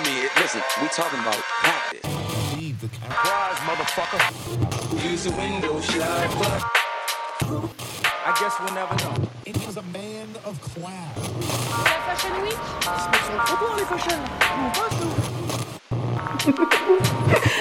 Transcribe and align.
I 0.00 0.04
mean, 0.04 0.30
listen, 0.36 0.62
we 0.80 0.88
talking 0.88 1.20
about 1.20 1.36
practice. 1.36 2.56
Leave 2.56 2.80
the 2.80 2.88
prize, 2.88 3.58
motherfucker. 3.68 5.04
Use 5.04 5.24
the 5.24 5.30
window 5.32 5.78
shopper. 5.82 6.64
I 8.24 8.34
guess 8.40 8.58
we'll 8.60 8.72
never 8.72 8.96
know. 8.96 9.28
It 9.44 9.56
was 9.66 9.76
a 9.76 9.82
man 9.82 10.28
of 10.46 10.58
class. 10.62 11.18
La 11.18 12.00
Fashion 12.06 12.40
Week 12.40 12.56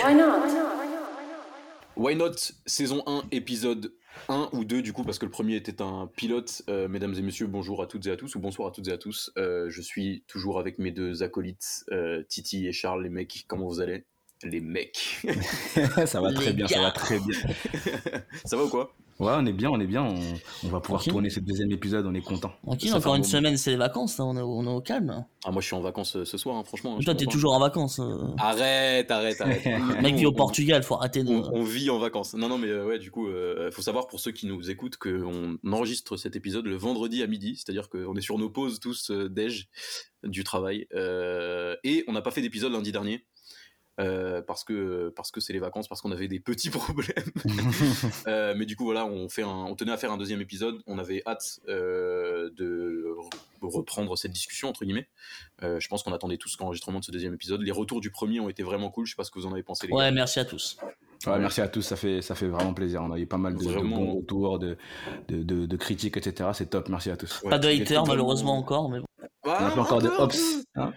Why 0.01 0.13
not 0.13 0.49
Why 1.95 2.13
Not 2.13 2.51
saison 2.65 3.01
1 3.05 3.23
épisode 3.31 3.91
1 4.27 4.49
ou 4.53 4.63
2 4.65 4.81
du 4.81 4.93
coup 4.93 5.03
parce 5.03 5.19
que 5.19 5.25
le 5.25 5.31
premier 5.31 5.55
était 5.55 5.81
un 5.81 6.09
pilote. 6.15 6.61
Euh, 6.69 6.87
mesdames 6.87 7.13
et 7.15 7.21
messieurs, 7.21 7.47
bonjour 7.47 7.81
à 7.81 7.87
toutes 7.87 8.05
et 8.07 8.11
à 8.11 8.17
tous 8.17 8.35
ou 8.35 8.39
bonsoir 8.39 8.69
à 8.69 8.71
toutes 8.71 8.87
et 8.87 8.91
à 8.91 8.97
tous. 8.97 9.31
Euh, 9.37 9.69
je 9.69 9.81
suis 9.81 10.23
toujours 10.27 10.59
avec 10.59 10.79
mes 10.79 10.91
deux 10.91 11.23
acolytes, 11.23 11.85
euh, 11.91 12.23
Titi 12.27 12.67
et 12.67 12.71
Charles, 12.71 13.03
les 13.03 13.09
mecs. 13.09 13.45
Comment 13.47 13.67
vous 13.67 13.81
allez? 13.81 14.05
Les 14.43 14.61
mecs. 14.61 15.21
ça 16.05 16.21
va 16.21 16.33
très 16.33 16.53
bien, 16.53 16.67
ça 16.67 16.81
va 16.81 16.91
très 16.91 17.19
bien. 17.19 17.37
ça 18.45 18.57
va 18.57 18.63
ou 18.63 18.69
quoi? 18.69 18.95
Ouais, 19.19 19.33
on 19.35 19.45
est 19.45 19.51
bien, 19.53 19.69
on 19.69 19.79
est 19.81 19.85
bien. 19.87 20.03
On, 20.03 20.15
on 20.63 20.69
va 20.69 20.79
pouvoir 20.79 21.03
tourner 21.03 21.29
ce 21.29 21.41
deuxième 21.41 21.71
épisode, 21.71 22.05
on 22.05 22.13
est 22.13 22.21
content. 22.21 22.53
Tranquille, 22.63 22.93
encore 22.93 23.13
un 23.13 23.17
une 23.17 23.23
bon 23.23 23.27
semaine, 23.27 23.57
c'est 23.57 23.71
les 23.71 23.75
vacances, 23.77 24.17
là, 24.17 24.25
on, 24.25 24.37
est, 24.37 24.41
au- 24.41 24.57
on 24.59 24.65
est 24.65 24.69
au 24.73 24.79
calme. 24.81 25.25
Ah 25.43 25.51
moi 25.51 25.61
je 25.61 25.67
suis 25.67 25.75
en 25.75 25.81
vacances 25.81 26.15
euh, 26.15 26.23
ce 26.25 26.37
soir, 26.37 26.55
hein, 26.55 26.63
franchement. 26.63 26.97
Toi, 26.99 27.15
t'es 27.15 27.25
toujours 27.25 27.53
en 27.53 27.59
vacances. 27.59 27.99
euh. 27.99 28.27
Arrête, 28.37 29.11
arrête, 29.11 29.41
arrête. 29.41 29.65
Le 29.65 30.01
mec 30.01 30.15
vit 30.15 30.25
au 30.25 30.31
Portugal, 30.31 30.83
faut 30.83 30.95
arrêter 30.95 31.23
de. 31.23 31.29
On, 31.33 31.43
on 31.53 31.63
vit 31.63 31.89
en 31.89 31.99
vacances. 31.99 32.33
Non, 32.33 32.47
non, 32.47 32.57
mais 32.57 32.67
euh, 32.69 32.85
ouais, 32.85 32.97
du 32.99 33.11
coup, 33.11 33.27
il 33.29 33.71
faut 33.73 33.81
savoir 33.81 34.07
pour 34.07 34.19
ceux 34.21 34.31
qui 34.31 34.47
nous 34.47 34.69
écoutent 34.71 34.95
qu'on 34.97 35.57
enregistre 35.69 36.15
cet 36.15 36.35
épisode 36.37 36.65
le 36.65 36.75
vendredi 36.77 37.21
à 37.21 37.27
midi, 37.27 37.55
c'est-à-dire 37.57 37.89
qu'on 37.89 38.15
est 38.15 38.21
sur 38.21 38.37
nos 38.37 38.49
pauses 38.49 38.79
tous 38.79 39.11
euh, 39.11 39.27
déj 39.29 39.67
du 40.23 40.43
travail, 40.43 40.87
euh, 40.93 41.75
et 41.83 42.03
on 42.07 42.13
n'a 42.13 42.21
pas 42.21 42.31
fait 42.31 42.41
d'épisode 42.41 42.71
lundi 42.71 42.91
dernier. 42.91 43.25
Euh, 43.99 44.41
parce 44.41 44.63
que 44.63 45.09
parce 45.15 45.29
que 45.31 45.39
c'est 45.41 45.53
les 45.53 45.59
vacances 45.59 45.87
parce 45.87 46.01
qu'on 46.01 46.11
avait 46.11 46.27
des 46.27 46.39
petits 46.39 46.69
problèmes 46.79 47.31
Euh, 48.27 48.53
mais 48.55 48.65
du 48.65 48.75
coup 48.75 48.85
voilà 48.85 49.05
on 49.05 49.27
fait 49.29 49.43
un, 49.43 49.47
on 49.47 49.75
tenait 49.75 49.91
à 49.91 49.97
faire 49.97 50.11
un 50.11 50.17
deuxième 50.17 50.41
épisode 50.41 50.81
on 50.87 50.97
avait 50.99 51.21
hâte 51.27 51.59
euh, 51.67 52.49
de 52.55 53.05
re- 53.61 53.69
reprendre 53.75 54.17
cette 54.17 54.31
discussion 54.31 54.69
entre 54.69 54.85
guillemets 54.85 55.07
Euh, 55.63 55.79
je 55.79 55.87
pense 55.89 56.03
qu'on 56.03 56.13
attendait 56.13 56.37
tous 56.37 56.57
l'enregistrement 56.59 56.99
de 56.99 57.03
ce 57.05 57.11
deuxième 57.11 57.33
épisode 57.33 57.61
les 57.61 57.71
retours 57.71 57.99
du 58.01 58.09
premier 58.11 58.39
ont 58.39 58.49
été 58.49 58.63
vraiment 58.63 58.89
cool 58.89 59.05
je 59.05 59.11
sais 59.11 59.15
pas 59.17 59.23
ce 59.25 59.31
que 59.31 59.39
vous 59.39 59.45
en 59.47 59.51
avez 59.53 59.63
pensé 59.63 59.87
les 59.87 59.91
gars. 59.91 59.97
Ouais, 59.99 60.11
merci 60.11 60.39
à 60.39 60.45
tous. 60.45 60.77
Ouais, 61.27 61.37
merci 61.37 61.59
à 61.59 61.67
tous, 61.67 61.81
ça 61.81 61.97
fait, 61.97 62.21
ça 62.21 62.33
fait 62.33 62.47
vraiment 62.47 62.73
plaisir. 62.73 63.01
On 63.03 63.11
a 63.11 63.19
eu 63.19 63.25
pas 63.27 63.37
mal 63.37 63.53
de, 63.57 63.65
bons 63.81 64.13
retours, 64.19 64.57
de, 64.57 64.77
de, 65.27 65.43
de, 65.43 65.65
de 65.65 65.77
critiques, 65.77 66.15
etc. 66.15 66.51
C'est 66.53 66.69
top, 66.69 66.87
merci 66.87 67.09
à 67.11 67.17
tous. 67.17 67.41
Ouais, 67.43 67.49
Pas 67.49 67.59
de 67.59 67.67
haters, 67.67 68.05
malheureusement, 68.05 68.57
encore. 68.57 68.89
Mais 68.89 68.99
bon. 68.99 69.05
Ah, 69.45 69.71
On 69.75 69.79
a 69.79 69.81
encore 69.81 70.03
hops. 70.19 70.37
hein. 70.75 70.91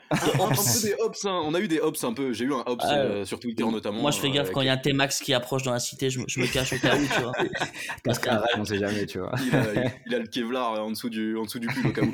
Des 0.83 0.95
hops, 1.01 1.25
hein. 1.25 1.41
On 1.45 1.55
a 1.55 1.61
eu 1.61 1.69
des 1.69 1.79
hops 1.81 2.03
un 2.05 2.13
peu. 2.13 2.33
J'ai 2.33 2.45
eu 2.45 2.53
un 2.53 2.63
hops 2.67 2.85
Ah, 2.87 2.99
euh, 2.99 3.25
sur 3.25 3.39
Twitter 3.39 3.65
notamment. 3.65 4.01
Moi, 4.03 4.11
je 4.11 4.19
fais 4.19 4.31
gaffe 4.31 4.49
euh, 4.49 4.53
quand 4.53 4.61
il 4.63 4.67
y 4.67 4.71
a 4.71 4.73
un 4.73 4.77
T-Max 4.79 5.21
qui 5.21 5.33
approche 5.33 5.63
dans 5.63 5.73
la 5.73 5.79
cité, 5.81 6.11
je 6.11 6.21
me, 6.21 6.25
je 6.29 6.41
me 6.41 6.47
cache 6.53 6.73
au 6.73 6.79
cas 6.79 6.97
où, 6.97 7.01
tu 7.07 7.21
vois. 7.23 7.33
Parce 8.05 8.19
qu'on 8.19 8.65
sait 8.65 8.79
jamais, 8.79 9.07
tu 9.07 9.19
vois. 9.21 9.33
il, 9.47 9.55
a, 9.55 9.75
il- 9.75 9.93
il 10.07 10.15
a 10.15 10.19
le 10.19 10.27
Kevlar 10.27 10.83
en 10.83 10.91
dessous 10.91 11.09
du, 11.11 11.37
en 11.37 11.43
dessous 11.45 11.61
du 11.61 11.69
pull 11.69 11.87
au 11.87 11.93
cas 11.93 12.03
où. 12.03 12.13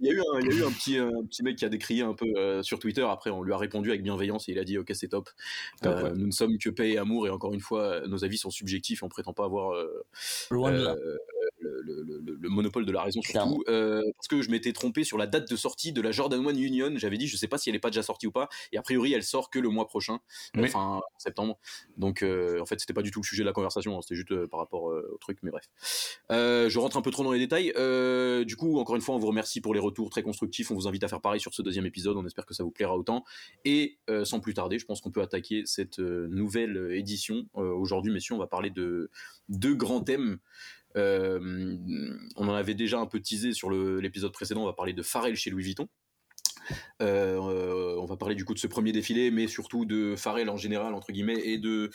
Il 0.00 0.06
y 0.06 0.10
a 0.10 0.14
eu 0.14 0.20
un, 0.20 0.40
il 0.40 0.46
y 0.46 0.54
a 0.54 0.60
eu 0.60 0.64
un 0.64 0.70
petit, 0.70 0.96
un 0.96 1.10
petit 1.28 1.42
mec 1.42 1.56
qui 1.56 1.64
a 1.64 1.68
décrié 1.68 2.02
un 2.02 2.14
peu 2.14 2.26
euh, 2.36 2.62
sur 2.62 2.78
Twitter. 2.78 3.04
Après, 3.08 3.30
on 3.30 3.42
lui 3.42 3.52
a 3.52 3.56
répondu 3.56 3.88
avec 3.90 4.02
bienveillance 4.02 4.48
et 4.48 4.52
il 4.52 4.58
a 4.60 4.64
dit 4.64 4.78
Ok, 4.78 4.92
c'est 4.94 5.08
top. 5.08 5.28
Top, 5.82 5.92
Euh, 5.92 6.02
ouais. 6.04 6.10
Nous 6.14 6.26
ne 6.26 6.30
sommes 6.30 6.56
que 6.58 6.70
paix 6.70 6.90
et 6.90 6.98
amour. 6.98 7.26
Et 7.26 7.30
encore 7.30 7.52
une 7.52 7.58
fois, 7.60 8.00
nos 8.06 8.24
avis 8.24 8.38
sont 8.38 8.50
subjectifs. 8.50 9.02
On 9.02 9.08
prétend 9.08 9.32
pas 9.32 9.44
avoir 9.44 9.72
euh, 9.74 10.04
Loin 10.52 10.70
de 10.70 10.84
là. 10.84 10.94
Euh, 11.68 11.80
le, 11.84 12.02
le- 12.02 12.18
le- 12.24 12.34
le 12.40 12.48
monopole 12.48 12.86
de 12.86 12.92
la 12.92 13.02
raison 13.02 13.20
surtout 13.22 13.62
euh, 13.68 14.02
parce 14.16 14.28
que 14.28 14.42
je 14.42 14.50
m'étais 14.50 14.72
trompé 14.72 15.04
sur 15.04 15.18
la 15.18 15.26
date 15.26 15.50
de 15.50 15.56
sortie 15.56 15.92
de 15.92 16.00
la 16.00 16.10
Jordan 16.10 16.44
One 16.46 16.58
Union. 16.58 16.90
J'avais 16.96 17.18
dit 17.18 17.26
je 17.26 17.36
sais 17.36 17.48
pas 17.48 17.58
si 17.58 17.68
elle 17.68 17.76
est 17.76 17.80
pas 17.80 17.90
déjà 17.90 18.02
sortie 18.02 18.26
ou 18.26 18.30
pas 18.32 18.48
et 18.72 18.78
a 18.78 18.82
priori 18.82 19.12
elle 19.12 19.22
sort 19.22 19.50
que 19.50 19.58
le 19.58 19.68
mois 19.68 19.86
prochain 19.86 20.18
Oui. 20.56 20.64
enfin 20.64 20.80
en 21.00 21.18
septembre. 21.18 21.58
Donc 21.96 22.22
euh, 22.22 22.60
en 22.60 22.66
fait 22.66 22.80
c'était 22.80 22.92
pas 22.94 23.02
du 23.02 23.10
tout 23.10 23.20
le 23.20 23.26
sujet 23.26 23.42
de 23.42 23.46
la 23.46 23.52
conversation 23.52 23.96
hein, 23.96 24.00
c'était 24.02 24.14
juste 24.16 24.32
euh, 24.32 24.46
par 24.46 24.60
rapport 24.60 24.90
euh, 24.90 25.10
au 25.14 25.18
truc 25.18 25.38
mais 25.42 25.50
bref. 25.50 25.64
Euh, 26.30 26.68
je 26.68 26.78
rentre 26.78 26.96
un 26.96 27.02
peu 27.02 27.10
trop 27.10 27.24
dans 27.24 27.32
les 27.32 27.38
détails. 27.38 27.72
Euh, 27.76 28.44
du 28.44 28.56
coup 28.56 28.78
encore 28.78 28.96
une 28.96 29.02
fois 29.02 29.14
on 29.14 29.18
vous 29.18 29.26
remercie 29.28 29.60
pour 29.60 29.74
les 29.74 29.80
retours 29.80 30.10
très 30.10 30.22
constructifs. 30.22 30.70
On 30.70 30.74
vous 30.74 30.88
invite 30.88 31.04
à 31.04 31.08
faire 31.08 31.20
pareil 31.20 31.40
sur 31.40 31.54
ce 31.54 31.62
deuxième 31.62 31.86
épisode. 31.86 32.16
On 32.16 32.24
espère 32.26 32.46
que 32.46 32.54
ça 32.54 32.64
vous 32.64 32.70
plaira 32.70 32.96
autant. 32.96 33.24
Et 33.64 33.98
euh, 34.10 34.24
sans 34.24 34.40
plus 34.40 34.54
tarder 34.54 34.78
je 34.78 34.86
pense 34.86 35.00
qu'on 35.00 35.10
peut 35.10 35.22
attaquer 35.22 35.62
cette 35.66 35.98
euh, 36.00 36.28
nouvelle 36.30 36.76
euh, 36.76 36.96
édition 36.96 37.46
Euh, 37.56 37.72
aujourd'hui. 37.74 38.12
Messieurs 38.12 38.34
on 38.34 38.38
va 38.38 38.46
parler 38.46 38.70
de 38.70 39.10
deux 39.48 39.74
grands 39.74 40.00
thèmes 40.02 40.38
euh, 40.96 41.76
on 42.36 42.48
en 42.48 42.54
avait 42.54 42.74
déjà 42.74 42.98
un 42.98 43.06
peu 43.06 43.20
teasé 43.20 43.52
sur 43.52 43.70
l'épisode 43.70 44.32
précédent, 44.32 44.62
on 44.62 44.66
va 44.66 44.72
parler 44.72 44.92
de 44.92 45.02
Pharrell 45.02 45.36
chez 45.36 45.50
Louis 45.50 45.62
Vuitton. 45.64 45.88
Euh, 47.00 47.96
on 47.98 48.04
va 48.04 48.16
parler 48.18 48.34
du 48.34 48.44
coup 48.44 48.52
de 48.52 48.58
ce 48.58 48.66
premier 48.66 48.92
défilé, 48.92 49.30
mais 49.30 49.46
surtout 49.46 49.86
de 49.86 50.14
Pharrell 50.16 50.50
en 50.50 50.58
général, 50.58 50.92
entre 50.94 51.12
guillemets, 51.12 51.40
et 51.46 51.56
de 51.56 51.90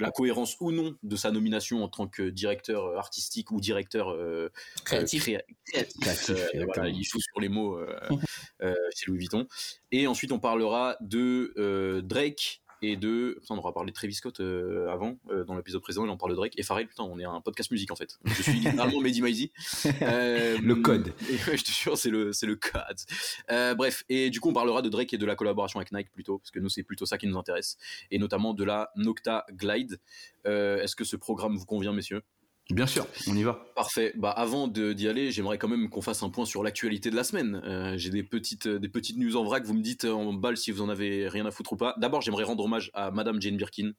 la 0.00 0.10
cohérence 0.10 0.56
ou 0.60 0.72
non 0.72 0.96
de 1.02 1.16
sa 1.16 1.30
nomination 1.30 1.84
en 1.84 1.88
tant 1.88 2.06
que 2.08 2.22
directeur 2.22 2.86
euh, 2.86 2.96
artistique 2.96 3.50
ou 3.50 3.60
directeur 3.60 4.08
euh, 4.10 4.50
Créatif. 4.84 5.24
créa- 5.24 5.42
créatif. 5.66 6.00
Créatif, 6.00 6.30
voilà, 6.30 6.48
exactement. 6.54 6.86
il 6.86 7.04
joue 7.04 7.20
sur 7.20 7.40
les 7.40 7.48
mots 7.50 7.78
chez 8.94 9.06
Louis 9.08 9.18
Vuitton. 9.18 9.46
Et 9.92 10.06
ensuite, 10.06 10.32
on 10.32 10.38
parlera 10.38 10.96
de 11.02 12.00
Drake 12.02 12.62
et 12.90 12.96
de. 12.96 13.36
Putain, 13.40 13.54
on 13.54 13.58
aura 13.58 13.72
parlé 13.72 13.90
de 13.90 13.94
Travis 13.94 14.14
Scott 14.14 14.40
euh, 14.40 14.88
avant, 14.88 15.16
euh, 15.30 15.44
dans 15.44 15.54
l'épisode 15.54 15.82
précédent, 15.82 16.06
et 16.06 16.10
on 16.10 16.16
parle 16.16 16.32
de 16.32 16.36
Drake. 16.36 16.54
Et 16.58 16.62
Pharrell, 16.62 16.86
putain, 16.86 17.04
on 17.04 17.18
est 17.18 17.24
un 17.24 17.40
podcast 17.40 17.70
musique 17.70 17.90
en 17.90 17.96
fait. 17.96 18.18
Je 18.24 18.42
suis 18.42 18.52
littéralement 18.52 19.00
Mehdi 19.00 19.22
Maizy. 19.22 19.52
Euh, 20.02 20.58
Le 20.62 20.76
code. 20.76 21.12
et 21.30 21.36
je 21.36 21.64
te 21.64 21.70
jure, 21.70 21.96
c'est 21.96 22.10
le, 22.10 22.32
c'est 22.32 22.46
le 22.46 22.56
code. 22.56 23.76
Bref, 23.76 24.04
et 24.08 24.30
du 24.30 24.40
coup, 24.40 24.50
on 24.50 24.52
parlera 24.52 24.82
de 24.82 24.88
Drake 24.88 25.12
et 25.14 25.18
de 25.18 25.26
la 25.26 25.36
collaboration 25.36 25.78
avec 25.78 25.92
Nike 25.92 26.10
plutôt, 26.12 26.38
parce 26.38 26.50
que 26.50 26.58
nous, 26.58 26.68
c'est 26.68 26.82
plutôt 26.82 27.06
ça 27.06 27.16
qui 27.16 27.26
nous 27.26 27.38
intéresse. 27.38 27.78
Et 28.10 28.18
notamment 28.18 28.54
de 28.54 28.64
la 28.64 28.90
Nocta 28.96 29.46
Glide. 29.52 29.98
Est-ce 30.44 30.96
que 30.96 31.04
ce 31.04 31.16
programme 31.16 31.56
vous 31.56 31.64
convient, 31.64 31.92
messieurs? 31.92 32.22
Bien 32.70 32.86
sûr, 32.86 33.06
on 33.28 33.36
y 33.36 33.42
va. 33.42 33.66
Parfait. 33.76 34.14
Bah 34.16 34.30
avant 34.30 34.68
d'y 34.68 35.06
aller, 35.06 35.30
j'aimerais 35.30 35.58
quand 35.58 35.68
même 35.68 35.90
qu'on 35.90 36.00
fasse 36.00 36.22
un 36.22 36.30
point 36.30 36.46
sur 36.46 36.62
l'actualité 36.62 37.10
de 37.10 37.16
la 37.16 37.22
semaine. 37.22 37.60
Euh, 37.64 37.98
J'ai 37.98 38.08
des 38.08 38.22
petites, 38.22 38.66
des 38.66 38.88
petites 38.88 39.18
news 39.18 39.36
en 39.36 39.44
vrac. 39.44 39.64
Vous 39.64 39.74
me 39.74 39.82
dites 39.82 40.06
en 40.06 40.32
balle 40.32 40.56
si 40.56 40.70
vous 40.70 40.80
en 40.80 40.88
avez 40.88 41.28
rien 41.28 41.44
à 41.44 41.50
foutre 41.50 41.74
ou 41.74 41.76
pas. 41.76 41.94
D'abord, 41.98 42.22
j'aimerais 42.22 42.44
rendre 42.44 42.64
hommage 42.64 42.90
à 42.94 43.10
Madame 43.10 43.40
Jane 43.40 43.58
Birkin, 43.58 43.92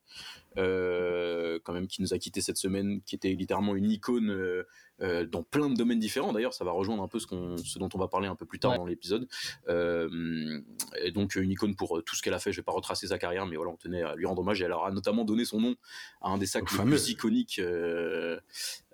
quand 0.55 1.73
même 1.73 1.87
qui 1.87 2.01
nous 2.01 2.13
a 2.13 2.17
quitté 2.17 2.41
cette 2.41 2.57
semaine, 2.57 3.01
qui 3.05 3.15
était 3.15 3.29
littéralement 3.33 3.75
une 3.75 3.89
icône 3.91 4.29
euh, 4.29 4.63
euh, 5.01 5.25
dans 5.25 5.43
plein 5.43 5.69
de 5.69 5.75
domaines 5.75 5.99
différents. 5.99 6.31
D'ailleurs, 6.33 6.53
ça 6.53 6.63
va 6.63 6.71
rejoindre 6.71 7.03
un 7.03 7.07
peu 7.07 7.19
ce, 7.19 7.27
qu'on- 7.27 7.57
ce 7.57 7.77
dont 7.79 7.89
on 7.93 7.97
va 7.97 8.07
parler 8.07 8.27
un 8.27 8.35
peu 8.35 8.45
plus 8.45 8.59
tard 8.59 8.71
Ouais. 8.71 8.77
dans 8.77 8.85
l'épisode. 8.85 9.27
Euh, 9.67 10.59
et 11.03 11.11
donc 11.11 11.35
une 11.35 11.51
icône 11.51 11.75
pour 11.75 11.97
euh, 11.97 12.01
tout 12.01 12.15
ce 12.15 12.21
qu'elle 12.21 12.33
a 12.33 12.39
fait. 12.39 12.51
Je 12.51 12.57
vais 12.57 12.63
pas 12.63 12.71
retracer 12.71 13.07
sa 13.07 13.17
carrière, 13.17 13.45
mais 13.45 13.55
voilà, 13.57 13.71
on 13.71 13.77
tenait 13.77 14.01
à 14.03 14.15
lui 14.15 14.25
rendre 14.25 14.41
hommage. 14.41 14.61
Et 14.61 14.65
elle 14.65 14.71
aura 14.71 14.91
notamment 14.91 15.25
donné 15.25 15.43
son 15.45 15.59
nom 15.59 15.75
à 16.21 16.29
un 16.29 16.37
des 16.37 16.45
sacs 16.45 16.69
les 16.71 16.77
fameux. 16.77 16.91
plus 16.95 17.09
iconiques. 17.09 17.59
euh, 17.59 18.39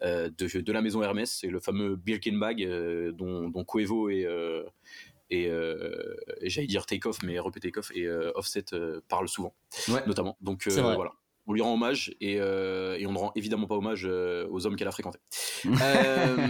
euh, 0.01 0.29
de, 0.35 0.59
de 0.61 0.71
la 0.71 0.81
maison 0.81 1.03
Hermès, 1.03 1.31
c'est 1.31 1.47
le 1.47 1.59
fameux 1.59 1.95
Birkin 1.95 2.37
Bag 2.37 2.63
euh, 2.63 3.11
dont, 3.11 3.49
dont 3.49 3.63
Quavo 3.63 4.09
et, 4.09 4.25
euh, 4.25 4.63
et, 5.29 5.47
euh, 5.49 6.15
et 6.41 6.49
j'allais 6.49 6.67
dire 6.67 6.85
Takeoff, 6.87 7.21
mais 7.23 7.39
REP 7.39 7.59
Takeoff 7.59 7.91
et 7.93 8.05
euh, 8.07 8.31
Offset 8.35 8.65
euh, 8.73 9.01
parlent 9.07 9.29
souvent, 9.29 9.53
Ouais. 9.89 10.01
notamment. 10.07 10.37
Donc 10.41 10.65
euh, 10.67 10.71
voilà. 10.95 11.11
On 11.51 11.53
lui 11.53 11.61
rend 11.61 11.73
hommage 11.73 12.15
et, 12.21 12.37
euh, 12.39 12.95
et 12.97 13.05
on 13.05 13.11
ne 13.11 13.17
rend 13.17 13.33
évidemment 13.35 13.67
pas 13.67 13.75
hommage 13.75 14.07
euh, 14.09 14.47
aux 14.51 14.65
hommes 14.65 14.77
qu'elle 14.77 14.87
a 14.87 14.91
fréquentés. 14.91 15.19
Euh, 15.81 16.37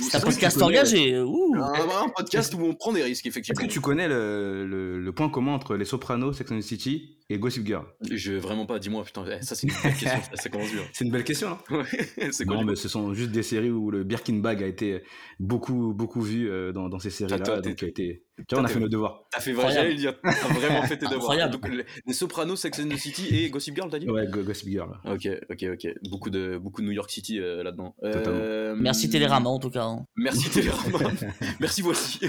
C'est 0.00 0.16
un 0.16 0.18
est-ce 0.18 0.24
podcast 0.26 0.58
connais- 0.58 0.78
engagé. 0.78 1.20
Ouh. 1.20 1.54
Un, 1.56 2.04
un 2.04 2.08
podcast 2.08 2.54
où 2.54 2.60
on 2.64 2.74
prend 2.74 2.92
des 2.92 3.02
risques, 3.02 3.26
Est-ce 3.26 3.32
effectivement. 3.38 3.66
que 3.66 3.72
tu 3.72 3.80
connais 3.80 4.08
le, 4.08 4.66
le, 4.66 4.98
le 5.00 5.12
point 5.12 5.28
commun 5.28 5.52
entre 5.52 5.76
Les 5.76 5.84
Sopranos, 5.84 6.32
Sex 6.34 6.50
and 6.52 6.58
the 6.58 6.62
City 6.62 7.16
et 7.30 7.38
Gossip 7.38 7.64
Girl? 7.66 7.84
Je 8.10 8.32
vraiment 8.32 8.66
pas, 8.66 8.78
dis-moi, 8.78 9.04
putain, 9.04 9.24
eh, 9.26 9.42
ça 9.44 9.54
c'est 9.54 9.66
une 9.68 9.74
belle 9.82 9.92
question, 9.98 10.20
ça, 10.30 10.36
ça 10.42 10.48
commence 10.48 10.70
bien. 10.72 10.82
C'est 10.92 11.04
une 11.04 11.10
belle 11.10 11.24
question, 11.24 11.50
non 11.70 11.78
Ouais, 11.78 11.84
c'est 12.32 12.44
quoi 12.44 12.56
Non, 12.56 12.62
du 12.62 12.70
mais 12.70 12.76
ce 12.76 12.88
sont 12.88 13.14
juste 13.14 13.30
des 13.30 13.42
séries 13.42 13.70
où 13.70 13.90
le 13.90 14.04
Birkin 14.04 14.34
Bag 14.38 14.62
a 14.62 14.66
été 14.66 15.02
beaucoup, 15.40 15.92
beaucoup 15.94 16.22
vu 16.22 16.48
euh, 16.50 16.72
dans, 16.72 16.88
dans 16.88 16.98
ces 16.98 17.10
séries-là. 17.10 17.38
toi, 17.40 17.60
Donc, 17.60 17.76
t'es- 17.76 17.84
a 17.86 17.88
été... 17.88 18.22
Tu 18.48 18.54
vois, 18.56 18.62
on 18.62 18.64
a 18.64 18.68
fait 18.68 18.80
nos 18.80 18.88
devoirs. 18.88 19.24
T'as 19.30 19.38
fait 19.40 19.52
le 19.52 19.94
dire, 19.94 20.14
t'as 20.20 20.30
vraiment 20.48 20.82
fait 20.82 20.96
tes 20.96 21.06
devoirs. 21.06 21.30
Incroyable. 21.32 21.52
Donc, 21.52 21.68
les, 21.68 21.84
les 22.06 22.12
Sopranos, 22.12 22.56
Sex 22.56 22.80
and 22.80 22.88
the 22.88 22.96
City 22.96 23.28
et 23.36 23.48
Gossip 23.48 23.76
Girl, 23.76 23.88
t'as 23.90 24.00
dit? 24.00 24.10
Ouais, 24.10 24.26
Go- 24.26 24.42
Gossip 24.42 24.68
Girl. 24.68 24.90
Ok, 25.04 25.28
ok, 25.50 25.64
ok. 25.74 25.94
Beaucoup 26.10 26.30
de, 26.30 26.58
beaucoup 26.58 26.80
de 26.82 26.86
New 26.86 26.92
York 26.92 27.10
City 27.10 27.38
euh, 27.38 27.62
là-dedans. 27.62 27.94
Euh, 28.02 28.74
Merci 28.76 29.08
Télérama, 29.08 29.48
en 29.50 29.58
tout 29.60 29.70
cas. 29.70 29.84
hein. 29.84 30.04
Merci 30.16 30.50
Télérama. 30.50 30.98
Merci 31.60 31.82
voici. 31.82 32.18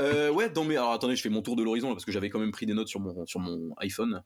Euh, 0.00 0.30
ouais, 0.30 0.48
dans 0.48 0.64
mes... 0.64 0.76
Alors 0.76 0.92
attendez, 0.92 1.16
je 1.16 1.22
fais 1.22 1.28
mon 1.28 1.42
tour 1.42 1.56
de 1.56 1.62
l'horizon 1.62 1.88
là, 1.88 1.94
parce 1.94 2.04
que 2.04 2.12
j'avais 2.12 2.30
quand 2.30 2.38
même 2.38 2.52
pris 2.52 2.66
des 2.66 2.74
notes 2.74 2.88
sur 2.88 3.00
mon, 3.00 3.26
sur 3.26 3.40
mon 3.40 3.74
iPhone. 3.78 4.22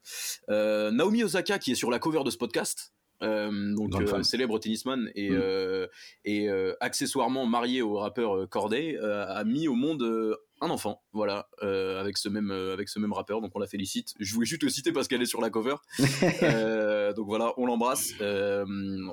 Euh, 0.50 0.90
Naomi 0.90 1.25
Osaka 1.25 1.58
qui 1.58 1.73
est 1.73 1.76
sur 1.76 1.90
la 1.90 1.99
cover 1.99 2.23
de 2.25 2.31
ce 2.31 2.37
podcast. 2.37 2.93
Euh, 3.25 3.75
donc 3.75 3.94
euh, 4.00 4.23
célèbre 4.23 4.59
tennisman 4.59 5.11
et, 5.15 5.31
Mm. 5.31 5.41
euh, 5.41 5.87
et 6.25 6.49
euh, 6.49 6.75
accessoirement 6.81 7.47
marié 7.47 7.82
au 7.82 7.94
rappeur 7.97 8.49
Corday, 8.49 8.97
a 8.99 9.43
mis 9.44 9.69
au 9.69 9.75
monde 9.75 10.37
un 10.60 10.70
enfant, 10.70 11.02
voilà, 11.12 11.48
euh, 11.62 12.00
avec 12.00 12.16
ce 12.16 12.28
même 12.28 12.50
euh, 12.50 12.72
avec 12.72 12.88
ce 12.88 12.98
même 12.98 13.12
rappeur. 13.12 13.40
Donc 13.40 13.52
on 13.54 13.58
la 13.58 13.66
félicite. 13.66 14.14
Je 14.20 14.32
voulais 14.34 14.46
juste 14.46 14.62
le 14.62 14.70
citer 14.70 14.92
parce 14.92 15.08
qu'elle 15.08 15.20
est 15.22 15.26
sur 15.26 15.40
la 15.40 15.50
cover. 15.50 15.76
Euh, 16.42 17.12
donc 17.12 17.26
voilà, 17.26 17.52
on 17.58 17.66
l'embrasse. 17.66 18.12
Euh, 18.20 18.64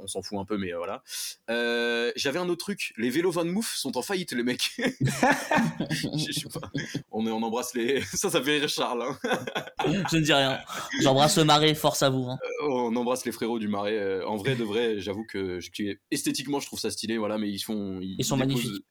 on 0.02 0.08
s'en 0.08 0.22
fout 0.22 0.38
un 0.40 0.46
peu, 0.46 0.58
mais 0.58 0.72
voilà. 0.74 1.04
Euh, 1.50 2.12
J'avais 2.16 2.40
un 2.40 2.48
autre 2.50 2.64
truc. 2.64 2.94
Les 2.98 3.10
vélos 3.10 3.32
Van 3.32 3.46
Moof 3.46 3.74
sont 3.76 3.98
en 3.98 4.02
faillite, 4.02 4.32
les 4.34 4.44
mecs. 4.44 4.72
Je 5.90 6.32
sais 6.32 6.50
pas. 6.50 6.70
On, 7.12 7.26
est- 7.28 7.32
on 7.32 7.42
embrasse 7.44 7.74
les. 7.74 8.02
Ça, 8.14 8.30
ça 8.30 8.42
fait 8.42 8.60
rire 8.60 8.70
Charles. 8.70 9.04
hein. 9.04 9.18
Je 10.12 10.18
ne 10.18 10.22
dis 10.24 10.34
rien. 10.34 10.60
J'embrasse 11.02 11.38
le 11.38 11.44
marais, 11.46 11.74
force 11.76 12.04
à 12.04 12.10
vous. 12.10 12.24
hein. 12.30 12.38
On 12.68 12.96
embrasse 12.96 13.26
les 13.26 13.32
frérots 13.32 13.60
du 13.60 13.68
Marais. 13.68 14.24
En 14.24 14.36
vrai, 14.38 14.56
de 14.56 14.64
vrai, 14.64 15.00
j'avoue 15.00 15.26
que 15.26 15.60
esthétiquement, 16.12 16.60
je 16.60 16.68
trouve 16.68 16.80
ça 16.80 16.92
stylé. 16.92 17.18
Voilà, 17.18 17.38
mais 17.38 17.50
ils 17.50 17.60
font. 17.60 18.00
Ils 18.02 18.24
sont 18.24 18.38
déposent- 18.38 18.48
magnifiques. 18.48 18.86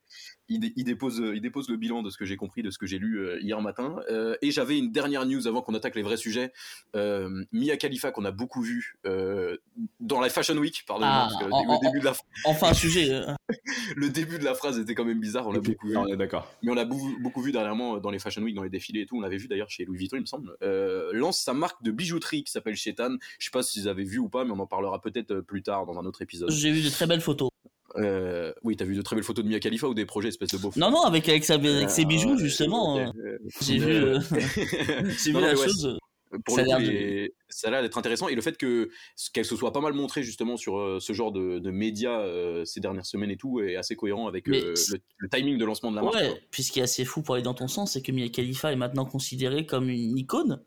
Ils, 0.51 0.61
dé- 0.61 0.73
ils 0.77 0.85
déposent, 0.85 1.23
ils 1.35 1.41
déposent 1.41 1.69
le 1.71 1.77
bilan 1.77 2.03
de 2.03 2.11
ce 2.11 2.19
que 2.19 2.25
j'ai 2.27 2.37
compris, 2.37 2.63
de 2.63 2.71
ce 2.71 2.77
que 2.79 2.87
j'ai 2.87 2.99
lu 2.99 3.21
euh, 3.21 3.41
hier 3.41 3.61
matin. 3.63 3.97
Euh, 4.11 4.37
et 4.43 4.51
j'avais 4.51 4.77
une 4.77 4.91
dernière 4.93 5.25
news 5.25 5.47
avant 5.47 5.63
qu'on 5.63 5.75
attaque 5.75 5.95
les 5.95 6.03
vrais 6.03 6.17
sujets. 6.17 6.53
Euh, 6.97 7.45
Mia 7.53 7.77
Khalifa, 7.77 8.11
qu'on 8.11 8.25
a 8.25 8.31
beaucoup 8.33 8.61
vu 8.61 8.97
euh, 9.07 9.57
dans 10.01 10.21
la 10.21 10.29
Fashion 10.29 10.57
Week, 10.59 10.85
pardonnez-moi, 10.87 11.23
Ah, 11.23 11.29
parce 11.31 11.43
que 11.43 11.47
le, 11.49 11.53
en- 11.55 11.65
le 11.65 11.71
en- 11.71 11.81
début 11.81 12.01
de 12.01 12.05
la, 12.05 12.15
Enfin, 12.45 12.69
un 12.71 12.75
sujet. 12.75 13.11
euh, 13.13 13.33
le 13.97 14.09
début 14.11 14.39
de 14.39 14.45
la 14.45 14.55
phrase 14.55 14.79
était 14.79 14.95
quand 14.95 15.05
même 15.05 15.21
bizarre. 15.21 15.47
On 15.47 15.53
l'a 15.53 15.61
beaucoup 15.61 15.87
vu. 15.89 16.17
d'accord. 16.17 16.53
Mais 16.63 16.71
on 16.73 16.75
l'a 16.75 16.85
beaucoup, 16.85 17.17
beaucoup 17.21 17.41
vu 17.43 17.53
dernièrement 17.53 17.99
dans 17.99 18.11
les 18.11 18.19
Fashion 18.19 18.43
Week, 18.43 18.55
dans 18.55 18.63
les 18.65 18.71
défilés 18.71 19.03
et 19.03 19.07
tout. 19.07 19.17
On 19.17 19.21
l'avait 19.21 19.37
vu 19.37 19.47
d'ailleurs 19.49 19.71
chez 19.71 19.85
Louis 19.85 19.99
Vuitton, 19.99 20.17
il 20.17 20.23
me 20.23 20.27
semble. 20.27 20.57
Euh, 20.63 21.11
lance 21.13 21.39
sa 21.41 21.55
marque 21.55 21.83
de 21.83 21.91
bijouterie 21.93 22.43
qui 22.45 22.51
s'appelle 22.51 22.75
Shetan. 22.77 23.17
Je 23.39 23.45
sais 23.47 23.51
pas 23.53 23.63
si 23.63 23.81
vous 23.81 23.87
avez 23.87 24.05
vu 24.05 24.19
ou 24.19 24.29
pas, 24.29 24.45
mais 24.45 24.51
on 24.51 24.59
en 24.59 24.67
parlera 24.67 25.01
peut-être 25.01 25.31
euh, 25.31 25.43
plus 25.43 25.63
tard 25.63 25.87
dans 25.87 25.99
un 25.99 26.05
autre 26.07 26.23
épisode. 26.23 26.51
J'ai 26.51 26.73
vu 26.73 26.83
de 26.83 26.91
très 26.91 27.07
belles 27.07 27.21
photos. 27.21 27.51
Euh, 27.97 28.53
oui, 28.63 28.77
t'as 28.77 28.85
vu 28.85 28.95
de 28.95 29.03
très 29.03 29.17
belles 29.17 29.25
photos 29.25 29.45
de 29.45 29.51
Mia 29.51 29.59
Khalifa 29.61 29.89
ou 29.89 29.95
des 29.95 30.07
projets 30.07 30.29
espèce 30.29 30.51
de 30.51 30.59
beauf 30.59 30.77
Non, 30.77 30.91
non, 30.91 31.03
avec, 31.03 31.29
avec, 31.29 31.45
sa- 31.45 31.55
avec 31.55 31.91
ses 31.91 32.03
Euh, 32.03 32.07
bijoux, 32.07 32.39
justement. 32.39 32.99
euh, 32.99 33.07
euh, 33.25 33.39
J'ai 33.63 33.79
vu, 33.79 33.91
euh, 33.93 34.19
euh, 34.33 34.41
j'ai 35.19 35.31
vu 35.31 35.35
non, 35.35 35.41
la 35.41 35.55
ouais, 35.55 35.57
chose. 35.57 35.99
pour 36.45 36.55
Ça 36.55 36.63
le 36.63 36.71
a 36.71 36.77
coup, 36.77 36.83
les- 36.83 37.35
ça 37.49 37.67
a 37.67 37.71
l'air 37.73 37.83
d'être 37.83 37.99
intéressant 37.99 38.29
et 38.29 38.37
le 38.37 38.41
fait 38.43 38.57
que 38.57 38.89
qu'elle 39.33 39.45
se 39.45 39.57
soit 39.57 39.73
pas 39.73 39.81
mal 39.81 39.93
montrée 39.93 40.23
justement 40.23 40.57
sur 40.57 40.79
euh, 40.79 40.99
ce 41.01 41.13
genre 41.13 41.33
de, 41.33 41.59
de 41.59 41.71
médias 41.73 42.21
euh, 42.21 42.65
ces 42.65 42.79
dernières 42.79 43.07
semaines 43.07 43.33
et 43.33 43.37
tout 43.37 43.61
est 43.61 43.75
assez 43.75 43.97
cohérent 43.97 44.29
avec 44.29 44.47
euh, 44.49 44.53
le, 44.93 44.99
le 45.19 45.29
timing 45.29 45.59
de 45.59 45.65
lancement 45.65 45.91
de 45.91 45.97
la 45.97 46.03
marque. 46.03 46.15
Ouais, 46.15 46.41
puis 46.53 46.63
ce 46.63 46.71
qui 46.71 46.79
est 46.79 46.85
assez 46.85 47.05
fou 47.05 47.23
pour 47.23 47.35
aller 47.35 47.43
dans 47.43 47.55
ton 47.55 47.67
sens, 47.67 47.93
c'est 47.95 48.03
que 48.03 48.13
Mia 48.13 48.29
Khalifa 48.29 48.73
est 48.73 48.77
maintenant 48.77 49.05
considérée 49.05 49.67
comme 49.67 49.89
une 49.89 50.17
icône. 50.17 50.63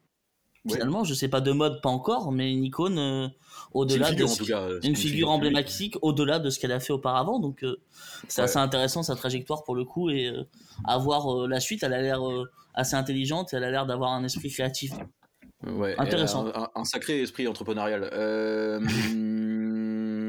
Ouais. 0.65 0.73
Finalement, 0.75 1.03
je 1.03 1.13
sais 1.13 1.27
pas 1.27 1.41
de 1.41 1.51
mode, 1.51 1.81
pas 1.81 1.89
encore, 1.89 2.31
mais 2.31 2.51
une 2.51 2.63
icône 2.63 2.97
euh, 2.97 3.27
au-delà 3.73 4.11
une 4.11 4.15
de 4.15 4.25
figure 4.25 4.29
en 4.29 4.33
ce 4.33 4.37
tout 4.37 4.45
cas. 4.45 4.67
c'est 4.81 4.87
une 4.87 4.95
figure 4.95 5.29
emblématique 5.29 5.97
au-delà 6.01 6.39
de 6.39 6.49
ce 6.49 6.57
qu'elle 6.59 6.71
a 6.71 6.79
fait 6.79 6.93
auparavant. 6.93 7.39
Donc, 7.39 7.63
euh, 7.63 7.75
c'est 8.29 8.41
Ouais. 8.41 8.45
assez 8.45 8.57
intéressant 8.59 9.03
sa 9.03 9.15
trajectoire 9.15 9.63
pour 9.65 9.75
le 9.75 9.83
coup 9.83 10.09
et 10.09 10.27
euh, 10.27 10.43
à 10.85 10.97
voir 10.97 11.27
euh, 11.43 11.47
la 11.47 11.59
suite. 11.59 11.83
Elle 11.83 11.93
a 11.93 12.01
l'air 12.01 12.21
assez 12.75 12.95
intelligente 12.95 13.53
et 13.53 13.57
elle 13.57 13.65
a 13.65 13.71
l'air 13.71 13.85
d'avoir 13.85 14.11
un 14.13 14.23
esprit 14.23 14.49
créatif. 14.49 14.93
Ouais, 15.67 15.95
Intéressant. 15.97 16.47
un- 16.47 16.69
un 16.75 16.83
sacré 16.85 17.21
esprit 17.21 17.47
entrepreneurial. 17.47 18.09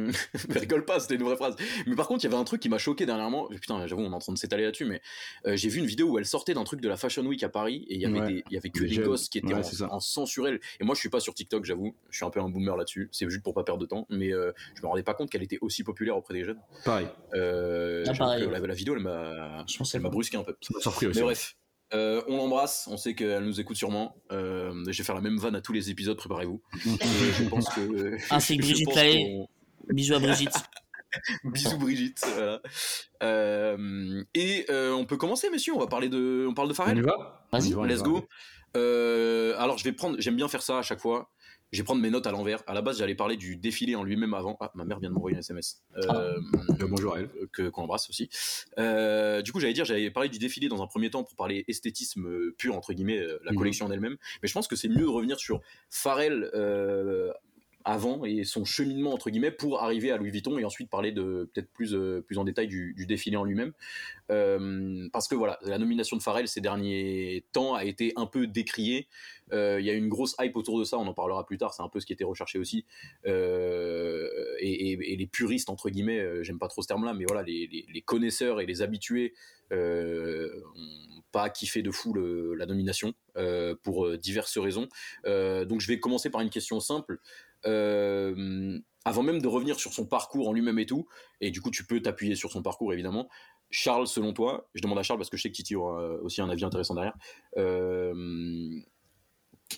Euh... 0.09 0.13
rigole 0.61 0.85
pas, 0.85 1.01
c'était 1.01 1.15
une 1.17 1.23
vraie 1.23 1.37
phrase. 1.37 1.57
Mais 1.87 1.95
par 1.97 2.07
contre, 2.09 2.25
il 2.25 2.29
y 2.29 2.33
avait 2.33 2.41
un 2.41 2.45
truc 2.45 2.61
qui 2.61 2.69
m'a 2.69 2.79
choqué 2.79 3.07
dernièrement. 3.07 3.49
Putain, 3.49 3.87
j'avoue, 3.87 4.03
on 4.03 4.11
est 4.13 4.15
en 4.15 4.19
train 4.19 4.33
de 4.33 4.39
s'étaler 4.39 4.65
là-dessus, 4.65 4.85
mais 4.85 5.01
euh, 5.47 5.57
j'ai 5.57 5.69
vu 5.69 5.79
une 5.81 5.87
vidéo 5.87 6.09
où 6.09 6.19
elle 6.19 6.27
sortait 6.27 6.55
d'un 6.55 6.65
truc 6.65 6.81
de 6.81 6.89
la 6.89 6.97
Fashion 6.97 7.25
Week 7.25 7.43
à 7.43 7.49
Paris 7.49 7.85
et 7.89 7.95
il 7.95 8.01
y 8.01 8.07
avait, 8.07 8.21
Ouais. 8.21 8.27
des, 8.35 8.45
il 8.51 8.55
y 8.55 8.57
avait 8.57 8.71
que 8.71 8.85
Des 8.85 8.99
gosses 8.99 9.29
qui 9.29 9.39
étaient 9.39 9.49
Ouais, 9.49 9.61
en, 9.91 10.01
c'est 10.01 10.21
en. 10.21 10.47
Et 10.47 10.85
moi, 10.85 10.95
je 10.95 11.01
suis 11.01 11.09
pas 11.09 11.21
sur 11.21 11.35
TikTok, 11.35 11.65
j'avoue. 11.65 11.95
Je 12.11 12.17
suis 12.17 12.25
un 12.25 12.31
peu 12.31 12.41
un 12.41 12.49
boomer 12.49 12.77
là-dessus. 12.77 13.09
C'est 13.13 13.29
juste 13.29 13.43
pour 13.43 13.55
pas 13.55 13.65
perdre 13.65 13.81
de 13.81 13.87
temps. 13.87 14.07
Mais 14.11 14.33
euh, 14.33 14.53
je 14.77 14.83
me 14.83 14.87
rendais 14.87 15.03
pas 15.03 15.15
compte 15.15 15.31
qu'elle 15.31 15.43
était 15.43 15.59
aussi 15.61 15.83
populaire 15.85 16.17
auprès 16.17 16.35
des 16.35 16.45
jeunes. 16.45 16.61
Pareil. 16.85 17.09
Euh, 17.35 18.05
Ah, 18.07 18.13
pareil, 18.15 18.47
la, 18.51 18.59
la 18.59 18.75
vidéo, 18.75 18.95
elle 18.97 19.03
m'a, 19.03 19.65
Je 19.67 19.77
pense 19.79 19.95
elle 19.95 20.01
m'a 20.03 20.09
brusqué 20.11 20.37
un 20.37 20.45
peu. 20.45 20.57
Ça 20.61 20.73
m'a 20.75 20.81
surpris 20.81 21.07
aussi. 21.07 21.19
Mais 21.19 21.25
bref, 21.25 21.57
euh, 21.93 22.23
on 22.29 22.37
l'embrasse, 22.37 22.89
on 22.91 22.97
sait 22.97 23.15
qu'elle 23.15 23.45
nous 23.45 23.61
écoute 23.61 23.77
sûrement. 23.77 24.17
Euh, 24.33 24.73
je 24.89 24.99
vais 24.99 25.05
faire 25.05 25.15
la 25.15 25.21
même 25.21 25.39
vanne 25.39 25.55
à 25.55 25.61
tous 25.61 25.73
les 25.73 25.91
épisodes, 25.91 26.17
préparez-vous. 26.17 26.61
Je 26.83 27.49
pense 27.49 27.69
que. 27.69 27.81
Que 27.81 28.19
je 28.19 28.59
Brigitte 28.59 28.95
Lahaye. 28.95 29.47
Bisous 29.91 30.15
à 30.15 30.19
Brigitte. 30.19 30.55
Bisous 31.45 31.79
Brigitte. 31.79 32.25
voilà. 32.35 32.61
Euh, 33.23 34.23
et 34.35 34.67
euh, 34.71 34.93
on 34.93 35.05
peut 35.07 35.17
commencer, 35.17 35.49
messieurs. 35.51 35.73
On 35.75 35.79
va 35.79 35.87
parler 35.87 36.09
de, 36.09 36.47
on 36.49 36.55
parle 36.55 36.69
de 36.69 36.73
On 36.73 36.75
y 36.75 36.77
Pharrell. 36.77 37.03
va? 37.03 37.47
Vas-y. 37.53 37.67
On 37.67 37.67
y 37.69 37.73
va, 37.75 37.81
on 37.81 37.85
y 37.85 37.89
Let's 37.89 37.99
va. 37.99 38.05
go. 38.05 38.27
Euh, 38.77 39.55
alors 39.59 39.79
je 39.79 39.85
vais 39.85 39.93
prendre, 39.93 40.17
j'aime 40.19 40.35
bien 40.37 40.49
faire 40.49 40.63
ça 40.63 40.79
à 40.79 40.83
chaque 40.83 41.01
fois. 41.01 41.31
Je 41.73 41.79
vais 41.81 41.85
prendre 41.85 42.01
mes 42.03 42.11
notes 42.11 42.27
à 42.27 42.31
l'envers. 42.31 42.63
À 42.69 42.75
la 42.75 42.83
base, 42.83 42.99
j'allais 42.99 43.17
parler 43.17 43.37
du 43.37 43.57
défilé 43.57 43.97
en 43.97 44.05
lui-même 44.05 44.33
avant. 44.35 44.57
Ah, 44.61 44.71
ma 44.77 44.85
mère 44.85 45.01
vient 45.01 45.09
de 45.09 45.15
m'envoyer 45.15 45.37
un 45.37 45.41
SMS. 45.41 45.83
Euh, 45.97 46.03
Euh, 46.81 46.87
bonjour 46.89 47.15
à 47.15 47.21
elle. 47.21 47.31
que 47.53 47.69
qu'on 47.69 47.83
embrasse 47.83 48.09
aussi. 48.11 48.29
Euh, 48.79 49.43
du 49.43 49.51
coup, 49.51 49.59
j'allais 49.59 49.73
dire, 49.73 49.85
j'avais 49.85 50.11
parlé 50.11 50.29
du 50.29 50.39
défilé 50.39 50.69
dans 50.69 50.83
un 50.83 50.87
premier 50.87 51.11
temps 51.11 51.25
pour 51.25 51.35
parler 51.35 51.65
esthétisme 51.67 52.53
pur 52.59 52.77
entre 52.77 52.93
guillemets, 52.93 53.21
la 53.45 53.51
Mhm. 53.53 53.59
collection 53.59 53.87
en 53.87 53.91
elle-même. 53.91 54.17
Mais 54.43 54.49
je 54.49 54.53
pense 54.53 54.69
que 54.69 54.77
c'est 54.77 54.89
mieux 54.89 55.01
de 55.03 55.07
revenir 55.07 55.39
sur 55.41 55.63
Pharrell 55.91 56.49
euh, 56.55 57.33
avant 57.85 58.25
et 58.25 58.45
son 58.45 58.65
cheminement 58.65 59.13
entre 59.13 59.29
guillemets 59.29 59.51
pour 59.51 59.83
arriver 59.83 60.11
à 60.11 60.17
Louis 60.17 60.31
Vuitton 60.31 60.59
et 60.59 60.65
ensuite 60.65 60.89
parler 60.89 61.13
de 61.13 61.51
peut-être 61.53 61.71
plus 61.73 61.95
euh, 61.95 62.23
plus 62.23 62.39
en 62.39 62.45
détail 62.45 62.67
du, 62.67 62.95
défilé 63.07 63.37
en 63.37 63.45
lui-même. 63.45 63.73
Euh, 64.31 65.07
parce 65.13 65.29
que 65.29 65.35
voilà, 65.35 65.59
la 65.63 65.77
nomination 65.79 66.17
de 66.17 66.23
Pharrell 66.23 66.49
ces 66.49 66.63
derniers 66.63 67.45
temps 67.53 67.75
a 67.75 67.85
été 67.85 68.15
un 68.17 68.27
peu 68.27 68.47
décriée. 68.47 69.07
Euh, 69.53 69.77
Il 69.79 69.85
y 69.87 69.91
a 69.91 69.93
une 69.93 70.09
grosse 70.09 70.35
hype 70.41 70.57
autour 70.57 70.79
de 70.79 70.85
ça, 70.85 70.97
on 70.99 71.07
en 71.07 71.13
parlera 71.13 71.45
plus 71.45 71.59
tard. 71.59 71.75
C'est 71.75 71.83
un 71.83 71.91
peu 71.91 72.01
ce 72.01 72.07
qui 72.07 72.15
était 72.15 72.25
recherché 72.25 72.59
aussi. 72.59 72.87
Et, 73.27 75.17
les 75.17 75.27
puristes 75.27 75.69
entre 75.69 75.91
guillemets, 75.91 76.43
j'aime 76.43 76.59
pas 76.59 76.69
trop 76.69 76.81
ce 76.83 76.89
terme-là, 76.89 77.13
mais 77.13 77.25
voilà, 77.27 77.43
les, 77.43 77.67
les- 77.67 78.03
connaisseurs 78.03 78.61
et 78.61 78.67
les 78.67 78.81
habitués 78.83 79.35
ont 79.71 81.23
pas 81.33 81.51
kiffé 81.51 81.83
de 81.83 81.91
fou 81.91 82.15
le- 82.15 82.55
la 82.55 82.67
nomination 82.67 83.13
pour 83.83 84.17
diverses 84.17 84.57
raisons. 84.57 84.89
Donc 85.25 85.81
je 85.81 85.89
vais 85.89 86.01
commencer 86.01 86.31
par 86.31 86.41
une 86.41 86.51
question 86.51 86.81
simple. 86.81 87.21
Euh, 87.67 88.79
avant 89.05 89.23
même 89.23 89.41
de 89.43 89.49
revenir 89.49 89.79
sur 89.79 89.93
son 89.93 90.07
parcours 90.07 90.49
en 90.49 90.53
lui-même 90.53 90.79
et 90.79 90.87
tout, 90.87 91.07
et 91.41 91.51
du 91.51 91.61
coup 91.61 91.71
tu 91.71 91.87
peux 91.87 92.01
t'appuyer 92.01 92.35
sur 92.35 92.51
son 92.51 92.63
parcours 92.63 92.93
évidemment. 92.93 93.29
Charles, 93.71 94.07
selon 94.07 94.33
toi, 94.33 94.69
je 94.75 94.83
demande 94.83 94.99
à 94.99 95.03
Charles 95.03 95.19
parce 95.19 95.31
que 95.31 95.37
je 95.37 95.43
sais 95.43 95.51
que 95.51 95.57
Titi 95.57 95.75
aura 95.75 96.01
aussi 96.23 96.41
un 96.41 96.49
avis 96.49 96.65
intéressant 96.65 96.95
derrière. 96.95 97.15
Euh, 97.57 98.81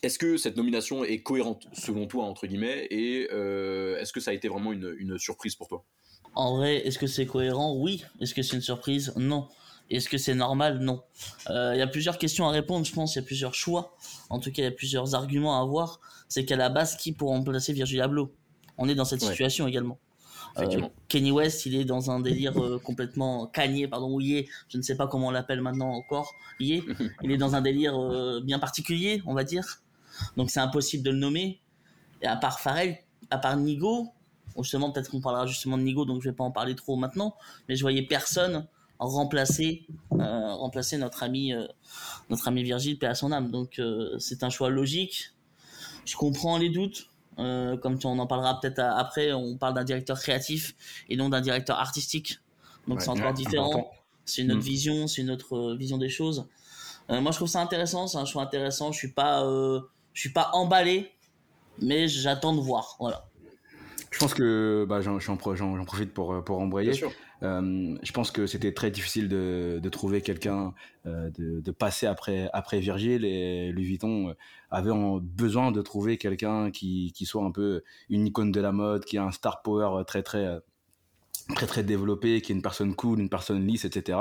est-ce 0.02 0.18
que 0.18 0.36
cette 0.36 0.56
nomination 0.56 1.04
est 1.04 1.22
cohérente 1.22 1.66
selon 1.72 2.06
toi 2.06 2.24
entre 2.24 2.46
guillemets 2.46 2.86
et 2.90 3.28
euh, 3.32 3.98
est-ce 3.98 4.12
que 4.12 4.20
ça 4.20 4.32
a 4.32 4.34
été 4.34 4.48
vraiment 4.48 4.72
une, 4.72 4.94
une 4.98 5.18
surprise 5.18 5.54
pour 5.54 5.68
toi? 5.68 5.84
En 6.34 6.56
vrai, 6.56 6.86
est-ce 6.86 6.98
que 6.98 7.06
c'est 7.06 7.26
cohérent? 7.26 7.76
Oui. 7.80 8.04
Est-ce 8.20 8.34
que 8.34 8.42
c'est 8.42 8.56
une 8.56 8.62
surprise? 8.62 9.14
Non. 9.16 9.48
Est-ce 9.90 10.08
que 10.08 10.18
c'est 10.18 10.34
normal? 10.34 10.78
Non. 10.80 11.02
Euh, 11.50 11.72
Il 11.74 11.78
y 11.78 11.82
a 11.82 11.86
plusieurs 11.86 12.18
questions 12.18 12.46
à 12.48 12.50
répondre, 12.50 12.84
je 12.84 12.92
pense. 12.92 13.14
Il 13.14 13.18
y 13.18 13.22
a 13.22 13.24
plusieurs 13.24 13.54
choix. 13.54 13.96
En 14.30 14.40
tout 14.40 14.50
cas, 14.50 14.62
il 14.62 14.64
y 14.64 14.68
a 14.68 14.72
plusieurs 14.72 15.14
arguments 15.14 15.58
à 15.58 15.62
avoir. 15.62 16.00
C'est 16.28 16.44
qu'à 16.44 16.56
la 16.56 16.68
base, 16.68 16.96
qui 16.96 17.12
pour 17.12 17.28
remplacer 17.30 17.72
Virgil 17.72 18.00
Abloh? 18.00 18.32
On 18.78 18.88
est 18.88 18.94
dans 18.96 19.04
cette 19.04 19.22
Ouais. 19.22 19.28
situation 19.30 19.66
également. 19.68 19.98
Euh. 20.58 20.88
Kenny 21.08 21.30
West, 21.30 21.66
il 21.66 21.74
est 21.76 21.84
dans 21.84 22.10
un 22.10 22.18
délire 22.20 22.56
euh, 22.58 22.78
complètement 22.78 23.46
Kanye, 23.46 23.86
pardon, 23.88 24.10
ou 24.14 24.20
Ye, 24.20 24.48
je 24.68 24.78
ne 24.78 24.82
sais 24.82 24.96
pas 24.96 25.06
comment 25.06 25.28
on 25.28 25.30
l'appelle 25.30 25.60
maintenant 25.60 25.90
encore, 25.90 26.32
Ye. 26.60 26.82
Il 27.22 27.30
est 27.30 27.36
dans 27.36 27.54
un 27.54 27.60
délire 27.60 27.94
euh, 27.94 28.40
bien 28.42 28.58
particulier, 28.58 29.22
on 29.26 29.34
va 29.34 29.44
dire. 29.44 29.82
Donc 30.38 30.50
c'est 30.50 30.60
impossible 30.60 31.02
de 31.04 31.10
le 31.10 31.18
nommer. 31.18 31.60
Et 32.22 32.26
à 32.26 32.36
part 32.36 32.58
Pharrell, 32.60 32.96
à 33.28 33.36
part 33.36 33.56
Nigo, 33.58 34.08
justement 34.58 34.90
peut-être 34.90 35.10
qu'on 35.10 35.20
parlera 35.20 35.44
justement 35.46 35.76
de 35.76 35.82
Nigo, 35.82 36.06
donc 36.06 36.22
je 36.22 36.30
vais 36.30 36.34
pas 36.34 36.44
en 36.44 36.50
parler 36.50 36.74
trop 36.74 36.96
maintenant, 36.96 37.36
mais 37.68 37.76
je 37.76 37.82
voyais 37.82 38.02
personne 38.02 38.66
remplacer, 38.98 39.86
euh, 40.12 40.54
remplacer 40.54 40.98
notre 40.98 41.22
ami, 41.22 41.52
euh, 41.52 41.66
notre 42.30 42.48
ami 42.48 42.62
Virgile, 42.62 42.98
paix 42.98 43.06
à 43.06 43.14
son 43.14 43.32
âme. 43.32 43.50
Donc 43.50 43.78
euh, 43.78 44.18
c'est 44.18 44.42
un 44.42 44.50
choix 44.50 44.70
logique. 44.70 45.32
Je 46.04 46.16
comprends 46.16 46.58
les 46.58 46.70
doutes. 46.70 47.08
Euh, 47.38 47.76
comme 47.76 47.98
tu- 47.98 48.06
on 48.06 48.18
en 48.18 48.26
parlera 48.26 48.58
peut-être 48.60 48.78
après, 48.78 49.32
on 49.34 49.58
parle 49.58 49.74
d'un 49.74 49.84
directeur 49.84 50.18
créatif 50.18 50.74
et 51.10 51.16
non 51.16 51.28
d'un 51.28 51.42
directeur 51.42 51.78
artistique. 51.78 52.38
Donc 52.88 52.98
Ouais, 52.98 53.04
c'est 53.04 53.10
encore 53.10 53.26
Ouais, 53.26 53.32
différent. 53.34 53.90
C'est 54.24 54.42
une 54.42 54.52
autre 54.52 54.60
Mm. 54.60 54.64
vision, 54.64 55.06
c'est 55.06 55.20
une 55.22 55.30
autre 55.30 55.54
euh, 55.56 55.76
vision 55.76 55.98
des 55.98 56.08
choses. 56.08 56.46
Euh, 57.10 57.20
moi, 57.20 57.30
je 57.32 57.36
trouve 57.36 57.48
ça 57.48 57.60
intéressant, 57.60 58.06
c'est 58.06 58.18
un 58.18 58.24
choix 58.24 58.42
intéressant. 58.42 58.90
Je 58.90 58.98
suis 58.98 59.12
pas, 59.12 59.44
euh, 59.44 59.80
je 60.14 60.20
suis 60.22 60.32
pas 60.32 60.50
emballé, 60.54 61.12
mais 61.78 62.08
j'attends 62.08 62.54
de 62.54 62.60
voir. 62.60 62.96
Voilà. 62.98 63.28
Je 64.16 64.20
pense 64.20 64.32
que 64.32 64.86
bah, 64.88 65.02
j'en 65.02 65.18
j'en 65.18 65.36
pro- 65.36 65.54
j'en- 65.54 65.76
j'en 65.76 65.84
profite 65.84 66.14
pour, 66.14 66.32
euh, 66.32 66.40
pour 66.40 66.58
embrayer. 66.58 66.92
Euh, 67.42 67.96
je 68.02 68.12
pense 68.12 68.30
que 68.30 68.46
c'était 68.46 68.72
très 68.72 68.90
difficile 68.90 69.28
de, 69.28 69.78
de 69.82 69.88
trouver 69.90 70.22
quelqu'un, 70.22 70.72
euh, 71.04 71.28
de, 71.38 71.60
de 71.60 71.70
passer 71.70 72.06
après, 72.06 72.48
après 72.54 72.80
Virgile 72.80 73.26
et 73.26 73.70
Louis 73.72 73.84
Vuitton 73.84 74.30
euh, 74.30 74.34
avait 74.70 74.90
besoin 75.20 75.70
de 75.70 75.82
trouver 75.82 76.16
quelqu'un 76.16 76.70
qui, 76.70 77.12
qui 77.14 77.26
soit 77.26 77.44
un 77.44 77.50
peu 77.50 77.82
une 78.08 78.26
icône 78.26 78.52
de 78.52 78.60
la 78.62 78.72
mode, 78.72 79.04
qui 79.04 79.18
a 79.18 79.24
un 79.24 79.32
star 79.32 79.60
power 79.60 80.02
très 80.06 80.22
très 80.22 80.46
euh, 80.46 80.60
très 81.54 81.66
très 81.66 81.84
développé, 81.84 82.40
qui 82.40 82.52
est 82.52 82.54
une 82.54 82.62
personne 82.62 82.94
cool, 82.94 83.20
une 83.20 83.28
personne 83.28 83.64
lisse, 83.66 83.84
etc. 83.84 84.18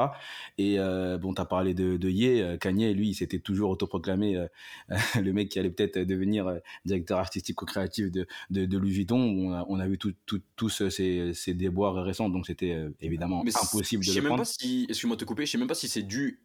Et 0.58 0.80
euh, 0.80 1.18
bon, 1.18 1.34
t'as 1.34 1.46
parlé 1.46 1.74
de, 1.74 1.98
de 1.98 2.10
Ye, 2.10 2.42
euh, 2.42 2.58
Kanye, 2.58 2.94
lui, 2.94 3.10
il 3.10 3.14
s'était 3.16 3.40
toujours 3.40 3.72
autoproclamé 3.72 4.36
euh, 4.38 4.48
le 5.22 5.34
mec 5.34 5.50
qui 5.50 5.60
allait 5.60 5.70
peut-être 5.72 5.98
devenir 6.00 6.48
euh, 6.48 6.60
directeur 6.86 7.18
artistique 7.20 7.62
ou 7.62 7.66
créatif 7.66 8.12
de, 8.12 8.28
de, 8.52 8.66
de 8.66 8.78
Louis 8.78 8.92
Vuitton. 8.92 9.18
On 9.20 9.54
a, 9.54 9.66
on 9.68 9.80
a 9.80 9.88
vu 9.88 9.98
tout, 9.98 10.14
tout- 10.26 10.42
tous 10.56 10.82
euh, 10.82 10.90
ces, 10.90 11.34
ces 11.34 11.54
déboires 11.54 11.96
récents, 11.96 12.30
donc 12.30 12.46
c'était 12.46 12.74
euh, 12.74 12.90
évidemment 13.02 13.44
Mais 13.44 13.52
impossible 13.56 14.04
je 14.04 14.10
de 14.10 14.14
sais 14.14 14.20
le 14.20 14.24
même 14.24 14.30
prendre. 14.30 14.42
pas 14.44 14.46
si, 14.46 14.86
excuse-moi 14.90 15.16
de 15.16 15.22
te 15.22 15.26
couper, 15.26 15.46
je 15.46 15.52
sais 15.52 15.58
même 15.58 15.68
pas 15.68 15.76
si 15.76 15.88
c'est 15.88 16.04
dû 16.04 16.42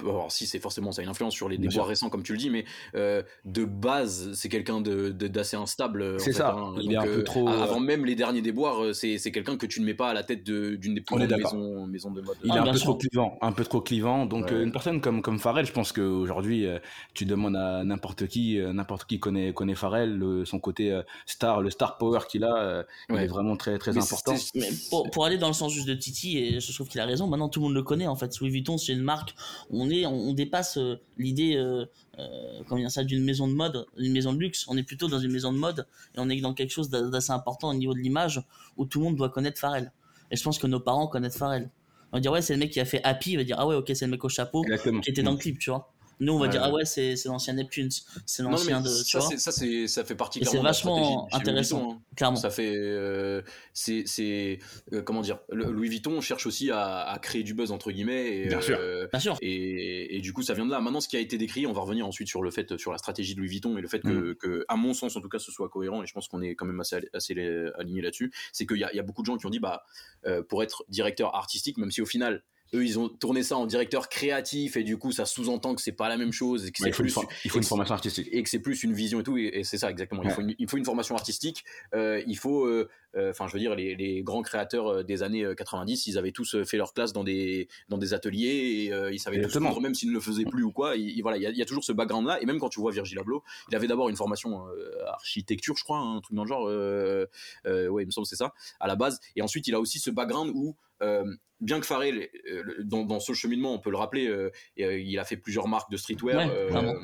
alors 0.00 0.30
si 0.32 0.46
c'est 0.46 0.58
forcément 0.58 0.92
ça 0.92 1.00
a 1.00 1.04
une 1.04 1.10
influence 1.10 1.34
sur 1.34 1.48
les 1.48 1.58
Bien 1.58 1.68
déboires 1.68 1.86
sûr. 1.86 1.90
récents 1.90 2.10
comme 2.10 2.22
tu 2.22 2.32
le 2.32 2.38
dis 2.38 2.50
mais 2.50 2.64
euh, 2.94 3.22
de 3.44 3.64
base 3.64 4.32
c'est 4.34 4.48
quelqu'un 4.48 4.80
de 4.80 5.10
de- 5.10 5.28
d'assez 5.28 5.56
instable 5.56 6.18
C'est 6.20 6.32
fait, 6.32 6.38
ça. 6.38 6.54
hein. 6.56 6.74
Il 6.80 6.92
est 6.92 6.96
un 6.96 7.02
peu 7.04 7.18
euh, 7.20 7.22
trop, 7.22 7.48
a- 7.48 7.52
euh, 7.52 7.62
avant 7.62 7.80
même 7.80 8.04
les 8.04 8.14
derniers 8.14 8.42
déboires 8.42 8.82
euh, 8.84 8.92
c'est 8.92 9.18
c'est 9.18 9.32
quelqu'un 9.32 9.56
que 9.56 9.66
tu 9.66 9.80
ne 9.80 9.86
mets 9.86 9.94
pas 9.94 10.10
à 10.10 10.14
la 10.14 10.22
tête 10.22 10.44
de- 10.44 10.76
d'une 10.76 10.94
des 10.94 11.00
plus 11.00 11.16
grandes 11.16 11.30
maisons 11.30 11.86
maisons 11.86 12.10
de 12.10 12.20
mode 12.22 12.36
Il 12.44 12.50
Ah, 12.52 12.56
est 12.56 12.58
un 12.58 12.62
bien 12.64 12.72
peu 12.72 12.78
sûr. 12.78 12.88
trop 12.90 12.96
clivant, 12.98 13.38
un 13.40 13.52
peu 13.52 13.64
trop 13.64 13.80
clivant. 13.80 14.26
Donc 14.26 14.46
Ouais. 14.46 14.52
euh, 14.54 14.64
une 14.64 14.72
personne 14.72 15.00
comme 15.00 15.22
comme 15.22 15.38
Pharrell, 15.38 15.66
je 15.66 15.72
pense 15.72 15.92
qu'aujourd'hui 15.92 16.66
euh, 16.66 16.78
tu 17.14 17.24
demandes 17.24 17.56
à 17.56 17.84
n'importe 17.84 18.26
qui, 18.26 18.58
euh, 18.58 18.72
n'importe 18.72 19.04
qui 19.06 19.18
connaît 19.20 19.52
connaît 19.52 19.74
Pharrell, 19.74 20.16
le- 20.16 20.44
son 20.44 20.58
côté 20.58 20.92
euh, 20.92 21.02
star, 21.26 21.60
le 21.60 21.70
star 21.70 21.98
power 21.98 22.20
qu'il 22.28 22.44
a, 22.44 22.56
euh, 22.56 22.82
il 23.10 23.16
est 23.16 23.26
vraiment 23.26 23.56
très 23.56 23.78
très 23.78 23.92
Mais 23.92 24.02
important. 24.02 24.34
Mais 24.54 24.68
pour, 24.90 25.10
pour 25.10 25.24
aller 25.24 25.38
dans 25.38 25.48
le 25.48 25.52
sens 25.54 25.72
juste 25.72 25.86
de 25.88 25.94
Titi, 25.94 26.38
et 26.38 26.60
je 26.60 26.72
trouve 26.72 26.88
qu'il 26.88 27.00
a 27.00 27.04
raison, 27.06 27.26
maintenant 27.26 27.48
tout 27.48 27.60
le 27.60 27.64
monde 27.66 27.74
le 27.74 27.82
connaît 27.82 28.06
en 28.06 28.16
fait. 28.16 28.38
Louis 28.40 28.50
Vuitton, 28.50 28.78
c'est 28.78 28.92
une 28.92 29.02
marque, 29.02 29.34
on, 29.70 29.90
est, 29.90 30.06
on, 30.06 30.14
on 30.14 30.32
dépasse 30.32 30.76
euh, 30.78 30.96
l'idée 31.18 31.56
euh, 31.56 31.84
euh, 32.18 32.60
comment 32.68 32.80
dire 32.80 32.90
ça, 32.90 33.04
d'une 33.04 33.24
maison 33.24 33.46
de 33.48 33.52
mode, 33.54 33.86
une 33.96 34.12
maison 34.12 34.32
de 34.32 34.38
luxe. 34.38 34.64
On 34.68 34.76
est 34.76 34.82
plutôt 34.82 35.08
dans 35.08 35.18
une 35.18 35.32
maison 35.32 35.52
de 35.52 35.58
mode 35.58 35.86
et 36.14 36.18
on 36.18 36.28
est 36.28 36.40
dans 36.40 36.54
quelque 36.54 36.70
chose 36.70 36.90
d'a- 36.90 37.08
d'assez 37.08 37.32
important 37.32 37.70
au 37.70 37.74
niveau 37.74 37.94
de 37.94 37.98
l'image 38.00 38.42
où 38.76 38.86
tout 38.86 38.98
le 38.98 39.04
monde 39.06 39.16
doit 39.16 39.28
connaître 39.30 39.58
Pharrell. 39.60 39.92
Et 40.30 40.36
je 40.36 40.42
pense 40.42 40.58
que 40.58 40.66
nos 40.66 40.80
parents 40.80 41.06
connaissent 41.06 41.36
Pharrell. 41.38 41.70
On 42.12 42.16
va 42.16 42.20
dire, 42.20 42.32
ouais, 42.32 42.42
c'est 42.42 42.52
le 42.54 42.58
mec 42.58 42.70
qui 42.70 42.80
a 42.80 42.84
fait 42.84 43.02
Happy, 43.04 43.32
il 43.32 43.36
va 43.36 43.44
dire, 43.44 43.56
ah 43.58 43.66
ouais, 43.66 43.74
ok, 43.74 43.90
c'est 43.94 44.04
le 44.04 44.10
mec 44.10 44.22
au 44.24 44.28
chapeau 44.28 44.62
Exactement. 44.64 45.00
qui 45.00 45.10
était 45.10 45.22
dans 45.22 45.32
le 45.32 45.38
clip, 45.38 45.58
tu 45.58 45.70
vois. 45.70 45.91
Nous, 46.20 46.32
on 46.32 46.36
va 46.38 46.42
Ouais, 46.46 46.48
dire, 46.50 46.60
ouais. 46.62 46.68
ah 46.70 46.72
ouais, 46.72 46.84
c'est 46.84 47.16
c'est 47.16 47.28
l'ancien 47.28 47.54
Neptune, 47.54 47.88
c'est 48.26 48.42
l'ancien 48.42 48.80
de. 48.80 48.88
Tu 48.88 49.10
ça 49.10 49.18
vois, 49.18 49.36
ça 49.36 49.52
ça 49.52 50.04
fait 50.04 50.14
partie 50.14 50.38
c'est 50.40 50.44
clairement 50.44 50.60
de 50.60 50.64
la 50.64 50.70
vachement 50.70 51.28
intéressant. 51.32 51.78
Vuitton, 51.78 51.92
hein. 51.94 52.02
clairement. 52.16 52.36
Ça 52.36 52.50
fait, 52.50 52.74
euh, 52.76 53.42
c'est, 53.72 54.04
c'est, 54.06 54.58
euh, 54.92 55.02
comment 55.02 55.20
dire, 55.22 55.38
le- 55.50 55.70
Louis 55.72 55.88
Vuitton 55.88 56.20
cherche 56.20 56.46
aussi 56.46 56.70
à, 56.70 57.00
à 57.02 57.18
créer 57.18 57.42
du 57.42 57.54
buzz 57.54 57.72
entre 57.72 57.90
guillemets. 57.90 58.36
Et, 58.42 58.46
Bien 58.48 58.60
sûr. 58.60 58.76
euh, 58.80 59.08
Bien 59.10 59.20
sûr. 59.20 59.36
Et, 59.42 60.16
et 60.16 60.20
du 60.20 60.32
coup, 60.32 60.42
ça 60.42 60.54
vient 60.54 60.66
de 60.66 60.70
là. 60.70 60.80
Maintenant, 60.80 61.00
ce 61.00 61.08
qui 61.08 61.16
a 61.16 61.20
été 61.20 61.38
décrit, 61.38 61.66
on 61.66 61.72
va 61.72 61.80
revenir 61.80 62.06
ensuite 62.06 62.28
sur 62.28 62.42
le 62.42 62.50
fait, 62.50 62.76
sur 62.76 62.92
la 62.92 62.98
stratégie 62.98 63.34
de 63.34 63.40
Louis 63.40 63.48
Vuitton 63.48 63.76
et 63.76 63.80
le 63.80 63.88
fait 63.88 64.00
que, 64.00 64.08
Mm. 64.32 64.34
que, 64.36 64.64
à 64.68 64.76
mon 64.76 64.94
sens, 64.94 65.16
en 65.16 65.20
tout 65.20 65.28
cas, 65.28 65.38
ce 65.38 65.50
soit 65.50 65.68
cohérent. 65.68 66.02
Et 66.02 66.06
je 66.06 66.12
pense 66.12 66.28
qu'on 66.28 66.42
est 66.42 66.54
quand 66.54 66.66
même 66.66 66.80
assez, 66.80 66.96
assez 67.12 67.34
aligné 67.78 68.02
là-dessus. 68.02 68.32
C'est 68.52 68.66
qu'il 68.66 68.76
y 68.76 68.80
y 68.80 68.98
a 68.98 69.02
beaucoup 69.02 69.22
de 69.22 69.26
gens 69.26 69.36
qui 69.36 69.46
ont 69.46 69.50
dit, 69.50 69.60
bah, 69.60 69.82
euh, 70.26 70.42
pour 70.42 70.62
être 70.62 70.84
directeur 70.88 71.34
artistique, 71.34 71.78
même 71.78 71.90
si 71.90 72.00
au 72.02 72.06
final, 72.06 72.42
eux, 72.74 72.84
ils 72.84 72.98
ont 72.98 73.08
tourné 73.08 73.42
ça 73.42 73.56
en 73.56 73.66
directeur 73.66 74.08
créatif 74.08 74.76
et 74.76 74.82
du 74.84 74.96
coup, 74.96 75.12
ça 75.12 75.26
sous-entend 75.26 75.74
que 75.74 75.82
c'est 75.82 75.92
pas 75.92 76.08
la 76.08 76.16
même 76.16 76.32
chose. 76.32 76.66
Et 76.66 76.72
que 76.72 76.82
Ouais, 76.82 76.88
il 76.90 76.92
faut 76.94 77.02
plus, 77.02 77.16
il 77.44 77.50
faut 77.50 77.58
une 77.58 77.64
formation 77.64 77.94
artistique. 77.94 78.28
et 78.32 78.42
que 78.42 78.48
c'est 78.48 78.58
plus 78.58 78.82
une 78.82 78.92
vision 78.94 79.20
et 79.20 79.22
tout, 79.22 79.36
et, 79.36 79.50
et 79.54 79.64
c'est 79.64 79.78
ça 79.78 79.90
exactement. 79.90 80.22
Il, 80.22 80.30
faut 80.30 80.40
une, 80.40 80.54
il 80.58 80.68
faut 80.68 80.76
une 80.76 80.84
formation 80.84 81.14
artistique. 81.14 81.64
euh, 81.94 82.22
il 82.26 82.36
faut, 82.36 82.64
euh, 82.66 82.88
enfin, 83.16 83.46
je 83.48 83.52
veux 83.52 83.58
dire, 83.58 83.74
les, 83.74 83.94
les 83.94 84.22
grands 84.22 84.42
créateurs 84.42 84.86
euh, 84.88 85.02
des 85.02 85.22
années 85.22 85.44
euh, 85.44 85.54
90, 85.54 86.06
ils 86.06 86.18
avaient 86.18 86.32
tous 86.32 86.54
euh, 86.54 86.64
fait 86.64 86.76
leur 86.76 86.94
classe 86.94 87.12
dans 87.12 87.24
des 87.24 87.68
dans 87.88 87.98
des 87.98 88.14
ateliers 88.14 88.84
et 88.86 88.92
euh, 88.92 89.12
ils 89.12 89.18
savaient 89.18 89.36
tous 89.36 89.44
Exactement. 89.46 89.70
coudre, 89.70 89.82
même 89.82 89.94
s'ils 89.94 90.08
ne 90.10 90.14
le 90.14 90.20
faisaient 90.20 90.44
plus 90.44 90.62
ou 90.62 90.72
quoi. 90.72 90.96
Il, 90.96 91.10
il- 91.10 91.22
voilà, 91.22 91.36
il 91.36 91.42
y, 91.42 91.46
a, 91.46 91.50
il 91.50 91.56
y 91.56 91.62
a 91.62 91.66
toujours 91.66 91.84
ce 91.84 91.92
background 91.92 92.26
là. 92.26 92.40
Et 92.42 92.46
même 92.46 92.58
quand 92.58 92.68
tu 92.68 92.80
vois 92.80 92.90
Virgil 92.92 93.18
Abloh, 93.18 93.42
il 93.70 93.76
avait 93.76 93.86
d'abord 93.86 94.08
une 94.08 94.16
formation 94.16 94.66
euh, 94.68 95.04
architecture, 95.08 95.76
je 95.76 95.84
crois, 95.84 95.98
hein, 95.98 96.16
un 96.16 96.20
truc 96.20 96.36
dans 96.36 96.44
le 96.44 96.48
genre. 96.48 96.68
Euh, 96.68 97.26
euh, 97.66 97.88
ouais, 97.88 98.02
il 98.02 98.06
me 98.06 98.10
semble 98.12 98.26
c'est 98.26 98.36
ça 98.36 98.52
à 98.80 98.86
la 98.86 98.96
base. 98.96 99.20
Et 99.36 99.42
ensuite, 99.42 99.66
il 99.66 99.74
a 99.74 99.80
aussi 99.80 99.98
ce 99.98 100.10
background 100.10 100.50
où 100.54 100.76
euh, 101.02 101.24
bien 101.60 101.80
que 101.80 101.92
euh, 101.92 102.62
le- 102.62 102.84
dans, 102.84 103.04
dans 103.04 103.18
ce 103.18 103.32
cheminement, 103.32 103.74
on 103.74 103.78
peut 103.80 103.90
le 103.90 103.96
rappeler, 103.96 104.28
euh, 104.28 104.50
euh, 104.80 104.98
il 105.00 105.18
a 105.18 105.24
fait 105.24 105.36
plusieurs 105.36 105.66
marques 105.66 105.90
de 105.90 105.96
streetwear. 105.96 106.36
Ouais, 106.48 106.54
euh, 106.54 106.94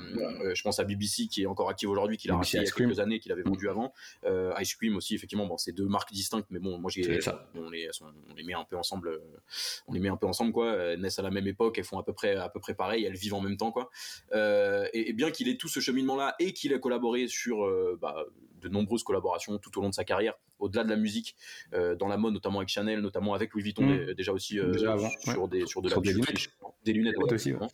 euh, 0.45 0.55
je 0.55 0.63
pense 0.63 0.79
à 0.79 0.85
BBC 0.85 1.27
qui 1.27 1.43
est 1.43 1.47
encore 1.47 1.69
active 1.69 1.91
aujourd'hui, 1.91 2.17
qu'il 2.17 2.31
a 2.31 2.37
racheté 2.37 2.59
il 2.59 2.65
y 2.65 2.69
a 2.69 2.71
quelques 2.71 3.01
années, 3.01 3.19
qu'il 3.19 3.33
avait 3.33 3.43
vendu 3.43 3.69
avant. 3.69 3.93
Euh, 4.25 4.53
Ice 4.61 4.75
Cream 4.77 4.97
aussi, 4.97 5.15
effectivement, 5.17 5.47
bon, 5.47 5.57
c'est 5.59 5.73
deux 5.73 5.87
marques 5.87 5.98
distinctes, 6.07 6.47
mais 6.51 6.59
bon, 6.59 6.79
moi 6.79 6.91
j'ai, 6.91 7.03
on 7.55 7.71
les, 7.71 7.89
on 8.31 8.35
les 8.35 8.43
met 8.45 8.55
un 8.55 8.65
peu 8.65 8.77
ensemble, 8.77 9.21
on 9.87 9.93
les 9.93 10.01
met 10.01 10.09
un 10.09 10.17
peu 10.17 10.27
ensemble 10.27 10.53
quoi. 10.53 10.73
Elles 10.75 11.01
naissent 11.01 11.19
à 11.19 11.23
la 11.23 11.31
même 11.31 11.47
époque, 11.47 11.79
elles 11.79 11.85
font 11.85 11.99
à 11.99 12.03
peu 12.05 12.13
près 12.13 12.37
à 12.37 12.49
peu 12.49 12.61
près 12.61 12.75
pareil, 12.75 13.05
elles 13.05 13.17
vivent 13.17 13.35
en 13.35 13.41
même 13.41 13.57
temps 13.57 13.73
quoi. 13.73 13.91
Euh, 14.33 14.87
et, 14.93 15.11
et 15.11 15.13
bien 15.13 15.31
qu'il 15.31 15.49
ait 15.49 15.57
tout 15.57 15.69
ce 15.69 15.81
cheminement 15.81 16.17
là 16.17 16.35
et 16.39 16.53
qu'il 16.53 16.73
ait 16.73 16.81
collaboré 16.81 17.29
sur 17.29 17.65
euh, 17.65 17.99
bah, 18.01 18.25
de 18.61 18.69
nombreuses 18.69 19.05
collaborations 19.05 19.57
tout 19.59 19.79
au 19.79 19.83
long 19.83 19.89
de 19.89 19.95
sa 19.95 20.05
carrière, 20.05 20.35
au-delà 20.59 20.83
de 20.83 20.91
la 20.91 20.97
musique, 20.97 21.37
euh, 21.75 21.95
dans 21.95 22.09
la 22.09 22.17
mode 22.17 22.33
notamment 22.35 22.59
avec 22.59 22.69
Chanel, 22.69 23.01
notamment 23.01 23.35
avec 23.35 23.53
Louis 23.55 23.63
Vuitton 23.63 23.85
Mm. 23.85 24.07
dé- 24.07 24.15
déjà 24.15 24.33
aussi 24.33 24.59
Déjà 24.61 24.93
avant, 24.95 25.11
sur 25.21 25.47
des 25.49 25.65
sur 25.67 25.81
de 25.83 25.89
la 25.89 25.97
des 25.97 26.13
des 26.89 26.95
lunettes 26.95 27.15
Lunettes 27.15 27.31
ouais, 27.31 27.35
aussi, 27.35 27.53
ouais. 27.53 27.57
vraiment. 27.57 27.71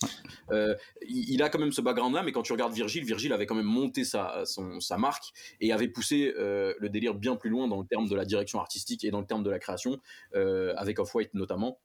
Euh, 0.51 0.75
il, 1.09 1.43
a 1.43 1.49
quand 1.49 1.59
même 1.59 1.73
ce 1.73 1.81
background 1.81 2.15
là, 2.15 2.23
mais 2.23 2.33
quand 2.33 2.43
tu 2.43 2.53
regardes 2.53 2.73
Virgile, 2.73 3.05
Virgile 3.05 3.33
avait 3.33 3.47
quand 3.47 3.55
même 3.55 3.65
monté 3.65 4.05
sa 4.05 4.45
son, 4.45 4.81
sa 4.81 4.99
marque 4.99 5.33
et 5.61 5.73
avait 5.73 5.89
poussé 5.89 6.35
euh, 6.37 6.75
le 6.79 6.89
délire 6.89 7.15
bien 7.15 7.37
plus 7.37 7.51
loin 7.51 7.69
dans 7.69 7.81
le 7.81 7.87
terme 7.87 8.09
de 8.09 8.15
la 8.15 8.25
direction 8.25 8.61
artistique 8.61 9.05
et 9.05 9.11
dans 9.11 9.21
le 9.21 9.27
terme 9.27 9.43
de 9.43 9.51
la 9.51 9.59
création 9.59 10.01
euh, 10.35 10.75
avec 10.77 10.99
Off-White 10.99 11.35
notamment. 11.35 11.79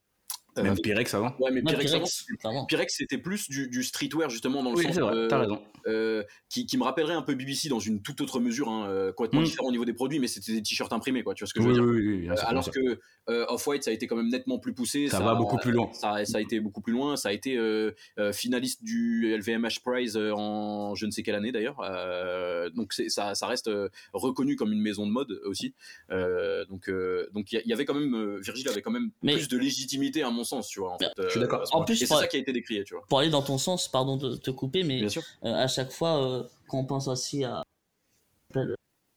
Euh, 0.58 0.64
Même 0.64 0.80
Pyrex 0.80 1.14
avant. 1.14 1.36
Ouais, 1.40 1.52
mais 1.52 1.62
Pyrex, 1.62 1.92
Pyrex, 1.92 1.94
avant, 2.28 2.38
clairement. 2.40 2.66
Pyrex, 2.66 2.96
c'était 2.98 3.18
plus 3.18 3.50
du, 3.50 3.70
du 3.70 3.84
streetwear 3.84 4.30
justement 4.30 4.64
dans 4.64 4.72
le 4.72 4.78
Oui, 4.78 4.84
sens 4.84 4.96
c'est 4.96 5.02
vrai, 5.02 5.16
euh, 5.16 5.28
t'as 5.28 5.40
raison. 5.40 5.62
euh, 5.88 6.24
qui, 6.50 6.66
qui 6.66 6.78
me 6.78 6.84
rappellerait 6.84 7.14
un 7.14 7.22
peu 7.22 7.36
BBC 7.36 7.70
dans 7.70 7.80
une 7.80 8.02
toute 8.02 8.20
autre 8.22 8.40
mesure, 8.40 8.68
hein, 8.70 9.12
complètement 9.16 9.42
Mm. 9.42 9.46
différent 9.46 9.68
au 9.68 9.72
niveau 9.72 9.86
des 9.86 9.94
produits, 9.94 10.20
mais 10.20 10.28
c'était 10.28 10.52
des 10.54 10.64
t-shirts 10.64 10.92
imprimés, 10.92 11.24
quoi. 11.24 11.34
Tu 11.36 11.44
vois 11.44 11.48
ce 11.50 11.54
que 11.54 11.62
je 11.62 11.68
veux 11.70 11.80
oui, 11.92 12.02
dire 12.02 12.12
oui, 12.12 12.18
bien 12.22 12.32
Euh, 12.34 12.36
alors 12.48 12.70
que 12.72 13.00
euh, 13.30 13.46
Off-White, 13.50 13.84
ça 13.84 13.92
a 13.92 13.94
été 13.94 14.08
quand 14.08 14.16
même 14.16 14.30
nettement 14.30 14.58
plus 14.60 14.74
poussé. 14.74 15.08
Ça 15.08 15.20
va 15.20 15.36
beaucoup 15.36 15.58
plus 15.58 15.72
loin. 15.72 15.90
Ça, 15.94 16.26
ça 16.26 16.40
a 16.40 16.42
été 16.42 16.60
beaucoup 16.60 16.82
plus 16.82 16.94
loin. 16.94 17.16
Ça 17.16 17.30
a 17.30 17.32
été 17.32 17.56
euh, 17.58 17.92
euh, 18.18 18.34
finaliste 18.34 18.84
du 18.84 19.34
LVMH 19.38 19.82
Prize 19.86 20.18
en 20.18 20.96
je 20.96 21.06
ne 21.06 21.12
sais 21.12 21.22
quelle 21.24 21.36
année 21.36 21.52
d'ailleurs. 21.52 21.80
Euh, 21.84 22.70
donc 22.72 22.94
ça, 22.94 23.36
ça 23.36 23.46
reste 23.48 23.70
reconnu 24.14 24.56
comme 24.56 24.74
une 24.74 24.82
maison 24.82 25.06
de 25.06 25.12
mode 25.12 25.40
aussi. 25.46 25.74
Euh, 26.12 26.66
donc 26.66 26.90
euh, 26.90 27.28
donc 27.34 27.52
il 27.52 27.62
y, 27.66 27.74
avait 27.74 27.86
quand 27.86 27.94
même 27.94 28.16
euh, 28.16 28.40
Virgil 28.42 28.68
avait 28.68 28.82
quand 28.82 28.92
même 28.92 29.12
Mais- 29.22 29.34
plus 29.34 29.48
de 29.48 29.58
légitimité 29.58 30.24
à 30.24 30.30
mon 30.32 30.39
sens, 30.44 30.68
tu 30.68 30.80
vois. 30.80 30.94
En 30.94 30.98
fait, 30.98 31.12
Je 31.18 31.30
suis 31.30 31.40
d'accord. 31.40 31.62
à 31.62 31.66
ce 31.66 31.74
En 31.76 31.84
plus, 31.84 31.96
c'est 31.96 32.06
ça 32.06 32.28
qui 32.28 32.38
a 32.38 32.40
été 32.40 32.52
décrié, 32.54 32.84
tu 32.84 32.94
vois. 32.94 33.04
Pour 33.08 33.20
aller 33.20 33.30
dans 33.30 33.42
ton 33.42 33.58
sens, 33.58 33.88
pardon 33.88 34.18
de 34.18 34.36
te 34.36 34.52
couper, 34.52 34.84
mais 34.84 35.04
euh, 35.04 35.54
à 35.56 35.68
chaque 35.68 35.92
fois, 35.92 36.24
euh, 36.24 36.44
quand 36.68 36.80
on 36.80 36.86
pense 36.86 37.08
aussi 37.08 37.44
à 37.44 37.64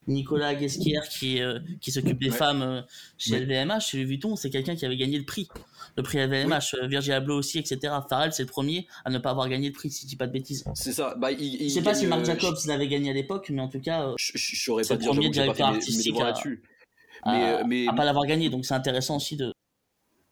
Nicolas 0.08 0.54
Guesquière 0.56 1.08
qui, 1.08 1.40
euh, 1.40 1.60
qui 1.80 1.92
s'occupe 1.92 2.18
des 2.20 2.30
Ouais. 2.30 2.36
femmes 2.36 2.62
euh, 2.62 2.82
chez 3.18 3.34
Ouais. 3.34 3.40
LVMH, 3.40 3.80
chez 3.86 3.96
Louis 3.98 4.06
Vuitton, 4.06 4.34
c'est 4.34 4.50
quelqu'un 4.50 4.74
qui 4.74 4.84
avait 4.84 4.96
gagné 4.96 5.16
le 5.16 5.24
prix. 5.24 5.48
Le 5.96 6.02
prix 6.02 6.18
LVMH, 6.18 6.74
euh, 6.74 6.86
Virgil 6.88 7.12
Abloh 7.12 7.36
aussi, 7.36 7.58
etc. 7.60 7.78
Pharrell, 8.08 8.32
c'est 8.32 8.42
le 8.42 8.48
premier 8.48 8.88
à 9.04 9.10
ne 9.10 9.18
pas 9.18 9.30
avoir 9.30 9.48
gagné 9.48 9.68
le 9.68 9.72
prix, 9.72 9.90
si 9.92 10.02
je 10.02 10.08
dis 10.08 10.16
pas 10.16 10.26
de 10.26 10.32
bêtises. 10.32 10.64
C'est 10.74 10.92
ça. 10.92 11.14
Bah, 11.16 11.30
il, 11.30 11.40
il 11.62 11.68
Je 11.68 11.74
sais 11.74 11.82
pas 11.82 11.94
si 11.94 12.06
Marc 12.06 12.22
euh, 12.22 12.24
Jacobs 12.24 12.56
l'avait 12.66 12.88
gagné 12.88 13.10
à 13.10 13.12
l'époque, 13.12 13.48
mais 13.50 13.60
en 13.62 13.68
tout 13.68 13.78
cas, 13.80 14.08
euh, 14.08 14.14
Je, 14.18 14.32
je, 14.34 14.56
je 14.56 14.82
C'est 14.82 14.88
pas 14.88 14.94
le 14.94 15.00
dire, 15.00 15.10
premier 15.12 15.30
directeur 15.30 15.68
artistique 15.68 16.18
à- 16.20 16.34
à, 17.24 17.60
euh, 17.60 17.64
mais, 17.68 17.86
à 17.86 17.92
pas 17.92 18.04
l'avoir 18.04 18.26
gagné, 18.26 18.50
donc 18.50 18.64
c'est 18.66 18.74
intéressant 18.74 19.16
aussi 19.16 19.36
de. 19.36 19.51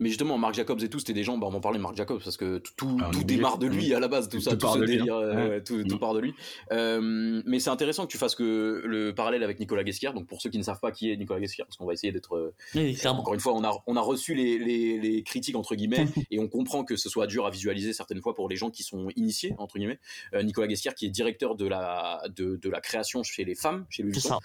Mais 0.00 0.08
justement, 0.08 0.36
Marc 0.38 0.54
Jacobs 0.54 0.82
et 0.82 0.88
tout, 0.88 0.98
c'était 0.98 1.12
des 1.12 1.22
gens, 1.22 1.38
bah, 1.38 1.46
on 1.48 1.54
en 1.54 1.60
parlait 1.60 1.78
de 1.78 1.82
Marc 1.82 1.94
Jacobs, 1.96 2.20
parce 2.22 2.36
que 2.36 2.58
tout, 2.58 2.72
tout, 2.76 2.96
Ah, 3.00 3.10
tout 3.12 3.22
démarre 3.22 3.58
de 3.58 3.66
lui 3.68 3.94
à 3.94 4.00
la 4.00 4.08
base, 4.08 4.28
tout 4.28 4.38
Tout 4.38 4.42
ça, 4.42 4.52
tout, 4.52 4.58
part 4.58 4.74
ce 4.74 4.78
de 4.78 4.84
lui, 4.84 4.96
délire, 4.96 5.14
hein. 5.14 5.20
euh, 5.22 5.48
Ouais. 5.50 5.62
tout, 5.62 5.84
tout 5.84 5.96
Mm. 5.96 5.98
part 6.00 6.14
de 6.14 6.20
lui. 6.20 6.34
Euh, 6.72 7.42
mais 7.46 7.60
c'est 7.60 7.70
intéressant 7.70 8.06
que 8.06 8.10
tu 8.12 8.18
fasses 8.18 8.34
que 8.34 8.82
le 8.84 9.14
parallèle 9.14 9.42
avec 9.44 9.60
Nicolas 9.60 9.84
Guesquière, 9.84 10.12
donc 10.14 10.26
pour 10.26 10.40
ceux 10.40 10.50
qui 10.50 10.58
ne 10.58 10.62
savent 10.62 10.80
pas 10.80 10.90
qui 10.90 11.10
est 11.10 11.16
Nicolas 11.16 11.40
Guesquière, 11.40 11.66
parce 11.66 11.76
qu'on 11.76 11.86
va 11.86 11.92
essayer 11.92 12.12
d'être, 12.12 12.34
euh, 12.36 12.54
Oui, 12.74 12.98
encore 13.06 13.34
une 13.34 13.40
fois, 13.40 13.54
on 13.54 13.62
a, 13.62 13.72
on 13.86 13.96
a 13.96 14.00
reçu 14.00 14.34
les, 14.34 14.58
les, 14.58 14.98
les 14.98 15.22
critiques, 15.22 15.56
entre 15.56 15.74
guillemets, 15.74 16.06
et 16.30 16.38
on 16.38 16.48
comprend 16.48 16.82
que 16.84 16.96
ce 16.96 17.08
soit 17.08 17.26
dur 17.26 17.46
à 17.46 17.50
visualiser 17.50 17.92
certaines 17.92 18.20
fois 18.22 18.34
pour 18.34 18.48
les 18.48 18.56
gens 18.56 18.70
qui 18.70 18.82
sont 18.82 19.08
initiés, 19.16 19.54
entre 19.58 19.78
guillemets. 19.78 20.00
Euh, 20.34 20.42
Nicolas 20.42 20.66
Guesquière, 20.66 20.94
qui 20.94 21.06
est 21.06 21.10
directeur 21.10 21.56
de 21.56 21.66
la, 21.66 22.22
de, 22.34 22.56
de 22.56 22.70
la 22.70 22.80
création 22.80 23.22
chez 23.22 23.44
les 23.44 23.54
femmes, 23.54 23.84
chez 23.90 24.02
Louis 24.02 24.12
Vuitton. 24.12 24.38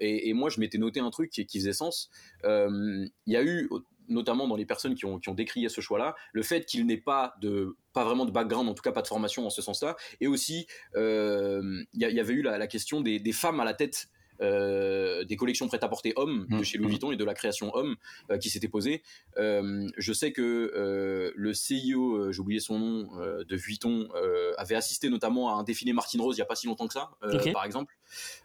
et, 0.00 0.28
et 0.28 0.32
moi, 0.34 0.50
je 0.50 0.58
m'étais 0.60 0.78
noté 0.78 1.00
un 1.00 1.10
truc 1.10 1.30
qui, 1.30 1.46
qui 1.46 1.58
faisait 1.60 1.72
sens. 1.72 2.10
Il 2.44 3.10
y 3.26 3.36
a 3.36 3.42
eu, 3.44 3.68
notamment 4.10 4.46
dans 4.46 4.56
les 4.56 4.66
personnes 4.66 4.94
qui 4.94 5.06
ont, 5.06 5.18
qui 5.18 5.28
ont 5.28 5.34
décrié 5.34 5.68
ce 5.68 5.80
choix-là, 5.80 6.14
le 6.32 6.42
fait 6.42 6.64
qu'il 6.66 6.86
n'ait 6.86 6.96
pas 6.96 7.34
de 7.40 7.76
pas 7.92 8.04
vraiment 8.04 8.24
de 8.24 8.30
background, 8.30 8.68
en 8.68 8.74
tout 8.74 8.82
cas 8.82 8.92
pas 8.92 9.02
de 9.02 9.08
formation 9.08 9.46
en 9.46 9.50
ce 9.50 9.62
sens-là, 9.62 9.96
et 10.20 10.26
aussi 10.26 10.66
euh, 10.96 11.82
il 11.94 12.00
y, 12.00 12.20
avait 12.20 12.34
eu 12.34 12.42
la, 12.42 12.66
question 12.66 13.00
des 13.00 13.32
femmes 13.32 13.60
à 13.60 13.64
la 13.64 13.74
tête. 13.74 14.08
Euh, 14.40 15.24
des 15.24 15.36
collections 15.36 15.66
prêt-à-porter 15.68 16.12
hommes 16.16 16.46
de 16.48 16.60
Mmh, 16.60 16.64
chez 16.64 16.78
Louis 16.78 16.86
mmh. 16.86 16.90
Vuitton 16.90 17.12
et 17.12 17.16
de 17.16 17.24
la 17.24 17.34
création 17.34 17.74
homme 17.74 17.96
euh, 18.30 18.38
qui 18.38 18.50
s'était 18.50 18.68
posée. 18.68 19.02
Euh, 19.38 19.86
je 19.96 20.12
sais 20.12 20.32
que 20.32 21.32
le 21.34 21.54
CIO, 21.54 22.32
j'ai 22.32 22.40
oublié 22.40 22.60
son 22.60 22.78
nom, 22.78 23.08
de 23.20 23.56
Vuitton, 23.56 24.08
avait 24.56 24.74
assisté 24.74 25.08
notamment 25.08 25.54
à 25.54 25.60
un 25.60 25.64
défilé 25.64 25.92
Martine 25.92 26.20
Rose 26.20 26.36
il 26.36 26.40
y 26.40 26.42
a 26.42 26.46
pas 26.46 26.54
si 26.54 26.66
longtemps 26.66 26.86
que 26.86 26.94
ça, 26.94 27.10
par 27.52 27.64
exemple. 27.64 27.94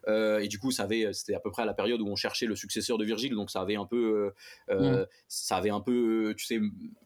Et 0.07 0.47
du 0.47 0.59
coup, 0.59 0.71
ça 0.71 0.83
avait, 0.83 1.13
c'était 1.13 1.35
à 1.35 1.39
peu 1.39 1.51
près 1.51 1.63
à 1.63 1.65
la 1.65 1.73
période 1.73 2.01
où 2.01 2.07
on 2.07 2.15
cherchait 2.15 2.45
le 2.45 2.55
successeur 2.55 2.97
de 2.97 3.05
Virgile, 3.05 3.35
donc 3.35 3.49
ça 3.49 3.61
avait 3.61 3.75
un 3.75 3.85
peu, 3.85 4.33
euh, 4.69 5.05
ça 5.27 5.57
avait 5.57 5.69
un 5.69 5.81
peu, 5.81 6.33
tu 6.37 6.45
sais, 6.45 6.59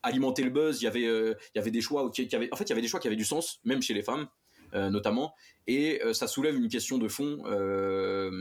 alimenté 0.03 0.43
le 0.43 0.49
buzz. 0.49 0.81
Il 0.81 0.85
y 0.85 0.87
avait, 0.87 1.01
il 1.01 1.55
y 1.55 1.59
avait 1.59 1.71
des 1.71 1.81
choix 1.81 2.09
qui, 2.11 2.27
qui 2.27 2.35
avaient, 2.35 2.49
en 2.51 2.55
fait, 2.55 2.65
il 2.65 2.69
y 2.69 2.73
avait 2.73 2.81
des 2.81 2.87
choix 2.87 2.99
qui 2.99 3.07
avaient 3.07 3.15
du 3.15 3.25
sens, 3.25 3.59
même 3.63 3.81
chez 3.81 3.93
les 3.93 4.03
femmes, 4.03 4.27
notamment. 4.73 5.33
Et 5.67 6.01
euh, 6.03 6.13
ça 6.13 6.27
soulève 6.27 6.55
une 6.55 6.67
question 6.67 6.97
de 6.97 7.07
fond. 7.07 7.43
Euh, 7.45 8.31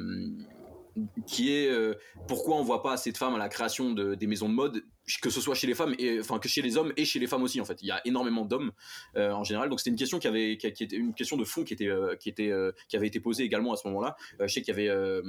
qui 1.26 1.52
est 1.54 1.70
euh, 1.70 1.94
pourquoi 2.26 2.56
on 2.56 2.62
voit 2.62 2.82
pas 2.82 2.92
assez 2.92 3.12
de 3.12 3.16
femmes 3.16 3.34
à 3.34 3.38
la 3.38 3.48
création 3.48 3.92
de, 3.92 4.14
des 4.14 4.26
maisons 4.26 4.48
de 4.48 4.54
mode 4.54 4.82
que 5.22 5.30
ce 5.30 5.40
soit 5.40 5.54
chez 5.54 5.66
les 5.66 5.74
femmes 5.74 5.94
et 5.98 6.18
enfin 6.20 6.38
que 6.38 6.48
chez 6.48 6.60
les 6.60 6.76
hommes 6.76 6.92
et 6.96 7.04
chez 7.04 7.18
les 7.18 7.26
femmes 7.26 7.42
aussi 7.42 7.60
en 7.60 7.64
fait 7.64 7.80
il 7.82 7.86
y 7.86 7.90
a 7.90 8.00
énormément 8.04 8.44
d'hommes 8.44 8.72
euh, 9.16 9.32
en 9.32 9.44
général 9.44 9.68
donc 9.68 9.80
c'était 9.80 9.90
une 9.90 9.96
question 9.96 10.18
qui 10.18 10.26
avait 10.26 10.56
qui, 10.56 10.66
était 10.66 10.96
une 10.96 11.14
question 11.14 11.36
de 11.36 11.44
fond 11.44 11.64
qui 11.64 11.72
était 11.72 11.88
euh, 11.88 12.16
qui 12.16 12.28
était 12.28 12.50
euh, 12.50 12.72
qui 12.88 12.96
avait 12.96 13.06
été 13.06 13.20
posée 13.20 13.44
également 13.44 13.72
à 13.72 13.76
ce 13.76 13.86
moment-là 13.88 14.16
Euh, 14.40 14.48
je 14.48 14.54
sais 14.54 14.62
qu'il 14.62 14.74
y 14.74 14.76
avait 14.76 14.88
euh, 14.88 15.22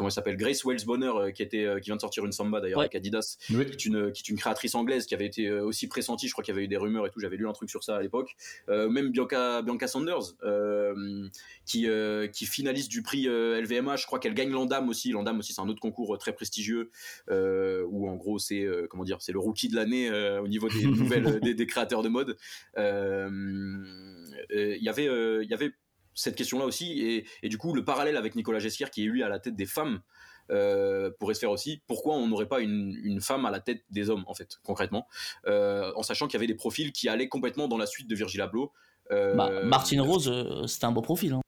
comment 0.00 0.08
elle 0.08 0.14
s'appelle 0.14 0.38
Grace 0.38 0.64
Wells 0.64 0.86
Bonner 0.86 1.10
euh, 1.14 1.30
qui 1.30 1.42
était 1.42 1.66
qui 1.82 1.86
vient 1.90 1.96
de 1.96 2.00
sortir 2.00 2.24
une 2.24 2.32
samba 2.32 2.60
d'ailleurs 2.62 2.78
Ouais. 2.78 2.84
avec 2.86 2.94
Adidas 2.94 3.36
Oui. 3.52 3.66
qui 3.66 3.72
est 3.72 3.84
une 3.84 4.10
qui 4.12 4.22
est 4.22 4.28
une 4.30 4.38
créatrice 4.38 4.74
anglaise 4.74 5.04
qui 5.04 5.14
avait 5.14 5.26
été 5.26 5.46
euh, 5.46 5.62
aussi 5.62 5.88
pressentie. 5.88 6.26
Je 6.26 6.32
crois 6.32 6.42
qu'il 6.42 6.54
y 6.54 6.56
avait 6.56 6.64
eu 6.64 6.68
des 6.68 6.78
rumeurs 6.78 7.06
et 7.06 7.10
tout. 7.10 7.20
J'avais 7.20 7.36
lu 7.36 7.46
un 7.46 7.52
truc 7.52 7.68
sur 7.68 7.84
ça 7.84 7.96
à 7.96 8.00
l'époque. 8.02 8.34
Euh, 8.70 8.88
même 8.88 9.10
Bianca 9.10 9.60
Bianca 9.60 9.86
Sanders 9.86 10.32
euh, 10.42 11.28
qui 11.66 11.86
euh, 11.88 12.26
qui 12.28 12.46
finalise 12.46 12.88
du 12.88 13.02
prix 13.02 13.28
euh, 13.28 13.60
LVMH 13.60 13.98
je 13.98 14.06
crois 14.06 14.18
qu'elle 14.18 14.34
gagne 14.34 14.50
l'Andam 14.50 14.88
aussi. 14.88 15.12
l'Andam 15.12 15.38
aussi 15.38 15.52
c'est 15.52 15.60
un 15.60 15.68
autre 15.68 15.80
concours 15.80 16.14
euh, 16.14 16.18
très 16.18 16.32
prestigieux 16.32 16.90
euh, 17.30 17.84
où 17.90 18.08
en 18.08 18.16
gros 18.16 18.38
c'est 18.38 18.62
euh, 18.62 18.86
comment 18.88 19.04
dire 19.04 19.18
c'est 19.20 19.32
le 19.32 19.38
rookie 19.38 19.68
de 19.68 19.76
l'année 19.76 20.08
euh, 20.08 20.40
au 20.40 20.48
niveau 20.48 20.68
des 20.70 20.84
nouvelles 20.86 21.26
euh, 21.26 21.40
des, 21.40 21.52
des 21.54 21.66
créateurs 21.66 22.02
de 22.02 22.08
mode. 22.08 22.36
Euh, 22.78 23.28
euh, 24.54 24.76
il 24.78 24.82
y 24.82 24.88
avait 24.88 25.08
euh, 25.08 25.42
il 25.44 25.50
y 25.50 25.54
avait 25.54 25.72
cette 26.14 26.36
question-là 26.36 26.64
aussi 26.64 27.00
et, 27.00 27.26
et 27.42 27.48
du 27.48 27.58
coup 27.58 27.72
le 27.74 27.84
parallèle 27.84 28.16
avec 28.16 28.34
Nicolas 28.34 28.58
Gessier 28.58 28.86
qui 28.92 29.04
est 29.04 29.08
lui 29.08 29.22
à 29.22 29.28
la 29.28 29.38
tête 29.38 29.56
des 29.56 29.66
femmes 29.66 30.00
euh, 30.50 31.10
pourrait 31.20 31.34
se 31.34 31.40
faire 31.40 31.52
aussi. 31.52 31.80
Pourquoi 31.86 32.16
on 32.16 32.26
n'aurait 32.26 32.48
pas 32.48 32.60
une, 32.60 32.98
une 33.04 33.20
femme 33.20 33.46
à 33.46 33.50
la 33.50 33.60
tête 33.60 33.84
des 33.90 34.10
hommes 34.10 34.24
en 34.26 34.34
fait 34.34 34.58
concrètement, 34.64 35.06
Euh, 35.46 35.92
en 35.94 36.02
sachant 36.02 36.26
qu'il 36.26 36.34
y 36.34 36.38
avait 36.38 36.48
des 36.48 36.56
profils 36.56 36.90
qui 36.92 37.08
allaient 37.08 37.28
complètement 37.28 37.68
dans 37.68 37.78
la 37.78 37.86
suite 37.86 38.08
de 38.08 38.16
Virgil 38.16 38.40
Abloh. 38.40 38.72
Euh, 39.12 39.36
Bah, 39.36 39.50
Martine 39.62 40.00
Rose, 40.00 40.30
c'était 40.66 40.86
un 40.86 40.92
beau 40.92 41.02
profil. 41.02 41.34
hein. 41.34 41.40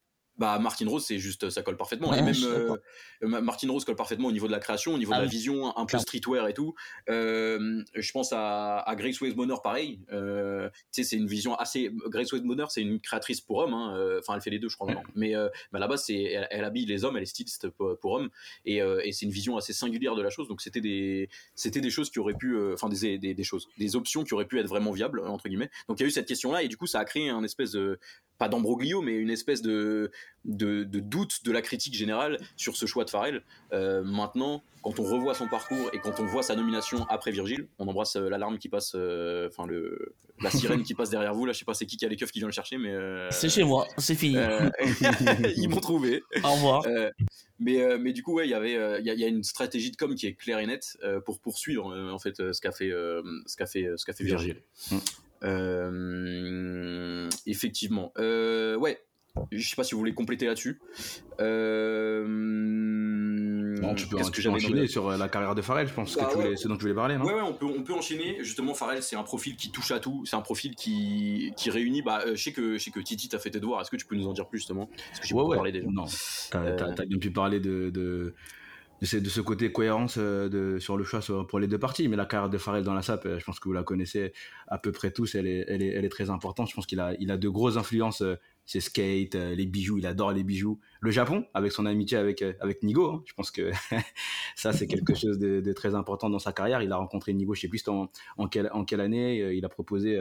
Bah 0.42 0.58
Martin 0.58 0.88
Rose 0.88 1.04
c'est 1.06 1.18
juste 1.18 1.49
ça 1.50 1.62
colle 1.62 1.76
parfaitement. 1.76 2.11
Ouais, 2.11 2.18
et 2.18 2.22
même 2.22 2.34
euh, 2.44 2.76
Ma- 3.22 3.40
Martin 3.40 3.70
Rose 3.70 3.84
colle 3.84 3.94
parfaitement 3.96 4.28
au 4.28 4.32
niveau 4.32 4.49
de 4.49 4.52
la 4.52 4.58
création 4.58 4.92
au 4.94 4.99
niveau 4.99 5.12
Ah 5.14 5.18
de 5.18 5.22
la 5.22 5.28
oui. 5.28 5.37
vision 5.38 5.56
un 5.76 5.87
peu 5.87 5.99
streetwear 5.99 6.49
et 6.49 6.54
tout. 6.54 6.75
Euh, 7.08 7.82
je 7.94 8.12
pense 8.12 8.32
à, 8.32 8.78
à 8.78 8.96
Grace 8.96 9.20
West 9.20 9.37
Bonner 9.37 9.54
pareil. 9.62 10.00
Euh, 10.12 10.68
tu 10.92 11.02
sais 11.02 11.04
c'est 11.04 11.16
une 11.16 11.28
vision 11.28 11.54
assez 11.54 11.90
Grace 12.06 12.32
West 12.32 12.44
Bonner 12.44 12.64
c'est 12.70 12.82
une 12.82 12.99
créatrice 13.00 13.40
pour 13.40 13.58
hommes 13.58 13.75
hein. 13.75 13.94
Euh, 13.96 14.18
enfin 14.20 14.34
elle 14.34 14.42
fait 14.42 14.50
les 14.50 14.58
deux 14.58 14.68
je 14.68 14.75
crois 14.76 14.87
maintenant. 14.88 15.04
mais, 15.14 15.34
euh, 15.37 15.49
mais 15.72 15.76
à 15.78 15.80
la 15.80 15.88
base 15.88 16.04
c'est 16.06 16.20
elle, 16.22 16.49
elle 16.50 16.64
habille 16.64 16.87
les 16.87 17.04
hommes 17.04 17.16
elle 17.16 17.22
est 17.22 17.26
styliste 17.37 17.68
pour, 17.70 17.96
pour 18.00 18.12
hommes. 18.12 18.30
Et, 18.64 18.82
euh, 18.82 19.00
et 19.04 19.12
c'est 19.12 19.26
une 19.26 19.32
vision 19.32 19.56
assez 19.56 19.72
singulière 19.72 20.14
de 20.16 20.22
la 20.22 20.30
chose. 20.30 20.49
Donc 20.49 20.61
c'était 20.61 20.80
des 20.80 21.28
c'était 21.54 21.80
des 21.80 21.90
choses 21.90 22.11
qui 22.11 22.18
auraient 22.18 22.34
pu 22.34 22.56
euh, 22.56 22.75
enfin 22.75 22.88
des, 22.88 23.18
des, 23.18 23.34
des 23.34 23.44
choses 23.44 23.68
des 23.78 23.94
options 23.96 24.25
qui 24.25 24.34
auraient 24.34 24.46
pu 24.46 24.58
être 24.58 24.68
vraiment 24.68 24.90
viables 24.90 25.20
entre 25.20 25.49
guillemets. 25.49 25.70
Donc 25.88 26.00
il 26.00 26.02
y 26.02 26.06
a 26.06 26.08
eu 26.08 26.12
cette 26.12 26.26
question 26.26 26.50
là 26.52 26.62
et 26.64 26.68
du 26.68 26.76
coup 26.76 26.87
ça 26.88 26.99
a 26.99 27.04
créé 27.04 27.28
un 27.28 27.44
espèce 27.44 27.72
de 27.72 27.99
pas 28.38 28.49
d'embroglio 28.49 29.02
mais 29.02 29.14
une 29.14 29.30
espèce 29.30 29.62
de, 29.62 30.11
de, 30.44 30.82
de 30.84 31.00
doute 31.00 31.44
de 31.44 31.52
la 31.52 31.62
critique 31.62 31.94
générale 31.94 32.38
sur 32.56 32.76
ce 32.76 32.86
choix 32.86 33.04
de 33.04 33.10
Farrell. 33.10 33.42
Euh, 33.72 34.02
maintenant, 34.02 34.62
quand 34.82 34.98
on 34.98 35.04
revoit 35.04 35.34
son 35.34 35.46
parcours 35.48 35.90
et 35.92 35.98
quand 35.98 36.18
on 36.18 36.24
voit 36.26 36.42
sa 36.42 36.56
nomination 36.56 37.04
après 37.08 37.30
Virgile, 37.30 37.68
on 37.78 37.86
embrasse 37.86 38.16
euh, 38.16 38.28
l'alarme 38.28 38.58
qui 38.58 38.68
passe, 38.68 38.92
euh, 38.96 39.48
enfin 39.48 39.66
le 39.66 40.14
la 40.40 40.50
sirène 40.50 40.82
qui 40.82 40.94
passe 40.94 41.10
derrière 41.10 41.34
vous. 41.34 41.46
Là, 41.46 41.52
je 41.52 41.58
sais 41.60 41.64
pas 41.64 41.74
c'est 41.74 41.86
qui 41.86 41.96
qui 41.96 42.04
a 42.04 42.08
les 42.08 42.16
keufs 42.16 42.32
qui 42.32 42.40
vient 42.40 42.48
le 42.48 42.52
chercher, 42.52 42.76
mais 42.78 42.90
euh, 42.90 43.30
C'est 43.30 43.48
chez 43.48 43.62
moi, 43.62 43.86
c'est 43.98 44.16
fini. 44.16 44.36
euh, 44.36 44.68
ils 45.56 45.68
m'ont 45.68 45.80
trouvé. 45.80 46.22
Au 46.42 46.52
revoir. 46.52 46.84
Euh, 46.88 47.10
mais, 47.60 47.80
euh, 47.80 47.96
mais 48.00 48.12
du 48.12 48.24
coup, 48.24 48.34
ouais, 48.34 48.46
il 48.48 48.50
y 48.50 48.54
avait, 48.54 48.74
euh, 48.74 48.98
il 48.98 49.06
y, 49.06 49.10
a- 49.10 49.14
il 49.14 49.20
y 49.20 49.24
a 49.24 49.28
une 49.28 49.44
stratégie 49.44 49.92
de 49.92 49.96
com 49.96 50.12
qui 50.16 50.26
est 50.26 50.34
claire 50.34 50.58
et 50.58 50.66
nette 50.66 50.96
euh, 51.04 51.20
pour 51.20 51.38
poursuivre 51.38 51.92
euh, 51.94 52.10
en 52.10 52.18
fait 52.18 52.40
euh, 52.40 52.52
ce 52.52 52.60
qu'a 52.60 52.72
fait, 52.72 52.90
euh, 52.90 53.22
ce 53.46 53.56
qu'a 53.56 53.66
fait, 53.66 53.88
ce 53.96 54.04
qu'a 54.04 54.12
fait 54.12 54.24
Virgile. 54.24 54.56
Virgile. 54.90 55.06
Euh, 55.44 57.28
effectivement. 57.46 58.12
Euh, 58.18 58.76
ouais. 58.76 58.98
Je 59.50 59.66
sais 59.66 59.76
pas 59.76 59.84
si 59.84 59.94
vous 59.94 59.98
voulez 59.98 60.12
compléter 60.14 60.46
là-dessus. 60.46 60.80
Euh, 61.40 62.24
tu 63.96 64.06
peux, 64.06 64.16
qu'est-ce 64.16 64.30
tu 64.30 64.36
que 64.36 64.42
j'avais 64.42 64.56
enchaîner 64.56 64.86
sur 64.86 65.08
euh, 65.08 65.16
la 65.16 65.28
carrière 65.28 65.54
de 65.54 65.62
Farrell, 65.62 65.88
je 65.88 65.94
pense, 65.94 66.14
Bah 66.16 66.24
que 66.24 66.30
tu 66.32 66.36
ouais. 66.38 66.44
voulais, 66.44 66.56
ce 66.56 66.68
dont 66.68 66.76
tu 66.76 66.82
voulais 66.82 66.94
parler, 66.94 67.16
non? 67.16 67.24
Ouais, 67.24 67.34
ouais, 67.34 67.40
on 67.42 67.54
peut, 67.54 67.66
on 67.66 67.82
peut 67.82 67.94
enchaîner. 67.94 68.38
Justement, 68.44 68.74
Farrell, 68.74 69.02
c'est 69.02 69.16
un 69.16 69.22
profil 69.22 69.56
qui 69.56 69.70
touche 69.70 69.90
à 69.90 70.00
tout. 70.00 70.24
C'est 70.26 70.36
un 70.36 70.42
profil 70.42 70.74
qui, 70.74 71.52
qui 71.56 71.70
réunit. 71.70 72.02
Bah, 72.02 72.22
euh, 72.26 72.36
je 72.36 72.42
sais 72.42 72.52
que, 72.52 72.74
je 72.76 72.78
sais 72.84 72.90
que 72.90 73.00
Titi 73.00 73.28
t'a 73.28 73.38
fait 73.38 73.50
tes 73.50 73.60
devoirs. 73.60 73.80
Est-ce 73.80 73.90
que 73.90 73.96
tu 73.96 74.06
peux 74.06 74.16
nous 74.16 74.26
en 74.28 74.32
dire 74.34 74.46
plus 74.48 74.58
justement? 74.58 74.86
Parce 75.08 75.20
que 75.20 75.26
j'ai 75.26 75.34
Ouais, 75.34 75.56
parlé 75.56 75.72
déjà. 75.72 75.86
Non, 75.90 76.04
t'as 76.50 76.62
Euh, 76.64 76.76
t'as- 76.76 76.92
t'as 76.92 77.04
bien 77.06 77.18
pu 77.18 77.30
parler 77.30 77.58
de, 77.60 77.88
de, 77.90 78.34
de, 79.00 79.06
ce, 79.06 79.16
de 79.16 79.28
ce 79.28 79.40
côté 79.40 79.72
cohérence 79.72 80.18
de, 80.18 80.76
sur 80.78 80.96
le 80.98 81.04
choix 81.04 81.20
pour 81.48 81.58
les 81.58 81.66
deux 81.68 81.78
parties. 81.78 82.06
Mais 82.08 82.16
la 82.16 82.26
carrière 82.26 82.50
de 82.50 82.58
Farrell 82.58 82.84
dans 82.84 82.94
la 82.94 83.02
SAP, 83.02 83.38
je 83.38 83.44
pense 83.44 83.58
que 83.60 83.68
vous 83.68 83.72
la 83.74 83.82
connaissez 83.82 84.32
à 84.68 84.76
peu 84.78 84.92
près 84.92 85.10
tous, 85.10 85.34
elle 85.34 85.46
est, 85.46 85.64
elle 85.68 85.82
est, 85.82 85.88
elle 85.88 86.04
est 86.04 86.10
très 86.10 86.28
importante. 86.30 86.68
Je 86.68 86.74
pense 86.74 86.86
qu'il 86.86 87.00
a, 87.00 87.14
il 87.18 87.30
a 87.30 87.36
de 87.38 87.48
grosses 87.48 87.76
influences. 87.78 88.22
Euh, 88.62 88.66
c'est 88.66 88.81
skate, 88.81 89.35
euh, 89.35 89.54
les 89.54 89.66
bijoux, 89.66 89.99
il 89.99 90.07
adore 90.07 90.33
les 90.33 90.45
bijoux. 90.45 90.78
Le 91.00 91.11
Japon, 91.11 91.45
avec 91.54 91.73
son 91.73 91.85
amitié 91.87 92.16
avec, 92.19 92.42
euh, 92.42 92.52
avec 92.61 92.83
Nigo, 92.83 93.11
hein, 93.11 93.23
je 93.26 93.35
pense 93.35 93.50
que 93.50 93.71
ça 94.57 94.73
c'est 94.73 94.87
quelque 94.87 95.14
chose 95.14 95.38
de, 95.38 95.61
de 95.61 95.73
très 95.73 95.95
important 95.95 96.31
dans 96.31 96.38
sa 96.38 96.52
carrière. 96.52 96.81
Il 96.83 96.92
a 96.92 96.97
rencontré 96.97 97.33
Nigo, 97.35 97.54
je 97.54 97.61
sais 97.62 97.69
plus 97.69 97.87
en, 97.88 98.09
en, 98.38 98.49
quelle, 98.49 98.71
en 98.73 98.85
quelle 98.85 99.00
année, 99.00 99.40
euh, 99.42 99.54
il 99.54 99.64
a 99.64 99.69
proposé, 99.69 100.21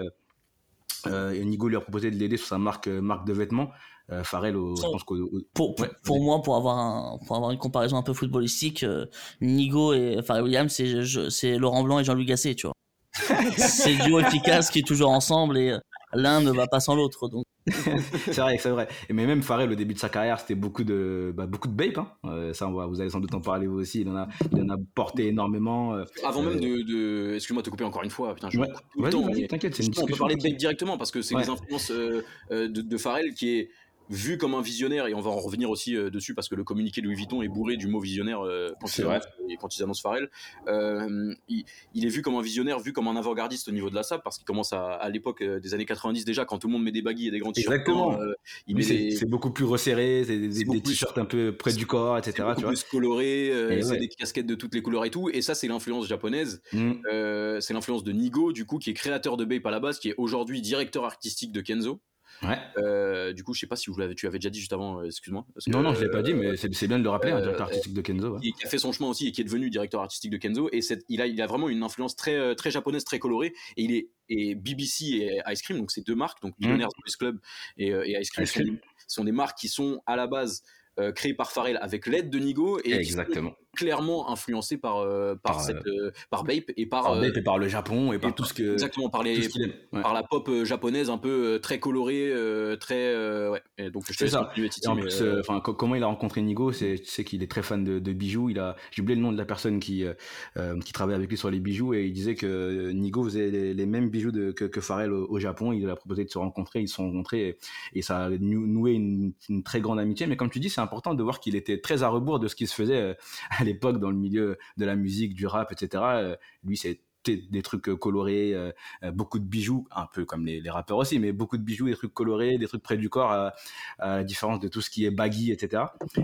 euh, 1.07 1.43
Nigo 1.43 1.67
lui 1.67 1.75
a 1.77 1.81
proposé 1.81 2.11
de 2.11 2.15
l'aider 2.15 2.37
sur 2.37 2.47
sa 2.47 2.57
marque, 2.57 2.87
marque 2.87 3.25
de 3.27 3.33
vêtements. 3.33 3.71
Euh, 4.11 4.23
Farrell, 4.23 4.57
au- 4.57 4.75
je 4.75 4.81
pense 4.81 5.03
qu'au 5.03 5.15
au- 5.17 5.29
Pour, 5.53 5.75
pour, 5.75 5.85
Ouais, 5.85 5.91
pour 6.03 6.17
vas-y. 6.17 6.25
moi, 6.25 6.41
pour 6.41 6.55
avoir, 6.57 6.77
un, 6.77 7.17
pour 7.25 7.35
avoir 7.37 7.51
une 7.51 7.57
comparaison 7.59 7.97
un 7.97 8.03
peu 8.03 8.13
footballistique, 8.13 8.83
euh, 8.83 9.05
Nigo 9.39 9.93
et 9.93 10.21
Pharrell 10.23 10.43
Williams, 10.43 10.71
c'est 10.73 11.03
c'est 11.29 11.57
Laurent 11.57 11.83
Blanc 11.83 11.99
et 11.99 12.03
Jean-Louis 12.03 12.25
Gasset, 12.25 12.55
tu 12.55 12.67
vois. 12.67 12.73
c'est 13.57 13.95
duo 14.03 14.19
efficace 14.19 14.69
qui 14.69 14.79
est 14.79 14.87
toujours 14.87 15.11
ensemble 15.11 15.57
et 15.57 15.77
l'un 16.13 16.41
ne 16.41 16.51
va 16.51 16.67
pas 16.67 16.79
sans 16.79 16.95
l'autre. 16.95 17.27
Donc, 17.29 17.45
c'est 17.67 18.39
vrai, 18.41 18.57
c'est 18.57 18.69
vrai. 18.71 18.87
Et 19.09 19.13
mais 19.13 19.25
même 19.27 19.41
Farrell, 19.43 19.71
au 19.71 19.75
début 19.75 19.93
de 19.93 19.99
sa 19.99 20.09
carrière, 20.09 20.39
c'était 20.39 20.55
beaucoup 20.55 20.83
de, 20.83 21.31
bah, 21.35 21.45
beaucoup 21.45 21.67
de 21.67 21.73
bape. 21.73 21.97
Hein. 21.99 22.07
Euh, 22.25 22.53
ça, 22.53 22.67
on 22.67 22.71
va, 22.73 22.85
vous 22.87 23.01
allez 23.01 23.09
sans 23.11 23.19
doute 23.19 23.33
en 23.35 23.41
parler 23.41 23.67
vous 23.67 23.79
aussi. 23.79 24.01
Il 24.01 24.09
en 24.09 24.15
a, 24.15 24.27
il 24.51 24.63
en 24.63 24.69
a 24.69 24.77
porté 24.95 25.27
énormément. 25.27 25.93
euh. 25.95 26.03
Avant 26.25 26.41
même 26.41 26.53
Euh, 26.57 26.59
de, 26.59 26.81
de... 27.29 27.35
excuse-moi 27.35 27.61
de 27.61 27.65
te 27.65 27.69
couper 27.69 27.83
encore 27.83 28.03
une 28.03 28.09
fois. 28.09 28.33
Putain, 28.33 28.49
je 28.49 28.59
Ouais. 28.59 28.67
tout 28.93 29.03
le 29.03 29.09
temps. 29.11 29.27
t'inquiète, 29.49 29.75
c'est 29.75 29.85
une 29.85 29.93
on 30.01 30.05
peut 30.05 30.15
parler 30.15 30.35
de 30.35 30.41
Babe 30.43 30.55
directement 30.57 30.97
parce 30.97 31.11
que 31.11 31.21
c'est 31.21 31.35
Ouais. 31.35 31.43
les 31.43 31.49
influences 31.49 31.91
euh, 31.91 32.23
de, 32.49 32.67
de 32.67 32.97
Farrell 32.97 33.33
qui 33.33 33.49
est 33.59 33.69
vu 34.09 34.37
comme 34.37 34.55
un 34.55 34.61
visionnaire 34.61 35.07
et 35.07 35.13
on 35.13 35.21
va 35.21 35.29
en 35.29 35.39
revenir 35.39 35.69
aussi 35.69 35.95
euh, 35.95 36.09
dessus 36.09 36.33
parce 36.33 36.49
que 36.49 36.55
le 36.55 36.63
communiqué 36.63 37.01
de 37.01 37.05
Louis 37.05 37.15
Vuitton 37.15 37.41
est 37.41 37.47
bourré 37.47 37.77
du 37.77 37.87
mot 37.87 37.99
visionnaire 37.99 38.45
euh, 38.45 38.69
quand, 38.79 38.87
annoncent, 38.99 39.27
et 39.49 39.57
quand 39.57 39.75
ils 39.77 39.83
annoncent 39.83 40.01
Farrell. 40.01 40.29
Euh, 40.67 41.33
il, 41.47 41.63
il 41.93 42.05
est 42.05 42.09
vu 42.09 42.21
comme 42.21 42.35
un 42.35 42.41
visionnaire, 42.41 42.79
vu 42.79 42.93
comme 42.93 43.07
un 43.07 43.15
avant-gardiste 43.15 43.67
au 43.69 43.71
niveau 43.71 43.89
de 43.89 43.95
la 43.95 44.03
SAP 44.03 44.23
parce 44.23 44.37
qu'il 44.37 44.45
commence 44.45 44.73
à, 44.73 44.93
à 44.93 45.09
l'époque 45.09 45.41
euh, 45.41 45.59
des 45.59 45.73
années 45.73 45.85
90 45.85 46.25
déjà 46.25 46.45
quand 46.45 46.57
tout 46.57 46.67
le 46.67 46.73
monde 46.73 46.83
met 46.83 46.91
des 46.91 47.01
baguilles 47.01 47.27
et 47.27 47.31
des 47.31 47.39
grands 47.39 47.51
t-shirts. 47.51 47.73
Exactement. 47.73 48.19
euh, 48.19 48.33
c'est 48.81 49.19
des, 49.19 49.25
beaucoup 49.25 49.51
plus 49.51 49.65
resserré, 49.65 50.23
c'est 50.25 50.37
des, 50.37 50.81
t-shirts 50.81 51.17
un 51.17 51.25
peu 51.25 51.55
près 51.55 51.73
du 51.73 51.85
corps, 51.85 52.17
etc. 52.17 52.33
c'est 52.35 52.43
beaucoup 52.43 52.55
Tu 52.55 52.61
vois. 52.61 52.71
plus 52.71 52.83
coloré, 52.83 53.51
euh, 53.51 53.81
c'est 53.81 53.91
ouais. 53.91 53.97
des 53.99 54.07
casquettes 54.07 54.45
de 54.45 54.55
toutes 54.55 54.75
les 54.75 54.81
couleurs 54.81 55.05
et 55.05 55.09
tout. 55.11 55.29
Et 55.29 55.41
ça, 55.41 55.55
c'est 55.55 55.67
l'influence 55.67 56.07
japonaise. 56.07 56.61
Mm. 56.73 56.91
Euh, 57.11 57.59
c'est 57.59 57.73
l'influence 57.73 58.03
de 58.03 58.11
Nigo, 58.11 58.51
du 58.51 58.65
coup, 58.65 58.77
qui 58.77 58.89
est 58.89 58.93
créateur 58.93 59.37
de 59.37 59.45
Bape 59.45 59.65
à 59.65 59.71
la 59.71 59.79
base, 59.79 59.99
qui 59.99 60.09
est 60.09 60.15
aujourd'hui 60.17 60.61
directeur 60.61 61.05
artistique 61.05 61.51
de 61.51 61.61
Kenzo. 61.61 61.99
Ouais. 62.43 62.57
Euh, 62.77 63.33
du 63.33 63.43
coup, 63.43 63.53
je 63.53 63.59
sais 63.59 63.67
pas 63.67 63.75
si 63.75 63.89
vous 63.91 63.97
l'avez, 63.99 64.15
tu 64.15 64.25
avais 64.27 64.39
déjà 64.39 64.49
dit 64.49 64.59
juste 64.59 64.73
avant, 64.73 64.99
euh, 65.01 65.05
excuse-moi. 65.05 65.45
Non, 65.67 65.81
non, 65.81 65.93
je 65.93 66.01
l'ai 66.03 66.09
pas 66.09 66.21
dit, 66.23 66.31
euh, 66.31 66.35
mais 66.35 66.57
c'est 66.57 66.87
bien 66.87 66.97
de 66.97 67.03
le 67.03 67.09
rappeler, 67.09 67.31
un 67.31 67.39
directeur 67.41 67.67
artistique 67.67 67.93
de 67.93 68.01
Kenzo. 68.01 68.37
qui 68.39 68.53
a 68.65 68.69
fait 68.69 68.79
son 68.79 68.91
chemin 68.91 69.09
aussi 69.09 69.27
et 69.27 69.31
qui 69.31 69.41
est 69.41 69.43
devenu 69.43 69.69
directeur 69.69 70.01
artistique 70.01 70.31
de 70.31 70.37
Kenzo. 70.37 70.69
Et 70.71 70.79
il 71.09 71.21
a, 71.21 71.27
il 71.27 71.41
a 71.41 71.45
vraiment 71.47 71.69
une 71.69 71.83
influence 71.83 72.15
très, 72.15 72.55
très 72.55 72.71
japonaise, 72.71 73.03
très 73.03 73.19
colorée. 73.19 73.53
Et 73.77 73.83
il 73.83 73.91
est 73.93 74.09
et 74.29 74.55
BBC 74.55 75.05
et 75.05 75.41
Ice 75.51 75.61
Cream, 75.61 75.77
donc 75.77 75.91
c'est 75.91 76.05
deux 76.07 76.15
marques, 76.15 76.41
donc 76.41 76.53
Billionaires 76.57 76.87
Boys 76.87 77.13
Club 77.19 77.39
et, 77.77 77.87
et 77.89 78.17
Ice 78.21 78.29
Cream, 78.31 78.43
Ice 78.45 78.51
sont, 78.53 78.59
Cream. 78.61 78.75
des- 78.75 78.81
sont 79.07 79.23
des 79.25 79.31
marques 79.33 79.57
qui 79.57 79.67
sont 79.67 80.01
à 80.05 80.15
la 80.15 80.25
base 80.25 80.63
euh, 80.99 81.11
créées 81.11 81.33
par 81.33 81.51
Pharrell 81.51 81.77
avec 81.81 82.07
l'aide 82.07 82.29
de 82.29 82.39
Nigo 82.39 82.79
et 82.85 82.93
Exactement. 82.93 83.53
Clairement 83.75 84.29
influencées 84.29 84.77
par, 84.77 84.97
euh, 84.97 85.35
par, 85.35 85.53
Par, 85.53 85.61
cette, 85.61 85.85
euh, 85.87 86.11
par 86.29 86.43
Bape 86.43 86.71
et 86.75 86.85
par, 86.85 87.03
Par 87.03 87.13
euh, 87.13 87.21
Bape 87.21 87.37
et 87.37 87.41
par 87.41 87.57
le 87.57 87.67
Japon 87.67 88.11
et 88.13 88.19
par 88.19 88.31
et 88.31 88.33
tout 88.33 88.43
ce 88.43 88.53
que. 88.53 88.73
exactement 88.73 89.09
par 89.09 89.23
les. 89.23 89.47
Ouais. 89.93 90.01
par 90.01 90.13
la 90.13 90.23
pop 90.23 90.47
euh, 90.49 90.65
japonaise 90.65 91.09
un 91.09 91.17
peu 91.17 91.55
euh, 91.55 91.59
très 91.59 91.79
colorée, 91.79 92.29
euh, 92.31 92.75
très 92.75 93.13
euh, 93.13 93.51
ouais. 93.51 93.61
Et 93.77 93.89
donc 93.89 94.03
je 94.09 94.17
te 94.17 94.25
ça. 94.27 94.51
Titi, 94.55 94.87
en 94.87 94.95
mais, 94.95 95.01
plus, 95.03 95.21
euh, 95.21 95.35
euh, 95.37 95.39
enfin, 95.39 95.59
comment 95.61 95.95
il 95.95 96.03
a 96.03 96.07
rencontré 96.07 96.41
Nigo, 96.41 96.71
c'est, 96.71 96.95
tu 96.99 97.05
sais 97.09 97.23
qu'il 97.23 97.41
est 97.43 97.49
très 97.49 97.63
fan 97.63 97.83
de, 97.83 97.99
de 97.99 98.13
bijoux. 98.13 98.49
Il 98.49 98.59
a, 98.59 98.75
j'ai 98.91 99.01
oublié 99.01 99.15
le 99.15 99.21
nom 99.21 99.31
de 99.31 99.37
la 99.37 99.45
personne 99.45 99.79
qui, 99.79 100.03
euh, 100.05 100.13
euh, 100.57 100.79
qui 100.79 100.91
travaille 100.93 101.15
avec 101.15 101.29
lui 101.29 101.37
sur 101.37 101.49
les 101.49 101.59
bijoux 101.59 101.93
et 101.93 102.05
il 102.05 102.13
disait 102.13 102.35
que 102.35 102.45
euh, 102.45 102.91
Nigo 102.93 103.23
faisait 103.23 103.49
les, 103.49 103.73
les 103.73 103.85
mêmes 103.85 104.09
bijoux 104.09 104.31
de, 104.31 104.51
que, 104.51 104.65
que 104.65 104.81
Pharrell 104.81 105.11
au, 105.13 105.27
au 105.29 105.39
Japon. 105.39 105.71
Il 105.71 105.83
lui 105.83 105.89
a 105.91 105.95
proposé 105.95 106.25
de 106.25 106.29
se 106.29 106.37
rencontrer, 106.37 106.81
ils 106.81 106.87
se 106.87 106.95
sont 106.95 107.05
rencontrés 107.05 107.47
et, 107.47 107.57
et 107.93 108.01
ça 108.01 108.25
a 108.25 108.29
nou- 108.29 108.67
noué 108.67 108.91
une, 108.91 109.33
une 109.49 109.63
très 109.63 109.81
grande 109.81 109.99
amitié. 109.99 110.27
Mais 110.27 110.35
comme 110.37 110.49
tu 110.49 110.59
dis, 110.59 110.69
c'est 110.69 110.81
important 110.81 111.13
de 111.13 111.23
voir 111.23 111.39
qu'il 111.39 111.55
était 111.55 111.79
très 111.79 112.03
à 112.03 112.09
rebours 112.09 112.39
de 112.39 112.47
ce 112.47 112.55
qui 112.55 112.67
se 112.67 112.75
faisait 112.75 112.97
euh, 113.01 113.13
à 113.61 113.63
l'époque 113.63 113.99
dans 113.99 114.09
le 114.09 114.17
milieu 114.17 114.57
de 114.77 114.85
la 114.85 114.95
musique, 114.95 115.33
du 115.33 115.45
rap, 115.45 115.71
etc. 115.71 116.03
Euh, 116.05 116.35
lui, 116.63 116.77
c'est 116.77 117.01
des 117.25 117.61
trucs 117.61 117.89
euh, 117.89 117.95
colorés, 117.95 118.53
euh, 118.53 118.71
beaucoup 119.11 119.39
de 119.39 119.45
bijoux, 119.45 119.87
un 119.91 120.07
peu 120.11 120.25
comme 120.25 120.45
les, 120.45 120.61
les 120.61 120.69
rappeurs 120.69 120.97
aussi, 120.97 121.19
mais 121.19 121.31
beaucoup 121.31 121.57
de 121.57 121.63
bijoux, 121.63 121.85
des 121.87 121.95
trucs 121.95 122.13
colorés, 122.13 122.57
des 122.57 122.67
trucs 122.67 122.81
près 122.81 122.97
du 122.97 123.09
corps, 123.09 123.31
à, 123.31 123.53
à 123.99 124.17
la 124.17 124.23
différence 124.23 124.59
de 124.59 124.67
tout 124.67 124.81
ce 124.81 124.89
qui 124.89 125.05
est 125.05 125.11
baggy, 125.11 125.51
etc. 125.51 125.83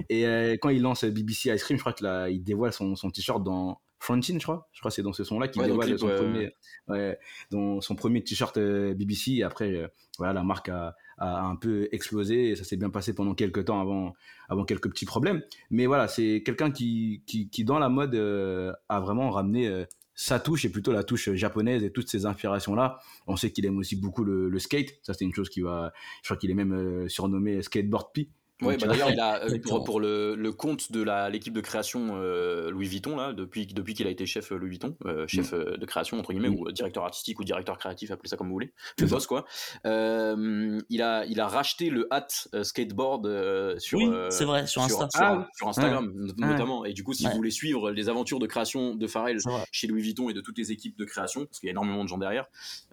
Et 0.09 0.25
euh, 0.25 0.57
quand 0.59 0.69
il 0.69 0.81
lance 0.81 1.05
BBC 1.05 1.53
Ice 1.53 1.63
Cream, 1.63 1.77
je 1.77 1.83
crois 1.83 1.93
qu'il 1.93 2.43
dévoile 2.43 2.73
son, 2.73 2.95
son 2.95 3.11
t-shirt 3.11 3.43
dans 3.43 3.79
Frontin, 3.99 4.37
je 4.37 4.43
crois. 4.43 4.67
Je 4.73 4.79
crois 4.79 4.89
que 4.89 4.95
c'est 4.95 5.03
dans 5.03 5.13
ce 5.13 5.23
son-là 5.23 5.47
qu'il 5.47 5.61
Ouais, 5.61 5.67
dévoile 5.67 5.87
clip, 5.87 5.99
son, 5.99 6.07
ouais, 6.07 6.15
premier, 6.15 6.53
ouais, 6.87 7.19
dans 7.51 7.81
son 7.81 7.95
premier 7.95 8.23
t-shirt 8.23 8.57
BBC. 8.57 9.33
Et 9.33 9.43
après, 9.43 9.91
voilà, 10.17 10.33
la 10.33 10.43
marque 10.43 10.69
a, 10.69 10.95
a 11.17 11.41
un 11.41 11.55
peu 11.55 11.89
explosé 11.91 12.49
et 12.49 12.55
ça 12.55 12.63
s'est 12.63 12.77
bien 12.77 12.89
passé 12.89 13.13
pendant 13.13 13.33
quelques 13.33 13.65
temps 13.65 13.81
avant, 13.81 14.13
avant 14.49 14.65
quelques 14.65 14.89
petits 14.89 15.05
problèmes. 15.05 15.41
Mais 15.69 15.85
voilà, 15.85 16.07
c'est 16.07 16.43
quelqu'un 16.45 16.71
qui, 16.71 17.23
qui, 17.25 17.63
dans 17.63 17.79
la 17.79 17.89
mode, 17.89 18.15
euh, 18.15 18.71
a 18.89 18.99
vraiment 18.99 19.31
ramené 19.31 19.67
euh, 19.67 19.85
sa 20.13 20.39
touche 20.39 20.65
et 20.65 20.69
plutôt 20.69 20.91
la 20.91 21.03
touche 21.03 21.31
japonaise 21.33 21.83
et 21.83 21.91
toutes 21.91 22.09
ces 22.09 22.25
inspirations 22.25 22.73
là 22.73 22.97
on 23.27 23.35
sait 23.35 23.51
qu'il 23.51 23.67
aime 23.67 23.77
aussi 23.77 23.95
beaucoup 23.95 24.23
le, 24.23 24.59
skate. 24.59 24.99
Ça 25.03 25.13
c'est 25.13 25.25
une 25.25 25.33
chose 25.33 25.47
qui 25.47 25.61
va 25.61 25.93
je 26.23 26.27
crois 26.27 26.37
qu'il 26.37 26.49
est 26.49 26.55
même 26.55 26.73
euh, 26.73 27.07
surnommé 27.07 27.61
skateboard 27.61 28.11
P 28.13 28.29
Ouais, 28.59 28.75
Donc, 28.75 28.81
bah 28.81 28.87
d'ailleurs, 28.87 29.11
il 29.11 29.19
a 29.19 29.43
euh, 29.43 29.59
pour, 29.63 29.83
pour 29.83 29.99
le, 29.99 30.33
le 30.33 30.51
compte 30.51 30.91
de 30.91 31.05
l'équipe 31.29 31.53
de 31.53 31.61
création 31.61 32.15
euh, 32.15 32.71
Louis 32.71 32.87
Vuitton 32.87 33.15
là, 33.15 33.31
depuis 33.31 33.67
depuis 33.67 33.93
qu'il 33.93 34.07
a 34.07 34.09
été 34.09 34.25
chef 34.25 34.51
euh, 34.51 34.57
Louis 34.57 34.69
Vuitton, 34.69 34.95
euh, 35.05 35.27
chef 35.27 35.53
euh, 35.53 35.77
de 35.77 35.85
création 35.85 36.17
entre 36.17 36.33
guillemets 36.33 36.49
Mm. 36.49 36.55
ou 36.59 36.71
directeur 36.71 37.03
artistique 37.03 37.39
ou 37.39 37.43
directeur 37.43 37.77
créatif, 37.77 38.09
appelez 38.09 38.29
ça 38.29 38.35
comme 38.37 38.47
vous 38.47 38.53
voulez, 38.53 38.71
le 38.99 39.07
ça. 39.07 39.13
boss 39.15 39.27
quoi. 39.27 39.45
Euh, 39.85 40.79
il 40.89 41.01
a 41.01 41.25
il 41.25 41.39
a 41.39 41.47
racheté 41.47 41.89
le 41.89 42.07
hat 42.11 42.27
skateboard 42.63 43.27
euh, 43.27 43.77
sur 43.79 43.99
Oui, 43.99 44.07
euh, 44.11 44.29
c'est 44.31 44.45
vrai, 44.45 44.65
sur 44.67 44.81
Insta. 44.81 45.07
sur, 45.11 45.21
Ah 45.21 45.37
oui. 45.39 45.43
sur 45.55 45.67
Instagram 45.67 46.11
Ouais. 46.39 46.47
notamment. 46.47 46.85
Et 46.85 46.93
du 46.93 47.03
coup, 47.03 47.13
si 47.13 47.25
Ouais. 47.25 47.31
vous 47.31 47.37
voulez 47.37 47.51
suivre 47.51 47.91
les 47.91 48.09
aventures 48.09 48.39
de 48.39 48.47
création 48.47 48.95
de 48.95 49.07
Pharrell 49.07 49.37
chez 49.71 49.87
Louis 49.87 50.01
Vuitton 50.01 50.29
et 50.29 50.33
de 50.33 50.41
toutes 50.41 50.57
les 50.57 50.71
équipes 50.71 50.97
de 50.97 51.05
création, 51.05 51.45
parce 51.45 51.59
qu'il 51.59 51.67
y 51.67 51.69
a 51.69 51.71
énormément 51.71 52.03
de 52.03 52.09
gens 52.09 52.17
derrière, 52.17 52.45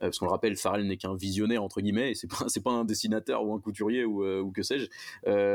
euh, 0.03 0.07
parce 0.09 0.19
qu'on 0.19 0.27
le 0.27 0.31
rappelle, 0.33 0.57
Pharrell 0.57 0.87
n'est 0.87 0.97
qu'un 0.97 1.15
visionnaire 1.17 1.63
entre 1.63 1.81
guillemets, 1.81 2.11
et 2.11 2.15
c'est 2.15 2.29
pas 2.29 2.45
c'est 2.49 2.63
pas 2.63 2.71
un 2.73 2.85
dessinateur 2.85 3.45
ou 3.45 3.55
un 3.55 3.61
couturier 3.61 4.05
ou, 4.05 4.25
euh, 4.25 4.41
ou 4.41 4.51
que 4.53 4.63
sais-je. 4.63 4.89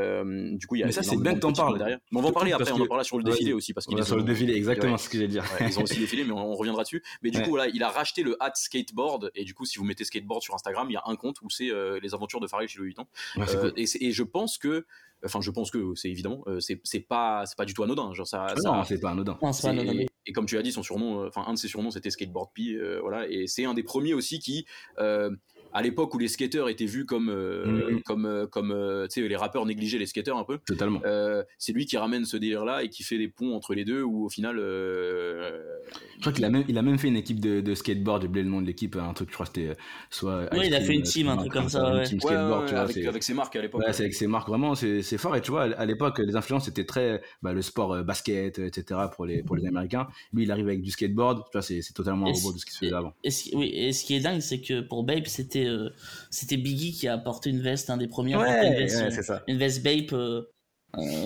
Euh, 0.00 0.56
du 0.56 0.66
coup, 0.66 0.76
il 0.76 0.80
y 0.80 0.82
a 0.82 0.86
Mais 0.86 0.92
ça, 0.92 1.02
c'est 1.02 1.16
bien 1.16 1.32
de 1.32 1.36
que 1.36 1.40
t'en 1.42 1.52
parles. 1.52 1.78
derrière. 1.78 1.98
Mais 2.10 2.18
on 2.18 2.22
va 2.22 2.28
en 2.28 2.32
parler 2.32 2.52
après, 2.52 2.72
on 2.72 2.76
en 2.80 2.86
parlera 2.86 3.04
sur 3.04 3.18
le 3.18 3.24
défilé 3.24 3.52
aussi 3.52 3.72
parce 3.74 3.86
qu'ils 3.86 3.94
Voilà, 3.94 4.06
sur 4.06 4.16
le 4.16 4.22
défilé, 4.22 4.54
exactement 4.54 4.92
Ouais. 4.92 4.98
ce 4.98 5.08
que 5.08 5.16
j'allais 5.18 5.28
dire. 5.28 5.44
Ouais, 5.60 5.66
ils 5.68 5.78
ont 5.78 5.82
aussi 5.82 5.98
défilé, 5.98 6.24
mais 6.24 6.32
on, 6.32 6.52
on 6.52 6.54
reviendra 6.54 6.82
dessus. 6.82 7.02
Mais 7.22 7.30
du 7.30 7.38
Ouais. 7.38 7.44
coup, 7.44 7.50
voilà, 7.50 7.68
il 7.68 7.82
a 7.82 7.88
racheté 7.90 8.22
le 8.22 8.36
hat 8.42 8.52
skateboard, 8.54 9.30
et 9.34 9.44
du 9.44 9.54
coup, 9.54 9.64
si 9.64 9.78
vous 9.78 9.84
mettez 9.84 10.04
skateboard 10.04 10.42
sur 10.42 10.54
Instagram, 10.54 10.86
il 10.90 10.94
y 10.94 10.96
a 10.96 11.02
un 11.06 11.16
compte 11.16 11.40
où 11.42 11.50
c'est 11.50 11.70
euh, 11.70 12.00
les 12.02 12.14
aventures 12.14 12.40
de 12.40 12.46
Pharrell 12.46 12.68
chez 12.68 12.78
Louis 12.78 12.88
Vuitton. 12.88 13.06
Euh, 13.38 13.44
cool. 13.70 13.72
et, 13.76 14.12
je 14.12 14.22
pense 14.22 14.58
que, 14.58 14.86
enfin, 15.24 15.40
je 15.40 15.50
pense 15.50 15.70
que 15.70 15.94
c'est 15.94 16.08
évidemment, 16.10 16.42
euh, 16.46 16.60
c'est 16.60 16.76
pas, 17.00 17.44
c'est 17.46 17.56
pas 17.56 17.64
du 17.64 17.74
tout 17.74 17.82
anodin. 17.82 18.12
Genre 18.14 18.26
ça, 18.26 18.48
ça- 18.56 18.70
non, 18.70 18.84
c'est 18.84 18.98
pas 19.00 19.10
anodin. 19.10 19.38
Non, 19.42 19.50
pas 19.52 19.68
anodin. 19.68 20.04
et 20.26 20.32
comme 20.32 20.46
tu 20.46 20.54
l'as 20.56 20.62
dit, 20.62 20.72
son 20.72 20.82
surnom, 20.82 21.22
euh, 21.24 21.28
enfin 21.28 21.44
un 21.46 21.54
de 21.54 21.58
ses 21.58 21.68
surnoms, 21.68 21.90
c'était 21.90 22.10
Skateboard 22.10 22.50
P, 22.54 22.72
euh, 22.74 22.98
voilà. 23.00 23.28
Et 23.28 23.46
c'est 23.46 23.64
un 23.64 23.74
des 23.74 23.82
premiers 23.82 24.14
aussi 24.14 24.38
qui, 24.38 24.66
euh, 24.98 25.30
à 25.72 25.82
l'époque 25.82 26.14
où 26.14 26.18
les 26.18 26.28
skateurs 26.28 26.68
étaient 26.68 26.86
vus 26.86 27.06
comme, 27.06 27.28
euh, 27.30 27.90
Mhm. 27.90 28.02
comme, 28.02 28.26
euh, 28.26 28.46
comme, 28.46 28.70
euh, 28.72 29.06
tu 29.08 29.20
sais, 29.22 29.28
les 29.28 29.36
rappeurs 29.36 29.66
négligeaient 29.66 29.98
les 29.98 30.06
skateurs 30.06 30.36
un 30.38 30.44
peu. 30.44 30.58
Totalement. 30.66 31.00
euh, 31.04 31.42
c'est 31.58 31.72
lui 31.72 31.86
qui 31.86 31.96
ramène 31.96 32.24
ce 32.24 32.36
délire-là 32.36 32.82
et 32.82 32.88
qui 32.88 33.02
fait 33.02 33.16
les 33.16 33.28
ponts 33.28 33.54
entre 33.54 33.74
les 33.74 33.84
deux, 33.84 34.02
où 34.02 34.24
au 34.24 34.28
final, 34.28 34.58
euh, 34.58 35.60
Je 36.16 36.20
crois 36.20 36.32
qu'il 36.32 36.44
a 36.44 36.50
même, 36.50 36.64
il 36.68 36.76
a 36.78 36.82
même 36.82 36.98
fait 36.98 37.08
une 37.08 37.16
équipe 37.16 37.40
de, 37.40 37.60
de 37.60 37.74
skateboard, 37.74 38.22
j'ai 38.22 38.28
oublié 38.28 38.44
le 38.44 38.50
nom 38.50 38.60
de 38.60 38.66
l'équipe, 38.66 38.96
un 38.96 39.12
truc, 39.14 39.28
je 39.30 39.34
crois 39.34 39.46
que 39.46 39.52
c'était 39.54 39.76
soit. 40.10 40.52
Ouais, 40.54 40.66
il 40.66 40.74
a 40.74 40.80
fait 40.80 40.94
une 40.94 41.02
team, 41.02 41.28
un 41.28 41.36
truc 41.36 41.52
comme 41.52 41.68
ça, 41.68 41.92
ouais. 41.92 41.98
Une 42.00 42.04
team 42.04 42.18
ouais, 42.22 42.26
skateboard, 42.34 42.60
ouais, 42.62 42.66
tu 42.68 42.74
vois. 42.74 43.08
avec, 43.10 43.22
ses 43.22 43.34
marques 43.34 43.56
à 43.56 43.62
l'époque. 43.62 43.80
Ouais, 43.82 43.92
c'est 43.92 44.02
avec 44.02 44.14
ses 44.14 44.26
marques, 44.26 44.48
vraiment, 44.48 44.74
c'est 44.74 45.02
fort. 45.18 45.34
Et 45.36 45.40
tu 45.40 45.50
vois, 45.50 45.62
à 45.64 45.86
l'époque, 45.86 46.18
les 46.18 46.36
influences 46.36 46.68
étaient 46.68 46.84
très. 46.84 47.20
Bah, 47.42 47.52
le 47.52 47.62
sport 47.62 47.94
euh, 47.94 48.02
basket, 48.02 48.58
etc., 48.58 49.00
pour 49.14 49.24
les, 49.26 49.42
pour 49.42 49.56
les 49.56 49.66
Américains. 49.66 50.08
Lui, 50.32 50.44
il 50.44 50.50
arrive 50.50 50.66
avec 50.68 50.82
du 50.82 50.90
skateboard, 50.90 51.44
tu 51.44 51.50
vois, 51.52 51.62
c'est 51.62 51.80
c'est 51.82 51.92
totalement 51.94 52.26
un 52.26 52.32
robot 52.32 52.52
de 52.52 52.58
ce 52.58 52.66
qui 52.66 52.72
se 52.72 52.78
faisait 52.78 52.92
avant. 52.94 53.12
Et 53.24 53.30
ce, 53.30 53.54
oui, 53.56 53.70
et 53.74 53.92
ce 53.92 54.04
qui 54.04 54.14
est 54.14 54.20
dingue, 54.20 54.40
c'est 54.40 54.60
que 54.60 54.80
pour 54.80 55.04
Bape, 55.04 55.26
c'était 55.26 55.59
euh, 55.66 55.90
c'était 56.30 56.56
Biggie 56.56 56.92
qui 56.92 57.08
a 57.08 57.14
apporté 57.14 57.50
une 57.50 57.60
veste, 57.60 57.90
un 57.90 57.96
des 57.96 58.08
premiers 58.08 58.34
une 58.34 58.74
veste, 58.74 59.00
euh, 59.18 59.22
ça. 59.22 59.42
une 59.48 59.58
veste 59.58 59.82
Bape, 59.82 60.12
euh, 60.12 60.42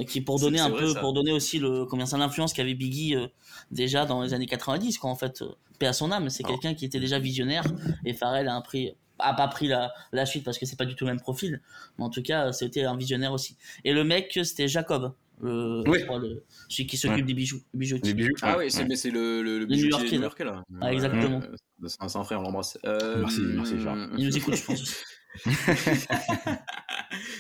qui 0.08 0.20
pour 0.20 0.38
donner 0.38 0.60
un 0.60 0.68
vrai, 0.68 0.80
peu, 0.80 0.92
ça. 0.94 1.00
pour 1.00 1.12
donner 1.14 1.32
aussi 1.32 1.58
le 1.58 1.86
combien 1.86 2.06
ça 2.06 2.18
l'influence 2.18 2.52
qu'avait 2.52 2.74
Biggie 2.74 3.16
euh, 3.16 3.26
déjà 3.70 4.04
dans 4.06 4.22
les 4.22 4.34
années 4.34 4.46
90, 4.46 4.98
quoi 4.98 5.10
en 5.10 5.16
fait. 5.16 5.42
euh, 5.42 5.48
Paix 5.78 5.86
à 5.86 5.92
son 5.92 6.12
âme, 6.12 6.30
c'est 6.30 6.44
Ah. 6.44 6.48
quelqu'un 6.50 6.74
qui 6.74 6.84
était 6.84 7.00
déjà 7.00 7.18
visionnaire 7.18 7.64
et 8.04 8.12
Pharrell 8.14 8.46
a 8.48 8.54
un 8.54 8.60
prix 8.60 8.94
a 9.20 9.32
pas 9.32 9.46
pris 9.48 9.68
la, 9.68 9.92
la 10.12 10.26
suite 10.26 10.42
parce 10.44 10.58
que 10.58 10.66
c'est 10.66 10.76
pas 10.76 10.84
du 10.84 10.96
tout 10.96 11.04
le 11.04 11.12
même 11.12 11.20
profil, 11.20 11.62
mais 11.98 12.04
en 12.04 12.10
tout 12.10 12.22
cas 12.22 12.52
c'était 12.52 12.84
un 12.84 12.96
visionnaire 12.96 13.32
aussi. 13.32 13.56
Et 13.84 13.92
le 13.92 14.02
mec 14.04 14.38
c'était 14.42 14.68
Jacob, 14.68 15.14
le, 15.40 15.82
Oui. 15.88 15.98
je 16.00 16.04
crois, 16.04 16.18
le- 16.18 16.42
celui 16.68 16.86
qui 16.86 16.96
s'occupe 16.96 17.16
Ouais. 17.18 17.22
des 17.22 17.34
bijoux. 17.34 17.60
Les 17.74 18.14
bijoux. 18.14 18.32
Ah 18.42 18.56
oui, 18.58 18.70
c'est 18.70 18.80
ouais. 18.82 18.88
mais 18.88 18.96
c'est 18.96 19.10
le, 19.10 19.42
le, 19.42 19.54
le 19.54 19.58
Le 19.60 19.66
bijoutier 19.66 20.18
New-Yorkais, 20.18 20.44
là. 20.44 20.62
Ah, 20.80 20.92
exactement. 20.92 21.40
Euh, 21.42 21.86
c'est 21.88 22.02
un, 22.02 22.08
c'est 22.08 22.18
un 22.18 22.24
frère, 22.24 22.40
on 22.40 22.44
l'embrasse. 22.44 22.78
Euh, 22.86 23.18
Merci, 23.20 23.40
merci, 23.54 23.74
Charles. 23.82 24.10
Il 24.16 24.26
nous 24.26 24.36
écoute, 24.36 24.54
je 24.54 24.64
pense. 24.64 25.04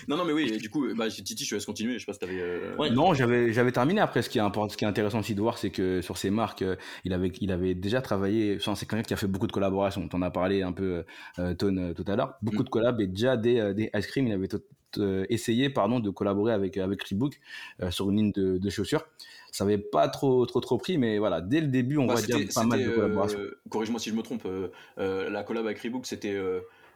non, 0.08 0.16
non, 0.16 0.24
mais 0.24 0.32
oui, 0.32 0.56
du 0.58 0.68
coup, 0.70 0.86
bah, 0.94 1.08
Titi, 1.08 1.44
je 1.44 1.50
te 1.50 1.54
laisse 1.54 1.64
continuer. 1.66 1.94
Je 1.94 1.98
sais 2.00 2.06
pas 2.06 2.12
si 2.12 2.18
t'avais. 2.18 2.40
euh, 2.40 2.76
Ouais. 2.76 2.90
Non, 2.90 3.14
j'avais 3.14 3.52
j'avais 3.52 3.72
terminé. 3.72 4.00
Après, 4.00 4.22
ce 4.22 4.28
qui 4.28 4.38
est 4.38 4.40
important, 4.40 4.72
ce 4.72 4.76
qui 4.76 4.84
est 4.84 4.88
intéressant 4.88 5.20
aussi 5.20 5.34
de 5.34 5.40
voir, 5.40 5.58
c'est 5.58 5.70
que 5.70 6.00
sur 6.02 6.16
ces 6.18 6.30
marques, 6.30 6.62
euh, 6.62 6.76
il 7.04 7.12
avait 7.12 7.32
il 7.40 7.52
avait 7.52 7.74
déjà 7.74 8.00
travaillé. 8.02 8.56
Enfin, 8.56 8.74
c'est 8.74 8.86
quelqu'un 8.86 9.02
qui 9.04 9.14
a 9.14 9.16
fait 9.16 9.26
beaucoup 9.26 9.46
de 9.46 9.52
collaborations. 9.52 10.06
T'en 10.08 10.22
as 10.22 10.30
parlé 10.30 10.62
un 10.62 10.72
peu, 10.72 11.04
euh, 11.38 11.54
Tone, 11.54 11.94
tout 11.94 12.04
à 12.06 12.16
l'heure. 12.16 12.34
Beaucoup 12.42 12.62
Mm. 12.62 12.66
de 12.66 12.70
collabs 12.70 13.00
et 13.00 13.06
déjà 13.06 13.36
des 13.36 13.72
des 13.74 13.90
ice 13.94 14.06
cream. 14.06 14.26
Il 14.26 14.32
avait 14.32 14.48
tout- 14.48 14.62
euh, 14.98 15.24
essayé, 15.28 15.70
pardon, 15.70 15.98
de 15.98 16.08
collaborer 16.10 16.52
avec 16.52 16.76
avec 16.76 17.02
Reebok 17.02 17.40
euh, 17.82 17.90
sur 17.90 18.10
une 18.10 18.16
ligne 18.16 18.32
de, 18.32 18.58
de 18.58 18.70
chaussures. 18.70 19.04
Ça 19.50 19.64
avait 19.64 19.78
pas 19.78 20.08
trop 20.08 20.46
trop 20.46 20.60
trop 20.60 20.78
pris, 20.78 20.98
mais 20.98 21.18
voilà, 21.18 21.40
dès 21.40 21.60
le 21.60 21.66
début, 21.68 21.96
on 21.98 22.06
bah, 22.06 22.14
va 22.14 22.22
dire 22.22 22.38
c'était- 22.38 22.54
pas 22.54 22.64
mal 22.64 22.84
de 22.84 22.90
collaborations. 22.90 23.38
euh, 23.40 23.58
Corrige-moi 23.70 23.98
si 24.00 24.10
je 24.10 24.14
me 24.14 24.22
trompe. 24.22 24.44
euh, 24.46 24.68
euh, 24.98 25.30
la 25.30 25.42
collab 25.42 25.64
avec 25.66 25.78
Reebok, 25.80 26.06
c'était. 26.06 26.34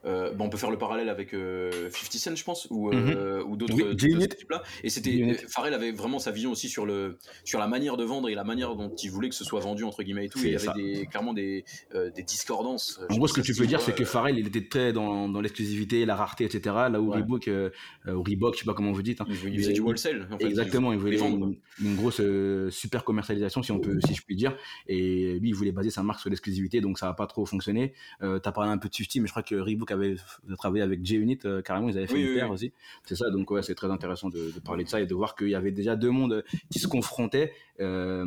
Euh, 0.08 0.30
euh, 0.30 0.32
bon, 0.32 0.46
on 0.46 0.48
peut 0.48 0.56
faire 0.58 0.70
le 0.70 0.78
parallèle 0.78 1.08
avec 1.08 1.34
euh, 1.34 1.70
50 1.90 2.12
Cent, 2.12 2.34
je 2.36 2.44
pense, 2.44 2.66
ou, 2.70 2.90
euh, 2.92 3.42
ou 3.44 3.56
d'autres 3.56 3.74
Oui, 3.74 3.82
d'autres 3.82 4.16
de 4.16 4.20
ce 4.22 4.26
type-là. 4.28 4.62
Et 4.82 4.88
c'était 4.90 5.22
euh, 5.22 5.34
Pharrell 5.48 5.74
avait 5.74 5.92
vraiment 5.92 6.18
sa 6.18 6.30
vision 6.30 6.50
aussi 6.50 6.68
sur 6.68 6.86
le 6.86 7.18
sur 7.44 7.58
la 7.58 7.66
manière 7.68 7.96
de 7.96 8.04
vendre 8.04 8.28
et 8.28 8.34
la 8.34 8.44
manière 8.44 8.74
dont 8.74 8.94
il 8.94 9.10
voulait 9.10 9.28
que 9.28 9.34
ce 9.34 9.44
soit 9.44 9.60
vendu 9.60 9.84
entre 9.84 10.02
guillemets 10.02 10.26
et 10.26 10.28
tout. 10.28 10.38
Et 10.40 10.46
il 10.46 10.52
y 10.52 10.56
avait 10.56 10.64
ça. 10.66 10.72
des, 10.74 11.06
clairement 11.06 11.34
des 11.34 11.64
euh, 11.94 12.10
des 12.10 12.22
discordances. 12.22 13.00
En 13.10 13.16
gros, 13.16 13.28
ce 13.28 13.34
que 13.34 13.40
tu 13.40 13.54
peux 13.54 13.66
dire, 13.66 13.80
c'est 13.80 13.94
que 13.94 14.04
Pharrell 14.04 14.38
il 14.38 14.46
était 14.46 14.66
très 14.66 14.92
dans, 14.92 15.28
dans 15.28 15.40
l'exclusivité, 15.40 16.04
la 16.06 16.16
rareté, 16.16 16.44
etc. 16.44 16.74
Là 16.90 17.00
où 17.00 17.08
Ouais. 17.08 17.16
Reebok, 17.18 17.48
euh, 17.48 17.70
euh, 18.06 18.12
ou 18.14 18.22
Reebok, 18.22 18.54
je 18.54 18.60
sais 18.60 18.64
pas 18.66 18.74
comment 18.74 18.92
vous 18.92 19.02
dites. 19.02 19.20
hein. 19.22 19.26
il 19.28 19.36
faisait 19.58 19.72
du 19.72 19.80
wholesale. 19.80 20.28
En 20.30 20.38
fait. 20.38 20.44
Exactement, 20.46 20.92
il 20.92 20.98
voulait 20.98 21.18
une, 21.18 21.56
une 21.82 21.96
grosse 21.96 22.20
euh, 22.20 22.70
super 22.70 23.02
commercialisation, 23.04 23.62
si 23.62 23.72
on 23.72 23.78
peut, 23.80 23.98
si 24.06 24.14
je 24.14 24.22
puis 24.22 24.36
dire. 24.36 24.54
Et 24.86 25.38
lui, 25.40 25.48
il 25.50 25.54
voulait 25.54 25.72
baser 25.72 25.90
sa 25.90 26.02
marque 26.02 26.20
sur 26.20 26.28
l'exclusivité, 26.28 26.80
donc 26.82 26.98
ça 26.98 27.06
n'a 27.06 27.14
pas 27.14 27.26
trop 27.26 27.46
fonctionné. 27.46 27.94
Euh, 28.22 28.38
T'as 28.38 28.52
parlé 28.52 28.70
un 28.70 28.78
peu 28.78 28.88
de 28.88 28.94
50, 28.94 29.16
mais 29.22 29.26
je 29.26 29.32
crois 29.32 29.42
que 29.42 29.54
Reebok 29.54 29.90
avait 29.90 29.97
f- 30.06 30.56
travaillé 30.56 30.82
avec 30.82 31.04
J-Unit 31.04 31.38
euh, 31.44 31.62
carrément, 31.62 31.88
ils 31.88 31.98
avaient 31.98 32.06
fait 32.06 32.14
Oui, 32.14 32.22
une 32.22 32.28
oui, 32.28 32.34
paire 32.36 32.48
oui. 32.48 32.54
aussi. 32.54 32.72
C'est 33.04 33.16
ça, 33.16 33.30
donc 33.30 33.50
ouais, 33.50 33.62
c'est 33.62 33.74
très 33.74 33.90
intéressant 33.90 34.28
de, 34.28 34.50
de 34.50 34.60
parler 34.60 34.84
de 34.84 34.88
ça 34.88 35.00
et 35.00 35.06
de 35.06 35.14
voir 35.14 35.34
qu'il 35.36 35.48
y 35.50 35.54
avait 35.54 35.70
déjà 35.72 35.96
deux 35.96 36.10
mondes 36.10 36.44
qui 36.70 36.78
se 36.78 36.88
confrontaient. 36.88 37.52
Euh, 37.80 38.24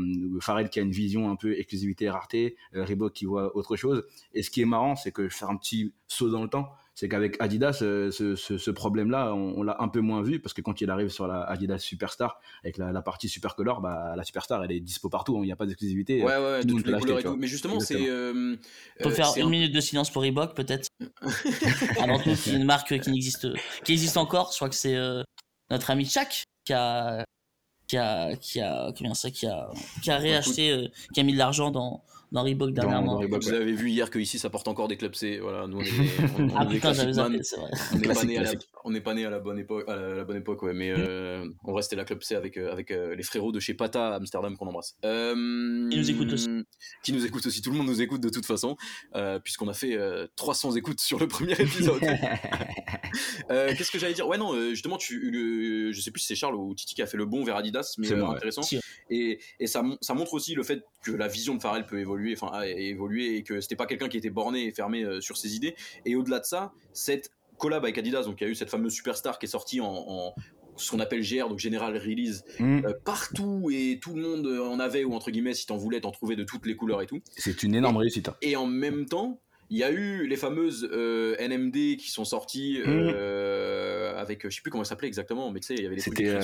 qui 0.71 0.79
a 0.79 0.83
une 0.83 0.91
vision 0.91 1.29
un 1.29 1.35
peu 1.35 1.57
exclusivité 1.57 2.05
et 2.05 2.09
rareté, 2.09 2.55
euh, 2.75 2.85
Reebok 2.85 3.11
qui 3.13 3.25
voit 3.25 3.55
autre 3.55 3.75
chose. 3.75 4.03
Et 4.33 4.43
ce 4.43 4.49
qui 4.49 4.61
est 4.61 4.65
marrant, 4.65 4.95
c'est 4.95 5.11
que 5.11 5.27
faire 5.29 5.49
un 5.49 5.57
petit 5.57 5.93
saut 6.07 6.29
dans 6.29 6.41
le 6.43 6.49
temps, 6.49 6.71
c'est 6.93 7.07
qu'avec 7.07 7.37
Adidas, 7.39 7.79
euh, 7.81 8.11
ce, 8.11 8.35
ce, 8.35 8.57
ce 8.57 8.69
problème-là, 8.71 9.33
on, 9.33 9.53
on 9.57 9.63
l'a 9.63 9.77
un 9.79 9.87
peu 9.87 10.01
moins 10.01 10.21
vu 10.21 10.39
parce 10.39 10.53
que 10.53 10.61
quand 10.61 10.81
il 10.81 10.89
arrive 10.89 11.09
sur 11.09 11.25
la 11.25 11.41
Adidas 11.43 11.79
Superstar, 11.79 12.39
avec 12.63 12.77
la, 12.77 12.91
la 12.91 13.01
partie 13.01 13.29
Supercolor, 13.29 13.79
bah, 13.81 14.13
la 14.15 14.23
Superstar, 14.23 14.63
elle 14.63 14.71
est 14.71 14.79
dispo 14.81 15.09
partout, 15.09 15.37
il 15.43 15.45
n'y 15.47 15.51
a 15.51 15.55
pas 15.55 15.65
d'exclusivité. 15.65 16.21
Ouais, 16.21 16.35
ouais, 16.35 16.37
ouais, 16.37 16.61
tout 16.65 16.81
de 16.81 16.91
toutes 16.91 17.09
et 17.19 17.23
tout. 17.23 17.35
Mais 17.37 17.47
justement, 17.47 17.79
c'est. 17.79 17.95
Euh, 18.09 18.55
On 18.99 19.03
peut 19.03 19.09
euh, 19.09 19.15
faire 19.15 19.33
une 19.37 19.47
un- 19.47 19.49
minute 19.49 19.71
de 19.73 19.79
silence 19.81 20.09
pour 20.09 20.21
Reebok, 20.23 20.53
peut-être. 20.55 20.89
Avant 21.99 22.19
tout, 22.19 22.35
c'est 22.35 22.53
une 22.53 22.65
marque 22.65 22.99
qui 22.99 23.09
n'existe, 23.11 23.47
qui 23.83 23.93
existe 23.93 24.17
encore. 24.17 24.49
Je 24.51 24.57
crois 24.57 24.69
que 24.69 24.75
c'est 24.75 24.95
euh, 24.95 25.23
notre 25.69 25.89
ami 25.91 26.05
Chak 26.05 26.43
qui 26.65 26.73
a, 26.73 27.23
qui 27.87 27.97
a, 27.97 28.35
qui 28.35 28.59
a, 28.59 28.91
comment 28.97 29.13
ça, 29.13 29.31
qui 29.31 29.47
a, 29.47 29.69
qui 30.03 30.11
a 30.11 30.17
réacheté, 30.17 30.71
euh, 30.71 30.87
qui 31.13 31.19
a 31.19 31.23
mis 31.23 31.33
de 31.33 31.37
l'argent 31.37 31.71
dans, 31.71 32.03
dans 32.31 32.43
Reebok 32.43 32.71
dernièrement. 32.73 33.13
dans 33.13 33.19
Reebok. 33.19 33.43
Vous 33.43 33.53
avez 33.53 33.73
vu 33.73 33.89
hier 33.89 34.09
que 34.09 34.19
ici 34.19 34.39
ça 34.39 34.49
porte 34.49 34.67
encore 34.67 34.87
des 34.87 34.97
clubs 34.97 35.13
C. 35.15 35.39
Voilà, 35.41 35.67
nous 35.67 35.77
on 35.77 35.81
est, 35.81 35.87
on, 36.39 36.49
on 36.49 36.55
Ah 36.55 36.63
est 36.63 36.67
des 36.67 36.75
putain, 36.75 36.93
j'avais 36.93 37.11
classic 37.11 37.17
man. 37.17 37.31
zappé, 37.31 37.43
c'est 37.43 37.57
vrai. 37.57 37.71
On 37.93 37.99
n'est 37.99 38.13
pas 38.13 38.23
né 38.23 38.37
à 38.37 38.41
la, 38.43 38.49
pas 39.01 39.13
né 39.13 39.25
à 39.25 39.29
la 39.29 39.39
bonne 39.39 39.59
époque, 39.59 39.83
à 39.87 39.95
la, 39.95 40.15
la 40.15 40.23
bonne 40.23 40.37
époque, 40.37 40.63
ouais. 40.63 40.73
Mais 40.73 40.91
euh, 40.97 41.45
on 41.65 41.73
restait 41.73 41.95
la 41.95 42.05
club 42.05 42.23
C 42.23 42.35
avec 42.35 42.57
euh, 42.57 42.71
avec 42.71 42.91
euh, 42.91 43.15
les 43.15 43.23
frérots 43.23 43.51
de 43.51 43.59
chez 43.59 43.73
Pata 43.73 44.13
à 44.13 44.15
Amsterdam 44.15 44.55
qu'on 44.57 44.67
embrasse. 44.67 44.95
Euh, 45.05 45.89
Qui 45.89 45.97
nous 45.97 46.09
écoutent 46.11 46.33
aussi. 46.33 46.49
Qui 47.03 47.13
nous 47.13 47.25
écoutent 47.25 47.45
aussi. 47.45 47.61
Tout 47.61 47.71
le 47.71 47.77
monde 47.77 47.87
nous 47.87 48.01
écoute 48.01 48.21
de 48.21 48.29
toute 48.29 48.45
façon, 48.45 48.75
euh, 49.15 49.39
puisqu'on 49.39 49.67
a 49.67 49.73
fait 49.73 49.95
euh, 49.97 50.27
300 50.35 50.75
écoutes 50.75 50.99
sur 50.99 51.19
le 51.19 51.27
premier 51.27 51.53
épisode. 51.59 52.01
Euh, 53.49 53.73
Qu'est-ce 53.77 53.91
que 53.91 53.99
j'allais 53.99 54.13
dire? 54.13 54.27
Ouais, 54.27 54.37
non, 54.37 54.53
justement, 54.69 54.97
tu, 54.97 55.19
le- 55.31 55.91
je 55.91 56.01
sais 56.01 56.11
plus 56.11 56.21
si 56.21 56.27
c'est 56.27 56.35
Charles 56.35 56.55
ou 56.55 56.73
Titi 56.75 56.95
qui 56.95 57.01
a 57.01 57.05
fait 57.05 57.17
le 57.17 57.25
bon 57.25 57.43
vers 57.43 57.55
Adidas, 57.57 57.95
mais 57.97 58.07
C'est 58.07 58.13
euh, 58.15 58.25
intéressant. 58.27 58.61
Si. 58.61 58.79
Et, 59.11 59.37
et 59.59 59.67
ça, 59.67 59.83
mon- 59.83 59.97
ça 60.01 60.13
montre 60.15 60.33
aussi 60.33 60.55
le 60.55 60.63
fait 60.63 60.81
que 61.03 61.11
la 61.11 61.27
vision 61.27 61.53
de 61.55 61.61
Pharrell 61.61 61.85
peut 61.85 61.99
évoluer, 61.99 62.33
enfin, 62.33 62.49
a 62.57 62.65
évolué, 62.67 63.35
et 63.35 63.43
que 63.43 63.61
c'était 63.61 63.75
pas 63.75 63.85
quelqu'un 63.85 64.07
qui 64.09 64.17
était 64.17 64.29
borné 64.31 64.65
et 64.65 64.71
fermé 64.71 65.03
euh, 65.03 65.21
sur 65.21 65.37
ses 65.37 65.55
idées. 65.55 65.75
Et 66.05 66.15
au-delà 66.15 66.39
de 66.39 66.45
ça, 66.45 66.71
cette 66.93 67.29
collab 67.59 67.83
avec 67.83 67.97
Adidas, 67.99 68.23
donc 68.23 68.41
il 68.41 68.45
y 68.45 68.47
a 68.47 68.49
eu 68.49 68.55
cette 68.55 68.69
fameuse 68.71 68.93
superstar 68.93 69.37
qui 69.37 69.45
est 69.45 69.49
sortie 69.49 69.81
en, 69.81 69.87
en 69.93 70.33
ce 70.77 70.89
qu'on 70.89 70.99
appelle 70.99 71.21
GR, 71.21 71.47
donc 71.49 71.59
General 71.59 71.95
Release, 71.95 72.43
Mm. 72.59 72.85
euh, 72.85 72.93
partout 73.05 73.69
et 73.71 73.99
tout 74.01 74.15
le 74.15 74.21
monde 74.21 74.47
en 74.47 74.79
avait, 74.79 75.03
ou 75.03 75.13
entre 75.13 75.29
guillemets, 75.29 75.53
si 75.53 75.67
t'en 75.67 75.77
voulais, 75.77 75.99
t'en 76.01 76.11
trouvais 76.11 76.35
de 76.35 76.43
toutes 76.43 76.65
les 76.65 76.75
couleurs 76.75 77.01
et 77.01 77.05
tout. 77.05 77.19
C'est 77.37 77.61
une 77.63 77.75
énorme 77.75 77.97
réussite. 77.97 78.29
hein. 78.29 78.35
Et 78.41 78.55
en 78.55 78.65
même 78.65 79.05
temps, 79.05 79.39
il 79.69 79.77
y 79.77 79.83
a 79.83 79.91
eu 79.91 80.25
les 80.27 80.35
fameuses 80.37 80.89
euh, 80.91 81.35
NMD 81.39 81.97
qui 81.97 82.09
sont 82.09 82.25
sorties 82.25 82.81
euh, 82.85 83.11
avec, 84.21 84.47
je 84.49 84.55
sais 84.55 84.61
plus 84.61 84.71
comment 84.71 84.83
ça 84.83 84.89
s'appelait 84.91 85.07
exactement, 85.07 85.51
mais 85.51 85.59
tu 85.59 85.67
sais, 85.67 85.75
il 85.75 85.83
y 85.83 85.85
avait 85.85 85.95
des 85.95 86.01
trucs 86.01 86.17
C'était 86.17 86.29
euh, 86.29 86.41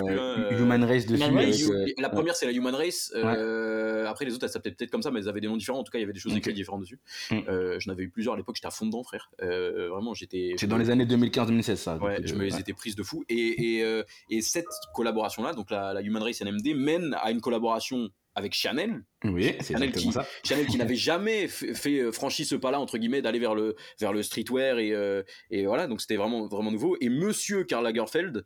euh, 0.51 0.59
Human 0.59 0.83
Race 0.83 1.05
dessus. 1.05 1.23
Human 1.23 1.45
Race, 1.45 1.69
euh, 1.69 1.85
la 1.97 2.07
ouais. 2.07 2.13
première 2.13 2.35
c'est 2.35 2.45
la 2.45 2.51
Human 2.51 2.75
Race. 2.75 3.11
euh, 3.15 4.05
Après 4.07 4.25
les 4.25 4.33
autres 4.33 4.43
elles 4.43 4.49
s'appelaient 4.49 4.71
peut-être 4.71 4.91
comme 4.91 5.01
ça, 5.01 5.11
mais 5.11 5.19
elles 5.19 5.29
avaient 5.29 5.41
des 5.41 5.47
noms 5.47 5.57
différents. 5.57 5.79
En 5.79 5.83
tout 5.83 5.91
cas, 5.91 5.99
il 5.99 6.01
y 6.01 6.03
avait 6.03 6.13
des 6.13 6.19
choses 6.19 6.35
écrites 6.35 6.55
différentes 6.55 6.81
dessus. 6.81 6.99
Mm. 7.31 7.39
Euh, 7.47 7.79
J'en 7.79 7.91
avais 7.91 8.03
eu 8.03 8.09
plusieurs 8.09 8.33
à 8.33 8.37
l'époque. 8.37 8.55
J'étais 8.55 8.67
à 8.67 8.71
fond 8.71 8.85
dedans, 8.85 9.03
frère. 9.03 9.29
Euh, 9.41 9.89
vraiment, 9.89 10.13
j'étais. 10.13 10.53
C'est 10.57 10.67
dans 10.67 10.77
les 10.77 10.89
années 10.89 11.05
2015-2016, 11.05 11.75
ça. 11.75 11.97
Ouais, 11.97 12.19
je 12.23 12.33
euh, 12.33 12.37
me 12.37 12.43
les 12.43 12.59
étais 12.59 12.73
prises 12.73 12.95
de 12.95 13.03
fou. 13.03 13.23
Et, 13.29 13.77
et, 13.77 13.83
euh, 13.83 14.03
et 14.29 14.41
cette 14.41 14.65
collaboration-là, 14.93 15.53
donc 15.53 15.69
la, 15.71 15.93
la 15.93 16.01
Human 16.01 16.23
Race 16.23 16.41
NMD, 16.41 16.75
mène 16.75 17.15
à 17.21 17.31
une 17.31 17.41
collaboration 17.41 18.09
avec 18.37 18.53
Chanel. 18.53 19.01
Oui, 19.23 19.55
c'est 19.61 19.73
Chanel 19.73 19.91
qui- 19.91 20.11
ça. 20.11 20.25
Chanel 20.45 20.67
qui 20.67 20.77
n'avait 20.77 20.95
jamais 20.95 21.47
fait, 21.47 21.73
fait, 21.73 21.99
euh, 21.99 22.11
franchi 22.11 22.45
ce 22.45 22.53
pas-là 22.55 22.79
entre 22.79 22.97
guillemets 22.99 23.21
d'aller 23.23 23.39
vers 23.39 23.55
le 23.55 23.75
vers 23.99 24.13
le 24.13 24.21
streetwear 24.21 24.77
et 24.77 24.91
euh, 24.93 25.23
et 25.49 25.65
voilà 25.65 25.87
donc 25.87 26.01
c'était 26.01 26.17
vraiment 26.17 26.47
vraiment 26.47 26.71
nouveau 26.71 26.95
et 27.01 27.09
Monsieur 27.09 27.63
Karl 27.63 27.83
Lagerfeld 27.83 28.45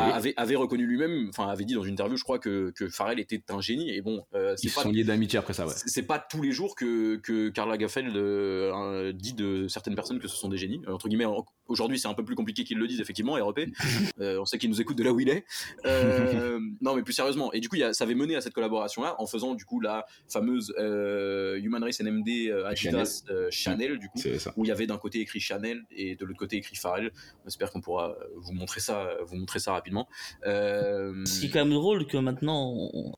avait, 0.00 0.34
avait 0.36 0.56
reconnu 0.56 0.86
lui-même, 0.86 1.28
enfin 1.28 1.48
avait 1.48 1.64
dit 1.64 1.74
dans 1.74 1.82
une 1.82 1.92
interview, 1.94 2.16
je 2.16 2.24
crois 2.24 2.38
que, 2.38 2.70
que 2.74 2.88
Farrell 2.88 3.20
était 3.20 3.42
un 3.50 3.60
génie. 3.60 3.90
Et 3.90 4.00
bon, 4.02 4.24
euh, 4.34 4.54
ils 4.62 4.68
c'est 4.68 4.74
pas 4.74 4.82
sont 4.82 4.90
liés 4.90 5.04
d'amitié 5.04 5.38
après 5.38 5.52
ça, 5.52 5.66
ouais. 5.66 5.72
c'est 5.76 6.02
pas 6.02 6.18
tous 6.18 6.42
les 6.42 6.52
jours 6.52 6.74
que, 6.74 7.16
que 7.16 7.48
Karl 7.48 7.68
Lagerfeld 7.68 8.16
euh, 8.16 9.12
dit 9.12 9.34
de 9.34 9.68
certaines 9.68 9.94
personnes 9.94 10.18
que 10.18 10.28
ce 10.28 10.36
sont 10.36 10.48
des 10.48 10.58
génies. 10.58 10.80
Euh, 10.86 10.92
entre 10.92 11.08
guillemets, 11.08 11.26
aujourd'hui 11.66 11.98
c'est 11.98 12.08
un 12.08 12.14
peu 12.14 12.24
plus 12.24 12.34
compliqué 12.34 12.64
qu'ils 12.64 12.78
le 12.78 12.86
disent, 12.86 13.00
effectivement, 13.00 13.34
REP. 13.34 13.68
Euh, 14.20 14.38
on 14.40 14.44
sait 14.44 14.58
qu'il 14.58 14.68
nous 14.70 14.80
écoute 14.80 14.96
de 14.96 15.02
là 15.02 15.12
où 15.12 15.20
il 15.20 15.28
est. 15.28 15.44
Non, 16.80 16.94
mais 16.94 17.02
plus 17.02 17.12
sérieusement. 17.12 17.52
Et 17.52 17.60
du 17.60 17.68
coup, 17.68 17.76
il 17.76 17.80
y 17.80 17.84
a- 17.84 17.92
ça 17.92 18.04
avait 18.04 18.14
mené 18.14 18.36
à 18.36 18.40
cette 18.40 18.52
collaboration-là 18.52 19.16
en 19.18 19.26
faisant 19.26 19.54
du 19.54 19.64
coup 19.64 19.80
la 19.80 20.04
fameuse 20.28 20.72
Human 20.78 21.82
Race 21.82 22.00
NMD 22.00 22.28
Adidas 22.66 23.24
euh, 23.30 23.48
Chanel, 23.50 23.98
du 23.98 24.08
coup. 24.08 24.20
Où 24.56 24.64
il 24.64 24.68
y 24.68 24.70
avait 24.70 24.86
d'un 24.86 24.98
côté 24.98 25.20
écrit 25.20 25.40
Chanel 25.40 25.82
et 25.90 26.16
de 26.16 26.24
l'autre 26.24 26.38
côté 26.38 26.56
écrit 26.56 26.76
Pharrell. 26.76 27.12
On 27.44 27.48
espère 27.48 27.70
qu'on 27.70 27.80
pourra 27.80 28.16
vous 28.36 28.52
montrer 28.52 28.80
ça, 28.80 29.16
vous 29.24 29.36
montrer 29.36 29.58
ça 29.58 29.74
rapidement. 29.82 30.08
Euh, 30.46 31.24
Ce 31.26 31.40
qui 31.40 31.46
est 31.46 31.50
quand 31.50 31.64
même 31.64 31.74
drôle 31.74 32.06
que 32.06 32.16
maintenant, 32.16 32.72
on- 32.94 33.12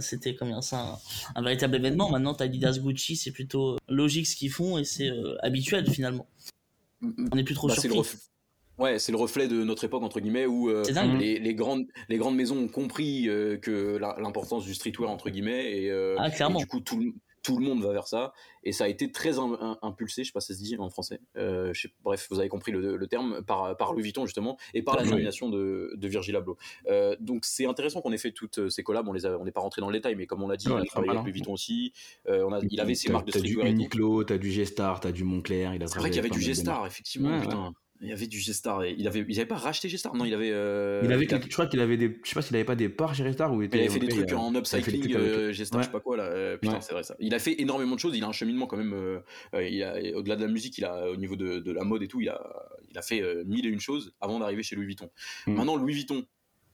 c'était 0.00 0.34
comme 0.34 0.60
ça, 0.62 0.98
un, 1.34 1.40
un 1.40 1.42
véritable 1.42 1.76
événement. 1.76 2.10
Maintenant, 2.10 2.34
t'as 2.34 2.44
Adidas 2.46 2.78
Gucci, 2.80 3.14
c'est 3.16 3.30
plutôt 3.30 3.78
logique 3.88 4.26
ce 4.26 4.34
qu'ils 4.36 4.50
font 4.50 4.78
et 4.78 4.84
c'est 4.84 5.08
euh, 5.08 5.36
habituel 5.42 5.88
finalement. 5.90 6.26
On 7.02 7.36
n'est 7.36 7.44
plus 7.44 7.54
trop 7.54 7.68
Bah, 7.68 7.74
c'est 7.76 7.86
le 7.88 7.94
surpris. 7.94 8.10
reflet. 8.16 8.20
Ouais, 8.78 8.98
c'est 9.00 9.10
le 9.12 9.18
reflet 9.18 9.48
de 9.48 9.64
notre 9.64 9.84
époque 9.84 10.02
entre 10.04 10.20
guillemets 10.20 10.46
où 10.46 10.68
euh, 10.70 10.84
les, 11.18 11.38
les 11.40 11.54
grandes 11.54 11.86
les 12.08 12.16
grandes 12.16 12.36
maisons 12.36 12.58
ont 12.58 12.68
compris 12.68 13.28
euh, 13.28 13.56
que 13.56 13.96
l'importance 14.20 14.64
du 14.64 14.72
streetwear 14.74 15.10
entre 15.10 15.30
guillemets 15.30 15.82
et, 15.82 15.90
euh, 15.90 16.14
Ah, 16.18 16.30
clairement. 16.30 16.60
et 16.60 16.62
du 16.62 16.68
coup 16.68 16.78
tout 16.80 16.98
le, 17.00 17.12
tout 17.48 17.58
le 17.58 17.66
monde 17.66 17.82
va 17.82 17.92
vers 17.92 18.06
ça 18.06 18.32
et 18.64 18.72
ça 18.72 18.84
a 18.84 18.88
été 18.88 19.10
très 19.12 19.38
im- 19.38 19.56
im- 19.60 19.78
impulsé, 19.82 20.22
je 20.24 20.28
sais 20.28 20.32
pas 20.32 20.40
si 20.40 20.52
ça 20.52 20.58
se 20.58 20.62
dit 20.64 20.76
en 20.78 20.90
français. 20.90 21.20
Euh, 21.36 21.72
je 21.74 21.82
sais- 21.82 21.94
bref, 22.04 22.26
vous 22.30 22.38
avez 22.40 22.48
compris 22.48 22.72
le, 22.72 22.96
le 22.96 23.06
terme 23.06 23.42
par 23.42 23.76
par 23.76 23.92
Louis 23.92 24.02
Vuitton 24.02 24.26
justement 24.26 24.56
et 24.74 24.82
par 24.82 24.96
la 24.96 25.04
nomination 25.04 25.48
de, 25.48 25.92
de 25.96 26.08
Virgil 26.08 26.36
Abloh. 26.36 26.56
Euh, 26.88 27.16
donc 27.20 27.44
c'est 27.44 27.66
intéressant 27.66 28.00
qu'on 28.00 28.12
ait 28.12 28.18
fait 28.18 28.32
toutes 28.32 28.68
ces 28.68 28.82
collabs. 28.82 29.08
On 29.08 29.12
les 29.12 29.26
a, 29.26 29.38
on 29.38 29.44
n'est 29.44 29.52
pas 29.52 29.60
rentré 29.60 29.80
dans 29.80 29.88
le 29.88 29.94
détail, 29.94 30.14
mais 30.16 30.26
comme 30.26 30.42
on 30.42 30.48
l'a 30.48 30.56
dit, 30.56 30.68
Ouais, 30.68 30.74
on 30.74 30.78
a 30.78 30.84
travaillé 30.84 31.10
avec. 31.12 31.22
Louis 31.24 31.32
Vuitton 31.32 31.52
aussi. 31.52 31.92
Euh, 32.28 32.44
on 32.46 32.52
a, 32.52 32.60
il 32.70 32.80
avait 32.80 32.94
ses 32.94 33.06
T'as- 33.08 33.12
marques 33.14 33.26
de 33.26 33.32
T'as 33.32 33.40
du 33.40 33.46
streetwear. 33.48 33.66
et 33.66 33.70
tout. 33.70 33.76
Uniqlo, 33.76 34.24
t'as 34.24 34.38
du 34.38 34.50
G-Star, 34.50 35.00
t'as 35.00 35.12
du 35.12 35.24
Montclair. 35.24 35.74
Il 35.74 35.82
a 35.82 35.86
C'est 35.86 35.98
vrai 35.98 36.10
qu'il 36.10 36.16
y 36.16 36.20
avait 36.20 36.28
du 36.30 36.40
G-Star, 36.40 36.86
effectivement. 36.86 37.30
Ouais, 37.30 37.40
putain. 37.40 37.72
Il 38.00 38.08
y 38.08 38.12
avait 38.12 38.28
du 38.28 38.38
G-Star. 38.38 38.84
et 38.84 38.94
Il 38.96 39.08
avait, 39.08 39.24
ils 39.28 39.38
avaient 39.40 39.46
pas 39.48 39.56
racheté 39.56 39.88
G-Star? 39.88 40.14
Non, 40.14 40.24
il 40.24 40.32
avait. 40.32 40.50
euh, 40.52 41.00
Il 41.04 41.12
avait, 41.12 41.24
a- 41.24 41.26
quelques- 41.28 41.46
je 41.48 41.52
crois 41.52 41.66
qu'il 41.66 41.80
avait 41.80 41.96
des, 41.96 42.18
je 42.22 42.28
sais 42.28 42.34
pas 42.34 42.42
s'il 42.42 42.54
avait 42.54 42.64
pas 42.64 42.76
des 42.76 42.88
parts 42.88 43.14
chez 43.14 43.24
G-Star 43.24 43.52
ou 43.52 43.60
il 43.62 43.74
avait 43.74 43.88
fait 43.88 43.98
des 43.98 44.06
trucs 44.08 44.32
en 44.32 44.52
il 44.52 44.56
a 44.56 44.62
fait 44.64 44.76
des 44.76 44.78
upcycling, 44.78 45.00
trucs 45.00 45.14
avec- 45.16 45.28
euh, 45.28 45.52
G-Star, 45.52 45.78
Ouais. 45.78 45.82
je 45.82 45.88
sais 45.88 45.92
pas 45.92 46.00
quoi 46.00 46.16
là. 46.16 46.24
euh, 46.24 46.56
putain, 46.56 46.74
Ouais. 46.74 46.80
c'est 46.80 46.92
vrai 46.92 47.02
ça. 47.02 47.16
Il 47.18 47.34
a 47.34 47.38
fait 47.40 47.60
énormément 47.60 47.94
de 47.96 48.00
choses. 48.00 48.16
Il 48.16 48.22
a 48.22 48.28
un 48.28 48.32
cheminement 48.32 48.66
quand 48.66 48.76
même. 48.76 48.92
euh, 48.94 49.18
euh, 49.54 49.68
il 49.68 49.82
a, 49.82 49.96
au-delà 50.16 50.36
de 50.36 50.42
la 50.42 50.48
musique, 50.52 50.78
il 50.78 50.84
a 50.84 51.10
au 51.10 51.16
niveau 51.16 51.34
de, 51.34 51.58
de 51.58 51.72
la 51.72 51.82
mode 51.84 52.02
et 52.02 52.08
tout, 52.08 52.20
il 52.20 52.28
a, 52.28 52.40
il 52.90 52.96
a 52.96 53.02
fait 53.02 53.20
euh, 53.20 53.42
mille 53.46 53.66
et 53.66 53.68
une 53.68 53.80
choses 53.80 54.12
avant 54.20 54.38
d'arriver 54.38 54.62
chez 54.62 54.76
Louis 54.76 54.86
Vuitton. 54.86 55.10
Mm. 55.48 55.54
Maintenant, 55.54 55.76
Louis 55.76 55.94
Vuitton. 55.94 56.24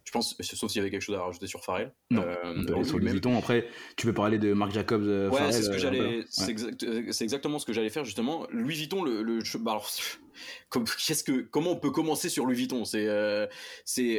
Je 0.07 0.13
pense, 0.13 0.37
sauf 0.39 0.71
s'il 0.71 0.81
y 0.81 0.83
avait 0.83 0.91
quelque 0.91 1.01
chose 1.01 1.17
à 1.17 1.23
rajouter 1.23 1.47
sur 1.47 1.65
Pharrell. 1.65 1.91
Non, 2.11 2.21
Euh, 2.23 2.35
On 2.69 2.75
en 2.75 2.85
sur 2.85 2.99
Louis. 2.99 3.11
Vuitton. 3.11 3.39
Après, 3.39 3.67
tu 3.97 4.07
peux 4.07 4.13
parler 4.13 4.37
de 4.39 4.53
Marc 4.53 4.73
Jacobs. 4.73 5.03
euh, 5.03 5.31
Ouais, 5.31 5.51
c'est 5.51 5.63
ce 5.63 5.71
que 5.71 5.77
euh, 5.77 5.79
j'allais, 5.79 6.25
c'est 6.29 6.45
Ouais. 6.45 6.51
exact- 6.51 6.83
euh, 6.83 7.05
c'est 7.11 7.25
exactement 7.25 7.59
ce 7.59 7.65
que 7.65 7.73
j'allais 7.73 7.89
faire 7.89 8.05
justement. 8.05 8.47
Louis 8.51 8.75
Vuitton, 8.75 9.03
le, 9.03 9.23
le 9.23 9.39
bah 9.61 9.71
alors, 9.71 9.91
comment 11.51 11.71
on 11.71 11.77
peut 11.77 11.91
commencer 11.91 12.29
sur 12.29 12.47
Louis 12.47 12.57
Vuitton? 12.57 12.85
C'est, 12.85 13.07
euh, 13.09 13.47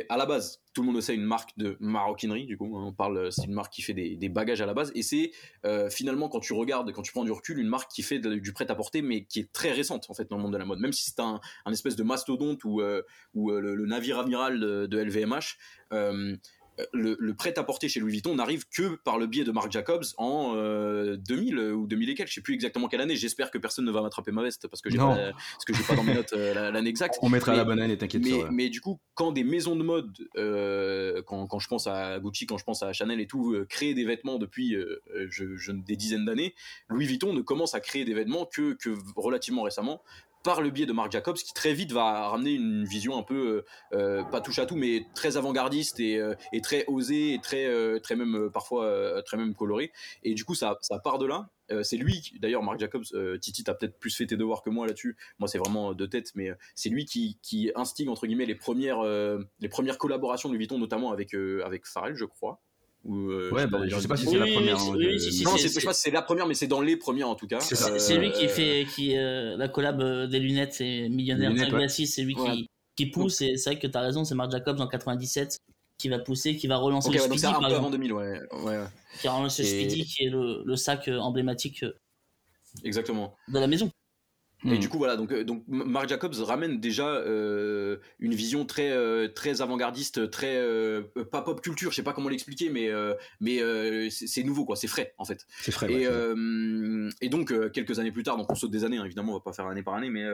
à 0.09 0.17
la 0.17 0.25
base, 0.25 0.61
tout 0.73 0.81
le 0.81 0.91
monde 0.91 1.01
sait, 1.01 1.15
une 1.15 1.23
marque 1.23 1.57
de 1.57 1.77
maroquinerie. 1.79 2.45
Du 2.45 2.57
coup, 2.57 2.77
hein, 2.77 2.83
on 2.87 2.93
parle, 2.93 3.31
c'est 3.31 3.45
une 3.45 3.53
marque 3.53 3.73
qui 3.73 3.81
fait 3.81 3.93
des, 3.93 4.29
bagages 4.29 4.61
à 4.61 4.65
la 4.65 4.73
base, 4.73 4.91
et 4.93 5.03
c'est 5.03 5.31
euh, 5.65 5.89
finalement 5.89 6.27
quand 6.27 6.41
tu 6.41 6.53
regardes, 6.53 6.91
quand 6.91 7.01
tu 7.01 7.13
prends 7.13 7.23
du 7.23 7.31
recul, 7.31 7.57
une 7.59 7.69
marque 7.69 7.89
qui 7.91 8.03
fait 8.03 8.19
du 8.19 8.53
prêt 8.53 8.69
à 8.69 8.75
porter, 8.75 9.01
mais 9.01 9.23
qui 9.23 9.39
est 9.39 9.51
très 9.51 9.71
récente 9.71 10.07
en 10.09 10.13
fait 10.13 10.29
dans 10.29 10.35
le 10.35 10.43
monde 10.43 10.53
de 10.53 10.57
la 10.57 10.65
mode. 10.65 10.79
Même 10.79 10.93
si 10.93 11.05
c'est 11.05 11.19
un, 11.19 11.39
espèce 11.71 11.95
de 11.95 12.03
mastodonte 12.03 12.63
ou 12.65 12.81
euh, 12.81 13.01
euh, 13.37 13.59
le, 13.61 13.85
navire 13.85 14.19
amiral 14.19 14.59
de 14.59 14.97
LVMH. 14.97 15.57
Euh, 16.79 16.85
le, 16.93 17.15
le 17.19 17.33
prêt-à-porter 17.33 17.89
chez 17.89 17.99
Louis 17.99 18.11
Vuitton 18.13 18.35
n'arrive 18.35 18.65
que 18.69 18.95
par 19.03 19.17
le 19.17 19.27
biais 19.27 19.43
de 19.43 19.51
Marc 19.51 19.71
Jacobs 19.71 20.03
en 20.17 20.53
euh, 20.55 21.15
2000 21.17 21.57
ou 21.59 21.87
2000 21.87 22.09
et 22.09 22.13
quelques, 22.15 22.29
je 22.29 22.35
sais 22.35 22.41
plus 22.41 22.53
exactement 22.53 22.87
quelle 22.87 23.01
année. 23.01 23.15
J'espère 23.15 23.51
que 23.51 23.57
personne 23.57 23.85
ne 23.85 23.91
va 23.91 24.01
m'attraper 24.01 24.31
ma 24.31 24.43
veste 24.43 24.67
parce 24.67 24.81
que 24.81 24.89
j'ai 24.89 24.97
Non. 24.97 25.15
pas, 25.15 25.31
parce 25.31 25.65
que 25.65 25.73
j'ai 25.73 25.83
pas 25.83 25.95
dans 25.95 26.03
mes 26.03 26.13
notes 26.13 26.33
euh, 26.33 26.53
la- 26.53 26.71
l'année 26.71 26.89
exacte. 26.89 27.17
On 27.21 27.29
mettra 27.29 27.51
Mais- 27.51 27.57
la 27.57 27.63
bonne 27.65 27.79
année, 27.79 27.97
t'inquiète. 27.97 28.23
Mais, 28.23 28.33
euh, 28.43 28.47
mais 28.51 28.69
du 28.69 28.81
coup, 28.81 28.99
quand 29.13 29.31
des 29.31 29.43
maisons 29.43 29.75
de 29.75 29.83
mode, 29.83 30.15
euh, 30.37 31.21
quand, 31.25 31.47
quand 31.47 31.59
je 31.59 31.67
pense 31.67 31.87
à 31.87 32.19
Gucci, 32.19 32.45
quand 32.45 32.57
je 32.57 32.63
pense 32.63 32.83
à 32.83 32.93
Chanel 32.93 33.19
et 33.19 33.27
tout, 33.27 33.53
euh, 33.53 33.65
créent 33.65 33.93
des 33.93 34.05
vêtements 34.05 34.37
depuis 34.37 34.75
euh, 34.75 35.01
euh, 35.15 35.27
je, 35.29 35.55
je- 35.55 35.71
des 35.71 35.95
dizaines 35.95 36.25
d'années, 36.25 36.53
Louis 36.89 37.05
Vuitton 37.05 37.33
ne 37.33 37.41
commence 37.41 37.75
à 37.75 37.79
créer 37.79 38.05
des 38.05 38.13
vêtements 38.13 38.45
que, 38.45 38.73
que 38.73 38.89
relativement 39.15 39.63
récemment 39.63 40.01
par 40.45 40.61
le 40.61 40.69
biais 40.69 40.85
de 40.85 40.93
Marc 40.93 41.11
Jacobs 41.11 41.35
qui 41.35 41.53
très 41.53 41.73
vite 41.73 41.91
va 41.91 42.29
ramener 42.29 42.53
une 42.53 42.85
vision 42.85 43.17
un 43.17 43.23
peu 43.23 43.65
euh, 43.93 43.97
euh, 43.97 44.23
pas 44.23 44.41
touche 44.41 44.59
à 44.59 44.67
tout 44.67 44.75
mais 44.75 45.07
très 45.15 45.37
avant-gardiste 45.37 45.99
et, 45.99 46.19
euh, 46.19 46.35
très 46.61 46.85
osée 46.87 47.33
et 47.33 47.39
très 47.41 47.65
euh, 47.65 47.99
très 47.99 48.15
même 48.15 48.35
euh, 48.35 48.49
parfois 48.51 48.85
euh, 48.85 49.21
très 49.23 49.37
même 49.37 49.55
colorée 49.55 49.91
et 50.21 50.35
du 50.35 50.45
coup 50.45 50.53
ça, 50.53 50.77
ça 50.81 50.99
part 50.99 51.17
de 51.17 51.25
là. 51.25 51.49
Euh, 51.71 51.81
c'est 51.81 51.97
lui 51.97 52.31
d'ailleurs 52.39 52.61
Marc 52.61 52.79
Jacobs 52.79 53.05
euh, 53.15 53.39
Titi 53.39 53.63
t'as 53.63 53.73
peut-être 53.73 53.97
plus 53.97 54.15
fait 54.15 54.27
tes 54.27 54.37
devoirs 54.37 54.61
que 54.61 54.69
moi 54.69 54.85
là-dessus. 54.85 55.17
Moi 55.39 55.47
c'est 55.47 55.57
vraiment 55.57 55.95
de 55.95 56.05
tête 56.05 56.29
mais 56.35 56.51
euh, 56.51 56.55
c'est 56.75 56.89
lui 56.89 57.05
qui, 57.05 57.39
qui 57.41 57.71
instigue 57.75 58.07
entre 58.09 58.27
guillemets 58.27 58.45
les 58.45 58.53
premières 58.53 58.99
euh, 58.99 59.39
les 59.59 59.69
premières 59.69 59.97
collaborations 59.97 60.49
de 60.49 60.57
Vuitton 60.57 60.77
notamment 60.77 61.11
avec 61.11 61.33
euh, 61.33 61.65
avec 61.65 61.87
Pharrell 61.87 62.15
je 62.15 62.25
crois 62.25 62.61
Ou, 63.05 63.29
euh, 63.29 63.51
Ouais, 63.51 63.61
sais 63.61 63.67
bah, 63.67 63.77
pas, 63.79 63.87
je 63.87 63.99
sais 63.99 64.07
pas 64.07 64.17
si 64.17 64.25
Oui, 64.25 64.33
c'est 64.33 64.39
la 64.39 64.45
première. 64.53 64.77
oui, 64.77 64.83
hein, 64.89 64.95
oui, 64.97 65.13
de- 65.13 65.17
si, 65.19 65.31
si, 65.31 65.43
non, 65.43 65.51
c'est- 65.51 65.57
c'est, 65.67 65.75
je 65.75 65.79
sais 65.79 65.85
pas 65.85 65.93
si 65.93 66.01
c'est 66.01 66.11
la 66.11 66.21
première, 66.23 66.47
mais 66.47 66.55
c'est 66.55 66.65
dans 66.67 66.81
les 66.81 66.97
premières 66.97 67.29
en 67.29 67.35
tout 67.35 67.45
cas. 67.47 67.59
C'est. 67.59 67.79
Euh, 67.91 67.99
C'est 67.99 68.17
lui 68.17 68.31
qui 68.31 68.47
fait 68.47 68.87
qui 68.95 69.15
euh, 69.17 69.55
la 69.57 69.67
collab 69.67 70.01
des 70.29 70.39
lunettes, 70.39 70.73
c'est 70.73 71.07
millionnaire 71.09 71.51
c'est 71.89 72.21
lui 72.23 72.35
Ouais. 72.35 72.51
qui, 72.51 72.69
qui 72.95 73.05
pousse 73.07 73.41
et 73.41 73.57
c'est 73.57 73.71
vrai 73.71 73.79
que 73.79 73.87
t'as 73.87 74.01
raison, 74.01 74.25
c'est 74.25 74.33
Marc 74.35 74.51
Jacobs 74.51 74.79
en 74.81 74.87
97 74.87 75.57
qui 75.99 76.09
va 76.09 76.17
pousser, 76.19 76.55
qui 76.57 76.65
va 76.67 76.77
relancer 76.77 77.09
le 77.09 77.15
ouais, 77.15 77.19
donc 77.19 77.37
Speedy 77.37 77.41
c'est 77.41 77.47
un 77.47 77.51
par 77.59 77.69
peu 77.69 77.75
avant 77.75 77.89
2000, 77.91 78.11
ouais. 78.13 78.39
ouais, 78.63 78.83
qui 79.21 79.27
a 79.27 79.33
relancé 79.33 79.61
le 79.63 79.69
Et- 79.69 79.71
Speedy 79.89 80.05
qui 80.05 80.23
est 80.25 80.29
le, 80.29 80.63
le 80.65 80.75
sac 80.75 81.07
emblématique 81.07 81.85
exactement. 82.83 83.35
de 83.47 83.59
la 83.59 83.67
maison. 83.67 83.89
Et 84.65 84.77
Hmm. 84.77 84.79
du 84.79 84.89
coup, 84.89 84.97
voilà, 84.97 85.15
donc, 85.15 85.31
euh, 85.31 85.43
donc 85.43 85.63
Marc 85.67 86.09
Jacobs 86.09 86.33
ramène 86.39 86.79
déjà 86.79 87.07
euh, 87.07 87.97
une 88.17 88.33
vision 88.33 88.65
très, 88.65 88.89
euh, 88.91 89.27
très 89.27 89.61
avant-gardiste, 89.61 90.31
très 90.31 90.57
euh, 90.57 91.03
pas 91.31 91.43
pop 91.43 91.61
culture, 91.61 91.91
je 91.91 91.95
sais 91.97 92.03
pas 92.03 92.13
comment 92.13 92.29
l'expliquer, 92.29 92.69
mais, 92.69 92.89
mais 93.39 93.59
c'est, 94.09 94.43
nouveau, 94.43 94.65
quoi, 94.65 94.75
c'est 94.75 94.87
frais 94.87 95.13
en 95.19 95.25
fait. 95.25 95.45
C'est 95.61 95.71
frais. 95.71 95.91
Et, 95.91 96.07
ouais, 96.07 97.09
et 97.21 97.29
donc, 97.29 97.53
quelques 97.71 97.99
années 97.99 98.11
plus 98.11 98.23
tard, 98.23 98.37
donc 98.37 98.51
on 98.51 98.55
saute 98.55 98.71
des 98.71 98.83
années, 98.83 98.97
hein, 98.97 99.05
évidemment, 99.05 99.33
on 99.33 99.35
va 99.35 99.41
pas 99.41 99.53
faire 99.53 99.67
année 99.67 99.83
par 99.83 99.93
année, 99.93 100.09
mais 100.09 100.25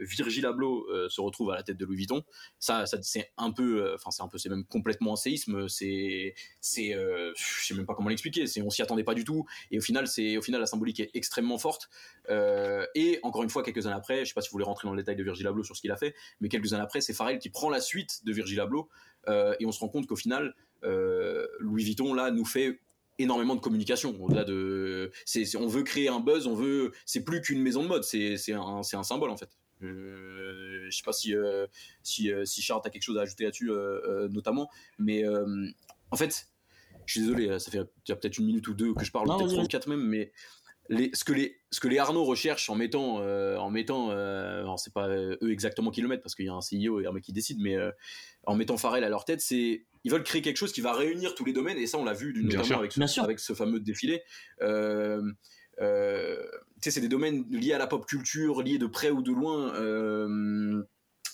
Virgil 0.00 0.46
Abloh 0.46 0.86
se 1.10 1.20
retrouve 1.20 1.50
à 1.50 1.56
la 1.56 1.62
tête 1.62 1.76
de 1.76 1.84
Louis 1.84 1.96
Vuitton. 1.96 2.22
Ça, 2.58 2.86
ça 2.86 2.96
c'est 3.02 3.30
un 3.36 3.50
peu, 3.50 3.94
enfin, 3.94 4.10
c'est 4.10 4.22
un 4.22 4.28
peu, 4.28 4.38
c'est 4.38 4.48
même 4.48 4.64
complètement 4.64 5.12
un 5.12 5.16
séisme. 5.16 5.68
C'est, 5.68 6.34
c'est, 6.62 6.94
je 6.94 7.66
sais 7.66 7.74
même 7.74 7.86
pas 7.86 7.94
comment 7.94 8.08
l'expliquer. 8.08 8.46
C'est, 8.46 8.62
on 8.62 8.70
s'y 8.70 8.80
attendait 8.80 9.04
pas 9.04 9.14
du 9.14 9.24
tout. 9.24 9.44
Et 9.70 9.78
au 9.78 9.82
final, 9.82 10.06
c'est, 10.06 10.38
au 10.38 10.42
final, 10.42 10.60
la 10.60 10.66
symbolique 10.66 11.00
est 11.00 11.10
extrêmement 11.12 11.58
forte. 11.58 11.90
Et 12.94 13.18
encore 13.22 13.42
une 13.42 13.50
fois, 13.50 13.57
quelques 13.62 13.86
années 13.86 13.96
après, 13.96 14.24
je 14.24 14.28
sais 14.28 14.34
pas 14.34 14.40
si 14.40 14.48
vous 14.48 14.52
voulez 14.52 14.64
rentrer 14.64 14.86
dans 14.86 14.94
le 14.94 15.00
détail 15.00 15.16
de 15.16 15.22
Virgil 15.22 15.46
Abloh 15.46 15.62
sur 15.62 15.76
ce 15.76 15.80
qu'il 15.80 15.90
a 15.90 15.96
fait, 15.96 16.14
mais 16.40 16.48
quelques 16.48 16.72
années 16.72 16.82
après, 16.82 17.00
c'est 17.00 17.12
Pharrell 17.12 17.38
qui 17.38 17.50
prend 17.50 17.70
la 17.70 17.80
suite 17.80 18.24
de 18.24 18.32
Virgil 18.32 18.60
Abloh. 18.60 18.88
Euh, 19.28 19.54
et 19.60 19.66
on 19.66 19.72
se 19.72 19.80
rend 19.80 19.88
compte 19.88 20.06
qu'au 20.06 20.16
final, 20.16 20.54
euh, 20.84 21.46
Louis 21.58 21.84
Vuitton 21.84 22.14
là 22.14 22.30
nous 22.30 22.44
fait 22.44 22.80
énormément 23.18 23.56
de 23.56 23.60
communication 23.60 24.16
au-delà 24.22 24.44
de 24.44 25.10
on 25.58 25.66
veut 25.66 25.82
créer 25.82 26.08
un 26.08 26.20
buzz 26.20 26.46
on 26.46 26.54
veut 26.54 26.92
c'est 27.04 27.24
plus 27.24 27.40
qu'une 27.40 27.60
maison 27.60 27.82
de 27.82 27.88
mode 27.88 28.04
c'est 28.04 28.52
un 28.52 28.80
un 28.92 29.02
symbole 29.02 29.30
en 29.30 29.36
fait 29.36 29.50
euh, 29.82 30.86
je 30.90 30.96
sais 30.96 31.04
pas 31.04 31.12
si 31.12 31.34
euh, 31.34 31.66
si 32.02 32.32
euh, 32.32 32.44
si 32.44 32.62
Charles 32.62 32.82
a 32.84 32.90
quelque 32.90 33.02
chose 33.02 33.18
à 33.18 33.22
ajouter 33.22 33.44
là-dessus 33.44 33.70
notamment 34.30 34.68
mais 34.98 35.24
en 36.10 36.16
fait 36.16 36.48
je 37.06 37.12
suis 37.12 37.20
désolé 37.20 37.58
ça 37.58 37.70
fait 37.70 37.84
peut-être 38.06 38.38
une 38.38 38.46
minute 38.46 38.66
ou 38.68 38.74
deux 38.74 38.94
que 38.94 39.04
je 39.04 39.12
parle 39.12 39.26
peut-être 39.26 39.38
vas-y, 39.38 39.48
trois 39.48 39.58
ou 39.58 39.60
vas-y. 39.62 39.68
quatre 39.68 39.88
même 39.88 40.02
mais 40.02 40.32
les, 40.88 41.10
ce 41.12 41.24
que 41.24 41.32
les 41.32 41.60
ce 41.70 41.80
que 41.80 41.88
les 41.88 41.98
Arnaud 41.98 42.24
recherchent 42.24 42.70
en 42.70 42.74
mettant 42.74 43.20
euh, 43.20 43.56
en 43.56 43.70
mettant 43.70 44.10
euh, 44.10 44.60
alors 44.60 44.78
c'est 44.78 44.92
pas 44.92 45.08
euh, 45.08 45.36
eux 45.42 45.52
exactement 45.52 45.90
qui 45.90 46.00
le 46.00 46.08
mettent 46.08 46.22
parce 46.22 46.34
qu'il 46.34 46.46
y 46.46 46.48
a 46.48 46.54
un 46.54 46.60
CEO 46.60 47.00
et 47.00 47.06
un 47.06 47.12
mec 47.12 47.24
qui 47.24 47.32
décide 47.32 47.58
mais 47.60 47.76
euh, 47.76 47.90
en 48.44 48.54
mettant 48.54 48.76
Pharrell 48.76 49.04
à 49.04 49.08
leur 49.08 49.24
tête 49.24 49.40
c'est 49.40 49.84
ils 50.04 50.10
veulent 50.10 50.22
créer 50.22 50.40
quelque 50.40 50.56
chose 50.56 50.72
qui 50.72 50.80
va 50.80 50.92
réunir 50.94 51.34
tous 51.34 51.44
les 51.44 51.52
domaines 51.52 51.76
et 51.78 51.86
ça 51.86 51.98
on 51.98 52.04
l'a 52.04 52.14
vu 52.14 52.32
notamment 52.42 52.64
sûr. 52.64 52.78
avec 52.78 52.92
ce, 52.92 53.20
avec 53.20 53.38
ce 53.38 53.52
fameux 53.52 53.80
défilé 53.80 54.22
euh, 54.62 55.20
euh, 55.80 56.42
tu 56.80 56.84
sais 56.84 56.90
c'est 56.90 57.00
des 57.00 57.08
domaines 57.08 57.44
liés 57.50 57.74
à 57.74 57.78
la 57.78 57.86
pop 57.86 58.06
culture 58.06 58.62
liés 58.62 58.78
de 58.78 58.86
près 58.86 59.10
ou 59.10 59.20
de 59.22 59.32
loin 59.32 59.74
euh, 59.74 60.82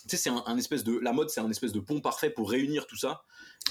tu 0.03 0.09
sais 0.09 0.17
c'est 0.17 0.29
un, 0.29 0.43
un 0.45 0.57
espèce 0.57 0.83
de 0.83 0.99
la 0.99 1.13
mode 1.13 1.29
c'est 1.29 1.41
un 1.41 1.49
espèce 1.49 1.71
de 1.71 1.79
pont 1.79 2.01
parfait 2.01 2.29
pour 2.29 2.51
réunir 2.51 2.87
tout 2.87 2.97
ça 2.97 3.23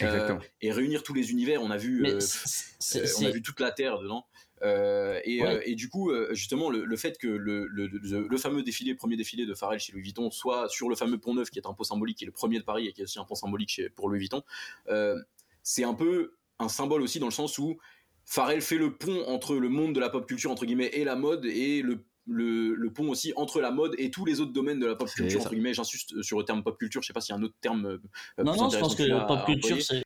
euh, 0.02 0.36
et 0.60 0.72
réunir 0.72 1.02
tous 1.02 1.14
les 1.14 1.30
univers 1.30 1.62
on 1.62 1.70
a 1.70 1.76
vu 1.76 2.06
on 2.06 3.24
a 3.24 3.30
vu 3.30 3.42
toute 3.42 3.60
la 3.60 3.70
terre 3.70 3.98
dedans. 3.98 4.26
Euh, 4.64 5.20
et, 5.24 5.42
Ouais. 5.42 5.56
euh, 5.56 5.60
et 5.64 5.74
du 5.74 5.88
coup, 5.88 6.10
euh, 6.10 6.32
justement, 6.32 6.70
le, 6.70 6.84
le 6.84 6.96
fait 6.96 7.18
que 7.18 7.28
le, 7.28 7.66
le, 7.66 7.86
le- 7.86 8.26
le 8.28 8.36
fameux 8.38 8.62
défilé, 8.62 8.94
premier 8.94 9.16
défilé 9.16 9.44
de 9.46 9.54
Pharrell 9.54 9.78
chez 9.78 9.92
Louis 9.92 10.02
Vuitton, 10.02 10.30
soit 10.30 10.68
sur 10.68 10.88
le 10.88 10.96
fameux 10.96 11.18
pont 11.18 11.34
neuf 11.34 11.50
qui 11.50 11.58
est 11.58 11.66
un 11.66 11.74
pont 11.74 11.84
symbolique, 11.84 12.18
qui 12.18 12.24
est 12.24 12.26
le 12.26 12.32
premier 12.32 12.58
de 12.58 12.64
Paris 12.64 12.86
et 12.88 12.92
qui 12.92 13.00
est 13.02 13.04
aussi 13.04 13.18
un 13.18 13.24
pont 13.24 13.34
symbolique 13.34 13.68
chez, 13.68 13.90
pour 13.90 14.08
Louis 14.08 14.18
Vuitton, 14.20 14.42
euh, 14.88 15.16
c'est 15.62 15.84
un 15.84 15.94
peu 15.94 16.32
un 16.58 16.68
symbole 16.68 17.02
aussi 17.02 17.18
dans 17.18 17.26
le 17.26 17.32
sens 17.32 17.58
où 17.58 17.78
Pharrell 18.24 18.62
fait 18.62 18.78
le 18.78 18.96
pont 18.96 19.24
entre 19.26 19.56
le 19.56 19.68
monde 19.68 19.94
de 19.94 20.00
la 20.00 20.08
pop 20.08 20.26
culture 20.26 20.50
entre 20.50 20.64
guillemets 20.64 20.90
et 20.94 21.04
la 21.04 21.16
mode 21.16 21.44
et 21.44 21.82
le 21.82 22.04
le, 22.26 22.74
le 22.74 22.90
pont 22.90 23.10
aussi 23.10 23.34
entre 23.36 23.60
la 23.60 23.70
mode 23.70 23.94
et 23.98 24.10
tous 24.10 24.24
les 24.24 24.40
autres 24.40 24.52
domaines 24.54 24.78
de 24.80 24.86
la 24.86 24.94
pop 24.96 25.10
culture 25.10 25.42
entre 25.42 25.50
guillemets. 25.52 25.74
J'insiste 25.74 26.22
sur 26.22 26.38
le 26.38 26.44
terme 26.46 26.62
pop 26.62 26.78
culture 26.78 27.02
je 27.02 27.06
sais 27.08 27.12
pas 27.12 27.20
s'il 27.20 27.34
y 27.34 27.36
a 27.36 27.38
un 27.38 27.42
autre 27.42 27.56
terme 27.60 27.84
euh, 27.84 27.98
Non, 28.42 28.56
non, 28.56 28.70
je 28.70 28.78
pense 28.78 28.94
que 28.94 29.02
tu 29.02 29.08
l'as 29.10 29.24
pop 29.26 29.44
culture, 29.44 29.82
c'est 29.82 30.02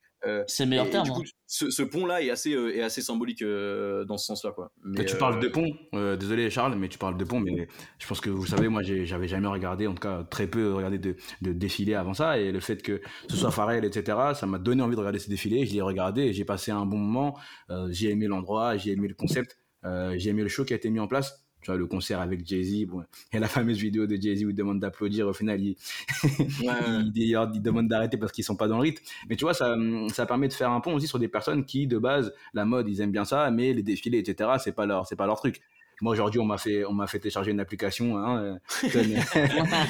c'est 0.46 0.64
le 0.64 0.70
meilleur 0.70 0.86
et- 0.86 0.88
et 0.88 0.92
terme. 0.92 1.04
du 1.04 1.10
hein. 1.10 1.14
coup, 1.14 1.24
ce, 1.46 1.70
ce 1.70 1.82
pont-là 1.82 2.22
est 2.22 2.30
assez, 2.30 2.54
euh, 2.54 2.74
est 2.76 2.82
assez 2.82 3.02
symbolique 3.02 3.42
euh, 3.42 4.04
dans 4.04 4.16
ce 4.18 4.26
sens-là, 4.26 4.52
quoi. 4.52 4.70
Mais, 4.84 5.04
tu 5.04 5.14
euh, 5.14 5.18
parles 5.18 5.40
de 5.40 5.48
pont, 5.48 5.72
euh, 5.94 6.16
désolé 6.16 6.50
Charles, 6.50 6.74
mais 6.76 6.88
tu 6.88 6.98
parles 6.98 7.16
de 7.16 7.24
pont, 7.24 7.40
mais 7.40 7.68
je 7.98 8.06
pense 8.06 8.20
que 8.20 8.30
vous 8.30 8.46
savez, 8.46 8.68
moi 8.68 8.82
j'ai- 8.82 9.06
j'avais 9.06 9.28
jamais 9.28 9.48
regardé, 9.48 9.86
en 9.86 9.94
tout 9.94 10.02
cas 10.02 10.24
très 10.24 10.46
peu 10.46 10.72
regardé 10.74 10.98
de, 10.98 11.16
de 11.42 11.52
défilés 11.52 11.94
avant 11.94 12.14
ça, 12.14 12.38
et 12.38 12.52
le 12.52 12.60
fait 12.60 12.82
que 12.82 13.00
ce 13.28 13.36
soit 13.36 13.50
Pharrell, 13.50 13.84
etc., 13.84 14.18
ça 14.34 14.46
m'a 14.46 14.58
donné 14.58 14.82
envie 14.82 14.94
de 14.94 15.00
regarder 15.00 15.18
ces 15.18 15.30
défilés, 15.30 15.66
je 15.66 15.74
l'ai 15.74 15.80
regardé, 15.82 16.32
j'ai 16.32 16.44
passé 16.44 16.70
un 16.70 16.86
bon 16.86 16.98
moment, 16.98 17.38
euh, 17.70 17.88
j'ai 17.90 18.10
aimé 18.10 18.26
l'endroit, 18.26 18.76
j'ai 18.76 18.92
aimé 18.92 19.08
le 19.08 19.14
concept, 19.14 19.58
euh, 19.84 20.14
j'ai 20.18 20.30
aimé 20.30 20.42
le 20.42 20.48
show 20.48 20.64
qui 20.64 20.72
a 20.72 20.76
été 20.76 20.90
mis 20.90 21.00
en 21.00 21.08
place. 21.08 21.47
Tu 21.68 21.72
vois, 21.72 21.78
le 21.78 21.86
concert 21.86 22.22
avec 22.22 22.46
Jay-Z, 22.46 22.86
bon, 22.86 23.04
et 23.30 23.38
la 23.38 23.46
fameuse 23.46 23.76
vidéo 23.76 24.06
de 24.06 24.16
Jay-Z 24.16 24.42
où 24.42 24.48
il 24.48 24.54
demande 24.54 24.80
d'applaudir, 24.80 25.28
au 25.28 25.34
final, 25.34 25.60
il, 25.60 25.76
ouais, 26.62 27.02
il, 27.14 27.38
il 27.52 27.60
demande 27.62 27.88
d'arrêter 27.88 28.16
parce 28.16 28.32
qu'ils 28.32 28.42
sont 28.42 28.56
pas 28.56 28.68
dans 28.68 28.76
le 28.76 28.84
rythme. 28.84 29.02
Mais 29.28 29.36
tu 29.36 29.44
vois, 29.44 29.52
ça, 29.52 29.76
ça 30.14 30.24
permet 30.24 30.48
de 30.48 30.54
faire 30.54 30.70
un 30.70 30.80
pont 30.80 30.94
aussi 30.94 31.06
sur 31.06 31.18
des 31.18 31.28
personnes 31.28 31.66
qui, 31.66 31.86
de 31.86 31.98
base, 31.98 32.32
la 32.54 32.64
mode, 32.64 32.88
ils 32.88 33.02
aiment 33.02 33.12
bien 33.12 33.26
ça, 33.26 33.50
mais 33.50 33.74
les 33.74 33.82
défilés, 33.82 34.16
etc., 34.18 34.52
c'est 34.58 34.72
pas 34.72 34.86
leur, 34.86 35.06
c'est 35.06 35.14
pas 35.14 35.26
leur 35.26 35.36
truc. 35.36 35.60
Moi, 36.00 36.12
aujourd'hui, 36.12 36.38
on 36.40 36.44
m'a 36.44 36.58
fait, 36.58 36.84
on 36.84 36.92
m'a 36.92 37.06
fait 37.06 37.18
télécharger 37.18 37.50
une 37.50 37.60
application, 37.60 38.18
hein, 38.18 38.58
euh, 38.84 38.88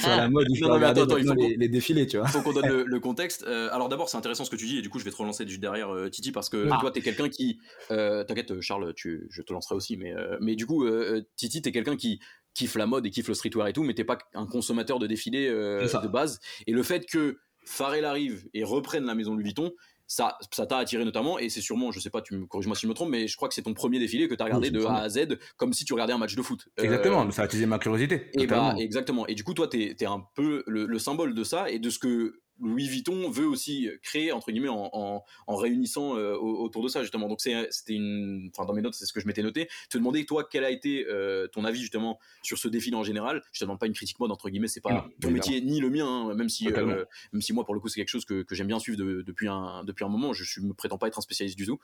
sur 0.00 0.08
la 0.16 0.28
mode, 0.28 0.46
Non, 0.60 0.68
non, 0.68 0.78
mais 0.78 0.86
attends, 0.86 1.02
attends, 1.02 1.16
il 1.18 1.26
faut 1.26 1.34
les, 1.34 1.56
les 1.56 1.68
défilés, 1.68 2.06
tu 2.06 2.18
vois. 2.18 2.26
faut 2.28 2.40
qu'on 2.42 2.52
donne 2.52 2.68
le, 2.68 2.84
le 2.86 3.00
contexte. 3.00 3.44
Euh, 3.46 3.68
alors 3.72 3.88
d'abord, 3.88 4.08
c'est 4.08 4.16
intéressant 4.16 4.44
ce 4.44 4.50
que 4.50 4.56
tu 4.56 4.66
dis, 4.66 4.78
et 4.78 4.82
du 4.82 4.88
coup, 4.88 4.98
je 4.98 5.04
vais 5.04 5.10
te 5.10 5.16
relancer 5.16 5.44
derrière 5.44 5.92
euh, 5.94 6.08
Titi 6.08 6.32
parce 6.32 6.48
que 6.48 6.68
Ah. 6.70 6.78
toi, 6.80 6.90
t'es 6.90 7.00
quelqu'un 7.00 7.28
qui, 7.28 7.58
euh, 7.90 8.24
t'inquiète, 8.24 8.60
Charles, 8.60 8.94
tu, 8.94 9.26
je 9.30 9.42
te 9.42 9.52
lancerai 9.52 9.74
aussi, 9.74 9.96
mais 9.96 10.12
euh, 10.14 10.36
mais 10.40 10.56
du 10.56 10.66
coup, 10.66 10.84
euh, 10.86 11.22
Titi, 11.36 11.62
t'es 11.62 11.72
quelqu'un 11.72 11.96
qui 11.96 12.20
kiffe 12.54 12.76
la 12.76 12.86
mode 12.86 13.06
et 13.06 13.10
kiffe 13.10 13.28
le 13.28 13.34
streetwear 13.34 13.68
et 13.68 13.72
tout, 13.72 13.82
mais 13.84 13.94
t'es 13.94 14.04
pas 14.04 14.18
un 14.34 14.46
consommateur 14.46 14.98
de 14.98 15.06
défilés 15.06 15.48
euh, 15.48 15.86
de 15.86 16.08
base. 16.08 16.40
Et 16.66 16.72
le 16.72 16.82
fait 16.82 17.06
que 17.06 17.38
Pharrell 17.64 18.04
arrive 18.04 18.48
et 18.54 18.64
reprenne 18.64 19.04
la 19.04 19.14
maison 19.14 19.34
Louis 19.34 19.44
Vuitton. 19.44 19.72
Ça, 20.10 20.38
ça 20.52 20.64
t'a 20.66 20.78
attiré 20.78 21.04
notamment, 21.04 21.38
et 21.38 21.50
c'est 21.50 21.60
sûrement, 21.60 21.92
je 21.92 22.00
sais 22.00 22.08
pas, 22.08 22.22
tu 22.22 22.34
me 22.34 22.46
corriges-moi 22.46 22.74
si 22.74 22.82
je 22.82 22.88
me 22.88 22.94
trompe, 22.94 23.10
mais 23.10 23.28
je 23.28 23.36
crois 23.36 23.46
que 23.46 23.54
c'est 23.54 23.60
ton 23.62 23.74
premier 23.74 23.98
défilé 23.98 24.26
que 24.26 24.34
t'as 24.34 24.44
regardé 24.44 24.68
c'est 24.68 24.72
de 24.72 24.84
A 24.84 25.02
à 25.02 25.08
Z, 25.10 25.38
comme 25.58 25.74
si 25.74 25.84
tu 25.84 25.92
regardais 25.92 26.14
un 26.14 26.18
match 26.18 26.34
de 26.34 26.40
foot. 26.40 26.66
Euh, 26.80 26.82
Exactement, 26.82 27.30
ça 27.30 27.42
a 27.42 27.44
attisé 27.44 27.66
ma 27.66 27.78
curiosité. 27.78 28.30
et 28.32 28.46
bah, 28.46 28.74
exactement. 28.78 29.26
Et 29.26 29.34
du 29.34 29.44
coup, 29.44 29.52
toi, 29.52 29.68
t'es 29.68 29.94
es 30.00 30.06
un 30.06 30.24
peu 30.34 30.64
le, 30.66 30.86
le 30.86 30.98
symbole 30.98 31.34
de 31.34 31.44
ça 31.44 31.68
et 31.70 31.78
de 31.78 31.90
ce 31.90 31.98
que 31.98 32.40
Louis 32.60 32.88
Vuitton 32.88 33.30
veut 33.30 33.46
aussi 33.46 33.88
créer 34.02 34.32
entre 34.32 34.50
guillemets 34.50 34.68
en, 34.68 34.90
en, 34.92 35.24
en 35.46 35.56
réunissant 35.56 36.16
euh, 36.16 36.34
au- 36.36 36.62
autour 36.64 36.82
de 36.82 36.88
ça 36.88 37.02
justement. 37.02 37.28
Donc 37.28 37.40
c'était 37.40 37.94
une, 37.94 38.50
enfin 38.52 38.64
dans 38.66 38.72
mes 38.74 38.82
notes 38.82 38.94
c'est 38.94 39.06
ce 39.06 39.12
que 39.12 39.20
je 39.20 39.26
m'étais 39.26 39.42
noté. 39.42 39.68
Te 39.90 39.98
demander 39.98 40.24
toi 40.26 40.46
quel 40.50 40.64
a 40.64 40.70
été 40.70 41.06
euh, 41.06 41.46
ton 41.48 41.64
avis 41.64 41.80
justement 41.80 42.18
sur 42.42 42.58
ce 42.58 42.68
défilé 42.68 42.96
en 42.96 43.04
général. 43.04 43.42
Je 43.52 43.60
te 43.60 43.64
demande 43.64 43.78
pas 43.78 43.86
une 43.86 43.92
critique 43.92 44.18
mode 44.20 44.30
entre 44.32 44.50
guillemets, 44.50 44.68
c'est 44.68 44.80
pas 44.80 44.90
Non, 44.94 45.08
ton 45.20 45.28
métier 45.34 45.60
ni 45.60 45.80
le 45.80 45.90
mien, 45.90 46.06
hein, 46.06 46.34
même 46.34 46.48
si 46.48 46.64
euh, 46.92 47.04
même 47.32 47.42
si 47.42 47.52
moi 47.52 47.64
pour 47.64 47.74
le 47.74 47.80
coup 47.80 47.88
c'est 47.88 48.00
quelque 48.00 48.08
chose 48.08 48.24
que, 48.24 48.42
que 48.42 48.54
j'aime 48.54 48.66
bien 48.68 48.78
suivre 48.78 48.98
de- 48.98 49.22
depuis 49.22 49.48
un 49.48 49.84
depuis 49.84 50.04
un 50.04 50.08
moment. 50.08 50.32
Je 50.32 50.44
suis, 50.44 50.60
me 50.62 50.74
prétends 50.74 50.98
pas 50.98 51.08
être 51.08 51.18
un 51.18 51.22
spécialiste 51.22 51.56
du 51.56 51.66
tout. 51.66 51.78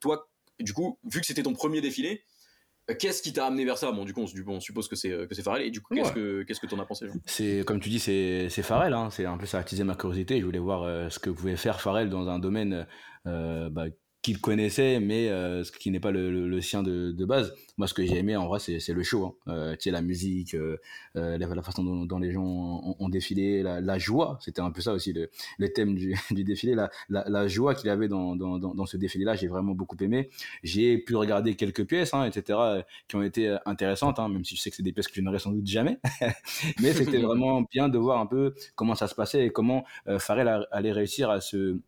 Toi, 0.00 0.28
du 0.60 0.72
coup, 0.74 0.98
vu 1.04 1.20
que 1.20 1.26
c'était 1.26 1.42
ton 1.42 1.54
premier 1.54 1.80
défilé. 1.80 2.22
Euh, 2.90 2.94
Qu'est-ce 2.98 3.22
qui 3.22 3.32
t'a 3.32 3.46
amené 3.46 3.64
vers 3.64 3.78
ça? 3.78 3.92
Bon, 3.92 4.04
du 4.04 4.12
coup, 4.12 4.20
on, 4.22 4.24
du 4.24 4.44
coup, 4.44 4.50
on 4.50 4.60
suppose 4.60 4.88
que 4.88 4.96
c'est 4.96 5.10
que 5.28 5.34
c'est 5.34 5.42
Pharrell. 5.42 5.66
Et 5.66 5.70
du 5.70 5.80
coup, 5.80 5.94
qu'est-ce 5.94 6.08
Ouais. 6.08 6.14
que 6.14 6.42
qu'est-ce 6.42 6.60
que 6.60 6.66
t'en 6.66 6.78
as 6.78 6.86
pensé 6.86 7.06
C'est 7.26 7.64
comme 7.66 7.80
tu 7.80 7.88
dis, 7.88 7.98
c'est 8.00 8.48
c'est 8.50 8.62
Pharrell. 8.62 8.92
Hein. 8.94 9.10
C'est 9.10 9.24
un 9.26 9.36
peu 9.38 9.46
ça 9.46 9.58
a 9.58 9.60
attisé 9.60 9.84
ma 9.84 9.94
curiosité. 9.94 10.40
Je 10.40 10.44
voulais 10.44 10.58
voir 10.58 10.82
euh, 10.82 11.08
ce 11.08 11.18
que 11.18 11.30
pouvait 11.30 11.56
faire 11.56 11.80
Pharrell 11.80 12.10
dans 12.10 12.28
un 12.28 12.38
domaine 12.38 12.86
euh, 13.26 13.68
bah, 13.70 13.84
qu'il 14.22 14.40
connaissait, 14.40 15.00
mais 15.00 15.28
euh, 15.30 15.64
ce 15.64 15.72
qui 15.72 15.90
n'est 15.90 15.98
pas 16.00 16.12
le, 16.12 16.30
le- 16.30 16.48
le 16.48 16.60
sien 16.60 16.82
de, 16.84 17.10
de 17.10 17.24
base. 17.24 17.52
Moi, 17.76 17.88
ce 17.88 17.94
que 17.94 18.04
j'ai 18.06 18.18
aimé, 18.18 18.36
en 18.36 18.46
vrai, 18.46 18.60
c'est 18.60 18.78
c'est 18.78 18.92
le 18.92 19.02
show. 19.02 19.26
Hein. 19.26 19.34
Euh, 19.52 19.72
tu 19.72 19.84
sais, 19.84 19.90
la 19.90 20.00
musique, 20.02 20.54
euh, 20.54 20.76
euh, 21.16 21.38
la, 21.38 21.46
la 21.54 21.62
façon 21.62 21.82
dont, 21.82 22.04
dont 22.06 22.18
les 22.20 22.30
gens 22.30 22.44
ont, 22.44 22.94
ont 22.98 23.08
défilé, 23.08 23.62
la, 23.64 23.80
la 23.80 23.98
joie. 23.98 24.38
C'était 24.40 24.60
un 24.60 24.70
peu 24.70 24.80
ça 24.80 24.92
aussi 24.92 25.12
le, 25.12 25.28
le 25.58 25.72
thème 25.72 25.94
du, 25.96 26.14
du 26.30 26.44
défilé, 26.44 26.74
la, 26.76 26.90
la, 27.08 27.48
joie 27.48 27.74
qu'il 27.74 27.90
avait 27.90 28.06
dans, 28.08 28.36
dans, 28.36 28.58
dans, 28.58 28.86
ce 28.86 28.96
défilé-là. 28.96 29.34
J'ai 29.34 29.48
vraiment 29.48 29.72
beaucoup 29.74 29.96
aimé. 30.00 30.30
J'ai 30.62 30.98
pu 30.98 31.16
regarder 31.16 31.56
quelques 31.56 31.84
pièces, 31.86 32.14
hein, 32.14 32.24
etc., 32.24 32.58
euh, 32.78 32.82
qui 33.08 33.16
ont 33.16 33.22
été 33.22 33.48
euh, 33.48 33.56
intéressantes, 33.66 34.18
hein, 34.20 34.28
même 34.28 34.44
si 34.44 34.54
je 34.56 34.60
sais 34.62 34.70
que 34.70 34.76
c'est 34.76 34.82
des 34.84 34.92
pièces 34.92 35.08
que 35.08 35.14
je 35.14 35.20
n'aurai 35.20 35.38
sans 35.40 35.50
doute 35.52 35.66
jamais. 35.66 35.98
Mais 36.80 36.92
c'était 36.92 37.18
vraiment 37.22 37.62
bien 37.62 37.88
de 37.88 37.98
voir 37.98 38.20
un 38.20 38.26
peu 38.26 38.54
comment 38.74 38.94
ça 38.94 39.08
se 39.08 39.14
passait 39.14 39.46
et 39.46 39.50
comment 39.50 39.84
euh, 40.08 40.18
Pharrell 40.18 40.48
a- 40.48 40.66
allait 40.70 40.92
réussir 40.92 41.30
à 41.30 41.40
se 41.40 41.78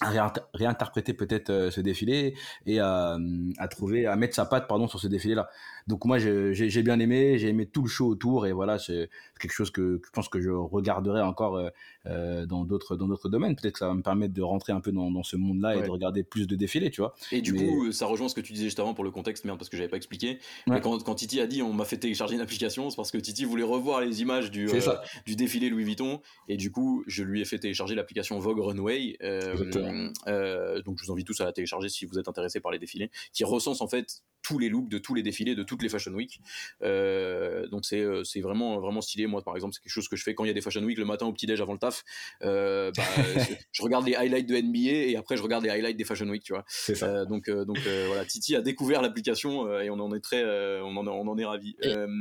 à 0.00 0.10
réinter- 0.10 0.40
réinterpréter 0.54 1.14
peut-être 1.14 1.50
euh, 1.50 1.70
ce 1.70 1.80
défilé 1.80 2.34
et 2.66 2.80
à, 2.80 3.14
euh, 3.14 3.18
à 3.58 3.68
trouver 3.68 4.06
à 4.06 4.16
mettre 4.16 4.34
sa 4.34 4.46
patte 4.46 4.68
pardon 4.68 4.88
sur 4.88 5.00
ce 5.00 5.06
défilé 5.08 5.34
là 5.34 5.48
donc 5.88 6.04
moi 6.04 6.18
j'ai 6.18 6.82
bien 6.82 7.00
aimé 7.00 7.38
j'ai 7.38 7.48
aimé 7.48 7.66
tout 7.66 7.82
le 7.82 7.88
show 7.88 8.06
autour 8.06 8.46
et 8.46 8.52
voilà 8.52 8.78
c'est 8.78 9.08
quelque 9.40 9.52
chose 9.52 9.70
que, 9.70 10.00
je 10.04 10.10
pense 10.10 10.28
que 10.28 10.40
je 10.40 10.50
regarderai 10.50 11.22
encore 11.22 11.56
euh, 11.56 11.70
euh, 12.06 12.46
dans 12.46 12.64
d'autres 12.64 12.94
dans 12.96 13.08
d'autres 13.08 13.28
domaines 13.28 13.56
peut-être 13.56 13.72
que 13.72 13.78
ça 13.80 13.88
va 13.88 13.94
me 13.94 14.02
permettre 14.02 14.34
de 14.34 14.42
rentrer 14.42 14.72
un 14.72 14.80
peu 14.80 14.92
dans, 14.92 15.10
dans 15.10 15.22
ce 15.22 15.36
monde 15.36 15.60
là 15.60 15.74
et 15.76 15.82
de 15.82 15.88
regarder 15.88 16.22
plus 16.22 16.46
de 16.46 16.54
défilés 16.54 16.90
tu 16.90 17.00
vois 17.00 17.14
Et 17.32 17.40
du 17.40 17.52
Mais- 17.52 17.66
coup, 17.66 17.90
ça 17.92 18.06
rejoint 18.06 18.28
ce 18.28 18.34
que 18.34 18.40
tu 18.40 18.52
disais 18.52 18.66
juste 18.66 18.80
avant 18.80 18.94
pour 18.94 19.04
le 19.04 19.10
contexte, 19.10 19.44
merde, 19.44 19.58
parce 19.58 19.68
que 19.68 19.76
j'avais 19.76 19.88
pas 19.88 19.96
expliqué. 19.96 20.28
Ouais. 20.28 20.74
Mais 20.74 20.80
quand, 20.80 21.02
quand 21.02 21.14
Titi 21.14 21.40
a 21.40 21.46
dit 21.46 21.62
on 21.62 21.72
m'a 21.72 21.84
fait 21.84 21.96
télécharger 21.98 22.34
une 22.34 22.40
application, 22.40 22.90
c'est 22.90 22.96
parce 22.96 23.10
que 23.10 23.18
Titi 23.18 23.44
voulait 23.44 23.62
revoir 23.64 24.00
les 24.00 24.20
images 24.22 24.50
du, 24.50 24.68
euh, 24.68 24.80
du 25.26 25.36
défilé 25.36 25.70
Louis 25.70 25.84
Vuitton. 25.84 26.20
Et 26.48 26.56
du 26.56 26.70
coup, 26.70 27.04
je 27.06 27.22
lui 27.22 27.40
ai 27.40 27.44
fait 27.44 27.58
télécharger 27.58 27.94
l'application 27.94 28.38
Vogue 28.38 28.60
Runway. 28.60 29.16
euh, 29.22 30.82
donc, 30.82 30.98
je 31.00 31.06
vous 31.06 31.12
invite 31.12 31.26
tous 31.26 31.40
à 31.40 31.44
la 31.44 31.52
télécharger 31.52 31.88
si 31.88 32.04
vous 32.06 32.18
êtes 32.18 32.28
intéressés 32.28 32.60
par 32.60 32.72
les 32.72 32.78
défilés, 32.78 33.10
qui 33.32 33.44
recense 33.44 33.80
en 33.80 33.88
fait 33.88 34.22
tous 34.42 34.58
les 34.58 34.68
looks 34.68 34.88
de 34.88 34.98
tous 34.98 35.14
les 35.14 35.22
défilés 35.22 35.54
de 35.54 35.62
toutes 35.62 35.77
les 35.82 35.88
Fashion 35.88 36.12
Week. 36.12 36.40
Euh, 36.82 37.66
donc, 37.68 37.84
c'est 37.84 38.00
euh, 38.00 38.24
c'est 38.24 38.40
vraiment, 38.40 38.78
vraiment 38.80 39.00
stylé. 39.00 39.26
Moi, 39.26 39.42
par 39.42 39.54
exemple, 39.56 39.74
c'est 39.74 39.82
quelque 39.82 39.92
chose 39.92 40.08
que 40.08 40.16
je 40.16 40.22
fais 40.22 40.34
quand 40.34 40.44
il 40.44 40.48
y 40.48 40.50
a 40.50 40.54
des 40.54 40.60
Fashion 40.60 40.82
Week 40.82 40.98
le 40.98 41.04
matin 41.04 41.26
au 41.26 41.32
petit-déj 41.32 41.60
avant 41.60 41.72
le 41.72 41.78
taf. 41.78 42.04
Euh, 42.42 42.90
bah, 42.96 43.02
je 43.72 43.82
regarde 43.82 44.06
les 44.06 44.14
highlights 44.14 44.48
de 44.48 44.56
NBA 44.56 45.10
et 45.10 45.16
après, 45.16 45.36
je 45.36 45.42
regarde 45.42 45.64
les 45.64 45.70
highlights 45.70 45.96
des 45.96 46.04
Fashion 46.04 46.26
Week, 46.28 46.42
tu 46.42 46.52
vois. 46.52 46.64
c'est 46.68 46.94
ça 46.94 47.06
Euh, 47.08 47.24
donc, 47.24 47.48
euh, 47.48 47.64
donc 47.64 47.78
euh, 47.86 48.04
voilà, 48.08 48.24
Titi 48.24 48.54
a 48.56 48.60
découvert 48.60 49.00
l'application 49.02 49.66
euh, 49.66 49.80
et 49.80 49.90
on 49.90 49.94
en 50.00 50.12
est 50.14 50.20
très, 50.20 50.42
euh, 50.44 50.82
on 50.84 50.96
en, 50.96 51.06
est- 51.06 51.10
on 51.10 51.26
en 51.28 51.38
est 51.38 51.44
ravi. 51.44 51.74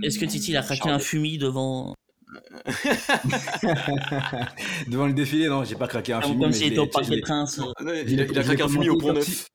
Est-ce 0.03 0.17
que 0.19 0.25
Titi 0.25 0.51
il 0.51 0.57
a 0.57 0.61
craqué 0.61 0.89
un 0.89 0.99
fumi 0.99 1.37
devant 1.37 1.93
devant 4.87 5.07
le 5.07 5.13
défilé 5.13 5.47
non 5.47 5.63
j'ai 5.63 5.75
pas 5.75 5.87
craqué 5.87 6.13
un 6.13 6.19
comme, 6.19 6.29
film 6.31 6.41
comme 6.41 6.51
s'il 6.53 6.67
était 6.67 6.79
au 6.79 6.87
Parc 6.87 7.07
des 7.09 7.21
Princes 7.21 7.59
il, 7.81 7.89
a, 7.89 8.01
il 8.03 8.19
a 8.19 8.41
je 8.41 8.41
craqué 8.41 8.63
un 8.63 8.67
fumier 8.67 8.89
au 8.89 8.97
pont 8.97 9.13
neuf. 9.13 9.47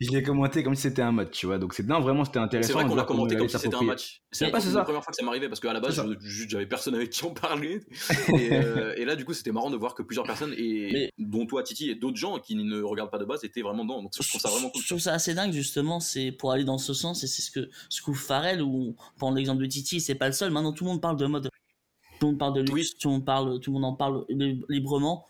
Je 0.00 0.10
l'ai 0.10 0.22
commenté 0.22 0.62
comme 0.62 0.74
si 0.74 0.82
c'était 0.82 1.02
un 1.02 1.12
match 1.12 1.30
tu 1.32 1.46
vois 1.46 1.58
donc 1.58 1.74
c'est 1.74 1.86
non 1.86 2.00
vraiment 2.00 2.24
c'était 2.24 2.38
intéressant 2.38 2.68
C'est 2.68 2.72
vrai 2.74 2.84
qu'on 2.86 2.94
l'a 2.94 3.04
commenté 3.04 3.36
comme 3.36 3.48
si 3.48 3.58
c'était 3.58 3.74
un 3.76 3.82
match. 3.82 4.22
C'est 4.32 4.50
la, 4.50 4.50
première 4.84 5.02
fois 5.04 5.10
que 5.10 5.16
ça 5.16 5.24
m'arrivait 5.24 5.48
parce 5.48 5.60
qu'à 5.60 5.72
la 5.72 5.80
base, 5.80 6.02
j'avais 6.48 6.66
personne 6.66 6.94
avec 6.94 7.10
qui 7.10 7.24
en 7.24 7.30
parler. 7.30 7.80
Et, 8.28 8.52
euh, 8.52 8.94
et 8.96 9.04
là, 9.04 9.14
du 9.14 9.24
coup, 9.24 9.34
c'était 9.34 9.52
marrant 9.52 9.70
de 9.70 9.76
voir 9.76 9.94
que 9.94 10.02
plusieurs 10.02 10.24
personnes, 10.24 10.54
et 10.56 10.90
Mais- 10.92 11.10
dont 11.18 11.44
toi, 11.46 11.62
Titi, 11.62 11.90
et 11.90 11.94
d'autres 11.94 12.16
gens 12.16 12.38
qui 12.38 12.54
ne 12.54 12.82
regardent 12.82 13.10
pas 13.10 13.18
de 13.18 13.24
base 13.24 13.44
étaient 13.44 13.60
vraiment 13.62 13.84
dedans. 13.84 14.02
Donc 14.02 14.12
je 14.18 14.26
trouve 14.26 14.40
ça 14.40 14.48
vraiment 14.48 14.70
cool. 14.70 14.80
Je 14.82 14.86
trouve 14.88 15.00
ça 15.00 15.12
assez 15.12 15.34
dingue 15.34 15.52
justement, 15.52 16.00
c'est 16.00 16.32
pour 16.32 16.52
aller 16.52 16.64
dans 16.64 16.78
ce 16.78 16.94
sens 16.94 17.22
et 17.24 17.26
c'est 17.26 17.42
ce 17.42 17.50
que 17.50 17.68
ce 17.88 18.00
que 18.02 18.12
Pharrell 18.12 18.62
ou 18.62 18.96
pour 19.18 19.30
l'exemple 19.32 19.62
de 19.62 19.66
Titi, 19.66 20.00
c'est 20.00 20.14
pas 20.14 20.26
le 20.26 20.32
seul. 20.32 20.50
Maintenant 20.50 20.72
tout 20.72 20.84
le 20.84 20.90
monde 20.90 21.02
parle 21.02 21.16
de 21.16 21.26
mode, 21.26 21.48
tout 22.18 22.26
le 22.26 22.32
monde 22.32 22.38
parle 22.38 22.54
de 22.54 22.60
luxe, 22.60 22.72
Oui. 22.92 22.96
tout 23.00 23.08
le 23.08 23.12
monde 23.14 23.24
parle, 23.26 23.60
tout 23.60 23.70
le 23.70 23.74
monde 23.74 23.84
en 23.84 23.94
parle 23.94 24.24
li- 24.28 24.62
librement 24.68 25.26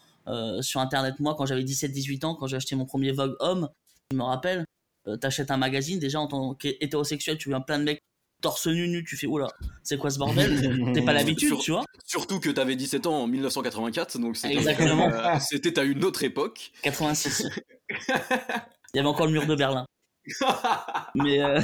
sur 0.60 0.80
internet. 0.80 1.18
Moi, 1.20 1.34
quand 1.36 1.46
j'avais 1.46 1.64
17-18 1.64 2.24
ans, 2.24 2.34
quand 2.34 2.46
j'ai 2.46 2.56
acheté 2.56 2.76
mon 2.76 2.86
premier 2.86 3.12
Vogue 3.12 3.36
homme, 3.40 3.68
je 4.10 4.16
me 4.16 4.22
rappelle, 4.22 4.64
euh, 5.08 5.16
t'achètes 5.16 5.50
un 5.50 5.56
magazine 5.56 5.98
déjà 5.98 6.20
en 6.20 6.28
tant 6.28 6.54
qu'hétérosexuel, 6.54 7.38
tu 7.38 7.48
vois 7.48 7.60
plein 7.60 7.78
de 7.78 7.84
mecs 7.84 8.00
torse 8.40 8.66
nu 8.66 8.88
nu, 8.88 9.04
tu 9.04 9.16
fais 9.16 9.26
oula, 9.26 9.46
c'est 9.84 9.96
quoi 9.98 10.10
ce 10.10 10.18
bordel? 10.18 10.92
T'es 10.94 11.02
pas 11.02 11.12
l'habitude, 11.12 11.58
tu 11.60 11.70
vois? 11.70 11.84
Surtout 12.04 12.40
que 12.40 12.50
t'avais 12.50 12.76
17 12.76 13.06
ans 13.06 13.22
en 13.22 13.26
1984, 13.26 14.18
donc 14.18 14.36
c'était 14.36 14.56
euh, 14.58 15.38
c'était 15.38 15.78
à 15.78 15.84
une 15.84 16.04
autre 16.04 16.24
époque. 16.24 16.72
86. 16.82 17.46
Il 17.90 18.96
y 18.96 18.98
avait 18.98 19.08
encore 19.08 19.26
le 19.26 19.32
mur 19.32 19.46
de 19.46 19.54
Berlin. 19.54 19.86
mais, 21.14 21.42
euh, 21.42 21.60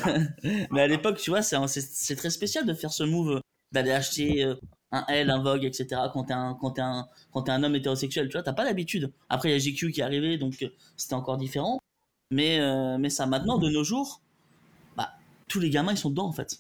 mais 0.71 0.83
à 0.83 0.87
l'époque, 0.87 1.19
tu 1.19 1.31
vois, 1.31 1.43
c'est 1.43 2.17
très 2.17 2.31
spécial 2.31 2.65
de 2.65 2.75
faire 2.75 2.93
ce 2.93 3.05
move, 3.05 3.37
euh, 3.37 3.41
d'aller 3.73 3.91
acheter 3.93 4.45
euh, 4.45 4.55
un 4.93 5.05
L, 5.09 5.31
un 5.31 5.43
Vogue, 5.43 5.65
etc. 5.65 6.01
quand 6.13 6.25
t'es 6.25 6.33
un, 6.33 6.57
quand 6.61 6.71
t'es 6.73 6.81
un, 6.83 7.07
quand 7.33 7.43
t'es 7.43 7.53
un 7.53 7.63
homme 7.63 7.75
hétérosexuel, 7.77 8.29
tu 8.29 8.33
vois, 8.33 8.43
t'as 8.43 8.53
pas 8.55 8.65
l'habitude. 8.65 9.13
Après, 9.29 9.51
il 9.51 9.53
y 9.53 9.55
a 9.55 9.59
GQ 9.59 9.93
qui 9.93 10.01
est 10.01 10.05
arrivé, 10.05 10.39
donc 10.39 10.63
euh, 10.63 10.69
c'était 10.97 11.15
encore 11.15 11.37
différent. 11.37 11.79
Mais, 12.31 12.61
euh, 12.61 12.99
mais 12.99 13.11
ça, 13.11 13.27
maintenant, 13.27 13.59
de 13.59 13.69
nos 13.71 13.85
jours, 13.85 14.21
bah, 14.97 15.13
tous 15.49 15.61
les 15.61 15.71
gamins, 15.71 15.93
ils 15.93 15.99
sont 15.99 16.11
dedans, 16.11 16.27
en 16.27 16.33
fait. 16.33 16.59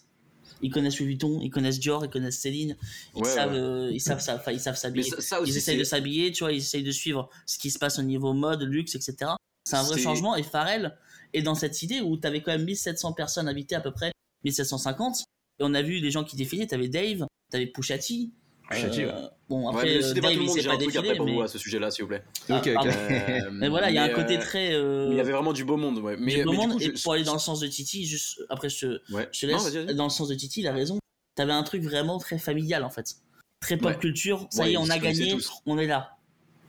Ils 0.62 0.70
connaissent 0.70 0.98
Louis 0.98 1.08
Vuitton, 1.08 1.38
ils 1.42 1.50
connaissent 1.50 1.78
Dior, 1.78 2.04
ils 2.04 2.10
connaissent 2.10 2.38
Céline, 2.40 2.76
ils 3.14 3.22
Ouais, 3.22 3.28
savent, 3.30 3.52
ouais. 3.52 3.58
euh, 3.58 3.90
ils 3.92 4.00
savent, 4.00 4.20
ça- 4.20 4.42
ils 4.50 4.58
savent 4.60 4.76
s'habiller 4.76 5.08
ils 5.46 5.56
essayent 5.56 5.78
de 5.78 5.84
s'habiller, 5.84 6.32
tu 6.32 6.42
vois, 6.42 6.52
ils 6.52 6.56
essayent 6.58 6.82
de 6.82 6.90
suivre 6.90 7.28
ce 7.46 7.58
qui 7.58 7.70
se 7.70 7.78
passe 7.78 7.98
au 7.98 8.02
niveau 8.02 8.32
mode, 8.32 8.62
luxe, 8.62 8.94
etc. 8.96 9.32
C'est 9.64 9.76
un 9.76 9.82
vrai 9.84 9.98
changement 10.00 10.34
et 10.34 10.42
Pharrell 10.42 10.96
est 11.32 11.42
dans 11.42 11.54
cette 11.54 11.82
idée 11.82 12.00
où 12.00 12.16
tu 12.16 12.26
avais 12.26 12.42
quand 12.42 12.50
même 12.50 12.64
1700 12.64 13.12
personnes 13.12 13.46
invitées 13.46 13.76
à 13.76 13.80
peu 13.80 13.92
près, 13.92 14.10
1750. 14.44 15.24
Et 15.60 15.64
on 15.64 15.74
a 15.74 15.82
vu 15.82 16.00
des 16.00 16.10
gens 16.10 16.24
qui 16.24 16.36
défilaient, 16.36 16.66
tu 16.66 16.74
avais 16.74 16.88
Dave, 16.88 17.26
tu 17.50 17.56
avais 17.56 17.66
Pusha 17.66 17.98
T, 17.98 18.30
Je 18.70 18.82
te 18.86 18.90
dis, 18.90 19.00
ouais. 19.00 19.10
Euh, 19.12 19.28
bon, 19.48 19.62
Ouais, 19.62 19.68
après, 19.70 19.84
mais 19.86 20.04
euh, 20.04 20.12
Dave, 20.14 20.14
tout 20.14 20.20
le 20.28 20.32
il 20.34 20.38
monde, 20.40 20.48
s'est 20.50 20.62
j'ai 20.62 20.68
pas 20.68 20.74
un 20.74 20.76
truc 20.78 20.88
après 20.90 21.00
défilé, 21.02 21.16
pour 21.16 21.26
mais... 21.26 21.32
vous 21.34 21.42
à 21.42 21.48
ce 21.48 21.58
sujet-là, 21.58 21.90
s'il 21.90 22.02
vous 22.04 22.08
plaît. 22.08 22.22
Ah, 22.48 22.58
Ok, 22.58 22.68
ok. 22.76 22.86
Euh, 22.86 23.50
Mais 23.52 23.68
voilà, 23.68 23.90
il 23.90 23.94
y 23.94 23.98
a 23.98 24.04
un 24.04 24.08
côté 24.10 24.36
euh, 24.36 24.40
très. 24.40 24.72
euh, 24.74 25.08
Il 25.10 25.16
y 25.16 25.20
avait 25.20 25.32
vraiment 25.32 25.52
du 25.52 25.64
beau 25.64 25.76
monde, 25.76 25.98
ouais. 25.98 26.16
Mais, 26.18 26.36
du 26.36 26.44
beau 26.44 26.52
mais 26.52 26.56
monde, 26.58 26.70
du 26.70 26.76
coup, 26.76 26.82
et 26.82 26.96
je- 26.96 27.02
pour 27.02 27.12
aller 27.14 27.24
dans 27.24 27.32
le 27.32 27.38
sens 27.40 27.58
de 27.60 27.66
Titi, 27.66 28.04
juste 28.06 28.40
après 28.50 28.68
je 28.68 28.78
te, 28.86 29.12
Ouais. 29.12 29.28
je 29.32 29.40
te 29.40 29.46
Non, 29.50 29.64
laisse, 29.64 29.96
dans 29.96 30.04
le 30.04 30.10
sens 30.10 30.28
de 30.28 30.34
Titi, 30.34 30.60
il 30.60 30.66
a 30.68 30.72
raison. 30.72 30.98
T'avais 31.34 31.52
un 31.52 31.62
truc 31.62 31.82
vraiment 31.82 32.18
très 32.18 32.38
familial 32.38 32.84
en 32.84 32.90
fait. 32.90 33.16
Très 33.60 33.76
pop 33.76 33.90
Ouais. 33.90 33.98
culture, 33.98 34.46
ça 34.50 34.62
Ouais, 34.62 34.70
y 34.70 34.74
est, 34.74 34.76
on 34.76 34.88
a 34.90 34.98
gagné, 34.98 35.34
on 35.66 35.78
est 35.78 35.86
là. 35.86 36.17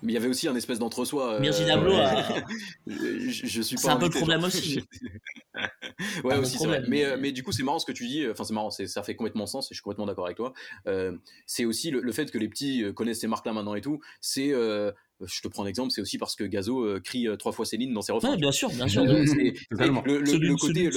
Mais 0.01 0.13
il 0.13 0.15
y 0.15 0.17
avait 0.17 0.27
aussi 0.29 0.47
un 0.47 0.55
espèce 0.55 0.79
d'entre-soi. 0.79 1.35
euh, 1.35 1.39
Virgil 1.39 1.69
Abloh 1.69 1.91
ouais. 1.91 1.99
a- 1.99 2.43
je, 2.87 3.45
je 3.47 3.61
suis 3.61 3.75
pas 3.75 3.81
C'est 3.81 3.89
un 3.89 3.97
peu 3.97 4.05
le 4.05 4.11
problème 4.11 4.43
aussi. 4.43 4.81
ouais, 6.23 6.33
un 6.35 6.39
aussi, 6.39 6.57
c'est 6.57 6.67
vrai. 6.67 6.83
Mais, 6.87 7.03
euh, 7.05 7.17
mais- 7.19 7.31
du 7.31 7.43
coup, 7.43 7.51
c'est 7.51 7.63
marrant 7.63 7.79
ce 7.79 7.85
que 7.85 7.91
tu 7.91 8.07
dis. 8.07 8.25
Enfin, 8.29 8.43
c'est 8.43 8.53
marrant, 8.53 8.69
c'est- 8.71 8.87
ça 8.87 9.03
fait 9.03 9.15
complètement 9.15 9.45
sens 9.45 9.65
et 9.65 9.69
je 9.73 9.75
suis 9.75 9.83
complètement 9.83 10.05
d'accord 10.05 10.25
avec 10.25 10.37
toi. 10.37 10.53
Euh, 10.87 11.17
c'est 11.45 11.65
aussi 11.65 11.91
le, 11.91 11.99
le 12.01 12.11
fait 12.11 12.31
que 12.31 12.37
les 12.37 12.47
petits 12.47 12.83
euh, 12.83 12.93
connaissent 12.93 13.19
ces 13.21 13.27
marques-là 13.27 13.53
maintenant 13.53 13.75
et 13.75 13.81
tout. 13.81 13.99
C'est, 14.21 14.51
euh, 14.53 14.91
je 15.25 15.41
te 15.41 15.47
prends 15.49 15.63
un 15.63 15.67
exemple, 15.67 15.91
c'est 15.91 16.01
aussi 16.01 16.17
parce 16.17 16.35
que 16.35 16.45
Gazo 16.45 16.81
euh, 16.85 16.99
crie 17.01 17.27
euh, 17.27 17.35
trois 17.35 17.51
fois 17.51 17.65
Céline 17.65 17.93
dans 17.93 18.01
ses 18.01 18.13
refrains. 18.13 18.31
Ouais, 18.31 18.37
bien 18.37 18.51
sûr, 18.53 18.69
bien 18.69 18.87
sûr. 18.87 19.03
Le, 19.03 19.19
le- 19.19 20.25
Celui- 20.25 20.47
le 20.47 20.55
côté, 20.55 20.89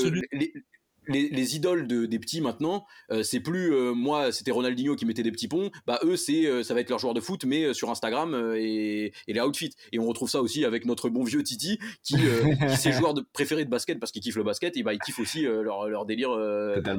les, 1.08 1.22
les, 1.22 1.28
les 1.28 1.56
idoles 1.56 1.86
de, 1.86 2.06
des 2.06 2.18
petits 2.18 2.40
maintenant, 2.40 2.84
euh, 3.10 3.22
c'est 3.22 3.40
plus 3.40 3.72
euh, 3.74 3.92
moi, 3.92 4.32
c'était 4.32 4.50
Ronaldinho 4.50 4.96
qui 4.96 5.06
mettait 5.06 5.22
des 5.22 5.32
petits 5.32 5.48
ponts. 5.48 5.70
Bah 5.86 5.98
eux, 6.04 6.16
c'est 6.16 6.46
euh, 6.46 6.62
ça 6.62 6.74
va 6.74 6.80
être 6.80 6.90
leur 6.90 6.98
joueur 6.98 7.14
de 7.14 7.20
foot, 7.20 7.44
mais 7.44 7.74
sur 7.74 7.90
Instagram 7.90 8.54
et, 8.56 9.12
et 9.28 9.32
les 9.32 9.40
outfits. 9.40 9.74
Et 9.92 9.98
on 9.98 10.06
retrouve 10.06 10.28
ça 10.30 10.40
aussi 10.42 10.64
avec 10.64 10.84
notre 10.86 11.08
bon 11.08 11.24
vieux 11.24 11.42
Titi, 11.42 11.78
qui, 12.02 12.14
qui 12.16 12.76
c'est 12.76 12.92
joueur 12.92 13.14
de, 13.14 13.20
préféré 13.32 13.64
de 13.64 13.70
basket 13.70 13.98
parce 13.98 14.12
qu'il 14.12 14.22
kiffe 14.22 14.36
le 14.36 14.44
basket. 14.44 14.76
Et 14.76 14.82
bah 14.82 14.94
il 14.94 14.98
kiffe 15.00 15.18
aussi 15.18 15.42
leur, 15.42 15.88
leur 15.88 16.06
délire 16.06 16.30
euh, 16.30 16.76
La 16.76 16.94
dans, 16.94 16.96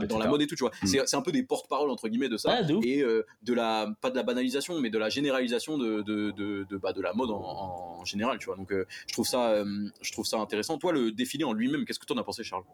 dans- 0.00 0.06
dans 0.06 0.18
la 0.18 0.26
mode 0.28 0.42
et 0.42 0.46
tout. 0.46 0.54
Tu 0.56 0.62
vois, 0.64 0.72
Mm. 0.82 0.86
c'est 1.06 1.16
un 1.16 1.22
peu 1.22 1.32
des 1.32 1.42
porte-parole 1.42 1.90
entre 1.90 2.08
guillemets 2.08 2.28
de 2.28 2.36
ça 2.36 2.60
et 2.82 3.02
de 3.42 3.52
la 3.54 3.88
pas 4.00 4.10
de 4.10 4.16
la 4.16 4.22
banalisation, 4.22 4.80
mais 4.80 4.90
de 4.90 4.98
la 4.98 5.08
généralisation 5.08 5.78
de 5.78 6.02
de 6.02 6.30
de, 6.30 6.66
de, 6.68 6.76
bah, 6.76 6.92
de 6.92 7.00
la 7.02 7.12
mode 7.12 7.30
en, 7.30 7.98
en 8.00 8.04
général. 8.04 8.38
Tu 8.38 8.46
vois, 8.46 8.56
donc 8.56 8.72
je 8.72 9.12
trouve 9.12 9.26
ça 9.26 9.62
je 10.00 10.12
trouve 10.12 10.24
ça 10.26 10.38
intéressant. 10.38 10.78
Toi, 10.78 10.92
le 10.92 11.12
défilé 11.12 11.44
en 11.44 11.52
lui-même, 11.52 11.84
qu'est-ce 11.84 11.98
que 11.98 12.06
t'en 12.06 12.16
as 12.18 12.22
pensé, 12.24 12.42
Charles? 12.44 12.64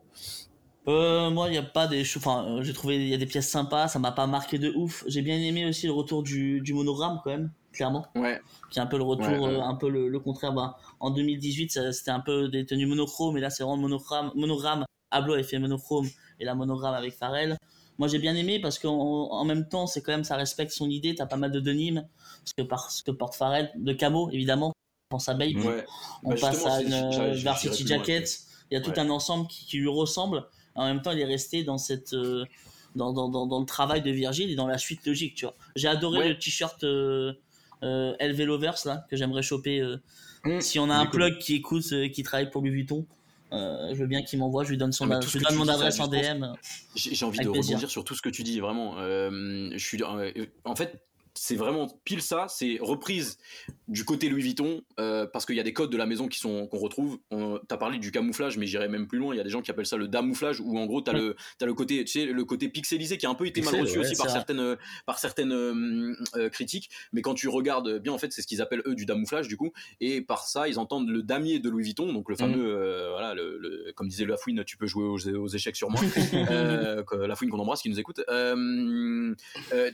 Euh, 0.88 1.30
moi, 1.30 1.48
il 1.48 1.54
y 1.54 1.58
a 1.58 1.62
pas 1.62 1.86
des, 1.86 2.02
enfin, 2.16 2.44
euh, 2.44 2.62
j'ai 2.64 2.72
trouvé 2.72 2.96
il 2.96 3.08
y 3.08 3.14
a 3.14 3.16
des 3.16 3.26
pièces 3.26 3.48
sympas, 3.48 3.86
ça 3.86 3.98
m'a 4.00 4.10
pas 4.10 4.26
marqué 4.26 4.58
de 4.58 4.70
ouf. 4.74 5.04
J'ai 5.06 5.22
bien 5.22 5.38
aimé 5.38 5.64
aussi 5.66 5.86
le 5.86 5.92
retour 5.92 6.24
du, 6.24 6.60
du 6.60 6.74
monogramme 6.74 7.20
quand 7.22 7.30
même, 7.30 7.52
clairement, 7.72 8.06
Ouais. 8.16 8.40
qui 8.70 8.80
est 8.80 8.82
un 8.82 8.86
peu 8.86 8.96
le 8.96 9.04
retour, 9.04 9.28
Ouais, 9.28 9.38
ouais. 9.38 9.54
euh, 9.54 9.62
un 9.62 9.76
peu 9.76 9.88
le, 9.88 10.08
le 10.08 10.18
contraire. 10.18 10.52
Bah, 10.52 10.76
en 10.98 11.10
2018, 11.10 11.70
ça- 11.70 11.92
c'était 11.92 12.10
un 12.10 12.18
peu 12.18 12.48
des 12.48 12.66
tenues 12.66 12.86
monochromes, 12.86 13.36
et 13.36 13.40
là 13.40 13.48
c'est 13.50 13.62
vraiment 13.62 13.76
monogramme, 13.76 14.32
monogramme. 14.34 14.84
Ablo 15.12 15.34
avait 15.34 15.42
fait 15.44 15.58
monochrome 15.60 16.08
et 16.40 16.44
la 16.44 16.54
monogramme 16.54 16.94
avec 16.94 17.12
Pharrell. 17.12 17.56
Moi 17.98 18.08
j'ai 18.08 18.18
bien 18.18 18.34
aimé 18.34 18.58
parce 18.58 18.78
qu'en 18.78 18.90
en 19.30 19.44
même 19.44 19.68
temps 19.68 19.86
c'est 19.86 20.00
quand 20.00 20.10
même 20.12 20.24
ça 20.24 20.36
respecte 20.36 20.72
son 20.72 20.88
idée. 20.88 21.14
T'as 21.14 21.26
pas 21.26 21.36
mal 21.36 21.52
de 21.52 21.60
denim, 21.60 22.02
ce 22.46 22.54
que 22.56 22.62
parce 22.62 23.02
que 23.02 23.10
porte 23.10 23.34
Pharrell, 23.34 23.70
de 23.76 23.92
camo 23.92 24.30
évidemment. 24.30 24.68
On 25.10 25.16
pense 25.16 25.28
à 25.28 25.34
Bape. 25.34 25.54
Ouais. 25.56 25.84
On 26.24 26.30
Bah, 26.30 26.36
passe 26.40 26.64
à 26.64 26.80
une 26.80 26.94
euh, 26.94 27.34
varsity 27.44 27.86
jacket. 27.86 28.40
Il 28.70 28.74
y 28.74 28.76
a 28.78 28.80
tout 28.80 28.94
un 28.96 29.10
ensemble 29.10 29.46
qui, 29.48 29.66
qui 29.66 29.76
lui 29.76 29.88
ressemble. 29.88 30.42
En 30.74 30.86
même 30.86 31.02
temps, 31.02 31.10
il 31.12 31.20
est 31.20 31.24
resté 31.24 31.64
dans 31.64 31.78
cette 31.78 32.14
euh, 32.14 32.44
dans, 32.94 33.12
dans, 33.12 33.28
dans, 33.28 33.46
dans 33.46 33.60
le 33.60 33.66
travail 33.66 34.02
de 34.02 34.10
Virgile 34.10 34.50
et 34.50 34.54
dans 34.54 34.66
la 34.66 34.78
suite 34.78 35.06
logique, 35.06 35.34
tu 35.34 35.44
vois. 35.46 35.54
J'ai 35.76 35.88
adoré 35.88 36.18
Ouais. 36.20 36.28
le 36.28 36.38
t-shirt 36.38 36.82
euh, 36.84 37.32
euh, 37.82 38.14
LV 38.20 38.44
Lovers 38.44 38.74
là 38.84 39.06
que 39.10 39.16
j'aimerais 39.16 39.42
choper. 39.42 39.80
euh. 39.80 39.96
Mmh. 40.44 40.60
Si 40.60 40.78
on 40.78 40.90
a 40.90 40.94
un 40.96 41.06
plug 41.06 41.38
qui 41.38 41.54
écoute, 41.54 41.84
euh, 41.92 42.08
qui 42.08 42.22
travaille 42.22 42.50
pour 42.50 42.62
Louis 42.62 42.70
Vuitton, 42.70 43.06
je 43.52 43.94
veux 43.94 44.06
bien 44.06 44.22
qu'il 44.22 44.38
m'envoie. 44.38 44.64
Je 44.64 44.70
lui 44.70 44.76
donne 44.78 44.92
son, 44.92 45.10
Ah, 45.10 45.20
je 45.20 45.38
donne 45.38 45.54
mon 45.56 45.68
adresse 45.68 46.00
en. 46.00 46.08
DM. 46.08 46.46
J'ai 46.96 47.24
envie 47.24 47.38
de 47.38 47.50
plaisir. 47.50 47.70
rebondir 47.76 47.90
sur 47.90 48.02
tout 48.04 48.14
ce 48.14 48.22
que 48.22 48.28
tu 48.30 48.42
dis, 48.42 48.60
vraiment. 48.60 48.96
Je 48.98 49.76
suis, 49.78 50.02
en 50.04 50.74
fait, 50.76 51.02
c'est 51.34 51.56
vraiment 51.56 51.88
pile 52.04 52.20
ça, 52.22 52.46
c'est 52.48 52.78
reprise 52.80 53.38
du 53.88 54.04
côté 54.04 54.28
Louis 54.28 54.42
Vuitton, 54.42 54.82
euh, 55.00 55.26
parce 55.26 55.44
qu'il 55.46 55.56
y 55.56 55.60
a 55.60 55.62
des 55.62 55.72
codes 55.72 55.90
de 55.90 55.96
la 55.96 56.06
maison 56.06 56.28
qui 56.28 56.38
sont 56.38 56.66
qu'on 56.66 56.78
retrouve. 56.78 57.18
T'as 57.68 57.76
parlé 57.76 57.98
du 57.98 58.10
camouflage, 58.10 58.56
mais 58.58 58.66
j'irais 58.66 58.88
même 58.88 59.06
plus 59.06 59.18
loin. 59.18 59.34
Il 59.34 59.38
y 59.38 59.40
a 59.40 59.44
des 59.44 59.50
gens 59.50 59.62
qui 59.62 59.70
appellent 59.70 59.86
ça 59.86 59.96
le 59.96 60.08
damouflage, 60.08 60.60
où 60.60 60.78
en 60.78 60.86
gros 60.86 61.00
t'as 61.00 61.12
le 61.12 61.36
t'as 61.58 61.66
le 61.66 61.74
côté, 61.74 62.04
tu 62.04 62.12
sais, 62.20 62.26
le 62.26 62.44
côté 62.44 62.68
pixelisé 62.68 63.18
qui 63.18 63.26
a 63.26 63.30
un 63.30 63.34
peu 63.34 63.46
été 63.46 63.60
mal 63.62 63.74
reçu 63.80 63.98
ouais, 63.98 64.04
aussi 64.04 64.14
par 64.16 64.26
certaines 64.30 64.76
par 65.06 65.18
certaines 65.18 65.52
euh, 65.52 66.14
euh, 66.36 66.48
critiques. 66.48 66.90
Mais 67.12 67.22
quand 67.22 67.34
tu 67.34 67.48
regardes 67.48 67.98
bien, 67.98 68.12
en 68.12 68.18
fait, 68.18 68.32
c'est 68.32 68.42
ce 68.42 68.46
qu'ils 68.46 68.62
appellent 68.62 68.82
eux 68.86 68.94
du 68.94 69.04
damouflage 69.06 69.48
du 69.48 69.56
coup. 69.56 69.72
Et 70.00 70.20
par 70.20 70.46
ça, 70.46 70.68
ils 70.68 70.78
entendent 70.78 71.08
le 71.08 71.22
damier 71.22 71.58
de 71.58 71.68
Louis 71.68 71.84
Vuitton, 71.84 72.12
donc 72.12 72.28
le 72.28 72.36
fameux, 72.36 72.74
euh, 72.76 73.10
voilà, 73.10 73.34
le, 73.34 73.58
le- 73.58 73.92
comme 73.94 74.08
disait 74.08 74.24
Lafouine, 74.26 74.64
tu 74.64 74.76
peux 74.76 74.86
jouer 74.86 75.04
aux, 75.04 75.28
aux 75.28 75.48
échecs 75.48 75.76
sur 75.76 75.90
moi. 75.90 76.00
Lafouine 77.26 77.50
qu'on 77.50 77.58
embrasse, 77.58 77.82
qui 77.82 77.90
nous 77.90 78.00
écoute. 78.00 78.20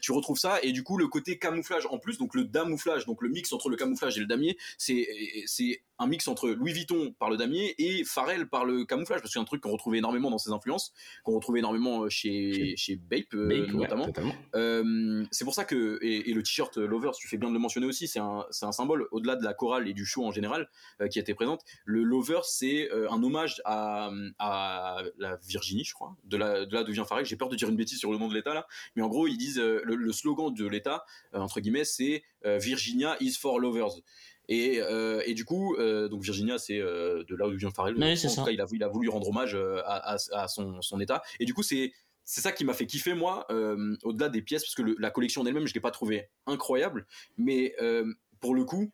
Tu 0.03 0.13
retrouves 0.13 0.39
ça 0.39 0.59
et 0.63 0.73
du 0.73 0.83
coup 0.83 0.97
le 0.97 1.09
côté 1.09 1.28
camouflage 1.37 1.87
en 1.91 1.99
plus, 1.99 2.17
donc 2.17 2.35
le 2.35 2.45
damouflage, 2.45 3.05
donc 3.05 3.21
le 3.21 3.29
mix 3.29 3.53
entre 3.53 3.69
le 3.69 3.77
camouflage 3.77 4.17
et 4.17 4.21
le 4.21 4.27
damier, 4.27 4.57
c'est 4.79 5.07
c'est 5.47 5.83
un 6.01 6.07
mix 6.07 6.29
entre 6.29 6.49
Louis 6.51 6.73
Vuitton 6.73 7.13
par 7.19 7.29
le 7.29 7.37
damier 7.37 7.75
et 7.77 8.05
Pharrell 8.05 8.49
par 8.49 8.65
le 8.65 8.85
camouflage, 8.85 9.21
parce 9.21 9.31
que 9.31 9.33
c'est 9.33 9.41
un 9.41 9.45
truc 9.45 9.61
qu'on 9.61 9.73
retrouve 9.73 9.97
énormément 9.97 10.31
dans 10.31 10.39
ses 10.39 10.53
influences, 10.53 10.93
qu'on 11.25 11.35
retrouve 11.35 11.59
énormément 11.59 12.05
euh, 12.05 12.09
chez 12.09 12.77
chez 12.77 12.95
Bape, 12.95 13.35
euh, 13.35 13.67
Bape, 13.67 13.73
notamment. 13.73 14.07
Euh, 14.55 15.25
c'est 15.33 15.45
pour 15.45 15.55
ça 15.55 15.65
que 15.65 15.99
et, 16.01 16.31
et 16.31 16.35
le 16.35 16.43
t-shirt 16.45 16.77
Lovers, 16.79 17.17
tu 17.17 17.27
fais 17.27 17.37
bien 17.37 17.49
de 17.49 17.55
le 17.55 17.59
mentionner 17.59 17.87
aussi, 17.87 18.07
c'est 18.07 18.21
un 18.21 18.47
c'est 18.51 18.65
un 18.65 18.73
symbole 18.73 19.09
au-delà 19.11 19.35
de 19.35 19.43
la 19.45 19.55
chorale 19.55 19.89
et 19.89 19.93
du 19.93 20.07
show 20.07 20.25
en 20.25 20.31
général 20.31 20.71
euh, 21.01 21.09
qui 21.09 21.19
était 21.19 21.35
présente. 21.35 21.63
Le 21.85 22.05
Lover, 22.05 22.41
c'est 22.45 22.91
euh, 22.93 23.11
un 23.11 23.21
hommage 23.21 23.61
à, 23.65 24.13
à 24.39 25.03
la 25.19 25.37
Virginie, 25.49 25.85
je 25.85 25.95
crois, 25.95 26.17
de 26.25 26.37
là 26.37 26.65
de 26.65 26.73
là 26.73 26.85
d'où 26.85 26.93
vient 26.93 27.05
Pharrell. 27.05 27.27
J'ai 27.27 27.37
peur 27.37 27.49
de 27.49 27.57
dire 27.57 27.69
une 27.69 27.77
bêtise 27.77 27.99
sur 27.99 28.13
le 28.13 28.19
nom 28.19 28.29
de 28.29 28.35
l'État 28.35 28.55
là, 28.55 28.69
mais 28.95 29.03
en 29.03 29.09
gros 29.09 29.27
ils 29.27 29.37
disent 29.37 29.59
le, 29.59 29.83
le 29.83 30.13
slogan 30.13 30.55
de 30.55 30.67
l'État 30.67 31.05
entre 31.33 31.61
guillemets 31.61 31.85
c'est 31.85 32.23
euh, 32.47 32.59
Virginia 32.59 33.17
is 33.21 33.33
for 33.33 33.59
lovers. 33.61 34.01
Et, 34.51 34.81
euh, 34.81 35.21
et 35.27 35.35
du 35.35 35.45
coup, 35.45 35.75
euh, 35.77 36.09
donc 36.09 36.23
Virginia, 36.23 36.57
c'est 36.57 36.79
euh, 36.79 37.23
de 37.29 37.37
là 37.37 37.47
où 37.47 37.51
vient 37.55 37.71
Pharrell. 37.71 37.97
Oui, 37.97 38.17
En 38.29 38.31
tout 38.31 38.45
cas, 38.47 38.51
il 38.53 38.61
a, 38.63 38.65
voulu- 38.65 38.79
il 38.79 38.83
a 38.85 38.89
voulu 38.89 39.09
rendre 39.11 39.29
hommage 39.29 39.55
euh, 39.55 39.83
à, 39.85 40.15
à, 40.15 40.17
à 40.43 40.49
son, 40.49 40.81
son 40.81 40.99
état. 41.01 41.21
Et 41.39 41.45
du 41.45 41.53
coup, 41.53 41.63
c'est 41.63 41.93
c'est 42.25 42.41
ça 42.43 42.53
qui 42.53 42.65
m'a 42.65 42.73
fait 42.75 42.87
kiffer 42.87 43.13
moi, 43.15 43.47
euh, 43.51 43.95
au-delà 44.05 44.29
des 44.31 44.41
pièces, 44.43 44.63
parce 44.63 44.75
que 44.75 44.83
le- 44.83 44.97
la 44.99 45.11
collection 45.11 45.43
en 45.43 45.47
elle-même, 45.47 45.67
je 45.67 45.75
l'ai 45.75 45.81
pas 45.81 45.91
trouvée 45.91 46.29
incroyable, 46.47 47.07
mais 47.37 47.75
euh, 47.83 48.11
pour 48.41 48.55
le 48.55 48.65
coup, 48.65 48.91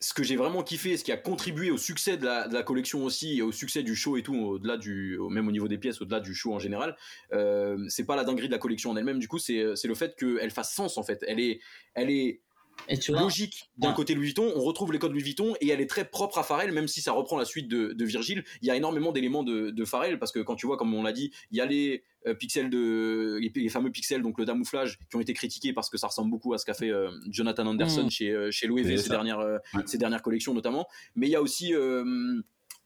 ce 0.00 0.14
que 0.14 0.22
j'ai 0.22 0.36
vraiment 0.36 0.62
kiffé, 0.62 0.96
ce 0.96 1.04
qui 1.04 1.12
a 1.12 1.16
contribué 1.18 1.70
au 1.70 1.76
succès 1.76 2.16
de 2.16 2.24
la, 2.24 2.62
collection 2.62 3.04
aussi, 3.04 3.38
et 3.38 3.42
au 3.42 3.52
succès 3.52 3.82
du 3.82 3.94
show 3.94 4.16
et 4.16 4.22
tout, 4.22 4.34
au-delà 4.34 4.78
du, 4.78 5.18
même 5.28 5.46
au 5.46 5.52
niveau 5.52 5.68
des 5.68 5.76
pièces, 5.76 6.00
au-delà 6.00 6.20
du 6.20 6.34
show 6.34 6.54
en 6.54 6.58
général, 6.58 6.96
euh, 7.32 7.84
c'est 7.88 8.04
pas 8.04 8.16
la 8.16 8.24
dinguerie 8.24 8.46
de 8.46 8.52
la 8.52 8.58
collection 8.58 8.90
en 8.90 8.96
elle-même. 8.96 9.18
Du 9.18 9.28
coup, 9.28 9.38
c'est 9.38 9.76
c'est 9.76 9.88
le 9.88 9.94
fait 9.94 10.16
qu'elle 10.16 10.50
fasse 10.50 10.74
sens 10.74 10.96
en 10.96 11.02
fait. 11.02 11.22
Elle 11.28 11.38
est, 11.38 11.60
elle 11.94 12.10
est 12.10 12.40
Et 12.88 12.98
tu 12.98 13.12
vois, 13.12 13.20
logique 13.22 13.70
d'un 13.78 13.88
Ouais. 13.90 13.94
côté 13.94 14.14
Louis 14.14 14.26
Vuitton, 14.26 14.52
on 14.56 14.60
retrouve 14.60 14.92
les 14.92 14.98
codes 14.98 15.12
Louis 15.12 15.22
Vuitton 15.22 15.54
et 15.60 15.68
elle 15.68 15.80
est 15.80 15.86
très 15.88 16.04
propre 16.04 16.38
à 16.38 16.42
Pharrell, 16.42 16.72
même 16.72 16.88
si 16.88 17.00
ça 17.00 17.12
reprend 17.12 17.38
la 17.38 17.44
suite 17.44 17.68
de, 17.68 17.92
de 17.92 18.04
Virgile. 18.04 18.44
Il 18.62 18.68
y 18.68 18.70
a 18.70 18.76
énormément 18.76 19.12
d'éléments 19.12 19.42
de, 19.44 19.70
de 19.70 19.84
Pharrell 19.84 20.18
parce 20.18 20.32
que 20.32 20.40
quand 20.40 20.56
tu 20.56 20.66
vois, 20.66 20.76
comme 20.76 20.92
on 20.94 21.02
l'a 21.02 21.12
dit, 21.12 21.30
il 21.50 21.58
y 21.58 21.60
a 21.60 21.66
les 21.66 22.02
euh, 22.26 22.34
pixels 22.34 22.68
de 22.70 23.38
les, 23.40 23.52
les 23.54 23.68
fameux 23.68 23.90
pixels, 23.90 24.22
donc 24.22 24.38
le 24.38 24.44
damouflage, 24.44 24.98
qui 25.08 25.16
ont 25.16 25.20
été 25.20 25.32
critiqués 25.34 25.72
parce 25.72 25.88
que 25.88 25.98
ça 25.98 26.08
ressemble 26.08 26.30
beaucoup 26.30 26.52
à 26.52 26.58
ce 26.58 26.64
qu'a 26.64 26.74
fait 26.74 26.90
euh, 26.90 27.10
Jonathan 27.30 27.66
Anderson 27.66 28.06
Mm. 28.06 28.10
chez 28.10 28.30
euh, 28.30 28.50
chez 28.50 28.66
Louis 28.66 28.82
V 28.82 28.96
ça. 28.96 29.04
ces 29.04 29.08
dernières 29.10 29.38
euh, 29.40 29.58
Ouais. 29.74 29.82
ces 29.86 29.98
dernières 29.98 30.22
collections 30.22 30.52
notamment. 30.54 30.86
Mais 31.14 31.28
il 31.28 31.30
y 31.30 31.36
a 31.36 31.42
aussi 31.42 31.72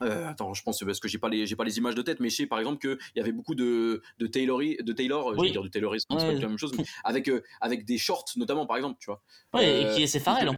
euh, 0.04 0.08
euh, 0.08 0.28
attends, 0.28 0.54
je 0.54 0.62
pense 0.62 0.82
parce 0.84 1.00
que 1.00 1.08
j'ai 1.08 1.18
pas 1.18 1.28
les 1.28 1.46
j'ai 1.46 1.56
pas 1.56 1.64
les 1.64 1.78
images 1.78 1.94
de 1.94 2.02
tête, 2.02 2.20
mais 2.20 2.28
je 2.30 2.36
sais 2.36 2.46
par 2.46 2.58
exemple 2.58 2.78
qu'il 2.78 2.98
y 3.16 3.20
avait 3.20 3.32
beaucoup 3.32 3.54
de 3.54 4.02
de 4.18 4.26
Taylor 4.26 4.58
de 4.60 4.92
Taylor, 4.92 5.34
je 5.34 5.40
vais 5.40 5.50
dire 5.50 5.62
de 5.62 5.68
Taylorisme, 5.68 6.06
c'est 6.18 6.26
pas 6.26 6.32
la 6.32 6.48
même 6.48 6.58
chose, 6.58 6.72
mais 6.76 6.84
avec 7.04 7.28
euh, 7.28 7.42
avec 7.60 7.84
des 7.84 7.98
shorts 7.98 8.24
notamment 8.36 8.66
par 8.66 8.76
exemple, 8.76 8.96
tu 9.00 9.06
vois. 9.06 9.22
ouais, 9.54 9.64
Euh, 9.66 9.90
et 9.90 9.94
qui 9.94 10.02
est 10.02 10.28
hein. 10.28 10.54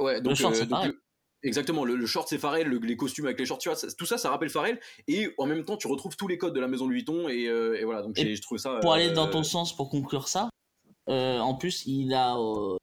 Ouais, 0.00 0.20
donc, 0.20 0.34
short, 0.36 0.54
euh, 0.54 0.58
c'est 0.58 0.66
donc, 0.66 0.84
le- 0.84 1.00
Exactement, 1.42 1.84
le, 1.84 1.94
le 1.94 2.06
short 2.06 2.26
c'est 2.28 2.38
Pharrell, 2.38 2.66
le- 2.68 2.78
les 2.78 2.96
costumes 2.96 3.26
avec 3.26 3.38
les 3.38 3.44
shorts, 3.44 3.58
tu 3.58 3.68
vois, 3.68 3.76
ça- 3.76 3.86
tout 3.92 4.06
ça, 4.06 4.16
ça 4.16 4.30
rappelle 4.30 4.48
Pharrell, 4.48 4.80
et 5.08 5.28
en 5.36 5.46
même 5.46 5.64
temps 5.64 5.76
tu 5.76 5.86
retrouves 5.88 6.16
tous 6.16 6.26
les 6.26 6.38
codes 6.38 6.54
de 6.54 6.60
la 6.60 6.68
maison 6.68 6.86
Louis 6.86 6.96
Vuitton, 6.96 7.28
et, 7.28 7.46
euh, 7.48 7.78
et 7.78 7.84
voilà, 7.84 8.00
donc 8.02 8.18
Et 8.18 8.22
j'ai- 8.22 8.36
je 8.36 8.40
trouve 8.42 8.56
ça. 8.58 8.78
Pour 8.80 8.92
euh, 8.92 8.96
aller 8.96 9.10
dans 9.12 9.28
ton 9.28 9.42
sens, 9.42 9.76
pour 9.76 9.90
conclure 9.90 10.26
ça, 10.26 10.48
euh, 11.10 11.38
en 11.38 11.54
plus, 11.54 11.84
il 11.86 12.14
a, 12.14 12.36
euh, 12.38 12.76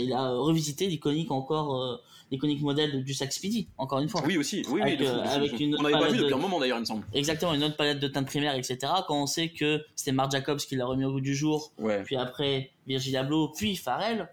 il 0.00 0.12
a 0.12 0.30
revisité 0.30 0.86
l'iconique 0.86 1.30
encore, 1.30 1.76
euh, 1.82 1.96
l'iconique 2.30 2.62
modèle 2.62 3.04
du 3.04 3.14
sac 3.14 3.32
Speedy, 3.32 3.68
encore 3.78 3.98
une 4.00 4.08
fois. 4.08 4.22
Oui, 4.26 4.36
aussi, 4.38 4.62
oui, 4.70 4.80
Avec, 4.82 4.98
fou, 5.00 5.04
euh, 5.06 5.24
avec 5.24 5.58
une 5.60 5.76
On 5.78 5.82
n'avait 5.82 5.92
pas 5.94 6.08
vu 6.08 6.18
depuis 6.18 6.30
de- 6.30 6.34
un 6.34 6.38
moment 6.38 6.58
d'ailleurs, 6.60 6.78
il 6.78 6.82
me 6.82 6.86
semble. 6.86 7.04
Exactement, 7.12 7.54
une 7.54 7.64
autre 7.64 7.76
palette 7.76 8.00
de 8.00 8.08
teintes 8.08 8.26
primaires, 8.26 8.54
etc. 8.54 8.78
Quand 9.06 9.20
on 9.22 9.26
sait 9.26 9.48
que 9.50 9.82
c'était 9.94 10.12
Marc 10.12 10.30
Jacobs 10.32 10.58
qui 10.58 10.76
l'a 10.76 10.86
remis 10.86 11.04
au 11.04 11.12
goût 11.12 11.20
du 11.20 11.34
jour, 11.34 11.72
Ouais. 11.78 12.02
puis 12.04 12.16
après 12.16 12.70
Virgil 12.86 13.16
Abloh, 13.16 13.48
puis 13.56 13.76
Pharrell. 13.76 14.28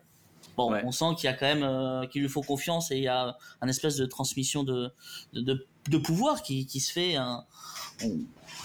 Bon, 0.58 0.72
Ouais. 0.74 0.82
on 0.86 0.92
sent 0.92 1.06
qu'il 1.18 1.26
y 1.26 1.28
a 1.28 1.34
quand 1.34 1.46
même, 1.46 1.64
euh, 1.64 2.06
qu'il 2.08 2.22
lui 2.22 2.28
faut 2.28 2.42
confiance 2.42 2.92
et 2.92 2.98
il 2.98 3.04
y 3.04 3.08
a 3.08 3.38
un 3.62 3.68
espèce 3.70 3.96
de 3.96 4.06
transmission 4.06 4.64
de, 4.64 4.92
de, 5.34 5.40
de, 5.42 5.66
de 5.90 5.98
pouvoir 5.98 6.42
qui, 6.44 6.66
qui 6.66 6.82
se 6.82 6.92
fait. 6.92 7.16
hein. 7.16 7.46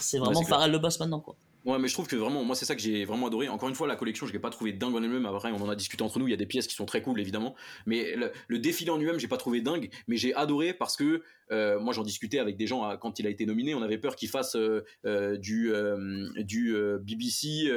C'est 0.01 0.19
vraiment 0.19 0.41
clair. 0.41 0.49
Pharrell 0.49 0.73
le 0.73 0.79
boss 0.79 0.99
maintenant, 0.99 1.21
quoi. 1.21 1.37
Ouais, 1.65 1.79
mais 1.79 1.89
je 1.89 1.95
trouve 1.95 2.07
que 2.07 2.17
vraiment, 2.17 2.45
moi, 2.45 2.55
c'est 2.55 2.67
ça 2.67 2.75
que 2.75 2.83
j'ai 2.83 3.05
vraiment 3.05 3.29
adoré. 3.29 3.49
Encore 3.49 3.69
une 3.69 3.75
fois, 3.75 3.87
la 3.87 3.97
collection, 3.97 4.27
je 4.27 4.33
l'ai 4.33 4.39
pas 4.39 4.51
trouvé 4.51 4.73
dingue 4.73 4.95
en 4.95 5.03
elle-même. 5.03 5.25
Après, 5.27 5.51
on 5.51 5.63
en 5.63 5.69
a 5.69 5.77
discuté 5.77 6.03
entre 6.05 6.19
nous. 6.19 6.29
Il 6.29 6.31
y 6.31 6.35
a 6.35 6.37
des 6.37 6.47
pièces 6.47 6.67
qui 6.67 6.75
sont 6.75 6.85
très 6.85 7.01
cool, 7.01 7.19
évidemment. 7.21 7.55
Mais 7.87 8.15
le, 8.17 8.33
le 8.49 8.59
défilé 8.59 8.91
en 8.91 8.99
lui-même, 8.99 9.19
j'ai 9.19 9.29
pas 9.29 9.39
trouvé 9.39 9.61
dingue. 9.61 9.89
Mais 10.07 10.17
j'ai 10.17 10.35
adoré 10.35 10.75
parce 10.75 10.97
que 10.97 11.23
euh, 11.51 11.79
moi, 11.79 11.93
j'en 11.93 12.03
discutais 12.03 12.39
avec 12.39 12.57
des 12.57 12.67
gens 12.67 12.89
euh, 12.89 12.97
quand 12.97 13.19
il 13.19 13.27
a 13.27 13.31
été 13.31 13.47
nominé. 13.47 13.75
On 13.75 13.83
avait 13.83 13.99
peur 13.99 14.17
qu'il 14.17 14.29
fasse 14.29 14.57
euh, 14.57 14.85
euh 15.05 15.37
du 15.37 15.73
du 16.39 16.75
BBC, 17.01 17.71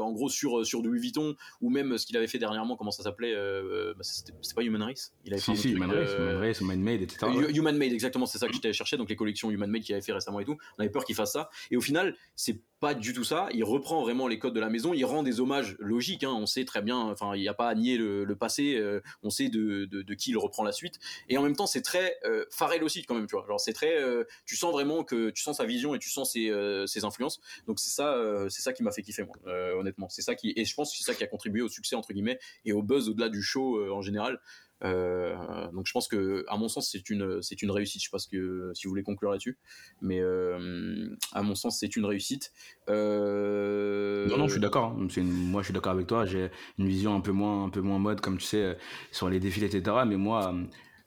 en 0.00 0.12
gros 0.12 0.28
sur 0.28 0.66
sur 0.66 0.82
Louis 0.82 1.00
Vuitton, 1.00 1.34
ou 1.60 1.70
même 1.70 1.98
ce 1.98 2.06
qu'il 2.06 2.16
avait 2.16 2.26
fait 2.26 2.38
dernièrement. 2.38 2.76
Comment 2.76 2.90
ça 2.90 3.02
s'appelait 3.02 3.34
bah, 3.34 4.02
C'était 4.02 4.32
pas 4.54 4.62
Human 4.62 4.82
Race? 4.82 5.14
Il 5.24 5.32
avait 5.32 5.40
si, 5.40 5.50
fait 5.52 5.56
si, 5.56 5.70
Human, 5.70 5.90
Race, 5.90 6.10
Human 6.18 6.36
Race, 6.36 6.60
Human 6.60 6.80
Made, 6.80 7.02
etc. 7.02 7.26
Human 7.54 7.76
Made, 7.76 7.92
exactement. 7.92 8.26
C'est 8.26 8.38
ça 8.38 8.46
que 8.46 8.54
j'étais 8.54 8.72
cherché. 8.72 8.96
Donc 8.96 9.08
les 9.08 9.16
collections 9.16 9.50
Human 9.50 9.70
Made 9.70 9.82
qu'il 9.82 9.94
avait 9.94 10.04
fait 10.04 10.12
récemment 10.12 10.40
et 10.40 10.44
tout. 10.44 10.56
On 10.78 10.82
avait 10.82 10.90
peur 10.90 11.04
qu'il 11.04 11.14
fasse 11.14 11.32
ça. 11.32 11.50
Et 11.70 11.76
au 11.76 11.80
final, 11.80 12.16
c'est 12.34 12.60
pas 12.84 12.94
du 12.94 13.14
tout 13.14 13.24
ça. 13.24 13.48
Il 13.54 13.64
reprend 13.64 14.02
vraiment 14.02 14.28
les 14.28 14.38
codes 14.38 14.54
de 14.54 14.60
la 14.60 14.68
maison. 14.68 14.92
Il 14.92 15.04
rend 15.04 15.22
des 15.22 15.40
hommages 15.40 15.76
logiques. 15.78 16.24
Hein. 16.24 16.34
On 16.36 16.44
sait 16.44 16.66
très 16.66 16.82
bien. 16.82 16.98
Enfin, 16.98 17.34
il 17.34 17.40
n'y 17.40 17.48
a 17.48 17.54
pas 17.54 17.68
à 17.68 17.74
nier 17.74 17.96
le, 17.96 18.36
passé. 18.36 18.78
on 19.22 19.30
sait 19.30 19.48
de, 19.48 19.86
de, 19.86 20.14
qui 20.14 20.30
il 20.32 20.38
reprend 20.38 20.62
la 20.62 20.72
suite. 20.72 20.98
Et 21.28 21.38
en 21.38 21.42
même 21.42 21.56
temps, 21.56 21.66
c'est 21.66 21.82
très 21.82 22.18
euh, 22.24 22.44
Pharrell 22.50 22.84
aussi 22.84 23.04
quand 23.04 23.14
même. 23.14 23.26
Tu 23.26 23.36
vois. 23.36 23.46
Genre, 23.46 23.60
c'est 23.60 23.72
très 23.72 23.94
euh, 23.96 24.24
tu 24.46 24.56
sens 24.56 24.72
vraiment 24.72 25.04
que 25.04 25.30
tu 25.30 25.42
sens 25.42 25.56
sa 25.56 25.64
vision 25.64 25.94
et 25.94 25.98
tu 25.98 26.10
sens 26.10 26.32
ses, 26.32 26.50
euh, 26.50 26.84
influences. 27.02 27.40
Donc 27.66 27.80
c'est 27.80 27.90
ça, 27.90 28.14
euh, 28.14 28.48
c'est 28.48 28.62
ça 28.62 28.72
qui 28.72 28.82
m'a 28.82 28.92
fait 28.92 29.02
kiffer 29.02 29.24
moi, 29.24 29.36
honnêtement. 29.78 30.08
C'est 30.08 30.22
ça 30.22 30.34
qui 30.34 30.52
et 30.56 30.64
je 30.64 30.74
pense 30.74 30.92
que 30.92 30.98
c'est 30.98 31.04
ça 31.04 31.14
qui 31.14 31.24
a 31.24 31.26
contribué 31.26 31.62
au 31.62 31.68
succès 31.68 31.96
entre 31.96 32.12
guillemets 32.12 32.38
et 32.64 32.72
au 32.72 32.82
buzz 32.82 33.08
au-delà 33.08 33.28
du 33.28 33.42
show 33.42 33.92
en 33.92 34.02
général. 34.02 34.40
Euh, 34.84 35.34
donc 35.72 35.86
je 35.86 35.92
pense 35.92 36.08
que, 36.08 36.44
à 36.48 36.56
mon 36.56 36.68
sens, 36.68 36.90
c'est 36.90 37.10
une 37.10 37.42
c'est 37.42 37.62
une 37.62 37.70
réussite. 37.70 38.02
Je 38.02 38.06
sais 38.06 38.12
pas 38.12 38.18
ce 38.18 38.28
que 38.28 38.70
si 38.74 38.86
vous 38.86 38.90
voulez 38.90 39.02
conclure 39.02 39.30
là-dessus, 39.30 39.58
mais 40.00 40.20
euh, 40.20 41.08
à 41.32 41.42
mon 41.42 41.54
sens, 41.54 41.78
c'est 41.80 41.96
une 41.96 42.04
réussite. 42.04 42.52
Euh... 42.88 44.26
Non 44.28 44.38
non, 44.38 44.46
je 44.46 44.52
suis 44.52 44.60
d'accord. 44.60 44.96
Hein. 44.98 45.08
Moi, 45.22 45.62
je 45.62 45.66
suis 45.66 45.74
d'accord 45.74 45.92
avec 45.92 46.06
toi. 46.06 46.26
J'ai 46.26 46.50
une 46.78 46.88
vision 46.88 47.14
un 47.14 47.20
peu 47.20 47.32
moins 47.32 47.64
un 47.64 47.70
peu 47.70 47.80
moins 47.80 47.98
mode, 47.98 48.20
comme 48.20 48.38
tu 48.38 48.44
sais, 48.44 48.76
sur 49.10 49.28
les 49.28 49.40
défilés, 49.40 49.66
etc. 49.66 49.96
Mais 50.06 50.16
moi, 50.16 50.54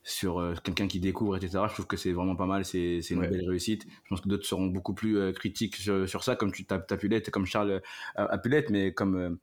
sur 0.07 0.39
euh, 0.39 0.55
quelqu'un 0.63 0.87
qui 0.87 1.01
découvre, 1.01 1.35
etc. 1.35 1.65
Je 1.67 1.73
trouve 1.73 1.85
que 1.85 1.97
c'est 1.97 2.13
vraiment 2.13 2.37
pas 2.37 2.45
mal, 2.45 2.63
c'est 2.63 3.01
une 3.09 3.27
belle 3.27 3.47
réussite. 3.47 3.85
Je 4.05 4.09
pense 4.09 4.21
que 4.21 4.29
d'autres 4.29 4.45
seront 4.45 4.67
beaucoup 4.67 4.93
plus 4.93 5.17
euh, 5.17 5.33
critiques 5.33 5.75
sur, 5.75 6.07
sur, 6.07 6.23
ça, 6.23 6.37
comme 6.37 6.53
tu 6.53 6.65
as, 6.69 6.79
pu 6.79 7.09
l'être, 7.09 7.29
comme 7.29 7.45
Charles 7.45 7.71
euh, 7.71 7.81
a 8.15 8.37
pu 8.37 8.47
l'être, 8.47 8.69
mais 8.69 8.93
comme 8.93 9.37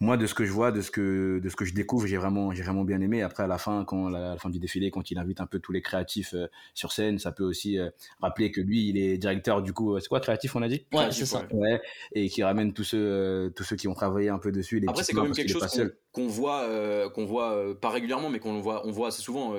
moi 0.00 0.16
de 0.16 0.26
ce 0.26 0.32
que 0.32 0.46
je 0.46 0.50
vois 0.50 0.72
de 0.72 0.80
ce 0.80 0.90
que 0.90 1.40
de 1.42 1.48
ce 1.50 1.56
que 1.56 1.66
je 1.66 1.74
découvre 1.74 2.06
j'ai 2.06 2.16
vraiment 2.16 2.52
j'ai 2.52 2.62
vraiment 2.62 2.84
bien 2.84 3.00
aimé 3.02 3.20
après 3.20 3.42
à 3.42 3.46
la 3.46 3.58
fin 3.58 3.84
quand 3.84 4.08
la, 4.08 4.30
la, 4.30 4.36
fin 4.38 4.48
du 4.48 4.58
défilé 4.58 4.90
quand 4.90 5.10
il 5.10 5.18
invite 5.18 5.42
un 5.42 5.46
peu 5.46 5.58
tous 5.58 5.72
les 5.72 5.82
créatifs 5.82 6.32
euh, 6.32 6.46
sur 6.72 6.92
scène 6.92 7.18
ça 7.18 7.32
peut 7.32 7.44
aussi 7.44 7.78
euh, 7.78 7.90
rappeler 8.20 8.50
que 8.50 8.62
lui 8.62 8.88
il 8.88 8.96
est 8.96 9.18
directeur 9.18 9.60
du 9.62 9.74
coup 9.74 9.94
euh, 9.94 10.00
c'est 10.00 10.08
quoi 10.08 10.20
créatif 10.20 10.56
on 10.56 10.62
a 10.62 10.68
dit? 10.68 10.86
Ouais 10.94 11.12
c'est 11.12 11.26
ça 11.26 11.46
ouais 11.52 11.82
et 12.14 12.30
qui 12.30 12.42
ramène 12.42 12.72
tous 12.72 12.84
ceux 12.84 13.52
tous 13.54 13.64
ceux 13.64 13.76
qui 13.76 13.88
ont 13.88 13.94
travaillé 13.94 14.30
un 14.30 14.38
peu 14.38 14.52
dessus 14.52 14.80
les 14.80 14.88
après 14.88 15.04
c'est 15.04 15.12
quand 15.12 15.24
même 15.24 15.34
quelque 15.34 15.52
chose 15.52 15.92
qu'on 16.12 16.28
voit 16.28 17.10
qu'on 17.10 17.26
voit 17.26 17.78
pas 17.78 17.90
régulièrement 17.90 18.30
mais 18.30 18.38
qu'on 18.38 18.58
voit 18.60 18.86
on 18.86 18.90
voit 18.90 19.08
assez 19.08 19.22
souvent 19.22 19.54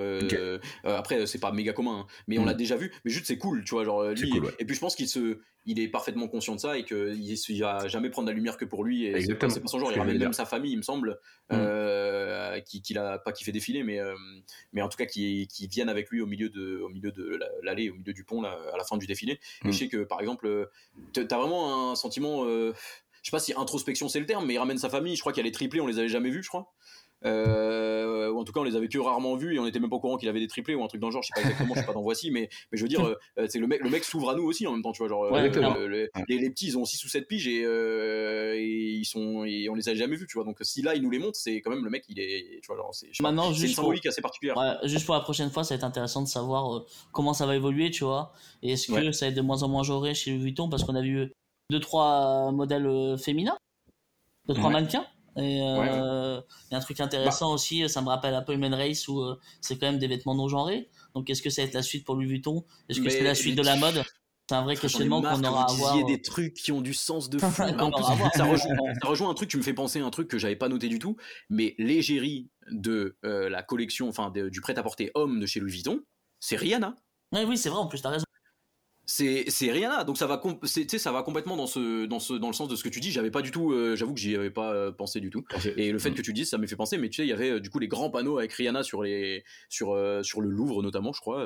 après 0.84 1.28
c'est 1.28 1.40
pas 1.40 1.52
méga 1.52 1.74
commun 1.74 2.00
hein, 2.00 2.08
mais 2.28 2.40
on 2.40 2.44
mm. 2.44 2.48
l'a 2.48 2.54
déjà 2.56 2.76
vu 2.78 2.92
mais 3.06 3.12
juste 3.12 3.28
c'est 3.28 3.38
cool 3.38 3.64
tu 3.64 3.76
vois 3.76 3.84
genre 3.84 4.04
lui 4.06 4.34
et 4.58 4.66
puis 4.66 4.76
je 4.76 4.80
pense 4.80 4.96
qu'il 4.96 5.08
se 5.08 5.40
il 5.66 5.80
est 5.80 5.88
parfaitement 5.88 6.28
conscient 6.28 6.56
de 6.56 6.60
ça 6.60 6.78
et 6.78 6.84
qu'il 6.84 7.16
il 7.20 7.62
va 7.62 7.88
jamais 7.88 8.10
prendre 8.10 8.28
la 8.28 8.34
lumière 8.34 8.58
que 8.58 8.66
pour 8.66 8.84
lui. 8.84 9.06
Et 9.06 9.22
c'est 9.22 9.36
pas 9.36 9.50
son 9.50 9.80
genre. 9.80 9.92
Il 9.92 10.00
ramène 10.00 10.31
même 10.32 10.34
sa 10.34 10.46
famille, 10.46 10.72
il 10.72 10.78
me 10.78 10.82
semble, 10.82 11.20
mm. 11.50 11.54
euh, 11.54 12.60
qui, 12.62 12.82
qui 12.82 12.98
a 12.98 13.20
pas 13.20 13.32
qui 13.34 13.44
fait 13.44 13.52
défiler, 13.52 13.84
mais 13.84 14.00
euh, 14.00 14.16
mais 14.72 14.82
en 14.82 14.90
tout 14.90 14.98
cas 14.98 15.06
qui, 15.06 15.48
qui 15.48 15.68
viennent 15.68 15.90
avec 15.90 16.10
lui 16.10 16.22
au 16.22 16.26
milieu 16.26 16.50
de 16.50 16.80
au 16.80 16.90
milieu 16.90 17.12
de 17.12 17.40
l'allée, 17.64 17.90
au 17.90 17.96
milieu 17.96 18.14
du 18.14 18.24
pont 18.24 18.42
là, 18.42 18.58
à 18.74 18.78
la 18.78 18.84
fin 18.84 18.98
du 18.98 19.08
défilé. 19.08 19.40
Et 19.64 19.68
mm. 19.68 19.72
je 19.72 19.78
sais 19.78 19.88
que 19.90 20.04
par 20.04 20.20
exemple, 20.22 20.70
t'as 21.14 21.38
vraiment 21.38 21.92
un 21.92 21.96
sentiment. 21.96 22.46
Euh, 22.46 22.74
je 23.22 23.30
sais 23.30 23.36
pas 23.36 23.40
si 23.40 23.54
introspection 23.56 24.10
c'est 24.10 24.20
le 24.20 24.26
terme, 24.26 24.48
mais 24.48 24.56
il 24.56 24.58
ramène 24.58 24.80
sa 24.80 24.90
famille. 24.90 25.16
Je 25.16 25.22
crois 25.22 25.34
qu'elle 25.34 25.46
est 25.46 25.54
triplée, 25.54 25.80
on 25.80 25.88
les 25.88 26.00
avait 26.00 26.10
jamais 26.10 26.32
vus, 26.32 26.42
je 26.42 26.48
crois. 26.48 26.74
Euh, 27.24 28.34
en 28.34 28.44
tout 28.44 28.52
cas, 28.52 28.62
on 28.62 28.64
les 28.64 28.76
avait 28.76 28.88
que 28.88 28.98
rarement 28.98 29.36
vus 29.36 29.56
et 29.56 29.60
on 29.60 29.68
était 29.68 29.80
même 29.80 29.90
pas 29.90 29.98
au 29.98 30.00
courant 30.00 30.18
qu'il 30.18 30.28
avait 30.28 30.40
des 30.40 30.48
triplés 30.48 30.76
ou 30.76 30.84
un 30.84 30.88
truc 30.88 31.00
dans 31.00 31.08
le 31.08 31.14
genre. 31.14 31.22
Je 31.22 31.28
sais 31.28 31.42
pas 31.42 31.42
exactement, 31.42 31.76
je 31.76 31.80
sais 31.82 31.86
pas 31.86 31.94
dans 31.94 32.02
voici, 32.02 32.32
mais, 32.32 32.50
mais 32.72 32.78
je 32.78 32.84
veux 32.84 32.90
dire, 32.90 33.06
euh, 33.06 33.48
c'est 33.48 33.60
le 33.60 33.68
mec, 33.68 33.82
le 33.82 33.90
mec 33.90 34.04
s'ouvre 34.04 34.32
à 34.32 34.36
nous 34.36 34.44
aussi 34.44 34.66
en 34.68 34.72
même 34.74 34.82
temps, 34.82 34.92
tu 34.92 35.00
vois. 35.00 35.10
Genre, 35.10 35.26
euh, 35.26 35.88
les, 36.28 36.38
les, 36.38 36.50
petits, 36.50 36.68
ils 36.68 36.78
ont 36.78 36.86
6 36.86 37.04
ou 37.06 37.10
7 37.10 37.28
piges 37.28 37.48
et, 37.48 37.64
euh, 37.64 38.56
et 38.56 38.94
ils 38.94 39.06
sont, 39.06 39.46
et 39.46 39.70
on 39.70 39.76
les 39.76 39.88
a 39.90 39.96
jamais 39.96 40.16
vus, 40.16 40.28
tu 40.28 40.36
vois. 40.36 40.44
Donc 40.44 40.58
si 40.62 40.82
là, 40.82 40.96
il 40.96 41.04
nous 41.04 41.12
les 41.12 41.20
montre, 41.20 41.38
c'est 41.38 41.62
quand 41.62 41.70
même 41.70 41.84
le 41.84 41.90
mec, 41.90 42.04
il 42.10 42.20
est, 42.20 42.60
tu 42.62 42.68
vois, 42.68 42.78
genre, 42.78 42.94
c'est 42.94 43.10
Maintenant, 43.22 43.52
une 43.52 43.68
symbolique 43.68 44.06
assez 44.06 44.22
particulière. 44.22 44.58
Ouais, 44.58 44.88
juste 44.88 45.06
pour 45.06 45.16
la 45.16 45.22
prochaine 45.22 45.52
fois, 45.52 45.64
ça 45.64 45.76
va 45.76 45.78
être 45.78 45.84
intéressant 45.84 46.22
de 46.22 46.28
savoir 46.28 46.86
comment 47.12 47.34
ça 47.34 47.46
va 47.46 47.56
évoluer, 47.56 47.92
tu 47.92 48.04
vois. 48.04 48.34
Et 48.64 48.74
est-ce 48.74 48.92
que 48.92 49.12
ça 49.12 49.26
va 49.26 49.30
être 49.30 49.36
de 49.36 49.42
moins 49.42 49.64
en 49.64 49.70
moins 49.70 49.84
genré 49.84 50.14
chez 50.14 50.32
Louis 50.32 50.44
Vuitton? 50.44 50.70
Parce 50.70 50.84
qu'on 50.84 50.96
a 50.96 51.02
vu 51.02 51.32
deux 51.70 51.80
trois 51.80 52.52
modèles 52.52 53.18
féminins, 53.18 53.58
deux 54.48 54.56
trois 54.56 54.70
mannequins. 54.70 55.06
Et 55.38 55.62
euh, 55.62 56.42
y 56.72 56.76
a 56.76 56.78
un 56.78 56.82
truc 56.82 57.00
intéressant 57.00 57.50
bah. 57.50 57.54
aussi, 57.54 57.88
ça 57.88 58.02
me 58.02 58.08
rappelle 58.08 58.34
un 58.34 58.42
peu 58.42 58.54
Human 58.54 58.74
Race 58.74 59.08
où 59.08 59.22
euh, 59.22 59.40
c'est 59.62 59.78
quand 59.78 59.88
même 59.88 60.00
des 60.00 60.08
vêtements 60.08 60.36
non 60.36 60.48
genrés. 60.48 60.90
Donc 61.16 61.30
est-ce 61.30 61.42
que 61.42 61.50
ça 61.50 61.62
va 61.62 61.68
être 61.68 61.74
la 61.74 61.82
suite 61.82 62.06
pour 62.06 62.16
Louis 62.16 62.26
Vuitton? 62.26 62.66
Est-ce 62.90 63.00
que 63.00 63.10
c'est 63.10 63.24
la 63.24 63.36
suite 63.36 63.56
de 63.56 63.64
la 63.64 63.76
mode? 63.78 64.04
C'est 64.50 64.56
un 64.56 64.64
vrai 64.64 64.76
questionnement 64.76 65.22
qu'on 65.22 65.44
aura 65.46 65.64
à 65.70 65.74
voir. 65.74 66.06
des 66.06 66.22
trucs 66.22 66.56
qui 66.56 66.74
ont 66.74 66.82
du 66.82 66.94
sens 66.94 67.30
de 67.30 67.40
fou. 67.40 67.62
en 67.62 67.92
plus, 67.92 68.04
ça, 68.04 68.44
rejoint, 68.44 68.70
ça, 69.02 69.08
rejoint, 69.08 69.30
un 69.30 69.34
truc, 69.34 69.50
tu 69.50 69.56
me 69.56 69.62
fais 69.62 69.74
penser 69.74 70.02
à 70.02 70.06
un 70.06 70.10
truc 70.10 70.28
que 70.28 70.38
j'avais 70.38 70.58
pas 70.58 70.68
noté 70.68 70.90
du 70.90 71.00
tout, 71.00 71.16
mais 71.50 71.74
l'égérie 71.78 72.50
de 72.70 73.16
euh, 73.24 73.50
la 73.50 73.64
collection, 73.64 74.10
enfin 74.10 74.30
du 74.30 74.60
prêt-à-porter 74.60 75.12
homme 75.16 75.40
de 75.40 75.46
chez 75.46 75.62
Louis 75.62 75.72
Vuitton, 75.72 76.02
c'est 76.42 76.58
Rihanna. 76.58 76.96
Oui, 77.32 77.42
oui, 77.48 77.58
c'est 77.58 77.70
vrai, 77.70 77.80
en 77.80 77.88
plus, 77.88 78.02
t'as 78.02 78.10
raison 78.10 78.26
c'est 79.06 79.46
c'est 79.48 79.72
Rihanna 79.72 80.04
donc 80.04 80.18
ça 80.18 80.28
va 80.28 80.42
c'est 80.64 80.88
ça 80.98 81.12
va 81.12 81.24
complètement 81.24 81.58
dans 81.58 81.66
ce 81.66 82.06
dans 82.06 82.20
ce 82.20 82.34
dans 82.34 82.48
le 82.48 82.54
sens 82.54 82.70
de 82.70 82.76
ce 82.76 82.84
que 82.84 82.90
tu 82.90 83.00
dis. 83.00 83.12
J'avais 83.12 83.32
pas 83.32 83.42
du 83.42 83.52
tout 83.52 83.72
euh, 83.72 83.96
j'avoue 83.96 84.14
que 84.14 84.20
j'y 84.20 84.36
avais 84.36 84.52
pas 84.52 84.74
euh, 84.74 84.92
pensé 84.92 85.20
du 85.20 85.30
tout. 85.30 85.44
Et 85.76 85.92
le 85.92 86.00
fait 86.00 86.12
mm. 86.12 86.16
que 86.16 86.22
tu 86.22 86.34
dises 86.34 86.50
ça 86.50 86.58
me 86.58 86.68
fait 86.68 86.76
penser 86.76 86.98
mais 86.98 87.10
tu 87.10 87.18
sais 87.18 87.26
il 87.26 87.30
y 87.30 87.34
avait 87.34 87.52
euh, 87.52 87.60
du 87.60 87.70
coup 87.70 87.80
les 87.80 87.88
grands 87.88 88.12
panneaux 88.12 88.38
avec 88.38 88.54
Rihanna 88.54 88.84
sur 88.84 89.02
les 89.02 89.44
sur 89.70 89.98
sur 90.24 90.42
le 90.42 90.50
Louvre 90.50 90.84
notamment 90.84 91.14
je 91.14 91.20
crois 91.20 91.44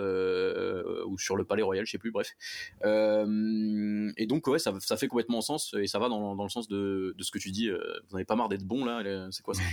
ou 1.08 1.18
sur 1.18 1.38
le 1.38 1.46
Palais 1.46 1.64
Royal 1.64 1.86
je 1.86 1.92
sais 1.92 1.98
plus 1.98 2.12
bref. 2.12 2.36
Et 2.84 4.26
donc 4.28 4.48
ouais 4.48 4.60
ça, 4.60 4.74
ça 4.80 4.98
fait 4.98 5.08
complètement 5.08 5.42
sens 5.42 5.74
et 5.80 5.88
ça 5.88 6.00
va 6.00 6.10
dans, 6.10 6.36
dans 6.36 6.44
le 6.44 6.50
sens 6.50 6.68
de, 6.68 7.16
de 7.18 7.24
ce 7.24 7.32
que 7.32 7.40
tu 7.40 7.52
dis 7.52 7.70
vous 7.70 8.14
n'avez 8.18 8.26
pas 8.26 8.36
marre 8.36 8.50
d'être 8.50 8.66
bon 8.66 8.86
là 8.86 9.28
c'est 9.32 9.44
quoi 9.44 9.54
ça 9.54 9.64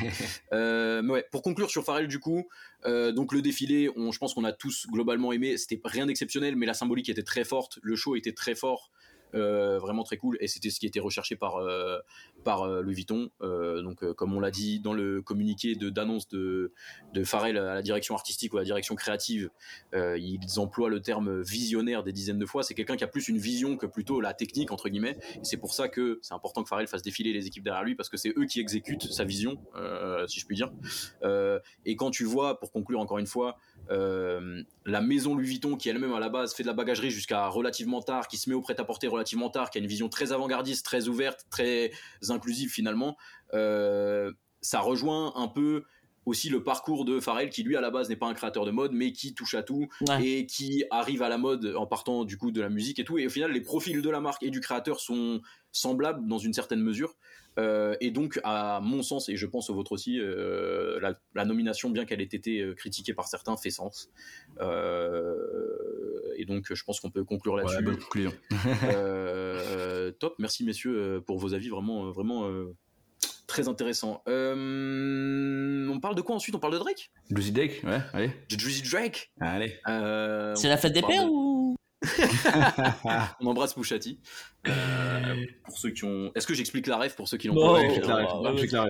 mais 1.02 1.12
ouais 1.12 1.26
pour 1.30 1.42
conclure 1.42 1.70
sur 1.70 1.84
Pharrell 1.84 2.08
du 2.08 2.20
coup 2.20 2.48
donc 2.86 3.32
le 3.32 3.42
défilé 3.42 3.90
on 3.96 4.12
je 4.12 4.18
pense 4.18 4.34
qu'on 4.34 4.44
a 4.44 4.52
tous 4.52 4.86
globalement 4.90 5.32
aimé 5.32 5.56
c'était 5.56 5.80
rien 5.84 6.06
d'exceptionnel 6.06 6.56
mais 6.56 6.66
la 6.66 6.74
symbolique 6.74 7.08
était 7.08 7.22
très 7.22 7.44
forte 7.44 7.80
le 7.82 7.96
show 7.96 8.16
était 8.16 8.32
très 8.32 8.54
fort. 8.54 8.90
Euh, 9.34 9.78
vraiment 9.78 10.04
très 10.04 10.18
cool 10.18 10.36
et 10.40 10.46
c'était 10.46 10.68
ce 10.68 10.78
qui 10.78 10.86
était 10.86 11.00
recherché 11.00 11.36
par 11.36 11.56
euh, 11.56 11.98
par 12.44 12.64
euh, 12.64 12.82
Louis 12.82 12.94
Vuitton. 12.94 13.30
Donc 13.40 14.04
comme 14.14 14.34
on 14.34 14.40
l'a 14.40 14.50
dit 14.50 14.80
dans 14.80 14.92
le 14.92 15.22
communiqué 15.22 15.74
d'annonce 15.74 16.28
de 16.28 16.72
de 17.14 17.24
Pharrell 17.24 17.56
à 17.56 17.74
la 17.74 17.82
direction 17.82 18.14
artistique 18.14 18.52
ou 18.52 18.58
à 18.58 18.60
la 18.60 18.64
direction 18.64 18.94
créative 18.94 19.50
ils 19.94 20.58
emploient 20.58 20.90
le 20.90 21.00
terme 21.00 21.40
visionnaire 21.42 22.02
des 22.02 22.12
dizaines 22.12 22.38
de 22.38 22.46
fois. 22.46 22.62
C'est 22.62 22.74
quelqu'un 22.74 22.96
qui 22.96 23.04
a 23.04 23.06
plus 23.06 23.28
une 23.28 23.38
vision 23.38 23.76
que 23.76 23.86
plutôt 23.86 24.20
la 24.20 24.34
technique 24.34 24.70
entre 24.70 24.88
guillemets. 24.88 25.16
Et 25.36 25.44
c'est 25.44 25.56
pour 25.56 25.74
ça 25.74 25.88
que 25.88 26.18
c'est 26.22 26.34
important 26.34 26.62
que 26.62 26.68
Pharrell 26.68 26.86
fasse 26.86 27.02
défiler 27.02 27.32
les 27.32 27.46
équipes 27.46 27.64
derrière 27.64 27.84
lui 27.84 27.94
parce 27.94 28.08
que 28.08 28.16
c'est 28.16 28.32
eux 28.36 28.44
qui 28.44 28.60
exécutent 28.60 29.10
sa 29.10 29.24
vision 29.24 29.56
si 30.26 30.40
je 30.40 30.46
puis 30.46 30.56
dire. 30.56 30.72
Et 31.84 31.96
quand 31.96 32.10
tu 32.10 32.24
vois 32.24 32.58
pour 32.60 32.70
conclure 32.70 33.00
encore 33.00 33.18
une 33.18 33.26
fois 33.26 33.56
euh, 33.90 34.62
la 34.86 35.00
maison 35.00 35.34
Louis 35.34 35.46
Vuitton 35.46 35.76
qui 35.76 35.88
elle-même 35.88 36.12
à 36.12 36.20
la 36.20 36.28
base 36.28 36.54
fait 36.54 36.62
de 36.62 36.68
la 36.68 36.74
bagagerie 36.74 37.10
jusqu'à 37.10 37.46
relativement 37.48 38.00
tard, 38.02 38.28
qui 38.28 38.36
se 38.36 38.48
met 38.48 38.54
au 38.54 38.60
prêt-à-porter 38.60 39.08
relativement 39.08 39.50
tard, 39.50 39.70
qui 39.70 39.78
a 39.78 39.80
une 39.80 39.86
vision 39.86 40.08
très 40.08 40.32
avant-gardiste, 40.32 40.84
très 40.84 41.08
ouverte, 41.08 41.46
très 41.50 41.90
inclusive 42.28 42.70
finalement, 42.70 43.16
euh, 43.54 44.32
ça 44.60 44.80
rejoint 44.80 45.32
un 45.36 45.48
peu 45.48 45.84
aussi 46.24 46.48
le 46.48 46.62
parcours 46.62 47.04
de 47.04 47.18
Pharrell 47.18 47.50
qui 47.50 47.64
lui 47.64 47.76
à 47.76 47.80
la 47.80 47.90
base 47.90 48.08
n'est 48.08 48.16
pas 48.16 48.28
un 48.28 48.34
créateur 48.34 48.64
de 48.64 48.70
mode 48.70 48.92
mais 48.92 49.12
qui 49.12 49.34
touche 49.34 49.54
à 49.54 49.64
tout 49.64 49.88
et 50.20 50.46
qui 50.46 50.84
arrive 50.92 51.20
à 51.22 51.28
la 51.28 51.36
mode 51.36 51.74
en 51.76 51.86
partant 51.86 52.24
du 52.24 52.38
coup 52.38 52.52
de 52.52 52.60
la 52.60 52.68
musique 52.68 53.00
et 53.00 53.04
tout. 53.04 53.18
Et 53.18 53.26
au 53.26 53.30
final 53.30 53.50
les 53.50 53.60
profils 53.60 54.00
de 54.00 54.10
la 54.10 54.20
marque 54.20 54.42
et 54.44 54.50
du 54.50 54.60
créateur 54.60 55.00
sont 55.00 55.40
semblables 55.72 56.28
dans 56.28 56.38
une 56.38 56.52
certaine 56.52 56.80
mesure 56.80 57.16
euh, 57.58 57.96
et 58.00 58.10
donc, 58.10 58.40
à 58.44 58.80
mon 58.82 59.02
sens, 59.02 59.28
et 59.28 59.36
je 59.36 59.46
pense 59.46 59.70
au 59.70 59.74
vôtre 59.74 59.92
aussi, 59.92 60.18
euh, 60.18 61.00
la, 61.34 61.44
nomination, 61.44 61.90
bien 61.90 62.04
qu'elle 62.04 62.20
ait 62.20 62.24
été 62.24 62.60
euh, 62.60 62.74
critiquée 62.74 63.14
par 63.14 63.28
certains, 63.28 63.56
fait 63.56 63.70
sens. 63.70 64.10
et 64.60 66.44
donc, 66.46 66.72
je 66.72 66.84
pense 66.84 67.00
qu'on 67.00 67.10
peut 67.10 67.24
conclure 67.24 67.56
là-dessus. 67.56 67.84
top, 70.18 70.34
merci 70.38 70.64
messieurs 70.64 71.22
pour 71.26 71.38
vos 71.38 71.54
avis, 71.54 71.68
vraiment, 71.68 72.10
vraiment 72.10 72.50
très 73.46 73.68
intéressant. 73.68 74.22
on 74.26 75.98
parle 76.00 76.14
de 76.14 76.22
quoi 76.22 76.36
ensuite? 76.36 76.54
On 76.54 76.58
parle 76.58 76.74
de 76.74 76.78
Drake? 76.78 77.10
Drizzy 77.30 77.52
Drake, 77.52 77.82
ouais, 77.84 78.00
allez. 78.12 78.30
De 78.50 78.56
Drizzy 78.56 78.82
Drake? 78.82 79.30
Allez. 79.40 79.78
C'est 80.56 80.68
la 80.68 80.76
fête 80.76 80.92
des 80.92 81.02
pères 81.02 81.30
ou 81.30 81.51
on 83.40 83.46
embrasse 83.46 83.74
Pouchati. 83.74 84.18
Euh, 84.68 85.34
pour 85.64 85.76
ceux 85.76 85.90
qui 85.90 86.04
ont. 86.04 86.30
Est-ce 86.36 86.46
que 86.46 86.54
j'explique 86.54 86.86
la 86.86 86.96
ref 86.96 87.16
pour 87.16 87.26
ceux 87.28 87.36
qui 87.36 87.48
l'ont 87.48 87.54
pas 87.54 87.84
clair. 87.88 88.88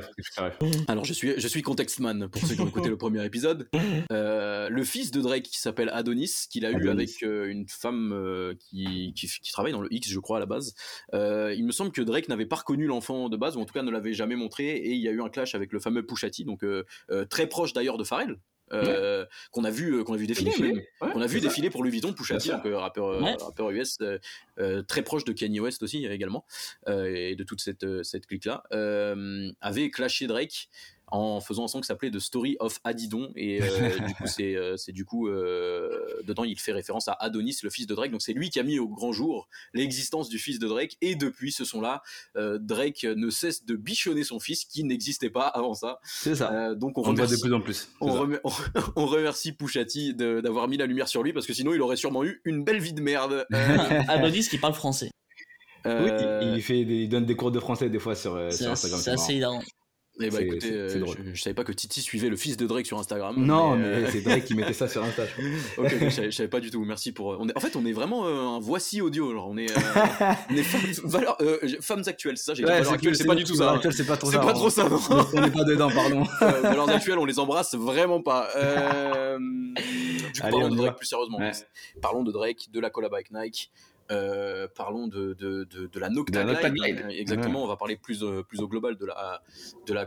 Alors 0.87 1.05
je 1.05 1.13
suis 1.15 1.33
je 1.39 1.49
suis 1.49 1.63
contextman 1.63 2.29
pour 2.29 2.43
ceux 2.43 2.55
qui 2.55 2.61
ont 2.61 2.69
écouté 2.69 2.89
le 2.89 2.99
premier 2.99 3.25
épisode. 3.25 3.69
Euh, 4.11 4.69
le 4.69 4.85
fils 4.85 5.11
de 5.11 5.21
Drake 5.21 5.45
qui 5.45 5.59
s'appelle 5.59 5.89
Adonis, 5.93 6.47
qu'il 6.51 6.67
a 6.67 6.71
eu 6.71 6.89
avec 6.89 7.23
euh, 7.23 7.47
une 7.47 7.67
femme 7.69 8.13
euh, 8.13 8.55
qui, 8.59 9.15
qui 9.17 9.29
qui 9.29 9.53
travaille 9.53 9.73
dans 9.73 9.81
le 9.81 9.93
X, 9.93 10.09
je 10.09 10.19
crois 10.19 10.37
à 10.37 10.41
la 10.41 10.47
base. 10.47 10.75
Euh, 11.15 11.55
il 11.57 11.65
me 11.65 11.73
semble 11.73 11.93
que 11.93 12.03
Drake 12.03 12.29
n'avait 12.29 12.47
pas 12.47 12.57
reconnu 12.57 12.87
l'enfant 12.87 13.29
de 13.29 13.37
base 13.37 13.57
ou 13.57 13.61
en 13.61 13.65
tout 13.65 13.75
cas 13.75 13.83
ne 13.83 13.91
l'avait 13.91 14.13
jamais 14.13 14.37
montré 14.37 14.77
et 14.77 14.93
il 14.93 15.01
y 15.01 15.09
a 15.09 15.11
eu 15.11 15.23
un 15.23 15.29
clash 15.29 15.55
avec 15.55 15.73
le 15.73 15.81
fameux 15.81 16.05
Pushati, 16.05 16.45
donc 16.45 16.65
euh, 16.65 16.85
euh, 17.11 17.25
très 17.25 17.47
proche 17.47 17.73
d'ailleurs 17.73 17.99
de 17.99 18.05
Pharrell. 18.05 18.37
Euh, 18.73 19.27
qu'on 19.51 19.65
a 19.65 19.71
vu 19.71 19.95
euh, 19.95 20.05
qu'on 20.05 20.15
a 20.15 20.17
vu 20.17 20.27
défiler 20.27 20.51
Défiler, 20.51 20.73
même. 20.73 20.83
ouais, 21.01 21.11
qu'on 21.13 21.21
a 21.21 21.27
vu 21.27 21.41
ça. 21.41 21.49
défiler 21.49 21.71
pour 21.71 21.83
Louis 21.83 21.91
Vuitton 21.93 22.09
donc 22.09 22.67
euh, 22.67 22.79
rappeur 22.79 23.21
Ouais. 23.23 23.37
rappeur 23.41 23.71
US 23.71 23.99
euh, 24.01 24.83
très 24.83 25.03
proche 25.03 25.25
de 25.25 25.33
Kanye 25.33 25.61
West 25.61 25.83
aussi 25.83 26.05
également 26.07 26.45
et 26.89 27.37
de 27.37 27.45
toute 27.45 27.61
cette 27.61 27.87
cette 28.03 28.27
clique 28.27 28.45
là 28.47 28.63
avait 29.61 29.91
clashé 29.91 30.27
Drake 30.27 30.69
en 31.15 31.41
faisant 31.41 31.65
un 31.65 31.69
son 31.69 31.81
qui 31.81 31.87
s'appelait 31.87 32.11
The 32.11 32.19
Story 32.19 32.57
of 32.59 32.81
Adidon 32.85 33.31
et 33.37 33.63
euh, 33.63 33.67
du 34.09 34.15
coup 34.15 34.27
c'est 34.27 34.57
euh, 34.57 34.77
c'est 34.79 34.93
du 34.93 35.05
coup 35.05 35.29
euh, 35.29 35.91
dedans 36.25 36.43
il 36.45 36.59
fait 36.59 36.73
référence 36.73 37.07
à 37.07 37.13
Adonis 37.13 37.59
le 37.63 37.69
fils 37.71 37.87
de 37.87 37.95
Drake 37.95 38.11
donc 38.11 38.23
c'est 38.23 38.33
lui 38.33 38.49
qui 38.51 38.59
a 38.59 38.63
mis 38.63 38.79
au 38.79 38.89
grand 38.89 39.13
jour 39.13 39.47
l'existence 39.75 40.29
du 40.31 40.39
fils 40.39 40.59
de 40.59 40.67
Drake 40.67 40.97
et 41.03 41.15
depuis 41.15 41.53
ce 41.53 41.65
son 41.65 41.81
là 41.83 42.03
Drake 42.35 43.05
ne 43.05 43.29
cesse 43.31 43.65
de 43.65 43.77
bichonner 43.77 44.25
son 44.25 44.41
fils 44.41 44.65
qui 44.65 44.85
n'existait 44.85 45.31
pas 45.31 45.47
avant 45.47 45.75
ça 45.75 46.01
C'est 46.05 46.35
ça. 46.35 46.51
Euh, 46.53 46.75
donc 46.75 46.97
on 46.99 47.03
On 47.07 47.11
le 47.13 47.17
voit 47.19 47.27
de 47.27 47.31
remercie 47.37 47.43
plus 47.43 47.53
en 47.55 47.61
plus. 47.61 47.89
on, 48.01 48.13
remer- 48.13 48.41
remercie 48.97 49.53
Pouchati 49.53 50.15
de- 50.15 50.41
d'avoir 50.41 50.67
mis 50.67 50.79
la 50.79 50.87
lumière 50.87 51.09
sur 51.09 51.23
lui 51.23 51.33
parce 51.35 51.47
que 51.47 51.53
sinon 51.53 51.75
il 51.75 51.81
aurait 51.83 51.97
sûrement 51.97 52.25
eu 52.25 52.41
une 52.45 52.65
belle 52.65 52.81
vie 52.81 52.95
de 52.95 53.03
merde. 53.03 53.47
Adonis 54.09 54.49
qui 54.49 54.57
parle 54.59 54.75
français. 54.75 55.11
Oui, 55.85 55.91
euh, 55.91 56.41
il, 56.43 56.57
il 56.57 56.63
fait 56.63 56.85
des- 56.85 57.03
il 57.03 57.09
donne 57.09 57.27
des 57.27 57.35
cours 57.37 57.51
de 57.51 57.61
français 57.61 57.91
des 57.91 57.99
fois 57.99 58.15
sur, 58.15 58.35
C'est 58.51 58.63
sur 58.63 58.71
assez, 58.73 58.87
Instagram. 58.87 59.01
c'est 59.03 59.11
assez 59.11 59.35
hilarant. 59.35 59.63
Eh 60.21 60.29
bah 60.31 60.37
c'est- 60.37 60.45
écoutez, 60.45 60.61
c'est- 60.61 60.73
euh, 60.73 60.89
c'est 60.89 60.99
je, 61.25 61.35
je 61.35 61.43
savais 61.43 61.55
pas 61.55 61.65
que 61.65 61.73
Titi 61.73 62.01
suivait 62.03 62.29
le 62.29 62.37
fils 62.37 62.57
de 62.59 62.67
Drake 62.67 62.87
sur 62.87 62.99
Instagram. 62.99 63.35
Non, 63.39 63.77
mais 63.77 63.85
euh, 63.85 64.11
c'est 64.11 64.21
Drake 64.21 64.45
qui 64.45 64.55
mettait 64.55 64.75
ça 64.75 64.87
sur 64.89 65.03
Insta. 65.03 65.23
ok, 65.79 65.87
je 66.01 66.09
savais, 66.11 66.31
je 66.31 66.37
savais 66.37 66.49
pas 66.51 66.61
du 66.61 66.71
tout. 66.71 66.85
Merci 66.85 67.13
pour. 67.13 67.29
On 67.41 67.49
est, 67.49 67.57
en 67.57 67.61
fait, 67.61 67.77
on 67.77 67.87
est 67.87 67.93
vraiment 67.93 68.27
euh, 68.27 68.57
un 68.57 68.61
voici 68.61 69.01
audio. 69.01 69.31
Alors, 69.31 69.49
on 69.49 69.57
est, 69.57 69.71
euh, 69.71 69.75
on 70.51 70.55
est 70.55 70.63
femmes, 70.63 70.91
valeurs- 71.05 71.37
euh, 71.41 71.59
femmes 71.81 72.03
actuelles, 72.07 72.37
c'est 72.37 72.45
ça. 72.45 72.55
J'ai 72.55 72.63
valeurs 72.65 72.93
actuelles, 72.93 73.17
c'est 73.17 73.25
pas 73.27 73.35
du 73.35 73.45
tout 73.45 73.55
ça. 73.57 73.73
hein. 73.73 73.81
C'est 73.91 74.07
pas 74.07 74.17
trop 74.19 74.31
C'est 74.31 74.37
ça. 74.37 74.43
pas 74.43 74.51
hein. 74.51 74.55
trop 74.55 74.71
ça. 74.71 74.89
non. 74.89 75.01
On 75.35 75.41
n'est 75.41 75.51
pas 75.51 75.65
dedans, 75.65 75.91
pardon. 75.91 76.25
Euh, 76.43 76.61
valeurs 76.61 76.89
actuelles, 76.91 77.19
on 77.19 77.25
les 77.25 77.39
embrasse 77.39 77.75
vraiment 77.75 78.21
pas. 78.21 78.49
Euh, 78.57 79.39
du 79.39 79.75
coup, 79.75 80.47
Allez, 80.47 80.51
parlons 80.51 80.67
on 80.67 80.71
de 80.71 80.77
Drake 80.77 80.91
va. 80.91 80.97
plus 80.97 81.07
sérieusement. 81.07 81.39
Ouais. 81.39 81.53
Parlons 82.01 82.23
de 82.23 82.33
Drake, 82.33 82.69
de 82.73 82.81
la 82.81 82.91
collab 82.91 83.15
avec 83.15 83.31
Nike. 83.33 83.71
Euh, 84.13 84.69
parlons 84.75 85.07
de, 85.09 85.33
de, 85.35 85.65
de, 85.65 85.87
de 85.87 86.01
la 86.01 86.09
Nocta 86.11 86.45
Glide. 86.71 87.01
Euh, 87.05 87.09
Exactement, 87.09 87.65
on 87.65 87.67
va 87.67 87.77
parler 87.77 87.97
plus, 87.97 88.25
plus 88.49 88.61
au 88.61 88.69
global 88.69 88.97
de 88.97 89.07
la, 89.07 89.43
de, 89.87 89.93
la, 89.95 90.07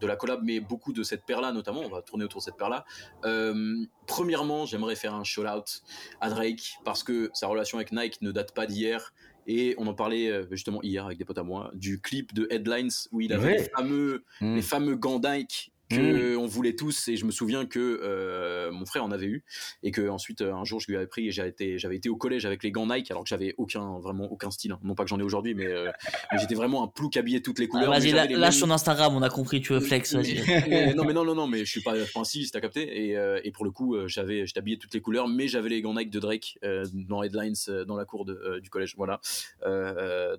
de 0.00 0.06
la 0.06 0.16
collab, 0.16 0.40
mais 0.42 0.60
beaucoup 0.60 0.92
de 0.92 1.02
cette 1.02 1.24
paire-là 1.24 1.52
notamment. 1.52 1.80
On 1.80 1.88
va 1.88 2.02
tourner 2.02 2.24
autour 2.24 2.40
de 2.40 2.44
cette 2.44 2.56
paire-là. 2.56 2.84
Euh, 3.24 3.76
premièrement, 4.06 4.66
j'aimerais 4.66 4.96
faire 4.96 5.14
un 5.14 5.24
shout-out 5.24 5.82
à 6.20 6.30
Drake 6.30 6.78
parce 6.84 7.02
que 7.04 7.30
sa 7.32 7.46
relation 7.46 7.78
avec 7.78 7.92
Nike 7.92 8.20
ne 8.22 8.32
date 8.32 8.52
pas 8.54 8.66
d'hier. 8.66 9.12
Et 9.50 9.74
on 9.78 9.86
en 9.86 9.94
parlait 9.94 10.46
justement 10.50 10.82
hier 10.82 11.06
avec 11.06 11.16
des 11.16 11.24
potes 11.24 11.38
à 11.38 11.42
moi 11.42 11.70
du 11.72 12.02
clip 12.02 12.34
de 12.34 12.46
Headlines 12.50 12.90
où 13.12 13.22
il 13.22 13.32
avait 13.32 13.46
Ouais. 13.46 13.58
les 13.58 13.68
fameux 13.74 14.24
les 14.42 14.60
fameux 14.60 14.94
gants 14.96 15.20
Nike 15.24 15.72
que 15.90 16.36
on 16.36 16.46
voulait 16.46 16.74
tous 16.76 17.08
et 17.08 17.16
je 17.16 17.24
me 17.24 17.30
souviens 17.30 17.64
que 17.66 17.78
euh, 18.02 18.70
mon 18.72 18.84
frère 18.86 19.04
en 19.04 19.10
avait 19.10 19.26
eu 19.26 19.44
et 19.82 19.90
que 19.90 20.08
ensuite 20.08 20.42
euh, 20.42 20.52
un 20.52 20.64
jour 20.64 20.80
je 20.80 20.86
lui 20.88 20.96
avais 20.96 21.06
pris 21.06 21.28
et 21.28 21.30
j'avais 21.30 21.48
été 21.48 21.78
j'avais 21.78 21.96
été 21.96 22.08
au 22.08 22.16
collège 22.16 22.44
avec 22.46 22.62
les 22.62 22.70
gants 22.70 22.86
Nike 22.86 23.10
alors 23.10 23.22
que 23.22 23.28
j'avais 23.28 23.54
aucun 23.58 23.98
vraiment 23.98 24.30
aucun 24.30 24.50
style 24.50 24.72
hein. 24.72 24.80
non 24.82 24.94
pas 24.94 25.04
que 25.04 25.08
j'en 25.10 25.18
ai 25.18 25.22
aujourd'hui 25.22 25.54
mais, 25.54 25.66
euh, 25.66 25.90
mais 26.32 26.38
j'étais 26.38 26.54
vraiment 26.54 26.84
un 26.84 26.88
plouc 26.88 27.16
habillé 27.16 27.40
toutes 27.42 27.58
les 27.58 27.64
Ah, 27.66 27.68
couleurs 27.68 27.90
mais 27.90 28.00
vas-y, 28.12 28.34
lâche 28.34 28.56
mêmes- 28.60 28.68
ton 28.68 28.70
Instagram, 28.74 29.14
on 29.16 29.22
a 29.22 29.30
compris, 29.30 29.60
tu 29.60 29.72
veux 29.72 29.80
flex, 29.80 30.14
vas-y. 30.14 30.42
mais- 30.46 30.94
non 30.94 31.04
mais 31.04 31.12
non 31.14 31.24
non 31.24 31.34
non 31.34 31.46
mais 31.46 31.60
je 31.64 31.70
suis 31.70 31.82
pas 31.82 31.94
enfin 32.02 32.24
si 32.24 32.50
t'as 32.50 32.60
capté 32.60 33.08
et, 33.08 33.16
euh, 33.16 33.40
et 33.44 33.50
pour 33.50 33.64
le 33.64 33.70
coup 33.70 33.96
j'avais 34.08 34.46
j'étais 34.46 34.58
habillé 34.58 34.78
toutes 34.78 34.92
les 34.94 35.00
couleurs 35.00 35.26
mais 35.28 35.48
j'avais 35.48 35.68
les 35.70 35.80
gants 35.80 35.94
Nike 35.94 36.10
de 36.10 36.20
Drake 36.20 36.58
dans 36.92 37.22
Headlines 37.22 37.54
dans 37.86 37.96
la 37.96 38.04
cour 38.04 38.24
de, 38.24 38.58
du 38.62 38.68
collège 38.70 38.94
voilà. 38.96 39.20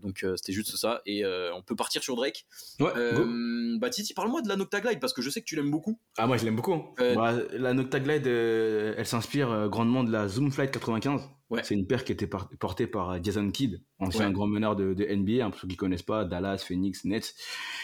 Donc 0.03 0.25
c'était 0.35 0.53
juste 0.53 0.75
ça 0.75 1.01
et 1.05 1.23
on 1.55 1.61
peut 1.61 1.75
partir 1.75 2.03
sur 2.03 2.15
Drake. 2.15 2.45
Ouais, 2.79 3.89
Titi 3.89 4.13
parle-moi 4.13 4.41
de 4.43 4.47
la 4.47 4.55
Nocta 4.55 4.79
Glide 4.81 4.99
parce 4.99 5.13
que 5.13 5.21
je 5.23 5.29
sais 5.29 5.38
que 5.41 5.45
tu 5.45 5.55
l'aimes 5.55 5.71
beaucoup 5.71 5.99
Ah, 6.17 6.27
moi 6.27 6.37
je 6.37 6.45
l'aime 6.45 6.55
beaucoup. 6.55 6.73
Euh, 6.99 7.15
Bah, 7.15 7.33
la 7.53 7.73
Nocta 7.73 7.99
Glide, 7.99 8.27
euh, 8.27 8.93
elle 8.97 9.05
s'inspire 9.05 9.49
euh, 9.51 9.67
grandement 9.69 10.03
de 10.03 10.11
la 10.11 10.27
Zoom 10.27 10.51
Flight 10.51 10.71
95. 10.71 11.21
Ouais. 11.49 11.61
C'est 11.63 11.73
une 11.73 11.87
paire 11.87 12.03
qui 12.03 12.11
était 12.11 12.27
par- 12.27 12.47
portée 12.59 12.85
par 12.85 13.23
Jason 13.23 13.49
Kidd, 13.49 13.81
ancien 13.97 14.27
Ouais. 14.27 14.33
grand 14.33 14.45
meneur 14.47 14.75
de, 14.75 14.93
de 14.93 15.03
NBA, 15.05 15.43
hein, 15.45 15.49
pour 15.49 15.59
ceux 15.59 15.67
qui 15.67 15.75
connaissent 15.75 16.03
pas, 16.03 16.23
Dallas, 16.25 16.63
Phoenix, 16.67 17.05
Nets. 17.05 17.33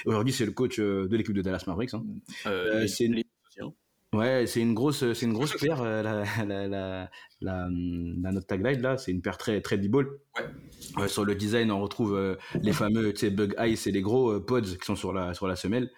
Aujourd'hui, 0.05 0.33
c'est 0.33 0.45
le 0.45 0.51
coach 0.51 0.79
de 0.79 1.07
l'équipe 1.11 1.33
de 1.33 1.41
Dallas 1.41 1.63
Mavericks. 1.65 1.93
hein. 1.95 2.03
Euh, 2.45 2.83
Euh, 2.83 2.87
c'est 2.87 3.05
une- 3.05 3.19
hein. 3.61 3.71
Ouais, 4.15 4.45
c'est 4.47 4.61
une 4.61 4.73
grosse, 4.73 5.13
c'est 5.13 5.25
une 5.25 5.33
grosse 5.33 5.55
paire, 5.57 5.81
euh, 5.83 6.01
la, 6.01 6.23
la, 6.45 6.67
la, 6.67 7.09
la, 7.41 7.65
hum, 7.65 8.21
la 8.21 8.31
Nocta 8.31 8.57
Glide, 8.57 8.81
là. 8.81 8.97
C'est 8.97 9.11
une 9.11 9.21
paire 9.21 9.37
très, 9.37 9.61
très 9.61 9.77
b-ball. 9.77 10.07
Ouais. 10.37 10.45
Euh, 11.03 11.07
sur 11.07 11.25
le 11.25 11.35
design, 11.35 11.71
on 11.71 11.81
retrouve 11.81 12.15
euh, 12.15 12.35
les 12.61 12.73
fameux, 12.73 13.11
tu 13.13 13.19
sais, 13.21 13.29
Bug 13.29 13.55
Ice 13.59 13.87
et 13.87 13.91
les 13.91 14.01
gros 14.01 14.31
euh, 14.31 14.39
pods 14.45 14.61
qui 14.61 14.85
sont 14.85 14.95
sur 14.95 15.13
la, 15.13 15.33
sur 15.33 15.47
la 15.47 15.55
semelle. 15.55 15.91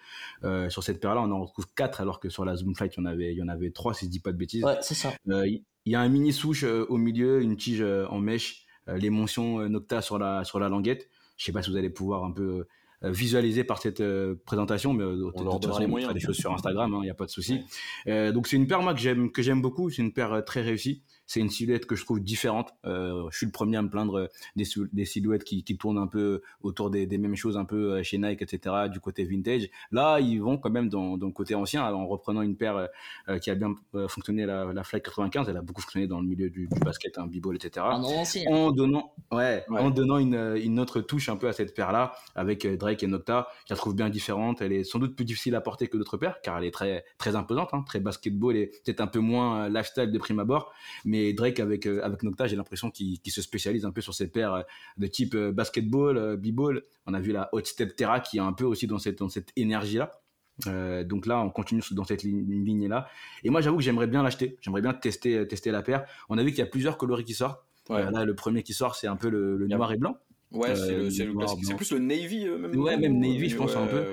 Euh, 0.44 0.68
sur 0.70 0.82
cette 0.82 1.00
paire-là, 1.00 1.22
on 1.22 1.30
en 1.30 1.40
retrouve 1.44 1.66
quatre, 1.74 2.00
alors 2.00 2.20
que 2.20 2.28
sur 2.28 2.44
la 2.44 2.56
Zoom 2.56 2.74
Flight, 2.74 2.94
il 2.96 3.00
y 3.00 3.02
en 3.02 3.06
avait, 3.06 3.32
il 3.32 3.38
y 3.38 3.42
en 3.42 3.48
avait 3.48 3.70
trois, 3.70 3.94
si 3.94 4.06
je 4.06 4.10
dis 4.10 4.20
pas 4.20 4.32
de 4.32 4.36
bêtises. 4.38 4.64
Ouais, 4.64 4.78
c'est 4.80 4.94
ça. 4.94 5.12
Euh, 5.28 5.46
Il 5.46 5.92
y 5.92 5.94
a 5.94 6.00
un 6.00 6.08
mini 6.08 6.32
souche 6.32 6.64
euh, 6.64 6.86
au 6.88 6.96
milieu, 6.96 7.40
une 7.40 7.56
tige 7.56 7.82
euh, 7.82 8.06
en 8.08 8.18
mèche, 8.18 8.66
euh, 8.88 8.96
les 8.96 9.10
mentions 9.10 9.60
euh, 9.60 9.68
Nocta 9.68 10.02
sur 10.02 10.18
la, 10.18 10.44
sur 10.44 10.58
la 10.58 10.68
languette. 10.68 11.08
Je 11.36 11.44
sais 11.44 11.52
pas 11.52 11.62
si 11.62 11.70
vous 11.70 11.76
allez 11.76 11.90
pouvoir 11.90 12.24
un 12.24 12.32
peu 12.32 12.66
euh, 13.04 13.12
visualiser 13.12 13.62
par 13.62 13.80
cette 13.80 14.00
euh, 14.00 14.34
présentation, 14.44 14.92
mais 14.92 15.04
euh, 15.04 15.16
de, 15.16 15.30
toute 15.30 15.66
façon, 15.66 15.78
les 15.78 15.86
moyens. 15.86 16.12
des 16.12 16.18
choses 16.18 16.36
sur 16.36 16.52
Instagram, 16.52 16.92
il 16.96 17.02
n'y 17.02 17.10
a 17.10 17.14
pas 17.14 17.26
de 17.26 17.30
souci. 17.30 17.60
Donc 18.06 18.48
c'est 18.48 18.56
une 18.56 18.66
paire 18.66 18.82
moi 18.82 18.92
que 18.92 18.98
j'aime 18.98 19.30
que 19.30 19.40
j'aime 19.40 19.62
beaucoup, 19.62 19.88
c'est 19.88 20.02
une 20.02 20.12
paire 20.12 20.42
très 20.44 20.62
réussie. 20.62 21.02
C'est 21.28 21.38
une 21.40 21.50
silhouette 21.50 21.86
que 21.86 21.94
je 21.94 22.04
trouve 22.04 22.20
différente. 22.20 22.74
Euh, 22.86 23.28
je 23.30 23.36
suis 23.36 23.46
le 23.46 23.52
premier 23.52 23.76
à 23.76 23.82
me 23.82 23.88
plaindre 23.90 24.18
euh, 24.18 24.26
des, 24.56 24.64
des 24.92 25.04
silhouettes 25.04 25.44
qui, 25.44 25.62
qui 25.62 25.76
tournent 25.76 25.98
un 25.98 26.06
peu 26.08 26.42
autour 26.62 26.90
des, 26.90 27.06
des 27.06 27.18
mêmes 27.18 27.36
choses, 27.36 27.56
un 27.56 27.64
peu 27.64 27.92
euh, 27.92 28.02
chez 28.02 28.18
Nike, 28.18 28.42
etc., 28.42 28.74
du 28.90 28.98
côté 28.98 29.22
vintage. 29.24 29.68
Là, 29.92 30.18
ils 30.18 30.38
vont 30.38 30.58
quand 30.58 30.70
même 30.70 30.88
dans, 30.88 31.16
dans 31.16 31.26
le 31.26 31.32
côté 31.32 31.54
ancien, 31.54 31.84
en 31.84 32.06
reprenant 32.08 32.42
une 32.42 32.56
paire 32.56 32.88
qui 33.42 33.50
a 33.50 33.54
bien 33.54 33.74
fonctionné, 34.08 34.46
la, 34.46 34.72
la 34.72 34.82
Flight 34.84 35.04
95. 35.04 35.48
Elle 35.48 35.56
a 35.56 35.62
beaucoup 35.62 35.82
fonctionné 35.82 36.06
dans 36.06 36.20
le 36.20 36.26
milieu 36.26 36.50
du, 36.50 36.66
du 36.66 36.80
basket, 36.80 37.18
un 37.18 37.26
b-ball, 37.26 37.56
etc. 37.56 37.86
Ancien. 37.90 38.44
En 38.50 38.70
donnant, 38.72 39.12
ouais, 39.30 39.64
Ouais. 39.68 39.80
en 39.80 39.90
donnant 39.90 40.16
une, 40.18 40.56
une 40.56 40.80
autre 40.80 41.00
touche 41.02 41.28
un 41.28 41.36
peu 41.36 41.46
à 41.48 41.52
cette 41.52 41.74
paire-là, 41.74 42.14
avec 42.34 42.66
Drake 42.66 43.02
et 43.02 43.06
Nocta, 43.06 43.48
je 43.68 43.74
la 43.74 43.76
trouve 43.76 43.94
bien 43.94 44.08
différente. 44.08 44.62
Elle 44.62 44.72
est 44.72 44.84
sans 44.84 44.98
doute 44.98 45.14
plus 45.14 45.24
difficile 45.26 45.54
à 45.54 45.60
porter 45.60 45.88
que 45.88 45.98
d'autres 45.98 46.16
paires, 46.16 46.40
car 46.42 46.56
elle 46.58 46.64
est 46.64 46.70
très, 46.70 47.04
très 47.18 47.36
imposante, 47.36 47.68
hein, 47.72 47.84
très 47.86 48.00
basketball 48.00 48.56
et 48.56 48.68
peut-être 48.84 49.00
un 49.00 49.06
peu 49.06 49.18
moins 49.20 49.68
lifestyle 49.68 50.10
de 50.10 50.18
prime 50.18 50.38
abord. 50.38 50.72
Mais 51.04 51.17
Drake 51.32 51.60
avec, 51.60 51.86
euh, 51.86 52.00
avec 52.02 52.22
Nocta, 52.22 52.46
j'ai 52.46 52.56
l'impression 52.56 52.90
qu'il 52.90 53.18
se 53.26 53.42
spécialise 53.42 53.84
un 53.84 53.90
peu 53.90 54.00
sur 54.00 54.14
ces 54.14 54.28
paires 54.28 54.52
euh, 54.54 54.62
de 54.96 55.06
type 55.06 55.34
euh, 55.34 55.52
basketball, 55.52 56.36
b-ball. 56.36 56.82
On 57.06 57.14
a 57.14 57.20
vu 57.20 57.32
la 57.32 57.48
Hot 57.52 57.64
Step 57.64 57.96
Terra 57.96 58.20
qui 58.20 58.38
est 58.38 58.40
un 58.40 58.52
peu 58.52 58.64
aussi 58.64 58.86
dans 58.86 58.98
cette, 58.98 59.18
dans 59.18 59.28
cette 59.28 59.50
énergie-là. 59.56 60.12
Euh, 60.66 61.04
donc 61.04 61.26
là, 61.26 61.40
on 61.40 61.50
continue 61.50 61.82
dans 61.92 62.04
cette 62.04 62.22
ligne- 62.24 62.64
lignée-là. 62.64 63.08
Et 63.44 63.50
moi, 63.50 63.60
j'avoue 63.60 63.76
que 63.76 63.82
j'aimerais 63.84 64.08
bien 64.08 64.22
l'acheter. 64.22 64.56
J'aimerais 64.60 64.82
bien 64.82 64.92
tester, 64.92 65.46
tester 65.46 65.70
la 65.70 65.82
paire. 65.82 66.04
On 66.28 66.36
a 66.38 66.42
vu 66.42 66.50
qu'il 66.50 66.58
y 66.58 66.62
a 66.62 66.66
plusieurs 66.66 66.98
coloris 66.98 67.24
qui 67.24 67.34
sortent. 67.34 67.62
Ouais. 67.88 68.02
Euh, 68.02 68.10
là, 68.10 68.24
le 68.24 68.34
premier 68.34 68.62
qui 68.62 68.74
sort, 68.74 68.96
c'est 68.96 69.06
un 69.06 69.16
peu 69.16 69.28
le, 69.30 69.56
noir 69.68 69.92
et 69.92 69.96
blanc. 69.96 70.16
Ouais, 70.50 70.74
c'est 70.74 70.94
Euh, 71.26 71.74
plus 71.76 71.92
le 71.92 71.98
navy 71.98 72.46
même. 72.48 72.74
Ouais, 72.80 72.96
même 72.96 73.18
navy, 73.18 73.48
je 73.50 73.56
pense, 73.56 73.76
un 73.76 73.86
peu. 73.86 74.04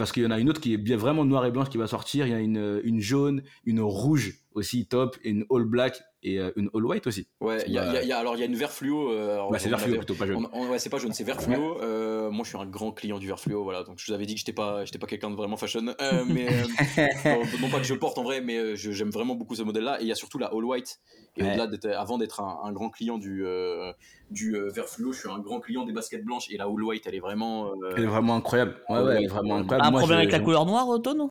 Parce 0.00 0.12
qu'il 0.12 0.22
y 0.22 0.26
en 0.26 0.30
a 0.30 0.38
une 0.40 0.48
autre 0.48 0.62
qui 0.62 0.72
est 0.72 0.78
bien 0.78 0.96
vraiment 0.96 1.26
noir 1.26 1.44
et 1.44 1.50
blanche 1.50 1.68
qui 1.68 1.76
va 1.76 1.86
sortir. 1.86 2.26
Il 2.26 2.30
y 2.30 2.34
a 2.34 2.38
une, 2.40 2.80
une 2.84 3.00
jaune, 3.00 3.42
une 3.66 3.82
rouge 3.82 4.38
aussi 4.54 4.86
top, 4.86 5.18
et 5.22 5.28
une 5.28 5.44
all 5.50 5.64
black 5.64 6.00
et 6.22 6.38
euh, 6.40 6.50
une 6.56 6.70
all 6.74 6.84
white 6.86 7.06
aussi. 7.06 7.28
Ouais, 7.40 7.62
il 7.66 7.72
y 7.74 7.78
a, 7.78 7.82
Bah, 7.82 7.88
il 7.90 7.94
y 7.94 7.96
a- 7.98 8.02
il 8.02 8.08
y 8.08 8.12
a- 8.12 8.18
alors 8.18 8.34
il 8.34 8.40
y 8.40 8.42
a 8.42 8.46
une 8.46 8.56
vert 8.56 8.72
fluo. 8.72 9.12
euh, 9.12 9.38
Bah, 9.50 9.58
c'est 9.58 9.68
vert 9.68 9.78
fluo 9.80 9.96
plutôt, 9.96 10.14
pas 10.14 10.26
jaune. 10.26 10.48
on- 10.52 10.58
on- 10.62 10.70
ouais, 10.70 10.78
c'est 10.78 10.88
pas 10.90 10.96
jaune, 10.98 11.12
c'est 11.12 11.22
vert 11.24 11.40
fluo. 11.40 11.78
Euh, 11.82 12.30
moi, 12.30 12.44
je 12.44 12.48
suis 12.50 12.58
un 12.58 12.64
grand 12.66 12.92
client 12.92 13.18
du 13.18 13.26
vert 13.26 13.38
fluo, 13.38 13.62
voilà. 13.62 13.84
Donc, 13.84 13.98
je 13.98 14.06
vous 14.06 14.12
avais 14.14 14.24
dit 14.26 14.34
que 14.34 14.38
j'étais 14.40 14.52
pas, 14.54 14.84
j'étais 14.86 14.98
pas 14.98 15.06
quelqu'un 15.06 15.30
de 15.30 15.36
vraiment 15.36 15.56
fashion, 15.58 15.84
Euh, 16.00 16.24
mais 16.28 16.48
euh, 16.48 16.66
non, 17.24 17.42
non 17.60 17.68
pas 17.68 17.78
que 17.78 17.84
je 17.86 17.94
porte 17.94 18.16
en 18.18 18.22
vrai, 18.24 18.40
mais 18.40 18.74
j'aime 18.76 19.10
vraiment 19.10 19.34
beaucoup 19.34 19.54
ce 19.54 19.62
modèle-là. 19.62 20.00
Et 20.00 20.04
il 20.04 20.08
y 20.08 20.12
a 20.12 20.16
surtout 20.16 20.38
la 20.38 20.46
all 20.48 20.64
white. 20.64 20.98
Et 21.36 21.42
Ouais. 21.42 21.58
au-delà 21.60 22.00
avant 22.00 22.18
d'être 22.18 22.40
un, 22.40 22.58
un 22.64 22.72
grand 22.72 22.88
client 22.90 23.18
du 23.18 23.44
du 24.30 24.56
vert 24.74 24.86
fluo, 24.88 25.12
je 25.12 25.20
suis 25.20 25.28
un 25.28 25.38
grand 25.40 25.58
client 25.60 25.84
des 25.84 25.92
baskets 25.92 26.24
blanches. 26.24 26.50
Et 26.50 26.56
la 26.56 26.64
all 26.64 26.82
white, 26.82 27.04
elle 27.06 27.14
est 27.14 27.20
vraiment. 27.20 27.72
Elle 27.96 28.02
est 28.04 28.06
vraiment 28.06 28.36
incroyable. 28.36 28.76
Ouais, 28.88 29.00
ouais, 29.00 29.16
elle 29.16 29.24
est 29.24 29.28
vraiment 29.28 29.56
incroyable. 29.56 29.86
Un 29.90 29.92
Moi, 29.92 30.00
problème 30.00 30.18
je- 30.18 30.22
avec 30.22 30.32
la 30.32 30.38
couleur 30.40 30.66
noire, 30.66 30.86
Tono 31.02 31.28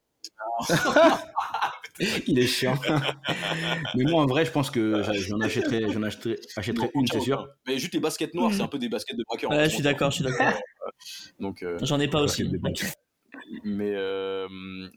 Il 2.27 2.39
est 2.39 2.47
chiant. 2.47 2.75
Mais 3.95 4.03
moi, 4.03 4.21
en 4.23 4.25
vrai, 4.25 4.45
je 4.45 4.51
pense 4.51 4.69
que 4.69 5.01
j'en 5.27 5.39
achèterais, 5.41 5.89
j'en 5.91 6.03
achèterais, 6.03 6.39
achèterais 6.57 6.91
une, 6.93 7.07
c'est 7.07 7.21
sûr. 7.21 7.47
Mais 7.67 7.77
juste 7.79 7.93
les 7.93 7.99
baskets 7.99 8.33
noires, 8.33 8.53
c'est 8.53 8.61
un 8.61 8.67
peu 8.67 8.79
des 8.79 8.89
baskets 8.89 9.17
de 9.17 9.23
braqueur. 9.25 9.51
Ouais, 9.51 9.69
je 9.69 9.75
suis 9.75 9.83
d'accord, 9.83 10.11
je 10.11 10.15
suis 10.15 10.23
d'accord. 10.25 10.61
Donc, 11.39 11.63
euh, 11.63 11.77
J'en 11.83 11.99
ai 11.99 12.07
pas 12.09 12.21
aussi. 12.21 12.43
Banque. 12.43 12.83
Mais, 13.63 13.93
euh, 13.95 14.47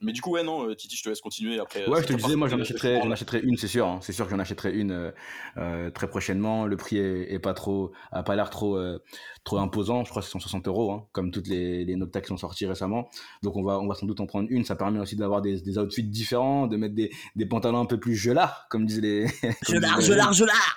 mais 0.02 0.12
du 0.12 0.20
coup, 0.20 0.32
ouais, 0.32 0.42
non, 0.42 0.68
euh, 0.68 0.74
Titi, 0.74 0.96
je 0.96 1.02
te 1.02 1.08
laisse 1.08 1.20
continuer 1.20 1.58
après. 1.58 1.86
Ouais, 1.86 1.98
euh, 1.98 2.02
je 2.02 2.06
te 2.08 2.12
disais, 2.12 2.36
moi 2.36 2.48
j'en 2.48 2.58
euh, 2.58 2.62
achèterais, 2.62 3.00
j'en 3.02 3.10
achèterais 3.10 3.40
une, 3.40 3.56
c'est 3.56 3.68
sûr. 3.68 3.86
hein. 3.86 3.98
C'est 4.02 4.12
sûr 4.12 4.26
que 4.26 4.30
j'en 4.30 4.38
achèterais 4.38 4.72
une 4.74 4.90
euh, 4.90 5.10
euh, 5.56 5.90
très 5.90 6.06
prochainement. 6.08 6.66
Le 6.66 6.76
prix 6.76 6.98
est, 6.98 7.32
est 7.32 7.38
pas 7.38 7.54
trop, 7.54 7.92
a 8.10 8.22
pas 8.22 8.36
l'air 8.36 8.50
trop, 8.50 8.76
euh, 8.76 8.98
trop 9.44 9.58
imposant. 9.58 10.04
Je 10.04 10.10
crois 10.10 10.22
que 10.22 10.26
c'est 10.26 10.32
160 10.32 10.68
euros, 10.68 10.92
hein, 10.92 11.06
comme 11.12 11.30
toutes 11.30 11.48
les, 11.48 11.84
les 11.84 11.96
Nocta 11.96 12.20
qui 12.20 12.28
sont 12.28 12.36
sortis 12.36 12.66
récemment. 12.66 13.08
Donc 13.42 13.56
on 13.56 13.62
va, 13.62 13.78
on 13.80 13.86
va 13.88 13.94
sans 13.94 14.06
doute 14.06 14.20
en 14.20 14.26
prendre 14.26 14.46
une. 14.50 14.64
Ça 14.64 14.76
permet 14.76 14.98
aussi 15.00 15.16
d'avoir 15.16 15.42
des, 15.42 15.60
des 15.60 15.78
outfits 15.78 16.04
différents, 16.04 16.66
de 16.66 16.76
mettre 16.76 16.94
des, 16.94 17.10
des 17.36 17.46
pantalons 17.46 17.80
un 17.80 17.86
peu 17.86 17.98
plus 17.98 18.14
gelards, 18.14 18.66
comme 18.70 18.86
disent 18.86 19.00
les. 19.00 19.26
L'art 19.68 19.98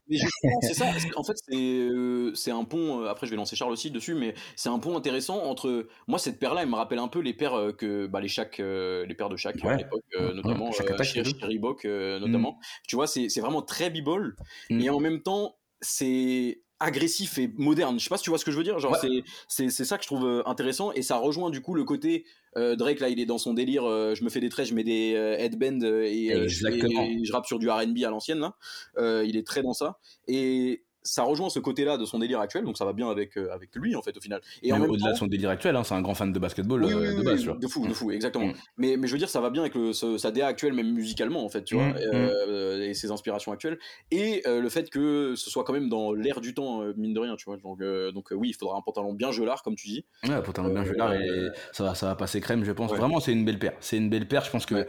Mais 0.09 0.17
justement, 0.17 0.59
c'est 0.61 0.73
ça. 0.73 0.85
parce 0.85 1.05
qu'en 1.05 1.23
fait, 1.23 1.37
c'est 1.47 1.55
euh, 1.55 2.31
c'est 2.33 2.51
un 2.51 2.63
pont. 2.63 3.01
euh, 3.01 3.07
après, 3.09 3.27
je 3.27 3.31
vais 3.31 3.37
lancer 3.37 3.55
Charles 3.55 3.71
aussi 3.71 3.91
dessus, 3.91 4.15
mais 4.15 4.33
c'est 4.55 4.69
un 4.69 4.79
pont 4.79 4.97
intéressant 4.97 5.43
entre. 5.43 5.87
Moi, 6.07 6.19
cette 6.19 6.39
paire-là, 6.39 6.63
elle 6.63 6.69
me 6.69 6.75
rappelle 6.75 6.99
un 6.99 7.07
peu 7.07 7.19
les 7.19 7.33
paires 7.33 7.53
euh, 7.55 7.71
que 7.71 8.07
bah, 8.07 8.21
les 8.21 8.27
Shaq, 8.27 8.59
euh, 8.59 9.05
les 9.05 9.15
paires 9.15 9.29
de 9.29 9.35
Shaq 9.37 9.57
euh, 9.63 9.67
à 9.67 9.71
Ouais. 9.71 9.77
l'époque, 9.77 10.03
euh, 10.19 10.29
Ouais, 10.29 10.33
notamment 10.35 10.69
euh, 10.69 10.83
Attack, 10.93 11.03
chez, 11.03 11.21
Reebok, 11.21 11.85
euh, 11.85 12.19
notamment. 12.19 12.57
Tu 12.87 12.95
vois, 12.95 13.07
c'est 13.07 13.29
c'est 13.29 13.41
vraiment 13.41 13.61
très 13.61 13.89
b-ball, 13.89 14.35
Mm. 14.69 14.79
et 14.81 14.89
en 14.89 14.99
même 14.99 15.21
temps, 15.21 15.57
c'est 15.81 16.61
agressif 16.85 17.37
et 17.37 17.49
moderne. 17.57 17.99
Je 17.99 18.03
sais 18.03 18.09
pas 18.09 18.17
si 18.17 18.23
tu 18.23 18.29
vois 18.29 18.39
ce 18.39 18.45
que 18.45 18.51
je 18.51 18.57
veux 18.57 18.63
dire. 18.63 18.79
Genre, 18.79 18.91
Ouais. 19.03 19.23
c'est 19.47 19.69
ça 19.69 19.97
que 19.97 20.03
je 20.03 20.07
trouve 20.07 20.25
euh, 20.25 20.43
intéressant, 20.45 20.91
et 20.93 21.01
ça 21.01 21.17
rejoint 21.17 21.49
du 21.49 21.61
coup 21.61 21.73
le 21.73 21.83
côté. 21.83 22.25
euh, 22.57 22.75
Drake 22.75 22.99
là, 23.01 23.09
il 23.09 23.19
est 23.19 23.25
dans 23.25 23.37
son 23.37 23.53
délire. 23.53 23.83
euh, 23.85 24.15
je 24.15 24.23
me 24.23 24.29
fais 24.29 24.39
des 24.39 24.49
traits, 24.49 24.67
je 24.67 24.73
mets 24.75 24.83
des 24.85 25.13
euh, 25.15 25.35
headbands 25.37 25.81
euh, 25.83 26.03
et, 26.03 26.29
je, 26.47 26.65
Exactement. 26.67 27.01
et 27.01 27.19
je 27.23 27.31
rappe 27.33 27.45
sur 27.47 27.59
du 27.59 27.69
R&B 27.69 27.97
à 28.05 28.09
l'ancienne 28.09 28.39
là. 28.39 28.55
Euh, 28.97 29.25
il 29.27 29.35
est 29.35 29.45
très 29.45 29.61
dans 29.61 29.73
ça 29.73 29.99
et 30.27 30.83
ça 31.05 31.23
rejoint 31.23 31.49
ce 31.49 31.59
côté-là 31.59 31.97
de 31.97 32.03
son 32.05 32.19
délire 32.19 32.39
actuel, 32.39 32.65
donc 32.65 32.77
ça 32.77 32.83
va 32.83 32.91
bien 32.91 33.09
avec 33.09 33.37
euh, 33.37 33.53
avec 33.53 33.69
lui 33.75 33.95
en 33.95 34.01
fait 34.01 34.17
au 34.17 34.19
final. 34.19 34.41
Et 34.63 34.73
au-delà 34.73 35.11
de 35.13 35.17
son 35.17 35.27
délire 35.27 35.49
actuel, 35.51 35.75
hein, 35.75 35.83
c'est 35.83 35.93
un 35.93 36.01
grand 36.01 36.15
fan 36.15 36.33
de 36.33 36.39
basketball 36.39 36.83
oui, 36.83 36.91
euh, 36.93 37.15
de 37.15 37.21
base, 37.21 37.39
oui, 37.41 37.45
vois. 37.45 37.55
de 37.57 37.67
fou, 37.67 37.87
de 37.87 37.93
fou, 37.93 38.11
exactement. 38.11 38.47
Mm. 38.47 38.53
Mais, 38.77 38.97
mais 38.97 39.07
je 39.07 39.11
veux 39.13 39.17
dire, 39.19 39.29
ça 39.29 39.39
va 39.39 39.49
bien 39.51 39.61
avec 39.61 39.75
le, 39.75 39.93
ce- 39.93 40.17
sa 40.17 40.31
DA 40.31 40.47
actuelle, 40.47 40.73
même 40.73 40.91
musicalement, 40.91 41.45
en 41.45 41.49
fait, 41.49 41.63
tu 41.63 41.75
vois, 41.75 41.85
Mm, 41.85 41.95
euh, 42.13 42.89
et 42.89 42.93
ses 42.93 43.11
inspirations 43.11 43.51
actuelles. 43.51 43.77
Et 44.11 44.41
le 44.45 44.67
fait 44.69 44.89
que 44.89 45.35
ce 45.35 45.49
soit 45.49 45.63
quand 45.63 45.73
même 45.73 45.89
dans 45.89 46.11
l'air 46.13 46.41
du 46.41 46.53
temps, 46.53 46.81
mine 46.97 47.13
de 47.13 47.19
rien, 47.19 47.35
tu 47.35 47.45
vois. 47.45 47.57
Donc, 47.57 47.79
donc 48.13 48.29
oui, 48.31 48.49
il 48.49 48.53
faudra 48.53 48.77
un 48.77 48.81
pantalon 48.81 49.13
bien 49.13 49.31
gelard, 49.31 49.61
comme 49.63 49.75
tu 49.75 49.87
dis. 49.87 50.05
Ouais, 50.27 50.41
pantalon 50.41 50.73
bien 50.73 50.83
gelard 50.83 51.13
et 51.13 51.49
ça 51.71 51.83
va, 51.83 51.95
ça 51.95 52.07
va 52.07 52.15
passer 52.15 52.41
crème, 52.41 52.63
je 52.63 52.71
pense. 52.71 52.91
Ouais. 52.91 52.97
Vraiment, 52.97 53.19
c'est 53.19 53.31
une 53.31 53.45
belle 53.45 53.59
paire. 53.59 53.73
C'est 53.79 53.97
une 53.97 54.09
belle 54.09 54.27
paire. 54.27 54.43
Je 54.43 54.51
pense 54.51 54.65
que 54.65 54.75
Ouais. 54.75 54.87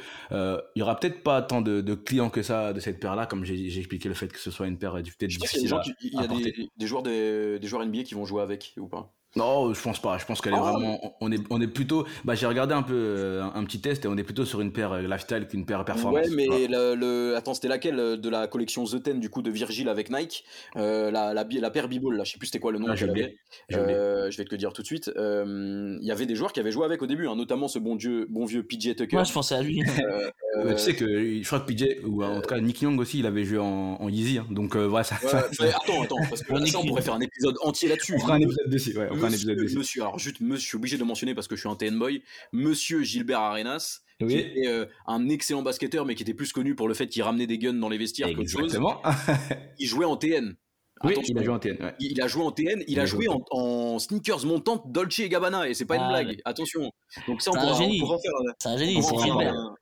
il 0.75 0.81
y 0.81 0.83
aura 0.83 0.99
peut-être 0.99 1.23
pas 1.23 1.43
tant 1.43 1.61
de, 1.61 1.81
de 1.81 1.95
clients 1.95 2.31
que 2.31 2.43
ça 2.43 2.73
de 2.73 2.81
cette 2.81 2.99
paire-là, 3.01 3.27
comme 3.27 3.45
j'ai 3.45 3.77
expliqué 3.79 4.09
le 4.09 4.15
fait 4.15 4.29
que 4.29 4.39
ce 4.39 4.51
soit 4.51 4.67
une 4.67 4.79
paire 4.79 4.95
peut-être 4.95 5.27
difficile 5.31 5.75
il 6.13 6.21
y 6.21 6.25
a 6.25 6.29
des, 6.29 6.73
des 6.77 6.87
joueurs 6.87 7.03
des, 7.03 7.59
des 7.59 7.67
joueurs 7.69 7.85
NBA 7.87 8.03
qui 8.05 8.15
vont 8.15 8.25
jouer 8.27 8.43
avec 8.43 8.75
ou 8.79 8.89
pas? 8.89 9.15
Non, 9.37 9.73
je 9.75 9.81
pense 9.83 10.01
pas. 10.01 10.19
Je 10.19 10.25
pense 10.25 10.41
qu'elle 10.41 10.55
est 10.55 10.59
Ah. 10.59 10.73
vraiment. 10.73 11.15
On 11.21 11.31
est, 11.31 11.41
on 11.51 11.61
est 11.61 11.67
plutôt. 11.67 12.07
Bah, 12.25 12.35
j'ai 12.35 12.47
regardé 12.47 12.75
un 12.75 12.83
peu 12.83 12.95
euh, 12.95 13.43
un, 13.43 13.53
un 13.55 13.65
petit 13.65 13.81
test 13.81 14.05
et 14.05 14.09
on 14.09 14.17
est 14.17 14.25
plutôt 14.25 14.45
sur 14.45 14.61
une 14.61 14.73
paire 14.73 14.93
euh, 14.93 15.03
lifestyle 15.03 15.47
qu'une 15.47 15.67
paire 15.67 15.85
performance. 15.85 16.27
Ouais, 16.29 16.35
mais 16.35 16.67
le, 16.69 16.95
le- 16.95 17.37
attends, 17.37 17.55
c'était 17.55 17.69
laquelle 17.69 17.99
euh, 17.99 18.17
de 18.17 18.29
la 18.29 18.47
collection 18.47 18.85
The 18.85 19.03
Ten 19.03 19.21
du 19.21 19.29
coup 19.31 19.43
de 19.43 19.51
Virgil 19.51 19.89
avec 19.89 20.11
Nike, 20.11 20.45
euh, 20.77 21.11
la, 21.11 21.35
la, 21.35 21.45
bi- 21.45 21.61
la 21.61 21.71
paire 21.71 21.89
B-Ball 21.89 22.17
là, 22.17 22.25
je 22.25 22.33
sais 22.33 22.39
plus 22.39 22.47
c'était 22.47 22.59
quoi 22.61 22.73
le 22.73 22.79
nom 22.79 22.87
Ah, 22.89 23.05
oublié. 23.05 23.39
Euh, 23.73 24.31
je 24.31 24.37
vais 24.39 24.45
te 24.45 24.51
le 24.51 24.57
dire 24.59 24.73
tout 24.73 24.83
de 24.83 24.87
suite. 24.87 25.11
Euh, 25.17 25.99
Il 26.01 26.07
y 26.07 26.11
avait 26.11 26.27
des 26.27 26.35
joueurs 26.35 26.53
qui 26.53 26.61
avaient 26.61 26.73
joué 26.73 26.85
avec 26.85 27.03
au 27.03 27.07
début, 27.07 27.29
hein, 27.29 27.37
notamment 27.37 27.69
ce 27.69 27.79
bon 27.79 27.97
dieu, 27.97 28.27
bon 28.31 28.45
vieux 28.47 28.63
PJ 28.63 28.95
Tucker. 28.97 29.17
Moi, 29.17 29.25
je 29.25 29.33
pensais 29.33 29.55
à 29.55 29.63
lui. 29.63 29.83
Euh, 29.83 30.73
tu 30.73 30.79
sais 30.79 30.95
que 30.95 31.07
je 31.07 31.45
crois 31.47 31.61
que 31.61 31.73
PJ 31.73 31.85
ou 32.07 32.25
en 32.25 32.41
tout 32.41 32.49
cas 32.49 32.59
Nick 32.61 32.81
Young 32.83 32.99
aussi, 33.01 33.19
il 33.19 33.27
avait 33.27 33.45
joué 33.45 33.59
en, 33.59 33.97
en 34.01 34.09
Yeezy. 34.09 34.39
hein. 34.39 34.47
donc 34.51 34.77
euh, 34.77 34.87
voilà, 34.87 35.05
ça, 35.05 35.17
ouais, 35.23 35.29
ça- 35.29 35.47
mais 35.61 35.69
attends, 35.69 36.03
attends, 36.03 36.17
parce 36.29 36.43
que 36.43 36.53
On 36.57 36.65
ça, 36.67 36.79
on 36.79 36.87
pourrait 36.87 37.03
faire 37.03 37.15
un 37.15 37.21
épisode 37.21 37.57
entier 37.63 37.89
là-dessus. 37.89 38.15
on 38.17 38.21
fera 38.21 38.35
un 38.35 38.41
épisode 38.41 38.69
dessus. 38.71 38.97
Ouais, 38.99 39.09
on 39.11 39.17
un 39.27 39.33
épisode 39.33 39.59
Monsieur, 39.79 40.03
alors 40.03 40.19
juste 40.19 40.41
monsieur, 40.41 40.63
je 40.63 40.67
suis 40.69 40.77
obligé 40.77 40.97
de 40.97 41.01
le 41.03 41.07
mentionner 41.07 41.35
parce 41.35 41.49
que 41.49 41.57
je 41.57 41.61
suis 41.61 41.69
un 41.69 41.77
TN 41.77 41.99
boy. 41.99 42.23
Monsieur 42.53 43.03
Gilbert 43.03 43.41
Arenas, 43.41 44.01
qui 44.21 44.35
était 44.37 44.67
euh, 44.67 44.87
un 45.07 45.29
excellent 45.29 45.63
basketteur, 45.63 46.05
mais 46.07 46.15
qui 46.15 46.23
était 46.23 46.35
plus 46.35 46.53
connu 46.53 46.75
pour 46.75 46.89
le 46.89 46.95
fait 46.95 47.07
qu'il 47.07 47.23
ramenait 47.23 47.47
des 47.47 47.59
guns 47.59 47.75
dans 47.75 47.89
les 47.89 47.99
vestiaires 47.99 48.29
qu'autre 48.35 48.49
chose. 48.51 48.65
Exactement. 48.75 49.03
Il 49.79 49.87
jouait 49.87 50.07
en 50.07 50.17
TN. 50.17 50.57
oui, 51.05 51.13
Attention. 51.13 51.35
il 51.35 51.39
a 51.39 51.43
joué 51.43 51.55
en 51.55 51.59
TN. 51.59 51.77
Ouais. 51.83 51.95
Il 52.01 52.21
a 52.23 52.27
joué 52.27 52.43
en 52.43 52.53
TN, 52.53 52.85
il, 52.87 52.93
Il 52.95 52.99
a 52.99 53.03
a 53.03 53.07
joué 53.07 53.25
joué 53.27 53.35
en, 53.35 53.45
en 53.51 53.99
sneakers 53.99 54.47
montantes 54.47 54.91
Dolce 54.91 55.19
et 55.19 55.29
Gabbana 55.29 55.69
et 55.69 55.75
c'est 55.75 55.85
pas 55.85 55.97
une 55.97 56.03
Ah, 56.03 56.09
blague. 56.09 56.29
ouais. 56.29 56.37
Attention. 56.47 56.91
Donc 57.29 57.43
ça 57.43 57.51
on 57.51 57.55
C'est 57.55 57.59
un 57.59 57.63
pourra, 57.63 57.75
on 57.75 57.79
génie. 57.79 57.99
pourra 58.01 58.15
en 58.15 58.19
faire. 58.19 58.33
C'est 58.59 58.69
un 58.69 58.77
génie, 58.79 59.03
c'est 59.03 59.17
Gilbert. 59.19 59.55
un- 59.55 59.75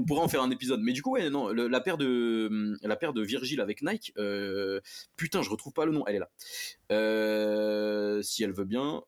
on 0.00 0.04
pourra 0.04 0.22
en 0.22 0.28
faire 0.28 0.42
un 0.42 0.50
épisode. 0.50 0.80
Mais 0.82 0.92
du 0.92 1.02
coup 1.02 1.12
ouais 1.12 1.30
non, 1.30 1.48
le- 1.48 1.68
la 1.68 1.80
paire 1.80 1.96
de 1.98 2.76
la 2.82 2.96
paire 2.96 3.12
de 3.12 3.22
Virgil 3.22 3.60
avec 3.60 3.82
Nike, 3.82 4.12
euh, 4.18 4.80
putain 5.16 5.42
je 5.42 5.50
retrouve 5.50 5.72
pas 5.72 5.84
le 5.86 5.92
nom, 5.92 6.04
elle 6.06 6.16
est 6.16 6.20
là. 6.20 6.30
Euh, 6.92 8.22
si 8.22 8.42
elle 8.44 8.52
veut 8.52 8.64
bien. 8.64 9.02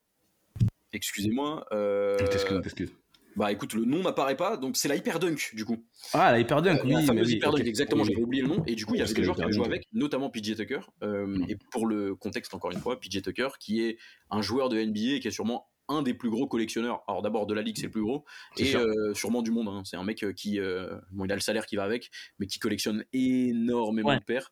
Excusez-moi. 0.92 1.64
euh, 1.72 2.16
T'excuses, 2.18 2.60
t'excuses. 2.62 2.92
bah 3.36 3.50
écoute, 3.50 3.72
le 3.72 3.84
nom 3.86 4.02
n'apparaît 4.02 4.36
pas, 4.36 4.58
donc 4.58 4.76
c'est 4.76 4.88
la 4.88 4.96
Hyperdunk 4.96 5.54
du 5.54 5.64
coup. 5.64 5.82
Ah, 6.12 6.30
la 6.32 6.38
Hyperdunk, 6.40 6.84
oui. 6.84 6.92
la 6.92 7.00
mais 7.00 7.06
fameuse 7.06 7.28
oui, 7.28 7.34
Hyperdunk, 7.36 7.60
ok. 7.62 7.66
exactement, 7.66 8.04
j'avais 8.04 8.20
oublié 8.20 8.42
le 8.42 8.48
nom. 8.48 8.62
Et 8.66 8.74
du 8.74 8.84
coup, 8.84 8.94
il 8.94 8.98
y 8.98 9.02
avait 9.02 9.10
que 9.10 9.16
des 9.16 9.24
joueurs 9.24 9.36
qui 9.36 9.42
avaient 9.42 9.52
joué 9.52 9.64
avec, 9.64 9.86
notamment 9.94 10.28
PJ 10.28 10.54
Tucker. 10.56 10.80
Euh, 11.02 11.26
Mm. 11.26 11.46
Et 11.48 11.56
pour 11.70 11.86
le 11.86 12.14
contexte, 12.14 12.52
encore 12.52 12.72
une 12.72 12.78
fois, 12.80 13.00
PJ 13.00 13.22
Tucker, 13.22 13.48
qui 13.58 13.82
est 13.82 13.96
un 14.30 14.42
joueur 14.42 14.68
de 14.68 14.76
NBA 14.78 15.14
et 15.16 15.20
qui 15.20 15.28
est 15.28 15.32
sûrement 15.32 15.66
un 15.88 16.02
des 16.02 16.14
plus 16.14 16.30
gros 16.30 16.46
collectionneurs. 16.46 17.02
Alors 17.08 17.22
d'abord 17.22 17.46
de 17.46 17.54
la 17.54 17.62
ligue, 17.62 17.76
c'est 17.76 17.86
le 17.86 17.90
plus 17.90 18.02
gros, 18.02 18.24
et 18.56 18.74
euh, 18.76 19.12
sûrement 19.14 19.42
du 19.42 19.50
monde. 19.50 19.68
hein. 19.68 19.82
C'est 19.84 19.96
un 19.96 20.04
mec 20.04 20.22
euh, 20.22 20.32
qui, 20.32 20.58
euh, 20.60 20.98
bon, 21.10 21.24
il 21.24 21.32
a 21.32 21.34
le 21.34 21.40
salaire 21.40 21.66
qui 21.66 21.76
va 21.76 21.84
avec, 21.84 22.10
mais 22.38 22.46
qui 22.46 22.58
collectionne 22.58 23.04
énormément 23.12 24.10
Ouais. 24.10 24.18
de 24.18 24.24
paires. 24.24 24.50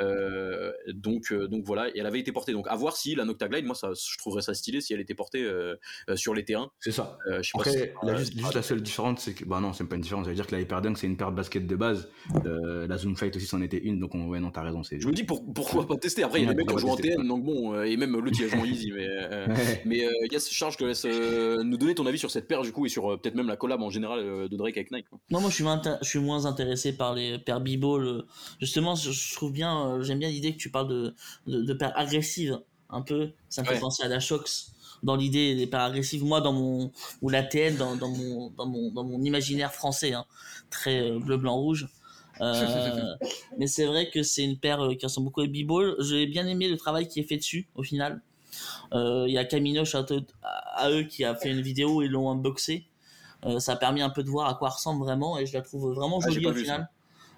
Euh, 0.00 0.72
donc, 0.88 1.32
euh, 1.32 1.48
donc 1.48 1.64
voilà, 1.64 1.88
et 1.88 1.98
elle 1.98 2.06
avait 2.06 2.20
été 2.20 2.32
portée. 2.32 2.52
Donc 2.52 2.66
à 2.68 2.76
voir 2.76 2.96
si 2.96 3.14
la 3.14 3.24
Nocta 3.24 3.48
Glide, 3.48 3.64
moi, 3.66 3.74
ça, 3.74 3.90
je 3.94 4.18
trouverais 4.18 4.42
ça 4.42 4.54
stylé 4.54 4.80
si 4.80 4.92
elle 4.94 5.00
était 5.00 5.14
portée 5.14 5.42
euh, 5.44 5.76
sur 6.14 6.34
les 6.34 6.44
terrains. 6.44 6.70
C'est 6.80 6.92
ça. 6.92 7.18
Euh, 7.28 7.42
je 7.42 7.48
sais 7.48 7.50
pas 7.54 7.60
Après, 7.60 7.70
si- 7.72 8.06
la, 8.06 8.16
juste, 8.16 8.38
juste 8.38 8.54
la 8.54 8.62
seule 8.62 8.82
différence, 8.82 9.20
c'est 9.20 9.34
que. 9.34 9.44
Bah 9.44 9.60
non, 9.60 9.72
c'est 9.72 9.84
pas 9.84 9.96
une 9.96 10.02
différence. 10.02 10.24
Ça 10.24 10.30
veut 10.30 10.36
dire 10.36 10.46
que 10.46 10.54
la 10.54 10.60
Hyperdunk, 10.60 10.98
c'est 10.98 11.06
une 11.06 11.16
paire 11.16 11.30
de 11.30 11.36
basket 11.36 11.66
de 11.66 11.76
base. 11.76 12.08
Euh, 12.46 12.86
la 12.86 12.96
Zoom 12.96 13.16
Fight 13.16 13.34
aussi, 13.36 13.46
c'en 13.46 13.60
était 13.62 13.78
une. 13.78 13.98
Donc, 14.00 14.14
on... 14.14 14.26
ouais, 14.28 14.40
non, 14.40 14.50
t'as 14.50 14.62
raison. 14.62 14.82
Je 14.82 15.06
me 15.06 15.12
dis 15.12 15.24
pour- 15.24 15.44
pourquoi 15.52 15.86
pas 15.86 15.96
tester? 15.96 16.22
Après, 16.22 16.40
il 16.40 16.46
y 16.46 16.48
a 16.48 16.50
des 16.50 16.56
mecs 16.56 16.66
qui 16.68 16.74
ont 16.74 16.76
pourquoi 16.78 16.96
joué 16.96 17.08
en 17.10 17.14
pas 17.14 17.16
TN, 17.22 17.28
donc 17.28 17.44
bon, 17.44 17.74
euh, 17.74 17.84
et 17.84 17.96
même 17.96 18.12
l'autre 18.12 18.36
il 18.38 18.44
a 18.44 18.48
joué 18.48 18.58
en 18.60 18.64
Easy. 18.64 18.90
Mais, 18.92 19.06
euh, 19.08 19.46
mais 19.84 20.04
euh, 20.04 20.10
yes, 20.30 20.50
Charles, 20.50 20.72
je 20.72 20.78
te 20.78 20.84
laisse 20.84 21.04
euh, 21.04 21.62
nous 21.62 21.76
donner 21.76 21.94
ton 21.94 22.06
avis 22.06 22.18
sur 22.18 22.30
cette 22.30 22.48
paire 22.48 22.62
du 22.62 22.72
coup 22.72 22.86
et 22.86 22.88
sur 22.88 23.12
euh, 23.12 23.16
peut-être 23.16 23.34
même 23.34 23.48
la 23.48 23.56
collab 23.56 23.82
en 23.82 23.90
général 23.90 24.20
euh, 24.20 24.48
de 24.48 24.56
Drake 24.56 24.76
avec 24.76 24.90
Nike. 24.90 25.08
quoi. 25.08 25.18
Non, 25.30 25.40
moi 25.40 25.50
je 25.50 25.54
suis, 25.54 25.64
je 26.02 26.08
suis 26.08 26.18
moins 26.18 26.46
intéressé 26.46 26.96
par 26.96 27.14
les 27.14 27.38
paires 27.38 27.60
b-ball. 27.60 28.24
Justement, 28.60 28.94
je, 28.94 29.10
je 29.10 29.34
trouve 29.34 29.52
bien, 29.52 29.89
euh, 29.90 30.02
j'aime 30.02 30.18
bien 30.18 30.28
l'idée 30.28 30.52
que 30.52 30.58
tu 30.58 30.70
parles 30.70 30.88
de, 30.88 31.14
de, 31.46 31.62
de 31.62 31.72
paires 31.74 31.92
agressives, 31.96 32.60
un 32.88 33.02
peu. 33.02 33.30
Ça 33.48 33.62
me 33.62 33.66
fait 33.66 33.78
penser 33.78 34.02
à 34.02 34.08
la 34.08 34.20
Shox 34.20 34.72
dans 35.02 35.16
l'idée 35.16 35.54
des 35.54 35.66
paires 35.66 35.80
agressives. 35.80 36.24
Moi, 36.24 36.40
dans 36.40 36.52
mon, 36.52 36.92
ou 37.22 37.28
la 37.28 37.42
TN, 37.42 37.76
dans, 37.76 37.96
dans, 37.96 38.08
mon, 38.08 38.50
dans, 38.50 38.66
mon, 38.66 38.90
dans 38.90 39.04
mon 39.04 39.22
imaginaire 39.22 39.72
français, 39.72 40.12
hein, 40.12 40.24
très 40.70 41.00
euh, 41.10 41.18
bleu, 41.18 41.36
blanc, 41.36 41.56
rouge. 41.56 41.88
Euh, 42.40 43.14
mais 43.58 43.66
c'est 43.66 43.86
vrai 43.86 44.10
que 44.10 44.22
c'est 44.22 44.44
une 44.44 44.58
paire 44.58 44.88
qui 44.98 45.06
ressemble 45.06 45.26
beaucoup 45.26 45.42
à 45.42 45.46
b-ball. 45.46 45.96
J'ai 46.00 46.26
bien 46.26 46.46
aimé 46.46 46.68
le 46.68 46.76
travail 46.76 47.08
qui 47.08 47.20
est 47.20 47.24
fait 47.24 47.36
dessus, 47.36 47.68
au 47.74 47.82
final. 47.82 48.22
Euh, 48.92 49.24
Il 49.28 49.32
y 49.32 49.38
a 49.38 49.44
Camino, 49.44 49.84
à, 50.42 50.90
eux, 50.90 51.02
qui 51.04 51.24
a 51.24 51.34
fait 51.34 51.50
une 51.50 51.62
vidéo 51.62 52.02
et 52.02 52.08
l'ont 52.08 52.30
unboxé. 52.30 52.86
Euh, 53.46 53.58
ça 53.58 53.72
a 53.72 53.76
permis 53.76 54.02
un 54.02 54.10
peu 54.10 54.22
de 54.22 54.28
voir 54.28 54.48
à 54.48 54.54
quoi 54.54 54.68
elle 54.68 54.74
ressemble 54.74 55.02
vraiment 55.02 55.38
et 55.38 55.46
je 55.46 55.54
la 55.54 55.62
trouve 55.62 55.94
vraiment 55.94 56.18
Ah, 56.22 56.30
jolie 56.30 56.46
au 56.46 56.54
final. 56.54 56.88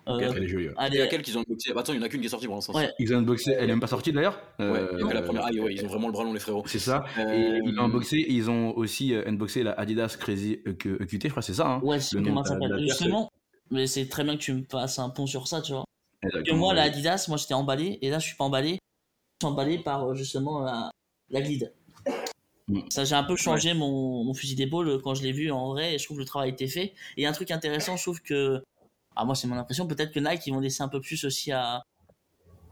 Euh, 0.09 0.19
Elle 0.19 0.43
est 0.45 0.49
jolie. 0.49 0.69
ouais. 0.69 0.75
elle 0.81 0.95
Il 0.95 0.99
y 0.99 1.03
a 1.03 1.07
qu'ils 1.07 1.39
ont 1.39 1.43
unboxé 1.43 1.73
Bah, 1.73 1.81
Attends, 1.81 1.93
il 1.93 2.01
y 2.01 2.03
en 2.03 2.03
a 2.03 2.09
qu'une 2.09 2.21
qui 2.21 2.27
est 2.27 2.31
sortie 2.31 2.47
pour 2.47 2.57
l'instant. 2.57 2.75
Ouais. 2.75 2.91
Ils 2.99 3.15
ont 3.15 3.19
unboxé. 3.19 3.53
Elle 3.57 3.65
est 3.65 3.67
même 3.69 3.79
pas 3.81 3.87
sortie 3.87 4.13
d'ailleurs. 4.13 4.41
Ouais, 4.59 4.65
Euh, 4.67 4.89
il 4.95 5.01
y 5.01 5.05
a 5.05 5.09
que 5.09 5.15
la 5.15 5.23
première. 5.23 5.45
Ah, 5.47 5.51
ouais, 5.53 5.75
ils 5.75 5.85
ont 5.85 5.89
vraiment 5.89 6.09
le 6.09 6.13
bras 6.13 6.25
long, 6.25 6.33
les 6.33 6.41
frérots. 6.41 6.65
C'est 6.67 6.79
ça. 6.81 7.05
Euh, 7.19 7.33
Et 7.33 7.61
ils 7.65 7.79
ont 7.79 7.85
unboxé. 7.85 8.25
Ils 8.29 8.51
ont 8.51 8.77
aussi 8.77 9.15
euh, 9.15 9.23
unboxé 9.29 9.63
la 9.63 9.73
Adidas 9.73 10.17
Crazy 10.19 10.61
EQ- 10.67 11.01
EQT, 11.03 11.25
je 11.25 11.29
crois, 11.29 11.43
c'est 11.43 11.55
ça. 11.55 11.69
Hein 11.69 11.81
Ouais, 11.85 12.01
c'est 12.01 12.21
comment 12.23 12.43
ça 12.45 12.55
s'appelle 12.55 12.77
Justement, 12.81 13.31
mais 13.71 13.87
c'est 13.87 14.09
très 14.09 14.25
bien 14.25 14.37
que 14.37 14.43
tu 14.43 14.53
me 14.53 14.65
fasses 14.69 14.99
un 14.99 15.09
pont 15.11 15.27
sur 15.27 15.47
ça, 15.47 15.63
tu 15.63 15.73
vois. 15.73 15.85
Que 16.23 16.53
moi, 16.53 16.75
la. 16.75 16.83
Adidas, 16.83 17.27
moi 17.29 17.37
j'étais 17.37 17.55
emballé 17.55 17.99
et 18.03 18.11
là 18.11 18.19
je 18.19 18.27
suis 18.27 18.37
pas 18.37 18.45
emballé. 18.45 18.79
Je 19.41 19.47
suis 19.47 19.53
emballé 19.53 19.79
par 19.79 20.05
euh, 20.11 20.15
justement 20.15 20.61
la, 20.61 20.91
la 21.31 21.41
glide. 21.43 21.73
Mm. 22.69 22.81
Ça, 22.91 23.05
j'ai 23.05 23.15
un 23.15 23.25
peu 23.25 23.37
changé 23.37 23.75
mon, 23.75 24.25
mon 24.25 24.35
fusil 24.35 24.55
d'épaule 24.55 24.89
euh, 24.89 24.99
quand 25.03 25.15
je 25.15 25.23
l'ai 25.23 25.33
vu 25.33 25.51
en 25.51 25.69
vrai 25.71 25.95
et 25.95 25.99
je 25.99 26.05
trouve 26.05 26.17
que 26.19 26.23
le 26.23 26.27
travail 26.27 26.51
a 26.51 26.53
été 26.53 26.67
fait. 26.69 26.93
Et 27.17 27.27
un 27.27 27.33
truc 27.33 27.51
intéressant, 27.53 27.97
je 27.97 28.03
trouve 28.03 28.21
que. 28.23 28.63
Ah, 29.17 29.25
moi, 29.25 29.35
c'est 29.35 29.47
mon 29.47 29.57
impression. 29.57 29.87
Peut-être 29.87 30.13
que 30.13 30.21
Nike, 30.21 30.47
ils 30.47 30.53
vont 30.53 30.61
laisser 30.61 30.83
un 30.83 30.89
peu 30.89 31.01
plus 31.01 31.25
aussi 31.25 31.53
à. 31.53 31.83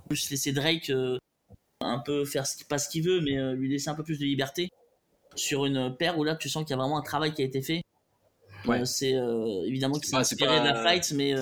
Plus 0.08 0.30
laisser 0.30 0.52
Drake 0.52 0.90
euh, 0.90 1.18
un 1.80 1.98
peu 2.00 2.24
faire 2.24 2.46
ce 2.46 2.56
qu'il- 2.56 2.66
pas 2.66 2.78
ce 2.78 2.88
qu'il 2.88 3.04
veut, 3.04 3.20
mais 3.20 3.38
euh, 3.38 3.52
lui 3.54 3.68
laisser 3.70 3.90
un 3.90 3.94
peu 3.94 4.02
plus 4.02 4.18
de 4.18 4.24
liberté 4.24 4.68
sur 5.36 5.64
une 5.66 5.94
paire 5.96 6.18
où 6.18 6.24
là 6.24 6.34
tu 6.34 6.48
sens 6.48 6.64
qu'il 6.64 6.70
y 6.70 6.74
a 6.74 6.76
vraiment 6.76 6.98
un 6.98 7.02
travail 7.02 7.32
qui 7.32 7.42
a 7.42 7.44
été 7.44 7.62
fait. 7.62 7.82
Ouais. 8.66 8.80
Euh, 8.80 8.84
c'est 8.84 9.12
évidemment 9.66 9.94
que 9.98 10.04
C'est 10.04 10.10
c'est 10.24 10.36
pas- 10.36 10.46
inspiré 10.52 10.60
de 10.60 10.64
la 10.64 10.82
fight, 10.82 11.12
mais 11.12 11.34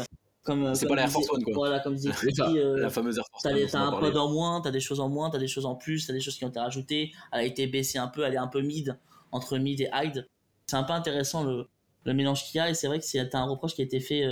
comme. 0.44 0.74
c'est 0.74 0.86
pas 0.86 0.96
la 0.96 1.02
Air 1.04 1.10
Force 1.10 1.30
One, 1.30 1.42
quoi. 1.44 1.52
Voilà, 1.54 1.80
comme 1.80 1.94
disait 1.94 2.10
La 2.76 2.90
fameuse 2.90 3.16
Air 3.18 3.24
Force 3.30 3.46
One, 3.46 3.66
t'as 3.70 3.80
un 3.80 3.98
pod 3.98 4.16
en 4.16 4.30
moins, 4.30 4.60
t'as 4.60 4.70
des 4.70 4.80
choses 4.80 5.00
en 5.00 5.08
moins, 5.08 5.30
t'as 5.30 5.38
des 5.38 5.48
choses 5.48 5.64
en 5.64 5.74
plus, 5.74 6.06
t'as 6.06 6.12
des 6.12 6.20
choses 6.20 6.36
qui 6.36 6.44
ont 6.44 6.48
été 6.50 6.60
rajoutées. 6.60 7.12
Elle 7.32 7.40
a 7.40 7.44
été 7.44 7.66
baissée 7.66 7.98
un 7.98 8.08
peu, 8.08 8.22
elle 8.24 8.34
est 8.34 8.38
un 8.38 8.48
peu 8.48 8.60
mid, 8.60 8.98
entre 9.32 9.56
mid 9.56 9.80
et 9.80 9.88
hide. 9.94 10.28
C'est 10.66 10.76
un 10.76 10.84
peu 10.84 10.92
intéressant 10.92 11.42
le, 11.44 11.66
le 12.04 12.12
mélange 12.14 12.44
qu'il 12.44 12.58
y 12.58 12.60
a 12.60 12.68
et 12.68 12.74
c'est 12.74 12.86
vrai 12.88 12.98
que 12.98 13.06
c'est 13.06 13.34
un 13.34 13.44
reproche 13.44 13.74
qui 13.74 13.80
a 13.80 13.84
été 13.86 13.98
fait 14.00 14.24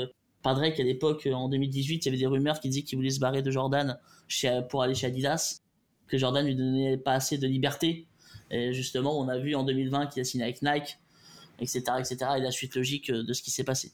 Drake 0.54 0.78
à 0.80 0.82
l'époque, 0.82 1.26
euh, 1.26 1.32
en 1.32 1.48
2018. 1.48 2.04
Il 2.04 2.06
y 2.06 2.08
avait 2.08 2.18
des 2.18 2.26
rumeurs 2.26 2.60
qui 2.60 2.68
disaient 2.68 2.82
qu'il 2.82 2.96
voulait 2.98 3.10
se 3.10 3.20
barrer 3.20 3.42
de 3.42 3.50
Jordan 3.50 3.98
chez, 4.28 4.60
pour 4.70 4.82
aller 4.82 4.94
chez 4.94 5.06
Adidas, 5.06 5.60
que 6.08 6.18
Jordan 6.18 6.44
lui 6.46 6.54
donnait 6.56 6.96
pas 6.98 7.12
assez 7.12 7.38
de 7.38 7.46
liberté. 7.46 8.06
Et 8.50 8.72
justement, 8.72 9.18
on 9.18 9.28
a 9.28 9.38
vu 9.38 9.54
en 9.54 9.64
2020 9.64 10.06
qu'il 10.06 10.20
a 10.20 10.24
signé 10.24 10.44
avec 10.44 10.62
Nike. 10.62 10.98
etc., 11.58 11.80
etc. 11.98 12.16
Et 12.36 12.40
la 12.40 12.50
suite 12.50 12.74
logique 12.76 13.10
de 13.10 13.32
ce 13.32 13.42
qui 13.42 13.50
s'est 13.50 13.64
passé. 13.64 13.92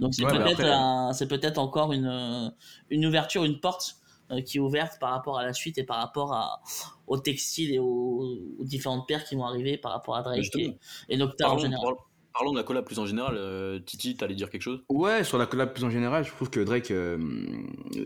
Donc 0.00 0.12
c'est 0.14 0.24
Ouais, 0.24 0.32
peut-être 0.32 0.60
après- 0.60 1.58
encore 1.58 1.92
une 1.92 2.06
euh, 2.06 2.50
une 2.90 3.06
ouverture, 3.06 3.44
une 3.44 3.58
porte 3.60 3.96
euh, 4.30 4.42
qui 4.42 4.58
est 4.58 4.60
ouverte 4.60 4.98
par 5.00 5.10
rapport 5.10 5.38
à 5.38 5.44
la 5.46 5.54
suite 5.54 5.78
et 5.78 5.84
par 5.84 5.96
rapport 5.96 6.34
à 6.34 6.60
au 7.06 7.16
textile 7.18 7.72
et 7.72 7.78
aux, 7.78 8.38
aux 8.58 8.64
différentes 8.64 9.08
paires 9.08 9.24
qui 9.24 9.34
vont 9.36 9.44
arriver 9.46 9.78
par 9.78 9.92
rapport 9.92 10.16
à 10.16 10.22
Drake 10.22 10.44
et, 10.58 10.78
et 11.08 11.16
Nocta 11.16 11.50
en 11.50 11.56
général. 11.58 11.82
parlons- 11.82 11.98
parlons 12.32 12.52
de 12.52 12.56
la 12.58 12.62
collab 12.64 12.84
plus 12.84 12.98
en 12.98 13.06
général. 13.06 13.34
Euh, 13.36 13.78
Titi, 13.80 14.16
t'allais 14.16 14.34
dire 14.34 14.50
quelque 14.50 14.62
chose? 14.62 14.82
Ouais, 14.88 15.24
sur 15.24 15.38
la 15.38 15.46
collab 15.46 15.72
plus 15.72 15.84
en 15.84 15.90
général, 15.90 16.24
je 16.24 16.30
trouve 16.30 16.50
que 16.50 16.60
Drake, 16.60 16.90
euh, 16.90 17.18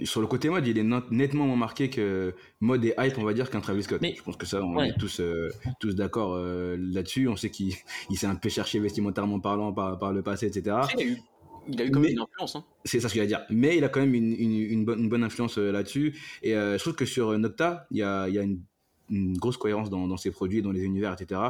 sur 0.04 0.20
le 0.20 0.26
côté 0.26 0.48
mode, 0.48 0.66
il 0.66 0.78
est 0.78 0.82
not- 0.82 1.02
nettement 1.10 1.46
moins 1.46 1.56
marqué 1.56 1.90
que 1.90 2.34
mode 2.60 2.84
et 2.84 2.94
hype, 2.98 3.18
on 3.18 3.24
va 3.24 3.32
dire, 3.32 3.50
qu'un 3.50 3.60
Travis 3.60 3.82
Scott. 3.84 4.00
Mais- 4.02 4.14
je 4.16 4.22
pense 4.22 4.36
que 4.36 4.46
ça, 4.46 4.62
on 4.62 4.76
Ouais. 4.76 4.88
est 4.88 4.98
tous, 4.98 5.20
euh, 5.20 5.50
tous 5.80 5.94
d'accord 5.94 6.34
euh, 6.34 6.76
là-dessus. 6.78 7.28
On 7.28 7.36
sait 7.36 7.50
qu'il 7.50 7.72
il 8.10 8.16
s'est 8.16 8.26
un 8.26 8.36
peu 8.36 8.48
cherché 8.48 8.78
vestimentairement 8.80 9.40
parlant 9.40 9.72
par, 9.72 9.98
par 9.98 10.12
le 10.12 10.22
passé, 10.22 10.46
etc. 10.46 10.76
Il 10.96 11.00
a 11.00 11.04
eu, 11.04 11.16
il 11.68 11.80
a 11.80 11.84
eu 11.84 11.90
quand 11.90 12.00
Mais- 12.00 12.08
même 12.08 12.16
une 12.18 12.22
influence. 12.22 12.56
Hein. 12.56 12.64
C'est 12.84 13.00
ça 13.00 13.08
ce 13.08 13.14
qu'il 13.14 13.22
a 13.22 13.26
dire. 13.26 13.40
Mais 13.50 13.76
il 13.76 13.84
a 13.84 13.88
quand 13.88 14.00
même 14.00 14.14
une, 14.14 14.32
une, 14.32 14.52
une 14.60 14.84
bonne, 14.84 15.00
une 15.00 15.08
bonne 15.08 15.24
influence 15.24 15.58
euh, 15.58 15.72
là-dessus. 15.72 16.16
Et 16.42 16.54
euh, 16.54 16.76
je 16.78 16.82
trouve 16.82 16.94
que 16.94 17.04
sur 17.06 17.36
Nocta, 17.38 17.86
il 17.90 17.98
y 17.98 18.02
a, 18.02 18.28
il 18.28 18.34
y 18.34 18.38
a 18.38 18.42
une, 18.42 18.60
une 19.10 19.36
grosse 19.38 19.56
cohérence 19.56 19.88
dans, 19.90 20.08
dans 20.08 20.16
ses 20.16 20.30
produits, 20.32 20.62
dans 20.62 20.72
les 20.72 20.82
univers, 20.82 21.12
etc. 21.12 21.40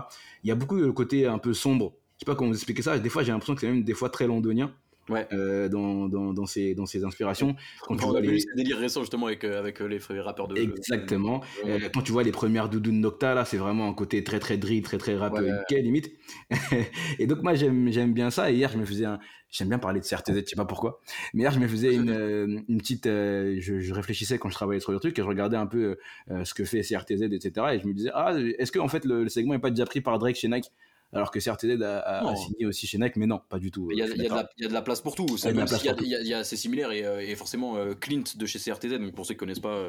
Il 0.44 0.48
y 0.48 0.50
a 0.50 0.54
beaucoup 0.54 0.76
le 0.76 0.92
côté 0.92 1.26
un 1.26 1.38
peu 1.38 1.54
sombre. 1.54 1.94
Je 2.16 2.20
sais 2.20 2.26
pas 2.26 2.34
comment 2.34 2.50
vous 2.50 2.56
expliquer 2.56 2.82
ça. 2.82 2.98
Des 2.98 3.08
fois, 3.10 3.22
j'ai 3.22 3.32
l'impression 3.32 3.54
que 3.54 3.60
c'est 3.60 3.66
même 3.68 3.84
des 3.84 3.94
fois 3.94 4.08
très 4.10 4.26
londonien 4.26 4.72
Ouais. 5.08 5.24
euh, 5.32 5.68
dans, 5.68 6.08
dans, 6.08 6.32
dans, 6.32 6.46
ses, 6.46 6.74
dans 6.74 6.84
ses 6.84 7.04
inspirations. 7.04 7.54
Quand 7.82 7.94
tu 7.96 8.04
On 8.06 8.08
vois 8.08 8.18
a 8.18 8.20
les- 8.22 8.42
délires 8.56 8.78
récents 8.78 9.02
justement 9.02 9.26
avec, 9.26 9.44
euh, 9.44 9.56
avec 9.56 9.80
euh, 9.80 9.86
les 9.86 10.00
rappeurs 10.20 10.48
de. 10.48 10.56
Exactement. 10.60 11.42
de- 11.64 11.70
Euh, 11.70 11.78
quand 11.94 12.02
tu 12.02 12.10
vois 12.10 12.24
les 12.24 12.32
premières 12.32 12.68
doudounes 12.68 12.98
Nocta, 13.00 13.32
là, 13.32 13.44
c'est 13.44 13.56
vraiment 13.56 13.88
un 13.88 13.94
côté 13.94 14.24
très 14.24 14.40
très 14.40 14.56
drill, 14.56 14.82
très 14.82 14.98
très 14.98 15.14
rap 15.14 15.32
Ouais. 15.34 15.48
Limite. 15.80 16.10
et 17.20 17.26
donc 17.28 17.42
moi 17.42 17.54
j'aime 17.54 17.92
j'aime 17.92 18.14
bien 18.14 18.30
ça. 18.30 18.50
Et 18.50 18.54
hier 18.56 18.68
je 18.72 18.78
me 18.78 18.84
faisais 18.84 19.04
un, 19.04 19.20
j'aime 19.48 19.68
bien 19.68 19.78
parler 19.78 20.00
de 20.00 20.04
CRTZ, 20.04 20.40
je 20.40 20.44
sais 20.50 20.56
pas 20.56 20.64
pourquoi. 20.64 21.00
Mais 21.34 21.42
hier 21.44 21.52
je 21.52 21.60
me 21.60 21.68
faisais 21.68 21.94
une, 21.94 22.64
une 22.68 22.78
petite, 22.78 23.06
euh, 23.06 23.56
je, 23.60 23.78
je 23.78 23.92
réfléchissais 23.94 24.38
quand 24.38 24.48
je 24.48 24.54
travaillais 24.54 24.80
sur 24.80 24.90
le 24.90 24.98
truc 24.98 25.16
et 25.16 25.22
je 25.22 25.26
regardais 25.28 25.56
un 25.56 25.66
peu 25.66 25.96
ce 26.42 26.52
que 26.52 26.64
fait 26.64 26.80
CRTZ, 26.80 27.22
etc. 27.32 27.66
Et 27.74 27.78
je 27.80 27.86
me 27.86 27.92
disais 27.94 28.10
ah 28.12 28.34
est-ce 28.58 28.72
que 28.72 28.80
en 28.80 28.88
fait 28.88 29.04
le, 29.04 29.22
le 29.22 29.28
segment 29.28 29.54
est 29.54 29.60
pas 29.60 29.70
déjà 29.70 29.84
pris 29.86 30.00
par 30.00 30.18
Drake 30.18 30.34
chez 30.34 30.48
Nike? 30.48 30.72
Alors 31.12 31.30
que 31.30 31.38
CRTZ 31.38 31.80
a, 31.82 31.98
a- 32.00 32.18
a 32.18 32.22
Non. 32.24 32.36
signé 32.36 32.66
aussi 32.66 32.86
chez 32.86 32.98
Nike, 32.98 33.16
mais 33.16 33.26
non, 33.26 33.40
pas 33.48 33.58
du 33.58 33.70
tout. 33.70 33.88
Il 33.92 33.98
y, 33.98 34.02
a, 34.02 34.06
y 34.06 34.10
de 34.16 34.22
la, 34.28 34.48
il 34.58 34.62
y 34.62 34.66
a 34.66 34.68
de 34.68 34.74
la 34.74 34.82
place 34.82 35.00
pour 35.00 35.14
tout. 35.14 35.26
C'est 35.38 36.56
similaire 36.56 36.92
et, 36.92 37.04
euh, 37.04 37.20
et 37.20 37.34
forcément 37.36 37.76
euh, 37.76 37.94
Clint 37.94 38.24
de 38.36 38.46
chez 38.46 38.58
CRTZ. 38.58 38.98
Donc 38.98 39.14
pour 39.14 39.24
ceux 39.26 39.34
qui 39.34 39.38
connaissent 39.38 39.60
pas, 39.60 39.88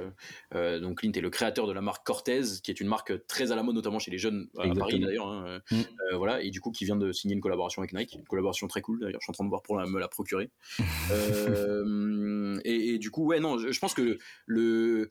euh, 0.56 0.80
donc 0.80 1.00
Clint 1.00 1.12
est 1.14 1.22
le 1.22 1.30
créateur 1.30 1.68
de 1.68 1.74
la 1.74 1.82
marque 1.82 2.06
Cortez, 2.06 2.42
qui 2.64 2.72
est 2.72 2.80
une 2.80 2.88
marque 2.88 3.26
très 3.28 3.52
à 3.52 3.56
la 3.56 3.64
mode, 3.64 3.76
notamment 3.76 4.00
chez 4.00 4.12
les 4.12 4.18
jeunes 4.18 4.48
à 4.58 4.62
Exactement. 4.64 4.86
Paris 4.86 5.00
d'ailleurs. 5.00 5.28
hein, 5.28 5.60
Mm. 5.72 5.76
euh, 6.14 6.18
voilà 6.18 6.42
et 6.42 6.50
du 6.52 6.62
coup 6.62 6.72
qui 6.72 6.86
vient 6.86 6.96
de 6.96 7.12
signer 7.12 7.34
une 7.36 7.42
collaboration 7.42 7.82
avec 7.82 7.94
Nike, 7.94 8.14
une 8.14 8.26
collaboration 8.26 8.68
très 8.68 8.82
cool 8.82 9.00
d'ailleurs. 9.00 9.20
Je 9.22 9.26
suis 9.26 9.32
en 9.32 9.34
train 9.34 9.44
de 9.44 9.50
voir 9.50 9.62
pour 9.64 9.78
la- 9.78 9.86
me 9.88 10.00
la 10.00 10.08
procurer. 10.08 10.50
Euh, 11.12 12.60
et, 12.64 12.94
et 12.96 13.00
du 13.00 13.12
coup 13.12 13.26
ouais 13.26 13.40
non, 13.40 13.58
je, 13.58 13.72
je 13.72 13.80
pense 13.80 13.94
que 13.94 14.02
le 14.02 14.18
le 14.46 15.10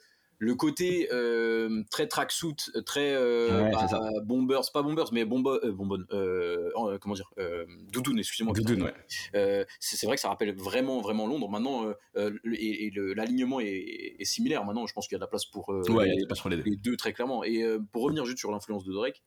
côté 0.55 1.09
euh, 1.12 1.82
très 1.91 2.07
tracksuit, 2.07 2.57
très 2.84 3.14
euh, 3.14 3.64
Ouais, 3.64 3.70
bah, 3.72 3.78
c'est 3.82 3.89
ça. 3.89 4.01
bombers, 4.24 4.70
pas 4.72 4.82
bombers, 4.82 5.12
mais 5.12 5.24
bombo, 5.24 5.55
euh, 5.64 5.72
bonbonne, 5.72 6.07
euh, 6.12 6.70
euh, 6.76 6.99
comment 6.99 7.14
dire, 7.14 7.30
euh, 7.39 7.64
doudoune, 7.93 8.18
excusez-moi. 8.18 8.53
Doudoune, 8.55 8.82
ouais. 8.82 8.95
Euh, 9.34 9.64
c'est 9.80 10.07
vrai 10.07 10.16
que 10.16 10.20
ça 10.22 10.28
rappelle 10.28 10.55
vraiment, 10.55 11.01
vraiment 11.01 11.26
Londres. 11.26 11.49
Maintenant, 11.49 11.87
euh, 11.87 11.95
euh, 12.16 12.30
le- 12.43 12.55
et, 12.61 12.87
et 12.87 12.91
le- 12.91 13.14
l'alignement 13.14 13.61
est, 13.61 14.16
est 14.18 14.24
similaire. 14.24 14.64
Maintenant, 14.64 14.87
je 14.87 14.93
pense 14.93 15.09
qu'il 15.09 15.14
y 15.14 15.16
a 15.16 15.20
de 15.20 15.24
la 15.24 15.28
place 15.28 15.47
pour 15.47 15.72
euh, 15.72 15.82
Ouais, 15.89 16.07
les, 16.07 16.16
les 16.16 16.57
deux. 16.57 16.62
les 16.64 16.76
deux 16.76 16.97
très 16.97 17.12
clairement. 17.12 17.43
Et 17.45 17.62
euh, 17.62 17.78
pour 17.93 18.03
revenir 18.03 18.24
juste 18.26 18.39
sur 18.39 18.51
l'influence 18.51 18.84
de 18.84 18.93
Drake, 18.93 19.22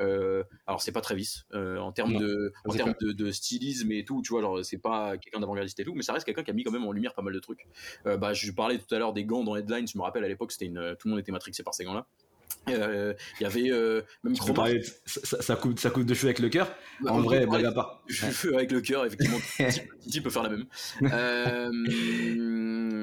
euh, 0.00 0.42
alors 0.66 0.80
c'est 0.82 0.92
pas 0.92 1.00
Travis 1.00 1.42
euh, 1.54 1.78
en 1.78 1.92
termes 1.92 2.12
Non, 2.12 2.20
de, 2.20 2.52
en 2.64 2.72
termes 2.72 2.94
de, 3.00 3.12
de 3.12 3.30
stylisme 3.30 3.90
et 3.92 4.04
tout. 4.04 4.22
Tu 4.22 4.32
vois, 4.32 4.40
genre 4.40 4.64
c'est 4.64 4.78
pas 4.78 5.16
quelqu'un 5.18 5.40
d'avant-gardiste 5.40 5.78
et 5.80 5.84
tout, 5.84 5.94
mais 5.94 6.02
ça 6.02 6.12
reste 6.12 6.24
quelqu'un 6.26 6.42
qui 6.42 6.50
a 6.50 6.54
mis 6.54 6.64
quand 6.64 6.70
même 6.72 6.84
en 6.84 6.92
lumière 6.92 7.14
pas 7.14 7.22
mal 7.22 7.32
de 7.34 7.38
trucs. 7.40 7.66
Euh, 8.06 8.16
bah, 8.16 8.32
je 8.32 8.50
parlais 8.52 8.78
tout 8.78 8.94
à 8.94 8.98
l'heure 8.98 9.12
des 9.12 9.24
gants 9.24 9.44
dans 9.44 9.56
Headlines. 9.56 9.86
Je 9.88 9.96
me 9.98 10.02
rappelle 10.02 10.24
à 10.24 10.28
l'époque, 10.28 10.52
c'était 10.52 10.66
une, 10.66 10.96
tout 10.98 11.08
le 11.08 11.10
monde 11.12 11.20
était 11.20 11.32
matrixé 11.32 11.62
par 11.62 11.74
ces 11.74 11.84
gants-là. 11.84 12.06
Euh, 12.68 13.12
Il 13.40 13.42
y 13.42 13.46
avait 13.46 13.62
même 14.22 14.34
Tu 14.34 14.40
peux 14.44 14.52
Chroma- 14.52 14.54
parler, 14.54 14.78
de- 14.78 14.84
ça, 15.06 15.42
ça, 15.42 15.56
coupe, 15.56 15.80
ça 15.80 15.90
coupe 15.90 16.04
de 16.04 16.14
cheveux 16.14 16.28
avec 16.28 16.38
le 16.38 16.48
cœur. 16.48 16.72
Bah, 17.00 17.12
En 17.12 17.20
vrai, 17.20 17.44
blague 17.44 17.64
à 17.64 17.72
part. 17.72 18.02
je 18.06 18.26
fais 18.26 18.54
avec 18.54 18.70
le 18.70 18.80
cœur, 18.80 19.04
effectivement. 19.04 19.38
Titi 20.00 20.20
peut 20.20 20.30
faire 20.30 20.44
la 20.44 20.50
même. 20.50 20.66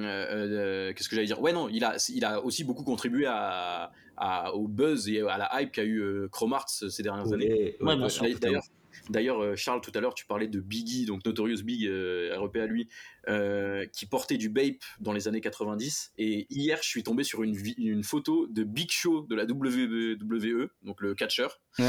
Euh, 0.10 0.47
euh, 0.89 0.93
Qu'est-ce 0.93 1.10
que 1.10 1.16
j'allais 1.16 1.28
dire? 1.28 1.41
Ouais, 1.41 1.53
non, 1.53 1.70
il 1.70 1.84
a, 1.84 1.95
il 2.14 2.26
a 2.26 2.43
aussi 2.43 2.64
beaucoup 2.64 2.84
contribué 2.84 3.26
à, 3.28 3.91
à- 4.18 4.53
au 4.53 4.68
buzz 4.68 5.07
et 5.10 5.22
à 5.22 5.38
la 5.38 5.49
hype 5.62 5.72
qu'a 5.72 5.84
eu 5.84 5.99
euh, 6.01 6.28
Chrome 6.32 6.53
Arts 6.53 6.70
ces 6.70 7.03
dernières 7.03 7.32
années. 7.34 7.76
Ouais, 7.82 7.95
bien 7.97 8.10
sûr. 8.10 8.26
D'ailleurs, 8.39 8.64
D'ailleurs, 9.10 9.57
Charles, 9.57 9.82
tout 9.82 9.91
à 9.95 10.01
l'heure, 10.01 10.14
tu 10.14 10.26
parlais 10.26 10.47
de 10.47 10.60
Biggie, 10.60 11.05
donc 11.05 11.26
Notorious 11.26 11.64
Big, 11.64 11.86
euh, 11.88 12.32
REP 12.38 12.57
à 12.57 12.66
lui, 12.68 12.89
euh, 13.28 13.86
qui 13.88 14.05
portait 14.05 14.38
du 14.38 14.49
Bape 14.49 14.84
dans 14.99 15.14
les 15.14 15.28
années 15.28 15.41
90. 15.41 16.12
Et 16.18 16.45
hier, 16.49 16.78
je 16.84 16.88
suis 16.89 17.01
tombé 17.03 17.24
sur 17.24 17.41
une, 17.43 17.55
une 17.78 18.03
photo 18.03 18.45
de 18.47 18.64
Big 18.64 18.91
Show 18.91 19.26
de 19.30 19.36
la 19.36 19.45
WWE, 19.45 20.70
donc 20.84 21.01
le 21.01 21.16
catcheur, 21.16 21.60
Ouais. 21.80 21.86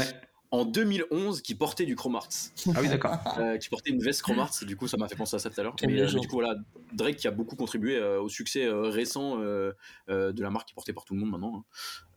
En 0.51 0.65
2011, 0.65 1.41
qui 1.41 1.55
portait 1.55 1.85
du 1.85 1.95
Chrome 1.95 2.15
Arts 2.15 2.27
Ah 2.75 2.79
oui, 2.81 2.89
d'accord. 2.89 3.17
euh, 3.39 3.57
qui 3.57 3.69
portait 3.69 3.89
une 3.89 4.01
veste 4.03 4.21
Chrome 4.21 4.39
Arts. 4.39 4.51
Du 4.63 4.75
coup, 4.75 4.87
ça 4.87 4.97
m'a 4.97 5.07
fait 5.07 5.15
penser 5.15 5.37
à 5.37 5.39
ça 5.39 5.49
tout 5.49 5.59
à 5.59 5.63
l'heure. 5.63 5.75
Mais, 5.81 6.01
euh, 6.01 6.09
mais 6.13 6.19
du 6.19 6.27
coup, 6.27 6.35
voilà, 6.35 6.55
Drake 6.93 7.15
qui 7.15 7.27
a 7.27 7.31
beaucoup 7.31 7.55
contribué 7.55 7.95
euh, 7.95 8.19
au 8.21 8.27
succès 8.27 8.65
euh, 8.65 8.81
récent 8.89 9.39
euh, 9.39 9.71
euh, 10.09 10.33
de 10.33 10.41
la 10.41 10.49
marque 10.49 10.67
qui 10.67 10.73
est 10.73 10.75
portée 10.75 10.91
par 10.93 11.05
tout 11.05 11.13
le 11.13 11.21
monde 11.21 11.31
maintenant. 11.31 11.55
hein. 11.57 11.63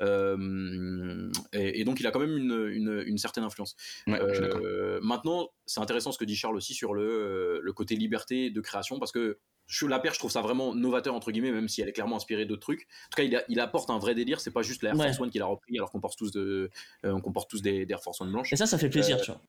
Euh, 0.02 1.30
et, 1.52 1.80
et 1.80 1.84
donc, 1.84 2.00
il 2.00 2.06
a 2.06 2.10
quand 2.10 2.20
même 2.20 2.36
une, 2.36 2.68
une, 2.72 3.04
une 3.06 3.18
certaine 3.18 3.44
influence. 3.44 3.76
Ouais. 4.06 4.18
Euh, 4.20 4.98
maintenant, 5.02 5.48
c'est 5.66 5.80
intéressant 5.80 6.12
ce 6.12 6.18
que 6.18 6.24
dit 6.24 6.36
Charles 6.36 6.56
aussi 6.56 6.74
sur 6.74 6.92
le, 6.94 7.60
le 7.62 7.72
côté 7.72 7.94
liberté 7.96 8.50
de 8.50 8.60
création 8.60 8.98
parce 8.98 9.12
que 9.12 9.38
je, 9.66 9.86
la 9.86 9.98
paire, 9.98 10.12
je 10.14 10.18
trouve 10.18 10.30
ça 10.30 10.40
vraiment 10.42 10.74
novateur 10.74 11.14
entre 11.14 11.30
guillemets, 11.32 11.52
même 11.52 11.68
si 11.68 11.80
elle 11.82 11.88
est 11.88 11.92
clairement 11.92 12.16
inspirée 12.16 12.44
d'autres 12.46 12.60
trucs. 12.62 12.82
En 12.82 13.10
tout 13.10 13.16
cas, 13.16 13.22
il, 13.22 13.34
a- 13.36 13.44
il 13.48 13.60
apporte 13.60 13.90
un 13.90 13.98
vrai 13.98 14.14
délire. 14.14 14.40
C'est 14.40 14.50
pas 14.50 14.62
juste 14.62 14.82
la 14.82 14.90
Air 14.90 14.96
Ouais. 14.96 15.06
Force 15.06 15.20
One 15.20 15.30
qu'il 15.30 15.42
a 15.42 15.46
repris, 15.46 15.76
alors 15.78 15.90
qu'on 15.90 16.00
porte 16.00 16.18
tous, 16.18 16.32
de, 16.32 16.70
euh, 17.04 17.18
tous 17.48 17.62
des, 17.62 17.86
des 17.86 17.92
Air 17.92 18.02
Force 18.02 18.20
One 18.20 18.30
blanches. 18.32 18.52
Et 18.52 18.56
ça, 18.56 18.66
ça 18.66 18.78
fait 18.78 18.90
plaisir, 18.90 19.16
Euh, 19.18 19.20
tu 19.22 19.30
vois. 19.30 19.40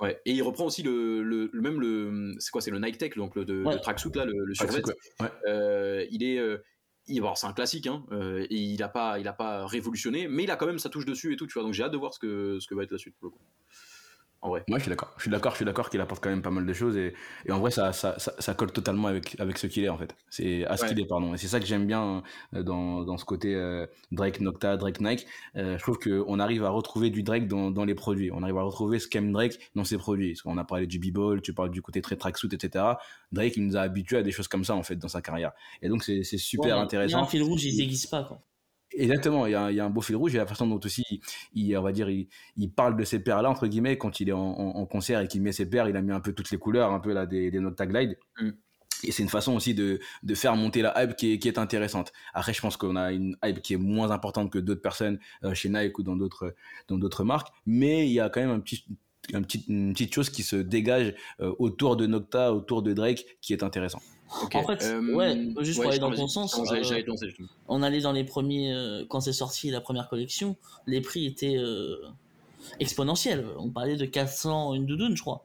Ouais. 0.00 0.20
Et 0.24 0.32
il 0.32 0.42
reprend 0.42 0.64
aussi 0.64 0.82
le, 0.82 1.22
le, 1.22 1.48
le 1.52 1.60
même 1.60 1.80
le 1.80 2.34
c'est 2.40 2.50
quoi 2.50 2.60
c'est 2.60 2.72
le 2.72 2.80
Nike 2.80 2.98
Tech 2.98 3.14
donc 3.16 3.36
le, 3.36 3.44
de, 3.44 3.62
Ouais. 3.62 3.74
le 3.74 3.80
tracksuit 3.80 4.10
là 4.16 4.24
le, 4.24 4.52
survêt. 4.54 4.82
Ouais. 5.20 5.26
Euh, 5.46 6.04
il 6.10 6.24
est 6.24 6.38
euh, 6.38 6.58
il, 7.06 7.20
bon, 7.20 7.34
c'est 7.36 7.46
un 7.46 7.52
classique 7.52 7.86
hein, 7.86 8.04
euh, 8.10 8.44
et 8.50 8.56
il 8.56 8.82
a 8.82 8.88
pas 8.88 9.20
il 9.20 9.28
a 9.28 9.32
pas 9.32 9.64
révolutionné 9.66 10.26
mais 10.26 10.42
il 10.44 10.50
a 10.50 10.56
quand 10.56 10.66
même 10.66 10.80
sa 10.80 10.88
touche 10.88 11.04
dessus 11.04 11.32
et 11.32 11.36
tout 11.36 11.46
tu 11.46 11.52
vois 11.52 11.62
donc 11.62 11.72
j'ai 11.74 11.84
hâte 11.84 11.92
de 11.92 11.98
voir 11.98 12.14
ce 12.14 12.18
que 12.18 12.58
ce 12.58 12.66
que 12.66 12.74
va 12.74 12.82
être 12.82 12.90
la 12.90 12.98
suite 12.98 13.14
pour 13.16 13.26
le 13.26 13.30
coup. 13.32 13.40
En 14.44 14.48
vrai. 14.48 14.64
Moi, 14.68 14.78
je 14.78 14.82
suis 14.82 14.90
d'accord. 14.90 15.12
Je 15.16 15.22
suis 15.22 15.30
d'accord, 15.30 15.52
je 15.52 15.56
suis 15.58 15.64
d'accord 15.64 15.88
qu'il 15.88 16.00
apporte 16.00 16.20
quand 16.20 16.28
même 16.28 16.42
pas 16.42 16.50
mal 16.50 16.66
de 16.66 16.72
choses 16.72 16.96
et, 16.96 17.14
et 17.46 17.52
en 17.52 17.60
vrai, 17.60 17.70
ça, 17.70 17.92
ça, 17.92 18.18
ça, 18.18 18.32
ça 18.40 18.54
colle 18.54 18.72
totalement 18.72 19.06
avec, 19.06 19.38
avec 19.38 19.56
ce 19.56 19.68
qu'il 19.68 19.84
est 19.84 19.88
en 19.88 19.96
fait. 19.96 20.16
C'est 20.30 20.64
à 20.66 20.76
ce 20.76 20.82
Ouais. 20.82 20.88
qu'il 20.88 21.00
est, 21.00 21.06
pardon. 21.06 21.32
Et 21.32 21.36
c'est 21.38 21.46
ça 21.46 21.60
que 21.60 21.66
j'aime 21.66 21.86
bien 21.86 22.24
euh, 22.54 22.64
dans, 22.64 23.04
dans 23.04 23.16
ce 23.18 23.24
côté 23.24 23.54
euh, 23.54 23.86
Drake 24.10 24.40
Nocta, 24.40 24.76
Drake 24.76 25.00
Nike. 25.00 25.26
Euh, 25.54 25.78
je 25.78 25.82
trouve 25.82 25.98
qu'on 26.00 26.40
arrive 26.40 26.64
à 26.64 26.70
retrouver 26.70 27.10
du 27.10 27.22
Drake 27.22 27.46
dans, 27.46 27.70
dans 27.70 27.84
les 27.84 27.94
produits. 27.94 28.32
On 28.32 28.42
arrive 28.42 28.58
à 28.58 28.62
retrouver 28.62 28.98
ce 28.98 29.06
qu'aime 29.06 29.30
Drake 29.30 29.60
dans 29.76 29.84
ses 29.84 29.96
produits. 29.96 30.32
Parce 30.32 30.42
qu'on 30.42 30.58
a 30.58 30.64
parlé 30.64 30.88
du 30.88 30.98
b-ball, 30.98 31.40
tu 31.40 31.54
parles 31.54 31.70
du 31.70 31.80
côté 31.80 32.02
très 32.02 32.16
tracksuit, 32.16 32.48
etc. 32.52 32.84
Drake, 33.30 33.56
il 33.56 33.64
nous 33.64 33.76
a 33.76 33.80
habitués 33.82 34.16
à 34.18 34.22
des 34.24 34.32
choses 34.32 34.48
comme 34.48 34.64
ça 34.64 34.74
en 34.74 34.82
fait 34.82 34.96
dans 34.96 35.06
sa 35.08 35.22
carrière. 35.22 35.52
Et 35.82 35.88
donc, 35.88 36.02
c'est 36.02 36.24
c'est 36.24 36.36
super 36.38 36.64
Ouais, 36.64 36.70
Il 36.70 36.74
y 36.78 36.80
a 36.80 36.82
intéressant. 36.82 37.22
un 37.22 37.26
fil 37.26 37.44
rouge, 37.44 37.64
il 37.64 37.76
déguise 37.76 38.06
pas, 38.06 38.24
quoi. 38.24 38.40
Exactement, 38.94 39.46
il 39.46 39.52
y, 39.52 39.54
a, 39.54 39.70
il 39.70 39.76
y 39.76 39.80
a 39.80 39.84
un 39.84 39.90
beau 39.90 40.00
fil 40.00 40.16
rouge 40.16 40.34
et 40.34 40.38
la 40.38 40.46
façon 40.46 40.66
dont 40.66 40.80
aussi 40.84 41.04
il, 41.54 41.76
on 41.76 41.82
va 41.82 41.92
dire, 41.92 42.10
il, 42.10 42.28
il 42.56 42.70
parle 42.70 42.96
de 42.96 43.04
ces 43.04 43.20
paires-là 43.22 43.48
entre 43.50 43.66
guillemets 43.66 43.96
quand 43.98 44.20
il 44.20 44.28
est 44.28 44.32
en, 44.32 44.38
en- 44.40 44.76
en 44.76 44.86
concert 44.86 45.20
et 45.20 45.28
qu'il 45.28 45.40
met 45.42 45.52
ses 45.52 45.66
paires, 45.68 45.88
il 45.88 45.96
a 45.96 46.02
mis 46.02 46.12
un 46.12 46.20
peu 46.20 46.32
toutes 46.32 46.50
les 46.50 46.58
couleurs, 46.58 46.92
un 46.92 47.00
peu 47.00 47.12
là 47.12 47.26
des, 47.26 47.50
des 47.50 47.60
Nocta 47.60 47.86
Glide. 47.86 48.18
Mm. 48.40 48.50
Et 49.04 49.10
c'est 49.10 49.22
une 49.24 49.28
façon 49.28 49.54
aussi 49.56 49.74
de, 49.74 49.98
de 50.22 50.34
faire 50.34 50.54
monter 50.54 50.80
la 50.82 51.02
hype 51.02 51.16
qui 51.16 51.32
est, 51.32 51.38
qui 51.38 51.48
est 51.48 51.58
intéressante. 51.58 52.12
Après, 52.34 52.52
je 52.52 52.60
pense 52.60 52.76
qu'on 52.76 52.94
a 52.94 53.10
une 53.12 53.36
hype 53.44 53.60
qui 53.60 53.74
est 53.74 53.78
moins 53.78 54.10
importante 54.12 54.52
que 54.52 54.58
d'autres 54.60 54.82
personnes 54.82 55.18
euh, 55.42 55.54
chez 55.54 55.68
Nike 55.70 55.98
ou 55.98 56.02
dans 56.04 56.14
d'autres 56.16 56.54
dans 56.88 56.98
d'autres 56.98 57.24
marques, 57.24 57.48
mais 57.66 58.06
il 58.06 58.12
y 58.12 58.20
a 58.20 58.28
quand 58.28 58.40
même 58.40 58.50
un 58.50 58.60
petit 58.60 58.84
un 59.34 59.42
petit, 59.42 59.64
une 59.68 59.92
petite 59.92 60.12
chose 60.14 60.30
qui 60.30 60.42
se 60.42 60.56
dégage 60.56 61.14
euh, 61.40 61.52
autour 61.58 61.96
de 61.96 62.06
Nocta, 62.06 62.52
autour 62.52 62.82
de 62.82 62.92
Drake, 62.92 63.24
qui 63.40 63.52
est 63.52 63.62
intéressant. 63.62 64.02
En 64.54 64.62
fait, 64.64 64.82
Euh, 64.82 65.14
ouais, 65.14 65.64
juste 65.64 65.80
pour 65.80 65.90
aller 65.90 65.98
dans 65.98 66.12
ton 66.12 66.28
sens, 66.28 66.56
Non, 66.56 66.64
J'allais 66.64 67.04
euh, 67.08 67.46
on 67.68 67.82
allait 67.82 68.00
dans 68.00 68.12
les 68.12 68.24
premiers 68.24 68.72
euh, 68.72 69.04
quand 69.08 69.20
c'est 69.20 69.32
sorti 69.32 69.70
la 69.70 69.80
première 69.80 70.08
collection 70.08 70.56
les 70.86 71.00
prix 71.00 71.26
étaient 71.26 71.56
euh, 71.56 71.96
exponentiels. 72.80 73.44
On 73.58 73.70
parlait 73.70 73.96
de 73.96 74.06
400 74.06 74.74
une 74.74 74.86
doudoune 74.86 75.16
je 75.16 75.22
crois. 75.22 75.44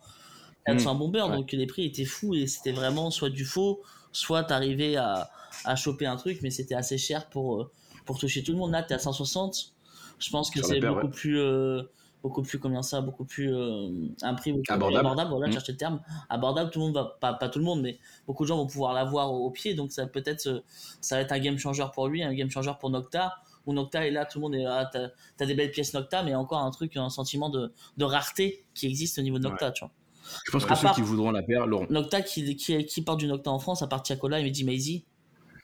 400 0.65 0.95
bombers 0.95 1.29
ouais. 1.29 1.35
donc 1.35 1.51
les 1.51 1.65
prix 1.65 1.85
étaient 1.85 2.05
fous 2.05 2.33
et 2.35 2.45
c'était 2.47 2.73
vraiment 2.73 3.09
soit 3.09 3.29
du 3.29 3.45
faux 3.45 3.81
soit 4.11 4.43
t'arrivais 4.43 4.97
à, 4.97 5.29
à 5.63 5.75
choper 5.75 6.05
un 6.05 6.17
truc 6.17 6.39
mais 6.41 6.49
c'était 6.49 6.75
assez 6.75 6.97
cher 6.97 7.29
pour 7.29 7.69
pour 8.05 8.19
toucher 8.19 8.43
tout 8.43 8.51
le 8.51 8.57
monde. 8.57 8.71
Là 8.71 8.83
t'es 8.83 8.93
à 8.93 8.99
160 8.99 9.73
je 10.19 10.29
pense 10.29 10.49
que 10.49 10.61
c'est 10.63 10.79
beaucoup 10.79 11.07
ouais. 11.07 11.11
plus 11.11 11.39
euh, 11.39 11.83
beaucoup 12.23 12.41
plus 12.41 12.59
combien 12.59 12.81
ça 12.81 12.99
beaucoup 13.01 13.25
plus 13.25 13.53
euh, 13.53 13.89
un 14.21 14.33
prix 14.33 14.51
beaucoup 14.51 14.63
plus 14.63 14.73
Abordable. 14.73 15.05
abordable 15.05 15.29
voilà 15.31 15.47
Mm. 15.47 15.51
je 15.51 15.53
cherchais 15.57 15.71
le 15.73 15.77
terme 15.77 16.01
abordable 16.29 16.71
tout 16.71 16.79
le 16.79 16.85
monde 16.85 16.95
va 16.95 17.17
pas, 17.21 17.33
pas 17.33 17.47
tout 17.49 17.59
le 17.59 17.65
monde 17.65 17.81
mais 17.81 17.99
beaucoup 18.25 18.43
de 18.43 18.47
gens 18.47 18.57
vont 18.57 18.67
pouvoir 18.67 18.93
l'avoir 18.93 19.31
au, 19.31 19.45
au 19.45 19.51
pied 19.51 19.75
donc 19.75 19.91
ça 19.91 20.07
peut 20.07 20.23
être 20.25 20.47
euh, 20.47 20.61
ça 21.01 21.15
va 21.15 21.21
être 21.21 21.31
un 21.31 21.39
game 21.39 21.57
changer 21.57 21.85
pour 21.93 22.07
lui 22.07 22.23
un 22.23 22.33
game 22.33 22.49
changer 22.49 22.71
pour 22.79 22.89
Nocta 22.89 23.35
où 23.65 23.73
Nocta 23.73 24.07
est 24.07 24.11
là, 24.11 24.23
tout 24.25 24.37
le 24.39 24.43
monde 24.43 24.55
est 24.55 24.63
là, 24.63 24.89
t'as 24.91 25.09
as 25.41 25.45
des 25.45 25.53
belles 25.53 25.71
pièces 25.71 25.93
Nocta, 25.93 26.23
mais 26.23 26.33
encore 26.33 26.59
un 26.59 26.71
truc, 26.71 26.95
un 26.95 27.09
sentiment 27.09 27.49
de, 27.49 27.73
de 27.97 28.05
rareté 28.05 28.63
qui 28.73 28.85
existe 28.87 29.19
au 29.19 29.21
niveau 29.21 29.39
de 29.39 29.43
Nocta, 29.43 29.71
tu 29.71 29.83
vois. 29.83 29.91
Je 30.45 30.51
pense 30.53 30.63
que 30.65 30.71
À 30.71 30.75
ceux 30.77 30.83
part- 30.83 30.95
qui 30.95 31.01
voudront 31.01 31.31
la 31.31 31.43
paire 31.43 31.67
l'auront. 31.67 31.85
Nocta 31.89 32.21
qui, 32.21 32.55
qui, 32.55 32.85
qui 32.85 33.01
porte 33.01 33.19
du 33.19 33.27
Nocta 33.27 33.51
en 33.51 33.59
France, 33.59 33.81
à 33.81 33.87
part 33.87 34.03
Tiakola 34.03 34.39
et 34.39 34.43
Mehdi 34.43 34.63
Maizi. 34.63 35.03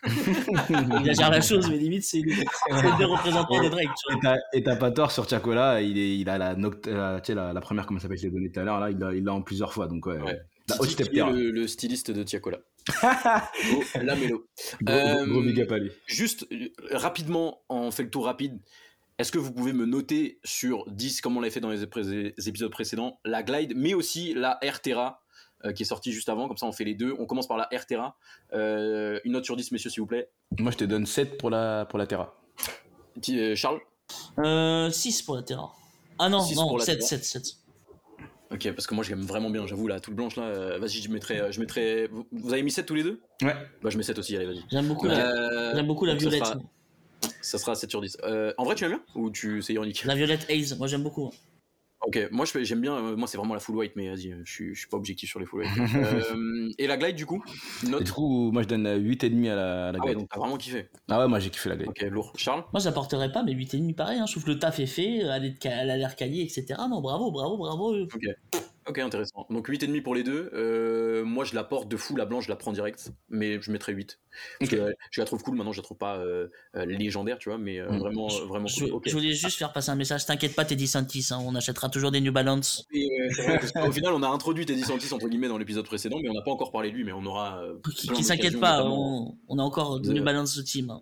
Il 0.07 1.09
a 1.09 1.13
géré 1.13 1.31
la 1.31 1.41
chose, 1.41 1.69
mais 1.69 1.77
limite, 1.77 2.03
c'est 2.03 2.17
les 2.21 2.35
deux 2.97 3.05
représentants 3.05 3.63
de 3.63 3.69
Drake, 3.69 3.89
tu 4.07 4.15
vois. 4.21 4.35
Et 4.53 4.63
t'as- 4.63 4.75
pas 4.75 4.91
tort 4.91 5.11
sur 5.11 5.25
Tiakola, 5.27 5.81
il, 5.81 5.97
est, 5.97 6.17
il 6.17 6.27
a 6.29 6.37
la, 6.37 6.55
noct- 6.55 6.89
la, 6.89 7.21
tu 7.21 7.27
sais, 7.27 7.35
la, 7.35 7.53
la 7.53 7.61
première, 7.61 7.85
comment 7.85 7.99
ça 7.99 8.03
s'appelle, 8.03 8.17
je 8.17 8.23
l'ai 8.23 8.31
donnée 8.31 8.51
tout 8.51 8.59
à 8.59 8.63
l'heure, 8.63 8.79
là, 8.79 8.89
il 8.89 8.97
l'a 8.97 9.13
il 9.13 9.23
l'a 9.23 9.33
en 9.33 9.41
plusieurs 9.41 9.73
fois. 9.73 9.87
Donc, 9.87 10.05
ouais. 10.05 10.17
La 10.69 10.77
qui 10.77 11.01
est 11.01 11.09
tier. 11.09 11.23
le, 11.31 11.51
le 11.51 11.67
styliste 11.67 12.11
de 12.11 12.23
Tiakola. 12.23 12.59
oh, 13.03 13.83
la 14.01 14.15
mélo. 14.15 14.47
Gros, 14.81 14.95
Euh, 14.95 15.41
big 15.41 15.61
up 15.61 15.71
à 15.71 15.77
lui. 15.77 15.91
Juste 16.05 16.47
euh, 16.51 16.69
rapidement, 16.91 17.61
on 17.69 17.91
fait 17.91 18.03
le 18.03 18.09
tour 18.09 18.25
rapide. 18.25 18.59
Est-ce 19.19 19.31
que 19.31 19.37
vous 19.37 19.51
pouvez 19.53 19.73
me 19.73 19.85
noter 19.85 20.39
sur 20.43 20.89
10, 20.89 21.21
comme 21.21 21.37
on 21.37 21.41
l'avait 21.41 21.51
fait 21.53 21.59
dans 21.59 21.69
les, 21.69 21.83
épisodes 22.47 22.71
précédents, 22.71 23.19
la 23.25 23.43
Glide, 23.43 23.73
mais 23.75 23.93
aussi 23.93 24.33
la 24.33 24.57
Air 24.61 24.81
Terra, 24.81 25.05
euh, 25.11 25.22
qui 25.71 25.83
est 25.83 25.85
sortie 25.85 26.11
juste 26.11 26.27
avant, 26.29 26.47
comme 26.47 26.57
ça 26.57 26.65
on 26.65 26.71
fait 26.73 26.83
les 26.83 26.93
deux. 26.95 27.15
On 27.19 27.25
commence 27.25 27.47
par 27.47 27.57
la 27.57 27.67
Air 27.71 27.85
Terra. 27.85 28.17
Euh, 28.53 29.19
une 29.23 29.31
note 29.31 29.45
sur 29.45 29.55
10, 29.55 29.71
messieurs, 29.71 29.89
s'il 29.89 30.01
vous 30.01 30.07
plaît. 30.07 30.29
Moi, 30.59 30.71
je 30.71 30.77
te 30.77 30.83
donne 30.83 31.05
7 31.05 31.37
pour 31.37 31.49
la, 31.49 31.85
pour 31.89 31.97
la 31.99 32.05
Terra. 32.07 32.35
Euh, 33.29 33.55
Charles 33.55 33.79
Euh, 34.39 34.89
6 34.89 35.21
pour 35.21 35.35
la 35.35 35.43
Terra. 35.43 35.71
Ah 36.19 36.29
non, 36.29 36.41
Six 36.41 36.55
non, 36.55 36.67
pour 36.67 36.77
la 36.79 36.85
7, 36.85 36.97
Terra. 36.99 37.07
7, 37.07 37.23
7. 37.23 37.55
Ok, 38.51 38.71
parce 38.73 38.85
que 38.85 38.93
moi 38.93 39.03
j'aime 39.03 39.21
vraiment 39.21 39.49
bien, 39.49 39.65
j'avoue, 39.65 39.87
là, 39.87 39.99
toute 39.99 40.13
blanche 40.13 40.35
là. 40.35 40.43
euh, 40.43 40.77
vas-y, 40.77 41.01
je 41.01 41.09
mettrai. 41.09 41.39
euh, 41.39 41.51
Je 41.51 41.59
mettrai... 41.59 42.07
Vous, 42.07 42.27
vous 42.31 42.53
avez 42.53 42.61
mis 42.61 42.69
7 42.69 42.85
tous 42.85 42.93
les 42.93 43.01
deux? 43.03 43.19
Ouais. 43.41 43.55
Bah, 43.81 43.89
je 43.89 43.97
mets 43.97 44.03
7 44.03 44.19
aussi, 44.19 44.35
allez, 44.35 44.45
vas-y. 44.45 44.61
J'aime 44.69 44.87
beaucoup, 44.87 45.07
la, 45.07 45.27
Euh, 45.27 45.71
j'aime 45.75 45.87
beaucoup 45.87 46.05
la 46.05 46.13
donc 46.13 46.21
ça 46.21 46.29
violette. 46.29 46.45
sera- 46.45 46.59
Ça 47.41 47.57
sera 47.57 47.73
7 47.75 47.89
sur 47.89 48.01
10. 48.01 48.17
Euh, 48.23 48.53
en 48.59 48.63
vrai, 48.65 48.75
tu 48.75 48.83
aimes 48.83 48.91
bien? 48.91 49.01
Ou 49.15 49.31
tu... 49.31 49.61
c'est 49.63 49.73
ironique? 49.73 50.03
La 50.05 50.13
violette 50.13 50.45
Haze, 50.51 50.77
moi 50.77 50.85
j'aime 50.87 51.01
beaucoup. 51.03 51.31
Ok, 52.05 52.19
moi 52.31 52.45
j'aime 52.61 52.81
bien, 52.81 52.95
euh, 52.95 53.15
moi 53.15 53.27
c'est 53.27 53.37
vraiment 53.37 53.53
la 53.53 53.61
full 53.61 53.75
white, 53.77 53.93
mais 53.95 54.09
vas-y, 54.09 54.31
euh, 54.33 54.41
je 54.43 54.51
suis, 54.51 54.73
je 54.75 54.79
suis 54.79 54.89
pas 54.89 54.97
objectif 54.97 55.29
sur 55.29 55.39
les 55.39 55.45
full 55.45 55.61
white. 55.61 55.71
Euh, 56.33 56.69
et 56.77 56.87
la 56.87 56.97
glide 56.97 57.15
du 57.15 57.25
coup 57.25 57.43
note 57.87 58.03
du 58.03 58.11
coup, 58.11 58.51
moi, 58.51 58.61
je 58.61 58.67
donne 58.67 58.85
8,5 58.87 59.49
à 59.49 59.55
la, 59.55 59.87
à 59.87 59.91
la 59.91 59.99
Ah 59.99 60.05
ouais, 60.05 60.07
glide. 60.11 60.19
donc 60.19 60.29
t'as 60.29 60.39
vraiment 60.39 60.57
kiffé. 60.57 60.89
Ah 61.09 61.19
ouais, 61.19 61.27
moi, 61.27 61.39
j'ai 61.39 61.49
kiffé 61.49 61.69
la 61.69 61.75
glide. 61.75 61.89
Ok, 61.89 62.01
lourd. 62.01 62.33
Charles? 62.35 62.63
Moi 62.73 62.81
j'apporterais 62.81 63.31
pas, 63.31 63.43
mais 63.43 63.53
8,5 63.53 63.95
pareil, 63.95 64.19
hein. 64.19 64.25
je 64.25 64.33
trouve 64.33 64.43
que 64.43 64.51
le 64.51 64.59
taf 64.59 64.79
est 64.79 64.85
fait, 64.85 65.17
elle, 65.17 65.89
a 65.89 65.97
l'air 65.97 66.15
quali, 66.15 66.41
etc. 66.41 66.65
Non, 66.89 67.01
bravo, 67.01 67.31
bravo, 67.31 67.57
bravo. 67.57 67.93
Ok. 68.03 68.23
Ok, 68.87 68.99
intéressant. 68.99 69.45
Donc 69.49 69.69
8,5 69.69 70.01
pour 70.03 70.13
les 70.15 70.23
deux. 70.23 70.49
Euh, 70.53 71.23
moi 71.23 71.45
je 71.45 71.55
la 71.55 71.63
porte 71.63 71.87
de 71.87 71.95
fou, 71.97 72.15
la 72.15 72.25
blanche 72.25 72.45
je 72.45 72.49
la 72.49 72.55
prends 72.55 72.71
direct, 72.73 73.11
mais 73.29 73.61
je 73.61 73.71
mettrai 73.71 73.93
8. 73.93 74.19
Parce 74.59 74.71
que, 74.71 74.75
euh, 74.75 74.91
je 75.11 75.21
la 75.21 75.25
trouve 75.25 75.41
cool, 75.43 75.55
maintenant 75.55 75.71
je 75.71 75.79
la 75.79 75.83
trouve 75.83 75.97
pas 75.97 76.17
euh, 76.17 76.47
légendaire, 76.75 77.37
tu 77.37 77.49
vois, 77.49 77.57
mais 77.57 77.79
Mm. 77.81 77.97
vraiment, 77.99 78.27
vraiment 78.47 78.67
Je, 78.67 78.85
cool. 78.85 79.01
Je 79.05 79.11
voulais 79.13 79.33
juste 79.33 79.57
faire 79.57 79.71
passer 79.73 79.89
un 79.91 79.95
message, 79.95 80.25
t'inquiète 80.25 80.55
pas, 80.55 80.63
10 80.65 80.87
Santis, 80.87 81.27
hein. 81.31 81.39
on 81.45 81.55
achètera 81.55 81.87
toujours 81.89 82.11
des 82.11 82.19
New 82.21 82.31
Balance. 82.33 82.85
Et, 82.93 83.07
vrai, 83.43 83.59
qu'au 83.59 83.91
final, 83.91 84.13
on 84.13 84.23
a 84.23 84.27
introduit 84.27 84.65
Teddy 84.65 84.81
Santis 84.83 85.13
entre 85.13 85.27
guillemets 85.29 85.47
dans 85.47 85.57
l'épisode 85.57 85.85
précédent, 85.85 86.17
mais 86.21 86.29
on 86.29 86.33
n'a 86.33 86.41
pas 86.41 86.51
encore 86.51 86.71
parlé 86.71 86.91
de 86.91 86.95
lui, 86.95 87.03
mais 87.03 87.13
on 87.13 87.25
aura. 87.25 87.63
Qui, 87.95 88.23
s'inquiète 88.23 88.59
pas, 88.59 88.83
on, 88.85 89.35
on 89.47 89.59
a 89.59 89.63
encore 89.63 89.99
des 89.99 90.09
de- 90.09 90.13
New 90.15 90.23
Balance 90.23 90.57
au 90.57 90.63
team. 90.63 90.89
hein. 90.89 91.01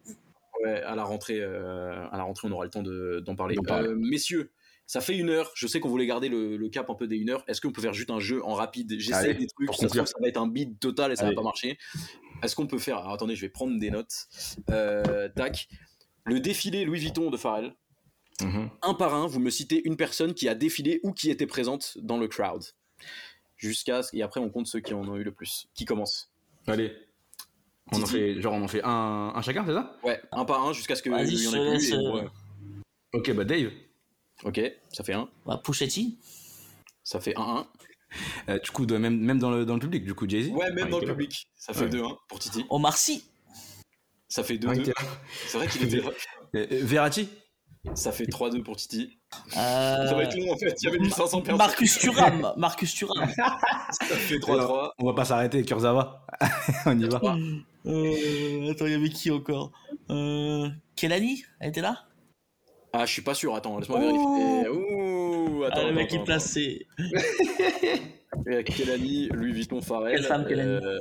Ouais, 0.63 0.81
à 0.83 0.95
la 0.95 1.03
rentrée, 1.03 1.41
à 1.43 2.11
la 2.17 2.23
rentrée, 2.23 2.47
on 2.47 2.51
aura 2.51 2.65
le 2.65 2.69
temps 2.69 2.83
de- 2.83 3.23
d'en 3.25 3.35
parler. 3.35 3.55
D'en 3.55 3.63
parler. 3.63 3.87
Euh, 3.87 3.95
messieurs, 3.95 4.51
ça 4.91 4.99
fait 4.99 5.15
une 5.17 5.29
heure. 5.29 5.49
Je 5.55 5.67
sais 5.67 5.79
qu'on 5.79 5.87
voulait 5.87 6.05
garder 6.05 6.27
le, 6.27 6.57
le 6.57 6.67
cap 6.69 6.89
un 6.89 6.95
peu 6.95 7.07
des 7.07 7.15
une 7.15 7.29
heure. 7.29 7.45
Est-ce 7.47 7.61
qu'on 7.61 7.71
peut 7.71 7.81
faire 7.81 7.93
juste 7.93 8.09
un 8.09 8.19
jeu 8.19 8.43
en 8.43 8.53
rapide? 8.55 8.93
J'essaie 8.99 9.33
des 9.35 9.47
trucs. 9.47 9.73
Ça, 9.73 9.87
trouve, 9.87 10.03
va 10.21 10.27
être 10.27 10.35
un 10.35 10.47
bid 10.47 10.79
total 10.79 11.13
et 11.13 11.15
ça 11.15 11.23
Allez. 11.27 11.33
va 11.33 11.39
pas 11.41 11.45
marcher. 11.45 11.77
Est-ce 12.43 12.57
qu'on 12.57 12.67
peut 12.67 12.77
faire 12.77 12.97
Alors 12.97 13.13
attendez, 13.13 13.35
je 13.37 13.41
vais 13.41 13.49
prendre 13.49 13.79
des 13.79 13.89
notes. 13.89 14.13
Euh, 14.69 15.29
tac. 15.33 15.69
Le 16.25 16.41
défilé 16.41 16.83
Louis 16.83 16.99
Vuitton 16.99 17.29
de 17.29 17.37
Pharrell. 17.37 17.73
Mhm. 18.41 18.69
Un 18.81 18.93
par 18.95 19.13
un, 19.15 19.27
vous 19.27 19.39
me 19.39 19.49
citez 19.49 19.81
une 19.87 19.95
personne 19.95 20.33
qui 20.33 20.49
a 20.49 20.55
défilé 20.55 20.99
ou 21.03 21.13
qui 21.13 21.29
était 21.29 21.47
présente 21.47 21.97
dans 22.01 22.17
le 22.17 22.27
crowd. 22.27 22.61
Jusqu'à 23.55 24.03
ce- 24.03 24.13
et 24.15 24.23
après 24.23 24.41
on 24.41 24.49
compte 24.49 24.67
ceux 24.67 24.81
qui 24.81 24.93
en 24.93 25.07
ont 25.07 25.15
eu 25.15 25.23
le 25.23 25.31
plus. 25.31 25.67
Qui 25.73 25.85
commence? 25.85 26.33
Allez. 26.67 26.91
On 27.93 28.01
en 28.01 28.05
fait, 28.05 28.41
genre, 28.41 28.53
on 28.55 28.61
en 28.63 28.67
fait 28.67 28.81
un, 28.83 29.31
un 29.35 29.41
chacun, 29.41 29.65
c'est 29.65 29.73
ça? 29.73 29.97
Ouais, 30.03 30.19
un 30.33 30.43
par 30.43 30.65
un 30.67 30.73
jusqu'à 30.73 30.95
ce 30.95 31.01
qu'il 31.01 31.11
y 31.11 31.15
en 31.15 31.19
ait 31.19 31.23
plus. 31.25 31.53
laisse, 31.55 31.91
et- 31.91 31.95
ouais. 31.95 32.27
Ok, 33.13 33.31
bah 33.33 33.43
Dave. 33.45 33.71
Ok, 34.43 34.59
ça 34.91 35.03
fait 35.03 35.13
un. 35.13 35.29
Bah, 35.45 35.61
Pushetti, 35.63 36.17
Ça 37.03 37.19
fait 37.19 37.35
un 37.37 37.41
1 37.41 37.67
Euh, 38.49 38.59
du 38.59 38.71
coup, 38.71 38.85
de- 38.85 38.97
même, 38.97 39.17
même 39.19 39.39
dans, 39.39 39.51
le, 39.51 39.65
dans 39.65 39.75
le 39.75 39.79
public, 39.79 40.03
du 40.03 40.13
coup, 40.13 40.27
Jay-Z. 40.27 40.49
Ouais, 40.51 40.71
même 40.73 40.85
Ah, 40.87 40.91
dans 40.91 40.99
le 40.99 41.07
public. 41.07 41.47
Ça 41.55 41.73
fait 41.73 41.85
Ouais. 41.85 41.89
2-1 41.91 42.17
pour 42.27 42.39
Titi. 42.39 42.65
Omar 42.69 42.97
Sy, 42.97 43.23
Ça 44.27 44.43
fait 44.43 44.53
Ah, 44.65 44.73
il 44.73 44.79
2-2. 44.79 44.81
était 44.81 44.91
là. 45.01 45.07
C'est 45.47 45.57
vrai 45.57 45.67
qu'il 45.67 45.83
était. 45.83 46.01
Euh, 46.53 46.67
euh, 46.69 46.79
Verratti 46.83 47.29
Ça 47.95 48.11
fait 48.11 48.25
3-2 48.25 48.61
pour 48.61 48.75
Titi. 48.75 49.17
euh, 49.33 49.51
Ça 49.55 50.13
va 50.15 50.23
être 50.23 50.35
long 50.37 50.51
en 50.51 50.57
fait. 50.57 50.75
Il 50.81 50.85
y 50.85 50.87
avait 50.89 50.99
1500 50.99 51.41
personnes. 51.41 51.57
Marcus 51.57 51.97
Thuram, 51.99 52.53
Marcus 52.57 52.93
Thuram. 52.93 53.29
Ça 53.91 54.15
fait 54.17 54.37
3-3. 54.37 54.89
On 54.99 55.05
va 55.05 55.13
pas 55.13 55.23
s'arrêter, 55.23 55.63
Kurzawa. 55.63 56.25
on 56.85 56.99
y 56.99 57.05
va. 57.07 57.21
Euh, 57.85 58.71
attends, 58.71 58.85
il 58.85 58.91
y 58.91 58.95
avait 58.95 59.09
qui 59.09 59.31
encore? 59.31 59.71
Euh, 60.09 60.67
Kelani, 60.97 61.45
elle 61.61 61.69
était 61.69 61.79
là? 61.81 62.03
Ah, 62.93 63.05
je 63.05 63.11
suis 63.13 63.21
pas 63.21 63.33
sûr. 63.33 63.55
Attends, 63.55 63.77
laisse-moi 63.79 63.99
Oh. 64.01 64.05
vérifier. 64.05 64.69
Ouh, 64.69 65.63
attends. 65.63 65.81
Ah, 65.83 65.87
le 65.87 65.93
mec 65.93 66.09
qui 66.09 66.17
attends. 66.17 66.85
Euh, 68.47 68.63
Kelani, 68.63 69.27
Louis 69.29 69.51
Vuitton, 69.53 69.81
Pharrell. 69.81 70.15
Quelle 70.15 70.25
femme, 70.25 70.45
Kelani 70.45 70.69
euh, 70.85 70.99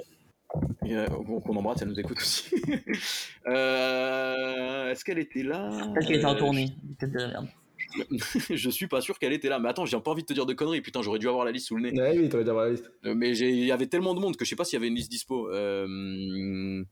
euh, 0.84 1.07
qu'on 1.45 1.57
embrasse, 1.57 1.82
elle 1.82 1.88
nous 1.88 2.01
écoute 2.01 2.18
aussi. 2.18 2.51
Euh, 3.47 4.91
Est-ce 4.91 5.05
qu'elle 5.05 5.18
était 5.18 5.43
là? 5.43 5.70
Peut-être 5.95 6.07
qu'elle 6.07 6.16
était 6.16 6.24
en 6.26 6.34
tournée. 6.34 6.72
Peut-être 6.99 7.12
de 7.12 7.18
la 7.18 7.28
merde. 7.28 7.49
Je 8.51 8.70
suis 8.70 8.86
pas 8.86 9.01
sûr 9.01 9.18
qu'elle 9.18 9.32
était 9.32 9.49
là. 9.49 9.59
Mais 9.59 9.68
attends, 9.68 9.84
j'ai 9.86 9.99
pas 10.01 10.11
envie 10.12 10.22
de 10.22 10.26
te 10.26 10.32
dire 10.32 10.47
de 10.47 10.53
conneries. 10.53 10.80
Putain, 10.80 11.03
j'aurais 11.03 11.18
dû 11.18 11.28
avoir 11.28 11.45
la 11.45 11.51
liste 11.53 11.66
sous 11.68 11.76
le 11.76 11.91
nez. 11.91 12.01
Ouais, 12.01 12.16
oui, 12.18 12.28
t'aurais 12.28 12.45
dû 12.45 12.51
avoir 12.51 12.66
la 12.66 12.72
liste. 12.72 12.91
Euh, 13.05 13.14
Mais 13.14 13.36
il 13.36 13.64
y 13.64 13.72
avait 13.72 13.86
tellement 13.86 14.14
de 14.14 14.20
monde 14.20 14.36
que 14.36 14.45
je 14.45 14.51
sais 14.51 14.57
pas 14.57 14.64
s'il 14.64 14.76
y 14.76 14.80
avait 14.80 14.88
une 14.88 14.95
liste 14.95 15.11
dispo. 15.11 15.49
Euh... 15.51 16.84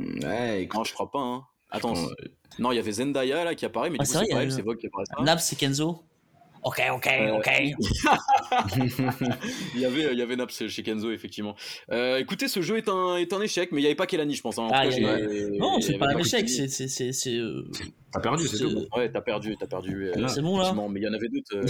Ouais, 0.00 0.62
écoute. 0.62 0.78
Non, 0.78 0.84
je 0.84 0.92
crois 0.94 1.10
pas. 1.10 1.20
Hein. 1.20 1.44
Attends, 1.70 1.94
non, 2.58 2.72
il 2.72 2.76
y 2.76 2.78
avait 2.78 2.92
Zendaya 2.92 3.44
là 3.44 3.54
qui 3.54 3.64
apparaît, 3.64 3.90
mais 3.90 3.98
Ah, 4.00 4.04
du 4.04 4.10
coup 4.10 4.18
c'est 4.18 4.28
pas 4.32 4.40
elle, 4.42 4.48
le- 4.48 4.54
c'est 4.54 4.62
Vogue 4.62 4.78
qui 4.78 4.86
apparaît. 4.88 5.04
Naps, 5.24 5.44
c'est 5.44 5.56
Kenzo. 5.56 6.02
Ok, 6.62 6.80
ok, 6.92 7.06
Euh, 7.06 7.38
ok. 7.38 7.50
Il 9.74 9.80
y 9.80 9.84
avait, 9.84 10.12
il 10.12 10.18
y 10.18 10.22
avait 10.22 10.36
Naps 10.36 10.66
chez 10.68 10.82
Kenzo 10.82 11.10
effectivement. 11.10 11.54
Euh, 11.90 12.18
écoutez, 12.18 12.48
ce 12.48 12.60
jeu 12.60 12.76
est 12.76 12.88
un, 12.88 13.16
est 13.16 13.32
un 13.32 13.40
échec, 13.40 13.70
mais 13.72 13.80
il 13.80 13.84
y 13.84 13.86
avait 13.86 13.94
pas 13.94 14.06
Kelani, 14.06 14.34
je 14.34 14.42
pense. 14.42 14.58
Hein. 14.58 14.64
En 14.64 14.70
Ah, 14.72 14.86
cas, 14.86 15.18
Non, 15.58 15.80
c'est 15.80 15.98
pas 15.98 16.08
un 16.08 16.18
échec, 16.18 16.48
c'est. 16.48 16.68
c'est- 16.68 16.88
c'est- 16.88 17.12
c'est, 17.12 17.36
euh, 17.36 17.66
T'as 18.12 18.20
perdu, 18.20 18.46
c'est 18.48 18.56
c'est- 18.56 18.64
tout. 18.64 18.86
Ouais, 18.96 19.10
t'as 19.10 19.20
perdu, 19.20 19.56
t'as 19.58 19.66
perdu. 19.66 20.08
euh, 20.08 20.28
C'est 20.28 20.42
bon, 20.42 20.58
là 20.58 20.74
Mais 20.90 21.00
il 21.00 21.04
y 21.04 21.08
en 21.08 21.12
avait 21.12 21.28
d'autres. 21.28 21.56
euh, 21.56 21.64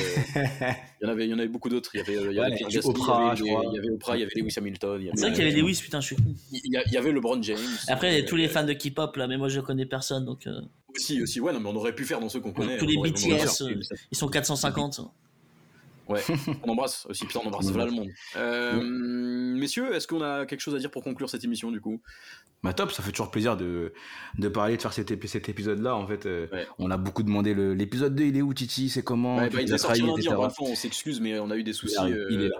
Il 1.00 1.06
y 1.06 1.06
en 1.06 1.12
avait, 1.12 1.24
il 1.26 1.30
y 1.30 1.34
en 1.34 1.38
avait 1.38 1.48
beaucoup 1.48 1.68
d'autres. 1.68 1.90
Il 1.94 1.98
y 1.98 2.00
avait, 2.00 2.16
euh, 2.16 2.30
il 2.30 2.36
y 2.36 2.40
avait 2.40 2.50
Ouais, 2.50 2.56
Pierre 2.56 2.68
du 2.68 2.76
Gasly, 2.76 2.90
Oprah, 2.90 3.34
il 3.36 3.44
y 3.46 3.50
avait, 3.50 3.50
crois. 3.50 3.64
il 3.70 3.74
y 3.74 3.78
avait 3.78 3.90
Oprah, 3.90 4.16
il 4.16 4.20
y 4.20 4.22
avait 4.24 4.32
Lewis 4.36 4.54
Hamilton. 4.56 5.10
C'est 5.14 5.20
vrai 5.20 5.32
qu'il 5.32 5.44
y 5.44 5.48
avait 5.48 5.60
Lewis, 5.60 5.80
putain, 5.82 6.00
je 6.00 6.06
suis 6.06 6.16
con. 6.16 6.22
Il 6.52 6.72
y, 6.92 6.96
avait 6.96 7.12
LeBron 7.12 7.42
James. 7.42 7.58
Après, 7.88 8.12
il 8.12 8.20
y 8.20 8.22
a 8.22 8.26
tous 8.26 8.36
les 8.36 8.46
Euh, 8.46 8.48
fans 8.48 8.64
de 8.64 8.72
K-pop 8.72 9.14
là, 9.16 9.26
mais 9.26 9.36
moi 9.36 9.48
je 9.48 9.60
connais 9.60 9.86
personne 9.86 10.24
donc 10.24 10.46
euh, 10.46 10.60
Aussi, 10.94 11.22
aussi, 11.22 11.40
ouais, 11.40 11.52
non, 11.52 11.60
mais 11.60 11.68
on 11.68 11.76
aurait 11.76 11.94
pu 11.94 12.04
faire 12.04 12.20
dans 12.20 12.28
ceux 12.28 12.40
qu'on 12.40 12.52
connaît. 12.52 12.78
Tous 12.78 12.86
les 12.86 12.96
BTS, 12.96 13.62
euh, 13.62 13.80
ils 14.10 14.16
sont 14.16 14.28
450. 14.28 15.00
Ouais, 16.10 16.20
on 16.64 16.70
embrasse 16.70 17.06
aussi, 17.08 17.24
putain, 17.26 17.40
on 17.44 17.48
embrasse 17.48 17.70
voilà 17.70 17.86
le 17.86 17.92
monde. 17.92 18.08
Euh, 18.36 18.80
Messieurs, 18.82 19.94
est-ce 19.94 20.06
qu'on 20.06 20.22
a 20.22 20.46
quelque 20.46 20.60
chose 20.60 20.74
à 20.74 20.78
dire 20.78 20.90
pour 20.90 21.02
conclure 21.04 21.30
cette 21.30 21.44
émission 21.44 21.70
du 21.70 21.80
coup? 21.80 22.00
Bah 22.62 22.74
top, 22.74 22.92
ça 22.92 23.02
fait 23.02 23.10
toujours 23.10 23.30
plaisir 23.30 23.56
de, 23.56 23.94
de 24.38 24.48
parler, 24.48 24.76
de 24.76 24.82
faire 24.82 24.92
cet, 24.92 25.10
épi- 25.10 25.28
cet 25.28 25.48
épisode-là. 25.48 25.96
En 25.96 26.06
fait, 26.06 26.26
euh, 26.26 26.46
Ouais. 26.52 26.66
on 26.78 26.90
a 26.90 26.98
beaucoup 26.98 27.22
demandé 27.22 27.54
le- 27.54 27.72
l'épisode 27.72 28.14
2, 28.14 28.24
il 28.24 28.36
est 28.36 28.42
où 28.42 28.52
Titi? 28.52 28.90
C'est 28.90 29.02
comment? 29.02 29.38
Ouais, 29.38 29.48
bah, 29.48 29.62
Il 29.62 29.72
est 29.72 29.78
sorti 29.78 30.02
lundi, 30.02 30.28
on 30.60 30.74
s'excuse, 30.74 31.20
mais 31.20 31.38
on 31.38 31.50
a 31.50 31.56
eu 31.56 31.62
des 31.62 31.72
soucis 31.72 31.96
euh, 32.00 32.50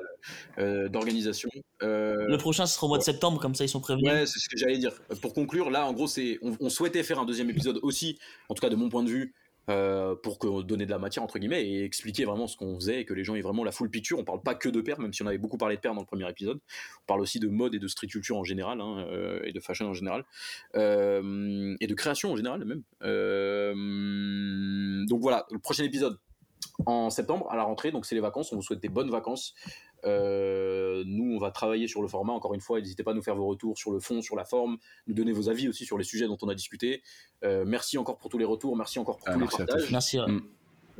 euh, 0.59 0.89
d'organisation. 0.89 1.51
Euh, 1.83 2.27
Le 2.29 2.39
prochain 2.39 2.65
ce 2.67 2.75
sera 2.77 2.87
au 2.87 2.89
mois 2.89 2.97
de 2.99 3.03
septembre, 3.03 3.41
comme 3.41 3.55
ça 3.55 3.65
ils 3.65 3.69
sont 3.69 3.81
prévenus. 3.81 4.11
Ouais, 4.11 4.25
c'est 4.27 4.39
ce 4.39 4.49
que 4.49 4.57
j'allais 4.57 4.79
dire. 4.79 4.93
Pour 5.21 5.35
conclure, 5.35 5.69
là, 5.71 5.87
en 5.87 5.93
gros, 5.93 6.07
c'est 6.07 6.39
on, 6.43 6.57
on 6.61 6.71
souhaitait 6.71 7.03
faire 7.03 7.19
un 7.19 7.27
deuxième 7.27 7.51
épisode 7.51 7.79
aussi, 7.83 8.19
en 8.49 8.55
tout 8.55 8.61
cas 8.63 8.71
de 8.71 8.77
mon 8.77 8.89
point 8.89 9.03
de 9.03 9.11
vue, 9.11 9.35
euh, 9.71 10.14
pour 10.16 10.39
que, 10.39 10.62
donner 10.62 10.85
de 10.85 10.91
la 10.91 10.99
matière 10.99 11.23
entre 11.23 11.39
guillemets 11.39 11.64
et 11.64 11.85
expliquer 11.85 12.25
vraiment 12.25 12.47
ce 12.47 12.57
qu'on 12.57 12.75
faisait 12.75 13.01
et 13.01 13.05
que 13.05 13.14
les 13.14 13.25
gens 13.25 13.35
aient 13.35 13.41
vraiment 13.41 13.64
la 13.64 13.73
full 13.73 13.89
picture. 13.89 14.18
On 14.18 14.25
parle 14.25 14.43
pas 14.43 14.55
que 14.55 14.68
de 14.68 14.81
paires, 14.81 15.01
même 15.01 15.12
si 15.12 15.23
on 15.23 15.27
avait 15.27 15.39
beaucoup 15.39 15.59
parlé 15.59 15.77
de 15.77 15.81
paires 15.81 15.95
dans 15.95 16.01
le 16.01 16.07
premier 16.07 16.29
épisode. 16.29 16.59
On 17.03 17.07
parle 17.07 17.21
aussi 17.21 17.39
de 17.39 17.49
mode 17.49 17.75
et 17.75 17.79
de 17.79 17.89
street 17.89 18.09
culture 18.09 18.37
en 18.37 18.45
général 18.45 18.81
hein, 18.81 19.07
euh, 19.11 19.41
et 19.45 19.53
de 19.53 19.61
fashion 19.61 19.87
en 19.87 19.95
général 19.95 20.25
Euh, 20.75 21.77
et 21.81 21.87
de 21.87 21.95
création 21.95 22.33
en 22.33 22.37
général 22.37 22.64
même. 22.64 22.83
Donc 25.07 25.21
voilà, 25.21 25.47
le 25.51 25.59
prochain 25.59 25.85
épisode 25.85 26.18
en 26.87 27.11
septembre 27.11 27.51
à 27.51 27.57
la 27.57 27.64
rentrée, 27.64 27.91
donc 27.91 28.07
c'est 28.07 28.14
les 28.14 28.20
vacances. 28.20 28.53
On 28.53 28.57
vous 28.57 28.62
souhaite 28.62 28.81
des 28.81 28.89
bonnes 28.89 29.11
vacances. 29.11 29.55
Euh, 30.05 31.03
nous, 31.07 31.35
on 31.35 31.39
va 31.39 31.51
travailler 31.51 31.89
sur 31.89 32.03
le 32.03 32.09
format. 32.09 32.33
Encore 32.33 32.55
une 32.55 32.61
fois, 32.61 32.81
n'hésitez 32.81 33.03
pas 33.03 33.11
à 33.11 33.14
nous 33.14 33.22
faire 33.22 33.37
vos 33.37 33.47
retours 33.47 33.76
sur 33.78 33.93
le 33.93 34.01
fond, 34.01 34.22
sur 34.22 34.37
la 34.37 34.45
forme, 34.45 34.78
nous 35.07 35.14
donner 35.14 35.33
vos 35.33 35.49
avis 35.49 35.68
aussi 35.68 35.85
sur 35.85 35.99
les 35.99 36.05
sujets 36.05 36.26
dont 36.26 36.39
on 36.43 36.49
a 36.49 36.55
discuté. 36.55 37.03
Euh, 37.45 37.64
merci 37.66 37.99
encore 37.99 38.18
pour 38.18 38.31
tous 38.31 38.39
les 38.39 38.45
retours, 38.45 38.76
merci 38.76 38.99
encore 38.99 39.18
pour 39.18 39.28
Ah, 39.28 39.33
tous 39.33 39.39
les 39.39 39.45
merci 39.45 39.62
à 39.62 39.66
partages. 39.66 39.91
Merci. 39.91 40.18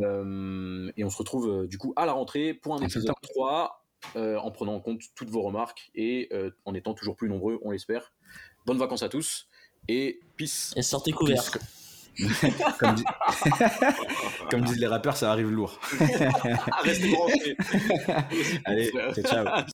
Euh, 0.01 0.91
et 0.97 1.05
on 1.05 1.11
se 1.11 1.18
retrouve 1.18 1.66
du 1.66 1.76
coup 1.76 1.93
à 1.97 2.07
la 2.07 2.12
rentrée 2.12 2.55
pour 2.55 2.74
un 2.74 2.78
En 2.78 2.83
épisode 2.83 3.03
septembre. 3.03 3.18
3 3.22 3.81
euh, 4.16 4.39
en 4.39 4.51
prenant 4.51 4.74
en 4.74 4.81
compte 4.81 5.03
toutes 5.14 5.31
vos 5.31 5.43
remarques 5.43 5.91
et 5.95 6.28
euh, 6.33 6.51
en 6.64 6.74
étant 6.74 6.95
toujours 6.95 7.16
plus 7.16 7.28
nombreux, 7.28 7.61
on 7.62 7.70
l'espère. 7.70 8.12
Bonnes 8.66 8.78
vacances 8.78 9.03
à 9.03 9.09
tous 9.09 9.47
et 9.89 10.20
peace. 10.37 10.72
Et 10.76 10.83
sortez 10.83 11.12
couverts. 11.12 11.59
Comme, 12.79 12.95
dis- 12.95 13.05
comme 14.51 14.61
disent 14.63 14.79
les 14.79 14.87
rappeurs, 14.87 15.17
ça 15.17 15.31
arrive 15.31 15.51
lourd. 15.51 15.79
Restez 16.85 17.13
branchés. 17.13 17.57
Allez, 18.65 18.91
ciao, 19.15 19.25
ciao. 19.25 19.65